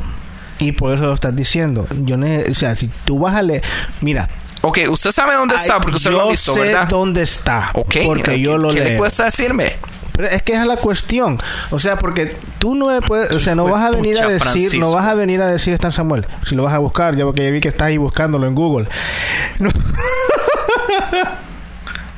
y 0.60 0.72
por 0.72 0.94
eso 0.94 1.06
lo 1.06 1.14
estás 1.14 1.36
diciendo. 1.36 1.88
Yo 2.04 2.16
o 2.18 2.54
sea, 2.54 2.76
si 2.76 2.90
tú 3.06 3.20
vas 3.20 3.36
a 3.36 3.42
leer, 3.42 3.64
mira, 4.02 4.28
Ok, 4.62 4.80
usted 4.90 5.12
sabe 5.12 5.36
dónde 5.36 5.56
está 5.56 5.80
porque 5.80 5.98
usted 5.98 6.12
lo 6.12 6.22
ha 6.22 6.30
visto, 6.30 6.54
sé 6.54 6.60
¿verdad? 6.62 6.88
dónde 6.90 7.22
está, 7.22 7.70
Ok, 7.74 7.96
porque 8.06 8.40
yo 8.42 8.58
lo 8.58 8.74
¿Qué 8.74 8.82
le 8.82 8.98
cuesta 8.98 9.26
decirme? 9.26 9.78
Pero 10.16 10.28
es 10.28 10.42
que 10.42 10.52
esa 10.52 10.64
es 10.64 10.68
la 10.68 10.76
cuestión. 10.76 11.38
O 11.72 11.80
sea, 11.80 11.98
porque 11.98 12.36
tú 12.58 12.76
no 12.76 12.88
me 12.88 13.02
puedes, 13.02 13.34
o 13.34 13.40
sea, 13.40 13.56
no 13.56 13.64
vas 13.70 13.86
a 13.86 13.92
venir 13.92 14.22
a 14.22 14.28
decir, 14.28 14.42
Francisco. 14.42 14.78
no 14.80 14.92
vas 14.92 15.06
a 15.08 15.14
venir 15.14 15.42
a 15.42 15.48
decir 15.48 15.74
está 15.74 15.88
en 15.88 15.94
Samuel. 15.94 16.28
Si 16.46 16.56
lo 16.56 16.64
vas 16.64 16.74
a 16.74 16.80
buscar, 16.80 17.16
ya 17.16 17.24
porque 17.24 17.46
ya 17.46 17.52
vi 17.52 17.62
que 17.62 17.70
estás 17.70 17.88
ahí 17.88 17.98
buscándolo 17.98 18.46
en 18.46 18.54
Google. 18.54 18.90
No, 19.60 19.70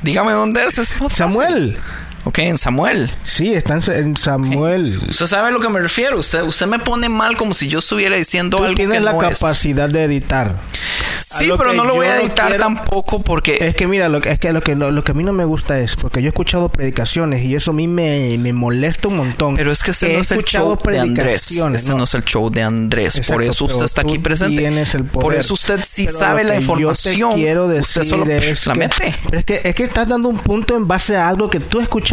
Dígame 0.02 0.32
dónde 0.32 0.66
es. 0.66 0.78
es 0.80 0.92
fácil. 0.92 1.78
Ok, 2.24 2.38
en 2.40 2.58
Samuel. 2.58 3.12
Sí, 3.24 3.54
está 3.54 3.74
en, 3.76 3.92
en 3.92 4.18
Samuel. 4.18 5.00
Usted 5.10 5.26
sabe 5.26 5.48
a 5.48 5.52
lo 5.52 5.60
que 5.60 5.70
me 5.70 5.80
refiero. 5.80 6.20
Usted, 6.20 6.44
usted 6.44 6.68
me 6.68 6.78
pone 6.80 7.10
mal 7.10 7.36
como 7.36 7.54
si 7.54 7.68
yo 7.68 7.80
estuviera 7.80 8.16
diciendo 8.16 8.58
Tú 8.58 8.64
algo 8.64 8.76
tienes 8.76 9.00
que 9.00 9.04
la 9.04 9.14
no 9.14 9.24
es. 9.24 9.40
capacidad 9.40 9.90
de 9.90 10.04
editar. 10.04 10.56
Sí, 11.20 11.50
pero 11.58 11.72
no 11.74 11.86
lo 11.86 11.96
voy 11.96 12.08
a 12.08 12.20
editar 12.20 12.48
quiero- 12.48 12.62
tampoco 12.64 13.22
porque 13.22 13.58
Es 13.62 13.74
que 13.74 13.88
mira, 13.88 14.10
lo, 14.10 14.18
es 14.18 14.38
que 14.38 14.52
lo 14.52 14.62
que 14.62 14.76
lo, 14.76 14.92
lo 14.92 15.04
que 15.04 15.12
a 15.12 15.14
mí 15.16 15.24
no 15.24 15.32
me 15.32 15.46
gusta 15.46 15.80
es 15.80 15.96
porque 15.96 16.22
yo 16.22 16.28
he 16.28 16.30
escuchado 16.30 16.70
predicaciones 16.70 17.44
y 17.46 17.56
eso 17.56 17.72
a 17.72 17.74
mí 17.74 17.88
me, 17.88 18.38
me 18.38 18.52
molesta 18.52 19.08
un 19.08 19.16
montón. 19.18 19.56
Pero 19.56 19.72
es 19.72 19.82
que 19.82 19.92
He 19.92 20.14
no 20.14 20.20
es 20.20 20.32
el 20.32 20.44
show 20.44 20.78
de 20.84 21.00
Andrés. 21.00 21.52
Este 21.52 21.94
no. 21.94 22.04
es 22.04 22.14
el 22.16 22.26
show 22.26 22.50
de 22.52 22.62
Andrés. 22.64 23.16
Exacto, 23.16 23.34
por 23.34 23.44
eso 23.44 23.66
usted 23.66 23.86
está 23.86 24.02
aquí 24.02 24.20
presente. 24.20 24.58
tienes 24.62 24.94
el 24.94 25.06
Por 25.06 25.24
poder. 25.24 25.40
eso 25.40 25.54
usted 25.54 25.80
sí 25.84 26.06
Pero 26.06 26.18
sabe 26.20 26.44
la 26.44 26.56
que 26.56 26.62
yo 26.62 26.68
te 26.68 26.72
información. 26.74 27.34
quiero 27.36 27.68
decir 27.70 27.82
usted 27.82 28.04
solo 28.04 28.26
es 28.32 28.68
la 28.68 28.74
que- 28.74 28.80
mete. 28.80 29.16
Pero 29.30 29.40
es 29.40 29.46
que, 29.46 29.62
es 29.64 29.74
que 29.76 29.84
estás 29.86 30.08
dando 30.10 30.28
un 30.28 30.38
punto 30.40 30.76
en 30.76 30.86
base 30.88 31.16
a 31.16 31.30
algo 31.30 31.50
que 31.50 31.60
tú 31.62 31.80
escuchaste. 31.80 32.11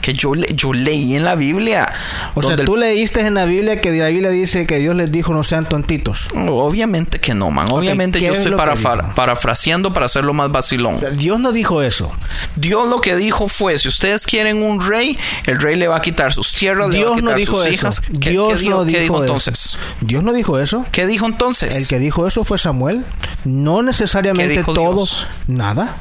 Que 0.00 0.14
yo, 0.14 0.34
le- 0.34 0.54
yo 0.54 0.72
leí 0.72 1.16
en 1.16 1.24
la 1.24 1.34
Biblia. 1.34 1.92
O 2.34 2.40
sea, 2.40 2.50
donde 2.50 2.62
el- 2.62 2.66
tú 2.66 2.76
leíste 2.76 3.20
en 3.26 3.34
la 3.34 3.44
Biblia 3.46 3.80
que 3.80 3.90
la 3.90 4.06
Biblia 4.08 4.30
dice 4.30 4.64
que 4.64 4.78
Dios 4.78 4.94
les 4.96 5.10
dijo 5.12 5.34
no 5.34 5.42
sean 5.42 5.68
tontitos. 5.68 6.28
Obviamente 6.48 7.18
que 7.20 7.34
no, 7.34 7.50
man. 7.50 7.66
Obviamente 7.70 8.20
¿qué 8.20 8.26
yo 8.26 8.32
es 8.32 8.38
estoy 8.38 8.52
dijo? 8.52 9.14
parafraseando 9.16 9.92
para 9.92 10.06
hacerlo 10.06 10.32
más 10.34 10.50
vacilón. 10.52 10.98
Dios 11.16 11.40
no 11.40 11.50
dijo 11.52 11.82
eso. 11.82 12.12
Dios 12.56 12.88
lo 12.88 13.00
que 13.00 13.16
dijo 13.16 13.48
fue, 13.48 13.76
si 13.78 13.88
ustedes 13.88 14.24
quieren 14.26 14.62
un 14.62 14.80
rey, 14.88 15.18
el 15.46 15.60
rey 15.60 15.74
le 15.76 15.88
va 15.88 15.96
a 15.96 16.00
quitar 16.00 16.32
sus 16.32 16.52
tierras, 16.54 16.88
le 16.88 16.98
va 17.04 17.10
a 17.10 17.16
Dios 17.16 17.16
quitar 17.16 17.30
no 17.32 17.36
dijo 17.36 17.56
sus 17.56 17.66
eso. 17.66 17.72
hijas. 17.74 18.00
¿Qué, 18.00 18.30
Dios 18.30 18.48
qué 18.50 18.58
dijo, 18.60 18.70
no 18.78 18.84
qué 18.86 18.86
dijo, 18.86 19.00
dijo 19.02 19.14
eso. 19.16 19.22
entonces? 19.24 19.76
Dios 20.00 20.22
no 20.22 20.32
dijo 20.32 20.58
eso. 20.60 20.84
¿Qué 20.92 21.06
dijo 21.06 21.26
entonces? 21.26 21.74
El 21.74 21.86
que 21.88 21.98
dijo 21.98 22.26
eso 22.26 22.44
fue 22.44 22.56
Samuel. 22.56 23.04
No 23.44 23.82
necesariamente 23.82 24.54
¿Qué 24.54 24.58
dijo 24.60 24.72
todo. 24.74 24.94
Dios? 24.94 25.26
Nada. 25.48 25.96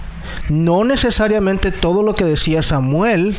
No 0.49 0.83
necesariamente 0.83 1.71
todo 1.71 2.03
lo 2.03 2.15
que 2.15 2.25
decía 2.25 2.63
Samuel. 2.63 3.35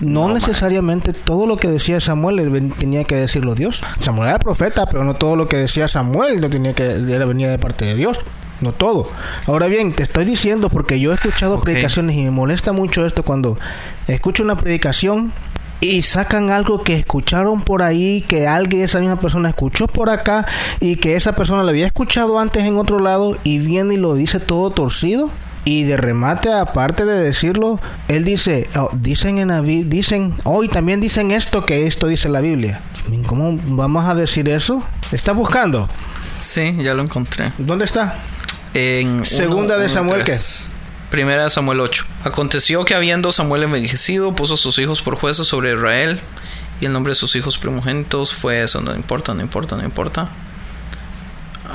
No, 0.00 0.28
No, 0.28 0.34
necesariamente 0.34 1.12
todo 1.12 1.46
lo 1.46 1.56
que 1.56 1.68
decía 1.68 2.00
Samuel 2.00 2.72
tenía 2.76 3.04
que 3.04 3.14
decirlo 3.14 3.54
Dios. 3.54 3.82
Samuel 4.00 4.30
era 4.30 4.38
profeta, 4.40 4.86
pero 4.86 5.04
no 5.04 5.14
todo 5.14 5.36
lo 5.36 5.46
que 5.46 5.56
decía 5.56 5.86
Samuel 5.86 6.40
no 6.40 6.50
tenía 6.50 6.74
que 6.74 6.84
era 6.84 7.24
venía 7.24 7.48
de 7.50 7.58
parte 7.58 7.84
de 7.84 7.94
Dios. 7.94 8.20
No 8.60 8.72
todo. 8.72 9.08
Ahora 9.46 9.66
bien, 9.66 9.92
te 9.92 10.02
estoy 10.02 10.24
diciendo 10.24 10.70
porque 10.70 10.98
yo 10.98 11.10
he 11.12 11.14
escuchado 11.14 11.60
predicaciones 11.60 12.16
y 12.16 12.22
me 12.22 12.30
molesta 12.30 12.72
mucho 12.72 13.06
esto 13.06 13.22
cuando 13.24 13.56
escucho 14.06 14.42
una 14.42 14.56
predicación 14.56 15.32
y 15.82 16.02
sacan 16.02 16.50
algo 16.50 16.84
que 16.84 16.94
escucharon 16.94 17.60
por 17.60 17.82
ahí, 17.82 18.24
que 18.28 18.46
alguien, 18.46 18.84
esa 18.84 19.00
misma 19.00 19.16
persona 19.16 19.48
escuchó 19.48 19.88
por 19.88 20.10
acá 20.10 20.46
y 20.78 20.94
que 20.94 21.16
esa 21.16 21.34
persona 21.34 21.64
lo 21.64 21.70
había 21.70 21.86
escuchado 21.86 22.38
antes 22.38 22.62
en 22.62 22.76
otro 22.76 23.00
lado 23.00 23.36
y 23.42 23.58
viene 23.58 23.94
y 23.94 23.96
lo 23.96 24.14
dice 24.14 24.38
todo 24.38 24.70
torcido. 24.70 25.28
Y 25.64 25.84
de 25.84 25.96
remate, 25.96 26.52
aparte 26.52 27.04
de 27.04 27.22
decirlo, 27.22 27.78
él 28.08 28.24
dice, 28.24 28.68
oh, 28.76 28.90
dicen 28.94 29.38
en 29.38 29.48
la 29.48 29.60
dicen, 29.60 30.34
hoy 30.42 30.68
también 30.68 31.00
dicen 31.00 31.30
esto 31.30 31.64
que 31.64 31.86
esto 31.86 32.08
dice 32.08 32.28
la 32.28 32.40
Biblia. 32.40 32.80
¿Cómo 33.26 33.58
vamos 33.76 34.04
a 34.06 34.14
decir 34.14 34.48
eso? 34.48 34.82
¿Está 35.12 35.32
buscando? 35.32 35.88
Sí, 36.40 36.76
ya 36.80 36.94
lo 36.94 37.02
encontré. 37.02 37.52
¿Dónde 37.58 37.84
está? 37.84 38.18
En 38.74 39.24
Segunda 39.24 39.76
de 39.76 39.88
Samuel, 39.88 40.24
¿qué? 40.24 40.36
Primera 41.10 41.44
de 41.44 41.50
Samuel 41.50 41.80
8. 41.80 42.04
Aconteció 42.24 42.84
que 42.84 42.94
habiendo 42.94 43.30
Samuel 43.32 43.64
envejecido, 43.64 44.34
puso 44.34 44.54
a 44.54 44.56
sus 44.56 44.78
hijos 44.78 45.02
por 45.02 45.16
jueces 45.16 45.46
sobre 45.46 45.74
Israel. 45.74 46.20
Y 46.80 46.86
el 46.86 46.92
nombre 46.92 47.12
de 47.12 47.14
sus 47.14 47.36
hijos 47.36 47.58
primogénitos 47.58 48.32
fue 48.32 48.62
eso. 48.62 48.80
No 48.80 48.94
importa, 48.96 49.34
no 49.34 49.42
importa, 49.42 49.76
no 49.76 49.84
importa. 49.84 50.28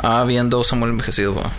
Habiendo 0.02 0.64
Samuel 0.64 0.92
envejecido. 0.92 1.34
bueno. 1.34 1.52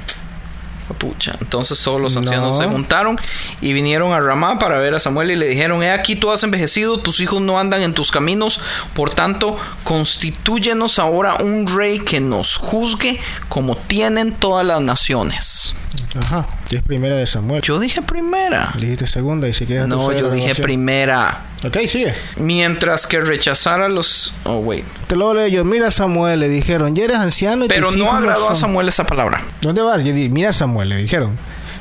Pucha. 0.96 1.36
Entonces 1.40 1.80
todos 1.82 2.00
los 2.00 2.16
ancianos 2.16 2.56
No. 2.56 2.62
se 2.62 2.68
juntaron 2.68 3.20
y 3.60 3.72
vinieron 3.72 4.12
a 4.12 4.20
Ramá 4.20 4.58
para 4.58 4.78
ver 4.78 4.94
a 4.94 5.00
Samuel 5.00 5.30
y 5.30 5.36
le 5.36 5.46
dijeron, 5.46 5.82
he 5.82 5.90
aquí 5.90 6.16
tú 6.16 6.30
has 6.30 6.42
envejecido, 6.42 6.98
tus 6.98 7.20
hijos 7.20 7.40
no 7.42 7.58
andan 7.60 7.82
en 7.82 7.94
tus 7.94 8.10
caminos, 8.10 8.60
por 8.94 9.10
tanto, 9.14 9.56
constitúyenos 9.84 10.98
ahora 10.98 11.36
un 11.42 11.66
rey 11.66 11.98
que 11.98 12.20
nos 12.20 12.56
juzgue 12.56 13.20
como 13.48 13.76
tienen 13.76 14.32
todas 14.32 14.64
las 14.66 14.80
naciones. 14.80 15.74
Ajá. 16.18 16.46
Es 16.70 16.82
primera 16.82 17.16
de 17.16 17.26
Samuel. 17.26 17.62
Yo 17.62 17.78
dije 17.78 18.02
primera. 18.02 18.72
Dijiste 18.78 19.06
segunda 19.06 19.48
y 19.48 19.54
si 19.54 19.66
quieres 19.66 19.88
No, 19.88 20.12
yo 20.12 20.30
dije 20.30 20.54
primera. 20.54 21.42
Ok, 21.64 21.76
sigue. 21.86 22.14
Mientras 22.38 23.06
que 23.06 23.20
rechazara 23.20 23.88
los... 23.88 24.34
Oh, 24.44 24.58
wait. 24.58 24.84
Te 25.06 25.16
lo 25.16 25.32
leo 25.34 25.46
yo. 25.48 25.64
Mira 25.64 25.90
Samuel, 25.90 26.40
le 26.40 26.48
dijeron, 26.48 26.94
ya 26.94 27.04
eres 27.04 27.16
anciano 27.18 27.64
y 27.64 27.68
Pero 27.68 27.88
tus 27.88 27.96
no 27.96 28.04
hijos 28.04 28.16
agradó 28.16 28.44
a 28.44 28.48
son- 28.48 28.56
Samuel 28.56 28.88
esa 28.88 29.04
palabra. 29.04 29.40
¿Dónde 29.60 29.82
vas? 29.82 30.02
Yo 30.04 30.12
Mira 30.14 30.52
Samuel, 30.52 30.88
le 30.90 30.96
dijeron. 30.96 31.36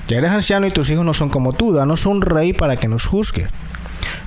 Ya 0.08 0.18
eres 0.18 0.32
anciano 0.32 0.66
y 0.68 0.72
tus 0.72 0.90
hijos 0.90 1.04
no 1.06 1.14
son 1.14 1.30
como 1.30 1.54
tú. 1.54 1.74
Danos 1.74 2.06
un 2.06 2.22
rey 2.22 2.54
para 2.54 2.76
que 2.76 2.88
nos 2.88 3.06
juzgue. 3.06 3.48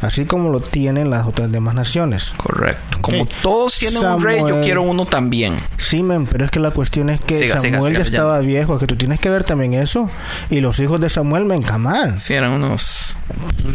Así 0.01 0.25
como 0.25 0.51
lo 0.51 0.61
tienen 0.61 1.11
las 1.11 1.27
otras 1.27 1.51
demás 1.51 1.75
naciones. 1.75 2.33
Correcto. 2.37 2.99
Como 3.01 3.27
todos 3.43 3.79
tienen 3.79 4.05
un 4.05 4.23
rey, 4.23 4.41
yo 4.47 4.61
quiero 4.61 4.83
uno 4.83 5.07
también. 5.07 5.55
Sí, 5.77 6.03
men, 6.03 6.27
pero 6.27 6.45
es 6.45 6.51
que 6.51 6.61
la 6.61 6.71
cuestión 6.71 7.11
es 7.11 7.21
que 7.21 7.35
Siga, 7.35 7.57
Samuel 7.57 7.83
siga, 7.83 7.99
ya 7.99 7.99
ya. 7.99 8.05
estaba 8.05 8.39
viejo. 8.41 8.75
Es 8.75 8.81
que 8.81 8.87
tú 8.87 8.97
tienes 8.97 9.21
que 9.21 9.31
ver 9.31 9.45
también 9.45 9.75
eso. 9.75 10.09
Y 10.51 10.61
los 10.61 10.79
hijos 10.81 11.01
de 11.01 11.09
Samuel, 11.09 11.45
men, 11.45 11.63
camar. 11.63 12.19
Sí, 12.19 12.35
eran 12.35 12.53
unos... 12.53 13.17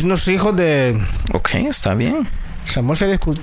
Unos 0.03 0.27
hijos 0.27 0.55
de... 0.55 0.99
Ok, 1.33 1.55
está 1.55 1.93
bien. 1.95 2.27
Samuel 2.65 2.97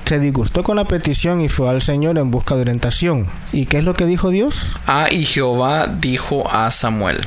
se 0.05 0.18
disgustó 0.18 0.62
con 0.62 0.76
la 0.76 0.84
petición 0.84 1.40
y 1.40 1.48
fue 1.48 1.70
al 1.70 1.80
Señor 1.80 2.18
en 2.18 2.30
busca 2.30 2.56
de 2.56 2.62
orientación. 2.62 3.26
¿Y 3.52 3.66
qué 3.66 3.78
es 3.78 3.84
lo 3.84 3.94
que 3.94 4.05
dijo 4.05 4.30
Dios? 4.30 4.66
Ah, 4.86 5.06
y 5.10 5.24
Jehová 5.24 5.86
dijo 5.86 6.51
a 6.52 6.70
Samuel. 6.70 7.20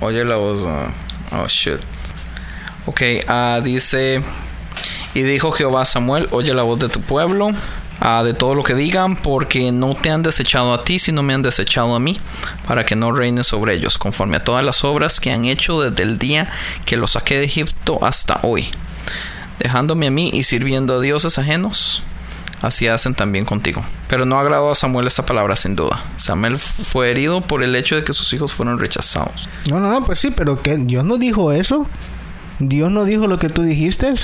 Oye 0.00 0.24
la 0.24 0.36
voz. 0.36 0.66
ah, 0.66 0.90
oh, 1.32 1.46
shit. 1.48 1.78
Ok, 2.86 3.02
ah, 3.28 3.60
dice. 3.62 4.22
Y 5.14 5.22
dijo 5.22 5.52
Jehová 5.52 5.82
a 5.82 5.84
Samuel: 5.86 6.28
Oye 6.32 6.52
la 6.52 6.62
voz 6.62 6.78
de 6.78 6.88
tu 6.88 7.00
pueblo, 7.00 7.52
ah, 8.00 8.22
de 8.24 8.34
todo 8.34 8.54
lo 8.54 8.62
que 8.62 8.74
digan, 8.74 9.16
porque 9.16 9.72
no 9.72 9.94
te 9.94 10.10
han 10.10 10.22
desechado 10.22 10.74
a 10.74 10.84
ti, 10.84 10.98
sino 10.98 11.22
me 11.22 11.34
han 11.34 11.42
desechado 11.42 11.94
a 11.94 12.00
mí, 12.00 12.20
para 12.66 12.84
que 12.84 12.96
no 12.96 13.12
reines 13.12 13.46
sobre 13.46 13.74
ellos, 13.74 13.96
conforme 13.96 14.36
a 14.36 14.44
todas 14.44 14.64
las 14.64 14.84
obras 14.84 15.20
que 15.20 15.32
han 15.32 15.44
hecho 15.44 15.80
desde 15.80 16.02
el 16.02 16.18
día 16.18 16.50
que 16.84 16.96
los 16.96 17.12
saqué 17.12 17.38
de 17.38 17.44
Egipto 17.44 18.04
hasta 18.04 18.40
hoy, 18.42 18.68
dejándome 19.58 20.08
a 20.08 20.10
mí 20.10 20.30
y 20.34 20.42
sirviendo 20.42 20.96
a 20.96 21.00
dioses 21.00 21.38
ajenos. 21.38 22.02
Así 22.62 22.88
hacen 22.88 23.14
también 23.14 23.44
contigo. 23.44 23.84
Pero 24.08 24.24
no 24.24 24.38
agradó 24.38 24.70
a 24.70 24.74
Samuel 24.74 25.06
esta 25.06 25.26
palabra 25.26 25.54
sin 25.54 25.76
duda. 25.76 26.02
Samuel 26.16 26.58
fue 26.58 27.10
herido 27.10 27.42
por 27.42 27.62
el 27.62 27.76
hecho 27.76 27.94
de 27.94 28.04
que 28.04 28.14
sus 28.14 28.32
hijos 28.32 28.54
fueron 28.54 28.78
rechazados. 28.78 29.50
No, 29.68 29.80
no, 29.80 29.90
no, 29.90 30.02
pues 30.06 30.18
sí, 30.18 30.30
pero 30.30 30.60
que 30.60 30.78
Dios 30.78 31.04
no 31.04 31.18
dijo 31.18 31.52
eso. 31.52 31.86
Dios 32.58 32.90
no 32.90 33.04
dijo 33.04 33.26
lo 33.26 33.38
que 33.38 33.48
tú 33.48 33.62
dijiste. 33.62 34.14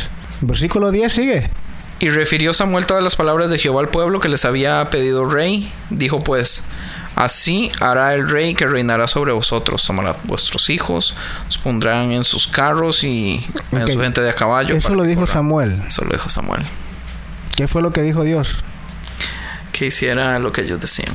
Versículo 0.40 0.90
10 0.90 1.12
sigue. 1.12 1.50
Y 1.98 2.08
refirió 2.08 2.52
Samuel 2.54 2.86
todas 2.86 3.02
las 3.02 3.14
palabras 3.14 3.50
de 3.50 3.58
Jehová 3.58 3.80
al 3.80 3.88
pueblo 3.88 4.20
que 4.20 4.28
les 4.28 4.44
había 4.44 4.88
pedido 4.88 5.28
rey. 5.28 5.70
Dijo 5.90 6.20
pues, 6.20 6.66
así 7.14 7.70
hará 7.80 8.14
el 8.14 8.28
rey 8.28 8.54
que 8.54 8.66
reinará 8.66 9.06
sobre 9.06 9.32
vosotros. 9.32 9.84
Tomará 9.84 10.16
vuestros 10.24 10.70
hijos, 10.70 11.14
os 11.48 11.58
pondrán 11.58 12.12
en 12.12 12.24
sus 12.24 12.46
carros 12.46 13.04
y 13.04 13.44
en 13.72 13.86
su 13.86 14.00
gente 14.00 14.22
de 14.22 14.30
a 14.30 14.34
caballo. 14.34 14.74
Eso 14.74 14.94
lo 14.94 15.02
dijo 15.02 15.20
corran". 15.20 15.34
Samuel. 15.34 15.82
Eso 15.86 16.04
lo 16.04 16.12
dijo 16.12 16.28
Samuel. 16.30 16.62
¿Qué 17.56 17.68
fue 17.68 17.82
lo 17.82 17.90
que 17.90 18.00
dijo 18.00 18.24
Dios? 18.24 18.60
Que 19.72 19.86
hiciera 19.86 20.38
lo 20.38 20.52
que 20.52 20.62
ellos 20.62 20.80
decían. 20.80 21.14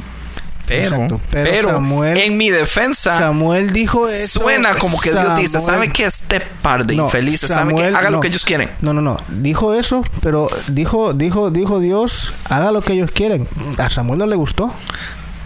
Pero, 0.68 0.84
Exacto, 0.84 1.22
pero 1.30 1.50
pero, 1.52 1.70
Samuel- 1.72 2.18
en 2.18 2.38
mi 2.38 2.50
defensa, 2.50 3.18
Samuel 3.18 3.72
dijo 3.72 4.08
eso. 4.08 4.40
Suena 4.40 4.76
como 4.76 5.00
que 5.00 5.12
Dios 5.12 5.38
dice, 5.38 5.60
Samuel- 5.60 5.66
¿sabe 5.66 5.90
que 5.94 6.06
este 6.06 6.40
par 6.62 6.86
de 6.86 6.96
No, 6.96 7.04
infelices, 7.06 7.50
¿sabe 7.50 7.74
que 7.74 7.78
Samuel, 7.82 7.96
haga 7.96 8.10
lo 8.10 8.20
que 8.20 8.30
ellos 8.30 8.46
quieren? 8.46 8.70
No, 8.82 8.92
no, 8.94 9.02
no. 9.02 9.18
Dijo 9.28 9.74
eso, 9.76 10.04
pero 10.22 10.48
dijo, 10.72 11.14
dijo, 11.14 11.52
dijo 11.52 11.80
Dios, 11.80 12.34
haga 12.50 12.72
lo 12.72 12.82
que 12.82 12.94
ellos 12.94 13.12
quieren. 13.12 13.48
A 13.78 13.90
Samuel 13.92 14.18
no 14.20 14.26
le 14.26 14.36
gustó. 14.36 14.74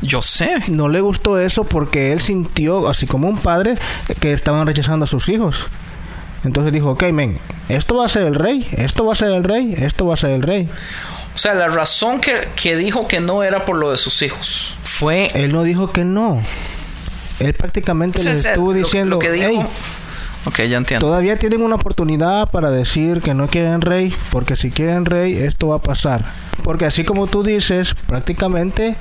Yo 0.01 0.21
sé. 0.21 0.55
No 0.69 0.87
le 0.87 1.01
gustó 1.01 1.37
eso 1.37 1.65
porque 1.65 2.13
él 2.13 2.21
sintió, 2.21 2.87
así 2.87 3.05
como 3.05 3.27
un 3.27 3.37
padre, 3.37 3.75
que 4.21 4.31
estaban 4.31 4.65
rechazando 4.65 5.03
a 5.03 5.07
sus 5.07 5.27
hijos. 5.27 5.65
Entonces 6.45 6.71
dijo, 6.71 6.91
ok, 6.91 7.03
men, 7.11 7.37
esto 7.67 7.97
va 7.97 8.05
a 8.05 8.09
ser 8.09 8.23
el 8.25 8.35
rey, 8.35 8.65
esto 8.77 9.05
va 9.05 9.11
a 9.11 9.15
ser 9.17 9.31
el 9.31 9.43
rey, 9.43 9.73
esto 9.77 10.05
va 10.05 10.13
a 10.13 10.17
ser 10.17 10.29
el 10.29 10.41
rey. 10.43 10.69
O 11.39 11.41
sea, 11.41 11.53
la 11.53 11.69
razón 11.69 12.19
que, 12.19 12.49
que 12.61 12.75
dijo 12.75 13.07
que 13.07 13.21
no 13.21 13.43
era 13.43 13.63
por 13.63 13.77
lo 13.77 13.91
de 13.91 13.97
sus 13.97 14.21
hijos. 14.23 14.75
Fue... 14.83 15.29
Él 15.35 15.53
no 15.53 15.63
dijo 15.63 15.93
que 15.93 16.03
no. 16.03 16.41
Él 17.39 17.53
prácticamente 17.53 18.21
le 18.21 18.33
estuvo 18.33 18.73
lo- 18.73 18.77
diciendo, 18.77 19.15
lo 19.15 19.19
que 19.19 19.31
dijo... 19.31 19.47
"Hey, 19.49 19.61
Ok, 20.45 20.57
ya 20.63 20.75
entiendo. 20.75 21.07
todavía 21.07 21.39
tienen 21.39 21.61
una 21.61 21.75
oportunidad 21.75 22.49
para 22.51 22.71
decir 22.71 23.21
que 23.21 23.33
no 23.33 23.47
quieren 23.47 23.79
rey, 23.79 24.13
porque 24.31 24.57
si 24.57 24.69
quieren 24.69 25.05
rey, 25.05 25.33
esto 25.37 25.69
va 25.69 25.77
a 25.77 25.81
pasar. 25.81 26.25
Porque 26.61 26.83
así 26.85 27.05
como 27.05 27.27
tú 27.27 27.41
dices, 27.41 27.93
prácticamente 28.05 28.97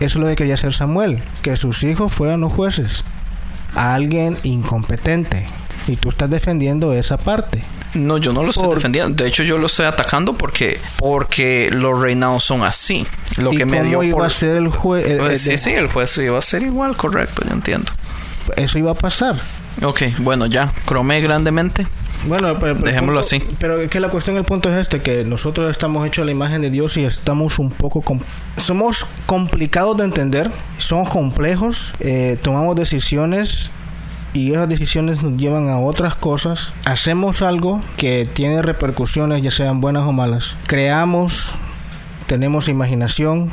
eso 0.00 0.16
es 0.18 0.22
lo 0.22 0.26
que 0.28 0.36
quería 0.36 0.54
hacer 0.54 0.72
Samuel, 0.72 1.22
que 1.42 1.56
sus 1.56 1.82
hijos 1.84 2.10
fueran 2.10 2.40
los 2.40 2.54
jueces. 2.54 3.04
A 3.74 3.92
alguien 3.94 4.38
incompetente. 4.44 5.46
Y 5.88 5.96
tú 5.96 6.08
estás 6.08 6.30
defendiendo 6.30 6.94
esa 6.94 7.18
parte. 7.18 7.62
No, 7.94 8.16
yo 8.18 8.32
no 8.32 8.42
lo 8.42 8.50
estoy 8.50 8.64
Por- 8.64 8.76
defendiendo. 8.76 9.22
De 9.22 9.28
hecho, 9.28 9.42
yo 9.42 9.58
lo 9.58 9.66
estoy 9.66 9.86
atacando 9.86 10.32
porque 10.34 10.80
porque 10.98 11.70
los 11.72 12.00
reinados 12.00 12.42
son 12.44 12.62
así. 12.62 13.06
Lo 13.36 13.52
¿Y 13.52 13.58
que 13.58 13.66
me 13.66 13.78
cómo 13.78 13.88
dio 13.88 14.02
iba 14.02 14.16
por... 14.18 14.26
a 14.26 14.30
ser 14.30 14.56
el 14.56 14.68
juez? 14.68 15.06
Pues 15.18 15.42
sí, 15.42 15.58
sí, 15.58 15.70
el 15.72 15.88
juez 15.88 16.16
iba 16.18 16.38
a 16.38 16.42
ser 16.42 16.62
igual, 16.62 16.96
correcto, 16.96 17.42
yo 17.46 17.52
entiendo. 17.52 17.90
Eso 18.56 18.78
iba 18.78 18.90
a 18.92 18.94
pasar. 18.94 19.36
Ok, 19.82 20.02
bueno, 20.18 20.46
ya, 20.46 20.72
cromé 20.86 21.20
grandemente. 21.20 21.86
Bueno, 22.26 22.56
pero, 22.58 22.74
pero 22.76 22.86
Dejémoslo 22.86 23.20
punto- 23.20 23.26
así. 23.26 23.42
Pero 23.58 23.80
es 23.80 23.90
que 23.90 23.98
la 24.00 24.08
cuestión, 24.08 24.36
el 24.36 24.44
punto 24.44 24.70
es 24.70 24.76
este, 24.76 25.00
que 25.02 25.24
nosotros 25.24 25.70
estamos 25.70 26.06
hechos 26.06 26.22
a 26.22 26.26
la 26.26 26.30
imagen 26.32 26.62
de 26.62 26.70
Dios 26.70 26.96
y 26.96 27.04
estamos 27.04 27.58
un 27.58 27.70
poco... 27.70 28.00
com- 28.00 28.20
somos 28.56 29.06
complicados 29.26 29.96
de 29.96 30.04
entender, 30.04 30.50
somos 30.78 31.08
complejos, 31.08 31.94
eh, 32.00 32.38
tomamos 32.42 32.76
decisiones 32.76 33.70
y 34.34 34.52
esas 34.52 34.68
decisiones 34.68 35.22
nos 35.22 35.36
llevan 35.36 35.68
a 35.68 35.78
otras 35.78 36.14
cosas. 36.14 36.72
Hacemos 36.84 37.42
algo 37.42 37.80
que 37.96 38.24
tiene 38.24 38.62
repercusiones, 38.62 39.42
ya 39.42 39.50
sean 39.50 39.80
buenas 39.80 40.04
o 40.04 40.12
malas. 40.12 40.56
Creamos, 40.66 41.52
tenemos 42.26 42.68
imaginación, 42.68 43.50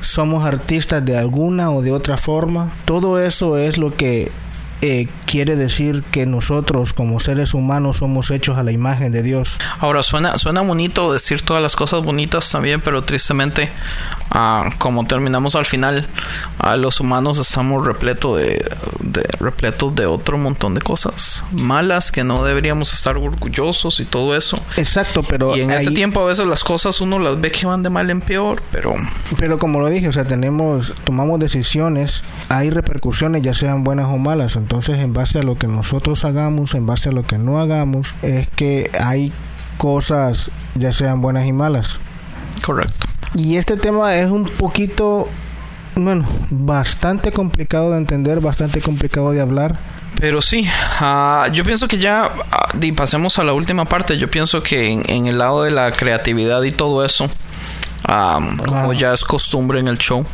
somos 0.00 0.44
artistas 0.44 1.04
de 1.04 1.18
alguna 1.18 1.70
o 1.70 1.82
de 1.82 1.92
otra 1.92 2.16
forma. 2.16 2.70
Todo 2.84 3.20
eso 3.20 3.58
es 3.58 3.78
lo 3.78 3.94
que 3.94 4.30
eh, 4.80 5.08
quiere 5.26 5.56
decir 5.56 6.02
que 6.12 6.24
nosotros 6.26 6.92
como 6.92 7.18
seres 7.20 7.54
humanos 7.54 7.98
somos 7.98 8.30
hechos 8.30 8.58
a 8.58 8.62
la 8.62 8.72
imagen 8.72 9.12
de 9.12 9.22
Dios. 9.22 9.56
Ahora 9.80 10.02
suena, 10.02 10.38
suena 10.38 10.60
bonito 10.60 11.12
decir 11.12 11.42
todas 11.42 11.62
las 11.62 11.74
cosas 11.76 12.02
bonitas 12.04 12.50
también, 12.50 12.80
pero 12.80 13.02
tristemente, 13.04 13.68
ah, 14.30 14.70
como 14.78 15.06
terminamos 15.06 15.54
al 15.56 15.64
final, 15.66 16.06
ah, 16.58 16.76
los 16.76 17.00
humanos 17.00 17.38
estamos 17.38 17.84
repleto 17.84 18.36
de, 18.36 18.64
de 19.00 19.22
repletos 19.40 19.94
de 19.94 20.06
otro 20.06 20.38
montón 20.38 20.74
de 20.74 20.80
cosas 20.80 21.44
malas 21.52 22.12
que 22.12 22.24
no 22.24 22.44
deberíamos 22.44 22.92
estar 22.92 23.16
orgullosos 23.16 24.00
y 24.00 24.04
todo 24.04 24.36
eso. 24.36 24.58
Exacto, 24.76 25.22
pero 25.22 25.56
y 25.56 25.60
en 25.62 25.70
este 25.70 25.88
ahí- 25.88 25.94
tiempo 25.94 26.20
a 26.20 26.24
veces 26.26 26.46
las 26.46 26.62
cosas 26.64 27.00
uno 27.00 27.18
las 27.18 27.40
ve 27.40 27.50
que 27.50 27.66
van 27.66 27.82
de 27.82 27.90
mal 27.90 28.10
en 28.10 28.20
peor, 28.20 28.62
pero 28.70 28.94
Pero 29.38 29.58
como 29.58 29.80
lo 29.80 29.88
dije, 29.88 30.08
o 30.08 30.12
sea, 30.12 30.24
tenemos, 30.24 30.94
tomamos 31.04 31.40
decisiones, 31.40 32.22
hay 32.48 32.70
repercusiones, 32.70 33.42
ya 33.42 33.54
sean 33.54 33.84
buenas 33.84 34.06
o 34.06 34.16
malas. 34.18 34.56
Entonces, 34.68 34.98
en 34.98 35.14
base 35.14 35.38
a 35.38 35.42
lo 35.42 35.56
que 35.56 35.66
nosotros 35.66 36.26
hagamos, 36.26 36.74
en 36.74 36.84
base 36.84 37.08
a 37.08 37.12
lo 37.12 37.22
que 37.22 37.38
no 37.38 37.58
hagamos, 37.58 38.16
es 38.20 38.48
que 38.48 38.90
hay 39.00 39.32
cosas, 39.78 40.50
ya 40.74 40.92
sean 40.92 41.22
buenas 41.22 41.46
y 41.46 41.52
malas. 41.52 41.98
correcto. 42.60 43.06
Y 43.34 43.56
este 43.56 43.78
tema 43.78 44.14
es 44.16 44.30
un 44.30 44.44
poquito, 44.44 45.26
bueno, 45.96 46.26
bastante 46.50 47.32
complicado 47.32 47.92
de 47.92 47.96
entender, 47.96 48.40
bastante 48.40 48.82
complicado 48.82 49.30
de 49.30 49.40
hablar. 49.40 49.78
Pero 50.20 50.42
sí, 50.42 50.68
ah, 51.00 51.48
yo 51.50 51.64
pienso 51.64 51.88
que 51.88 51.96
ya 51.96 52.26
ah, 52.26 52.68
y 52.78 52.92
pasemos 52.92 53.38
a 53.38 53.44
la 53.44 53.54
última 53.54 53.86
parte. 53.86 54.18
Yo 54.18 54.28
pienso 54.30 54.62
que 54.62 54.90
en, 54.90 55.02
en 55.08 55.28
el 55.28 55.38
lado 55.38 55.62
de 55.62 55.70
la 55.70 55.92
creatividad 55.92 56.62
y 56.64 56.72
todo 56.72 57.06
eso, 57.06 57.30
ah, 58.04 58.40
como 58.66 58.92
ya 58.92 59.12
es 59.12 59.24
costumbre 59.24 59.80
en 59.80 59.88
el 59.88 59.98
show, 59.98 60.24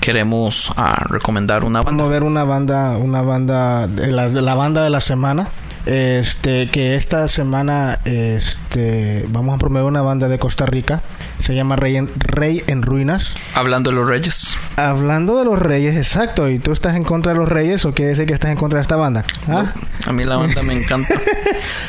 queremos 0.00 0.72
ah, 0.76 1.04
recomendar 1.08 1.64
una 1.64 1.80
banda. 1.80 2.02
Vamos 2.02 2.06
a 2.06 2.12
ver 2.12 2.22
una 2.22 2.44
banda, 2.44 2.96
una 2.98 3.22
banda, 3.22 3.86
de 3.86 4.10
la, 4.10 4.28
de 4.28 4.42
la 4.42 4.54
banda 4.54 4.82
de 4.82 4.90
la 4.90 5.00
semana. 5.00 5.48
Este, 5.84 6.70
que 6.70 6.94
esta 6.94 7.26
semana, 7.28 7.98
este, 8.04 9.26
vamos 9.28 9.56
a 9.56 9.58
promover 9.58 9.84
una 9.84 10.00
banda 10.02 10.28
de 10.28 10.38
Costa 10.38 10.64
Rica. 10.64 11.02
Se 11.40 11.56
llama 11.56 11.74
Rey 11.76 11.96
en, 11.96 12.08
Rey 12.16 12.62
en 12.68 12.82
Ruinas. 12.82 13.34
Hablando 13.54 13.90
de 13.90 13.96
los 13.96 14.06
Reyes. 14.06 14.54
Hablando 14.76 15.36
de 15.38 15.44
los 15.44 15.58
Reyes, 15.58 15.96
exacto. 15.96 16.48
¿Y 16.48 16.60
tú 16.60 16.70
estás 16.70 16.94
en 16.94 17.02
contra 17.02 17.32
de 17.32 17.38
los 17.38 17.48
Reyes 17.48 17.84
o 17.84 17.92
quiere 17.92 18.10
decir 18.10 18.26
que 18.26 18.34
estás 18.34 18.52
en 18.52 18.56
contra 18.56 18.78
de 18.78 18.82
esta 18.82 18.94
banda? 18.94 19.24
¿Ah? 19.48 19.72
A 20.06 20.12
mí 20.12 20.22
la 20.24 20.36
banda 20.36 20.62
me 20.62 20.74
encanta. 20.74 21.14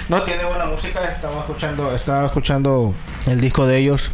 No, 0.09 0.21
tiene 0.23 0.43
buena 0.43 0.65
música. 0.65 0.99
Estaba 1.05 1.39
escuchando, 1.39 1.95
estaba 1.95 2.25
escuchando 2.25 2.93
el 3.25 3.39
disco 3.39 3.65
de 3.67 3.77
ellos. 3.77 4.11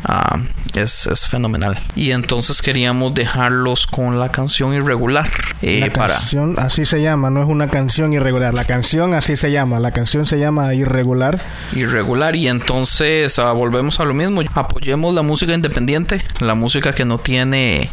Ah, 0.06 0.40
es, 0.82 1.08
es 1.08 1.28
fenomenal. 1.28 1.78
Y 1.96 2.12
entonces 2.12 2.62
queríamos 2.62 3.14
dejarlos 3.14 3.88
con 3.88 4.20
la 4.20 4.32
canción 4.32 4.74
irregular. 4.74 5.30
eh, 5.62 5.80
la 5.82 5.94
para, 5.94 6.14
canción 6.14 6.56
así 6.58 6.86
se 6.86 7.02
llama, 7.02 7.30
no 7.30 7.42
es 7.42 7.50
una 7.50 7.68
canción 7.68 8.14
irregular. 8.14 8.54
La 8.54 8.64
canción 8.64 9.14
así 9.14 9.36
se 9.36 9.52
llama. 9.52 9.80
La 9.80 9.92
canción 9.92 10.26
se 10.26 10.40
llama 10.40 10.74
irregular. 10.74 11.42
irregular. 11.74 12.36
Y 12.36 12.48
entonces 12.48 13.40
ah, 13.40 13.52
volvemos 13.52 14.00
a 14.00 14.06
lo 14.06 14.14
mismo. 14.14 14.42
Apoyemos 14.54 15.14
la 15.14 15.22
música 15.22 15.54
independiente, 15.54 16.24
la 16.40 16.56
música 16.56 16.94
que 16.94 17.06
no 17.06 17.18
tiene 17.18 17.90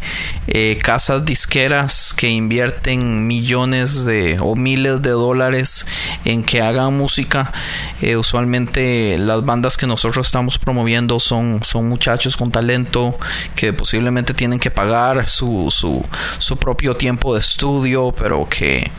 eh, 0.47 0.77
casas 0.81 1.25
disqueras 1.25 2.13
que 2.15 2.29
invierten 2.29 3.27
millones 3.27 4.05
de 4.05 4.37
o 4.39 4.55
miles 4.55 5.01
de 5.01 5.09
dólares 5.11 5.85
en 6.25 6.43
que 6.43 6.61
hagan 6.61 6.97
música. 6.97 7.51
Eh, 8.01 8.15
usualmente 8.15 9.17
las 9.17 9.43
bandas 9.43 9.77
que 9.77 9.87
nosotros 9.87 10.27
estamos 10.27 10.57
promoviendo 10.57 11.19
son, 11.19 11.61
son 11.63 11.89
muchachos 11.89 12.37
con 12.37 12.51
talento 12.51 12.76
que 13.55 13.73
posiblemente 13.73 14.33
tienen 14.33 14.59
que 14.59 14.71
pagar 14.71 15.27
su, 15.27 15.69
su, 15.71 16.05
su 16.37 16.57
propio 16.57 16.95
tiempo 16.95 17.33
de 17.33 17.39
estudio, 17.39 18.13
pero 18.17 18.47
que, 18.49 18.89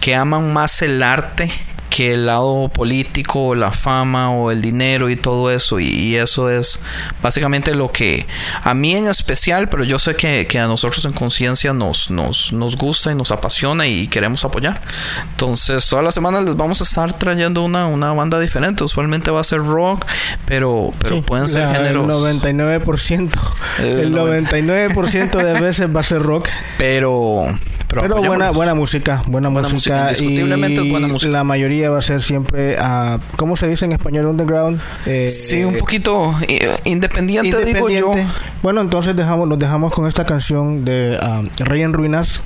que 0.00 0.14
aman 0.14 0.52
más 0.52 0.82
el 0.82 1.02
arte 1.02 1.50
que 1.94 2.14
el 2.14 2.26
lado 2.26 2.68
político, 2.74 3.54
la 3.54 3.70
fama 3.70 4.30
o 4.32 4.50
el 4.50 4.60
dinero 4.60 5.10
y 5.10 5.16
todo 5.16 5.50
eso. 5.52 5.78
Y, 5.78 5.84
y 5.86 6.16
eso 6.16 6.50
es 6.50 6.82
básicamente 7.22 7.74
lo 7.74 7.92
que 7.92 8.26
a 8.64 8.74
mí 8.74 8.96
en 8.96 9.06
especial, 9.06 9.68
pero 9.68 9.84
yo 9.84 9.98
sé 9.98 10.16
que, 10.16 10.46
que 10.48 10.58
a 10.58 10.66
nosotros 10.66 11.04
en 11.04 11.12
conciencia 11.12 11.72
nos, 11.72 12.10
nos, 12.10 12.52
nos 12.52 12.76
gusta 12.76 13.12
y 13.12 13.14
nos 13.14 13.30
apasiona 13.30 13.86
y 13.86 14.08
queremos 14.08 14.44
apoyar. 14.44 14.80
Entonces, 15.30 15.86
todas 15.88 16.04
las 16.04 16.14
semanas 16.14 16.44
les 16.44 16.56
vamos 16.56 16.80
a 16.80 16.84
estar 16.84 17.12
trayendo 17.12 17.62
una, 17.62 17.86
una 17.86 18.12
banda 18.12 18.40
diferente. 18.40 18.82
Usualmente 18.82 19.30
va 19.30 19.40
a 19.40 19.44
ser 19.44 19.60
rock, 19.60 20.04
pero, 20.46 20.92
pero 21.00 21.16
Sí, 21.16 21.22
pueden 21.22 21.46
ser 21.48 21.68
la- 21.68 21.74
géneros. 21.76 22.08
El 22.24 22.40
99%. 22.40 23.30
El 23.80 24.00
El 24.00 24.14
99% 24.14 25.30
de 25.42 25.60
veces 25.60 25.94
va 25.94 26.00
a 26.00 26.04
ser 26.04 26.22
rock. 26.22 26.48
Pero, 26.78 27.44
pero, 28.02 28.16
Pero 28.16 28.28
buena, 28.28 28.50
buena 28.50 28.74
música, 28.74 29.22
buena, 29.26 29.48
Buena 29.48 29.68
música, 29.68 30.02
indiscutiblemente 30.04 30.80
y 30.82 30.86
es 30.86 30.90
buena 30.90 31.08
música. 31.08 31.32
La 31.32 31.44
mayoría 31.44 31.90
va 31.90 31.98
a 31.98 32.02
ser 32.02 32.22
siempre, 32.22 32.76
a 32.78 33.18
¿cómo 33.36 33.56
se 33.56 33.68
dice 33.68 33.84
en 33.84 33.92
español? 33.92 34.26
Underground. 34.26 34.80
Eh, 35.06 35.28
Sí, 35.28 35.62
un 35.64 35.76
poquito 35.76 36.34
eh, 36.48 36.70
independiente, 36.84 37.64
digo 37.64 37.88
yo. 37.88 38.14
Bueno, 38.62 38.80
entonces 38.80 39.14
dejamos, 39.16 39.48
nos 39.48 39.58
dejamos 39.58 39.92
con 39.92 40.06
esta 40.06 40.24
canción 40.24 40.84
de 40.84 41.18
um, 41.22 41.48
Rey 41.66 41.82
en 41.82 41.92
Ruinas. 41.92 42.40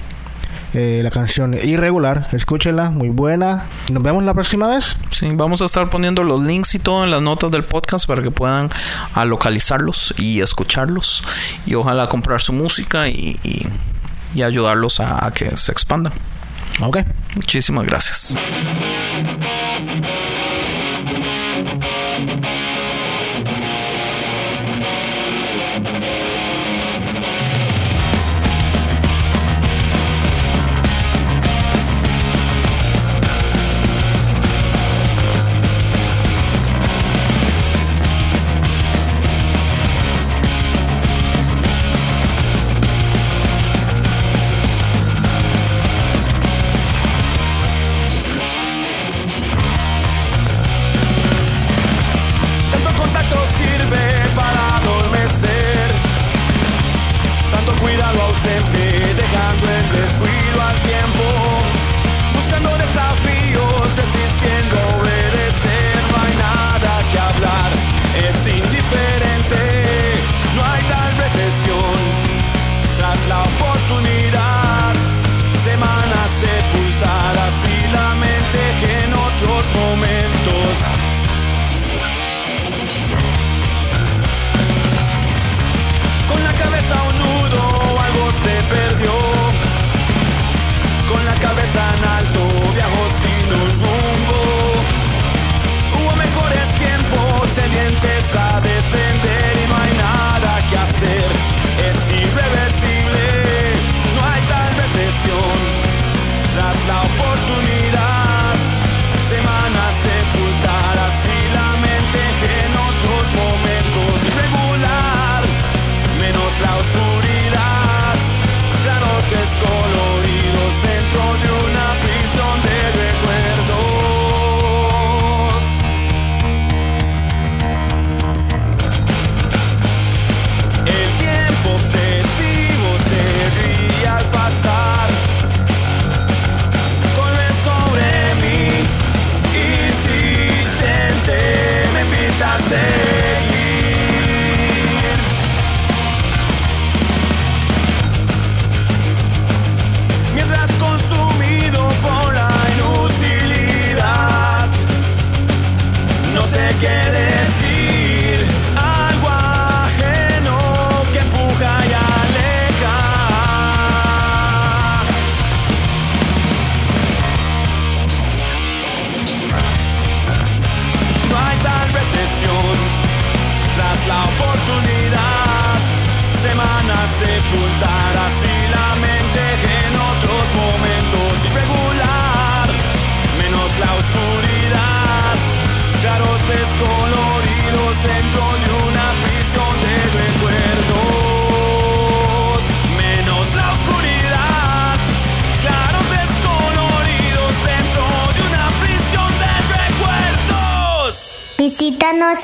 eh, 0.75 1.01
la 1.03 1.11
canción 1.11 1.55
Irregular. 1.55 2.29
Escúchenla, 2.33 2.91
muy 2.91 3.09
buena. 3.09 3.65
Nos 3.91 4.03
vemos 4.03 4.23
la 4.25 4.35
próxima 4.35 4.69
vez. 4.69 4.97
Sí, 5.11 5.27
vamos 5.33 5.62
a 5.62 5.65
estar 5.65 5.89
poniendo 5.89 6.23
los 6.25 6.43
links 6.45 6.75
y 6.75 6.79
todo 6.79 7.05
en 7.05 7.11
las 7.11 7.23
notas 7.23 7.51
del 7.51 7.65
podcast 7.65 8.07
para 8.07 8.23
que 8.23 8.31
puedan 8.31 8.69
ah, 9.15 9.25
localizarlos 9.25 10.12
y 10.19 10.41
escucharlos 10.43 11.25
y 11.66 11.75
ojalá 11.75 12.07
comprar 12.09 12.41
su 12.43 12.53
música 12.53 13.09
y, 13.09 13.39
y- 13.43 13.66
y 14.35 14.43
ayudarlos 14.43 15.01
a, 15.01 15.25
a 15.27 15.33
que 15.33 15.57
se 15.57 15.73
expandan. 15.73 16.13
Ok. 16.83 16.99
Muchísimas 17.35 17.85
gracias. 17.85 18.37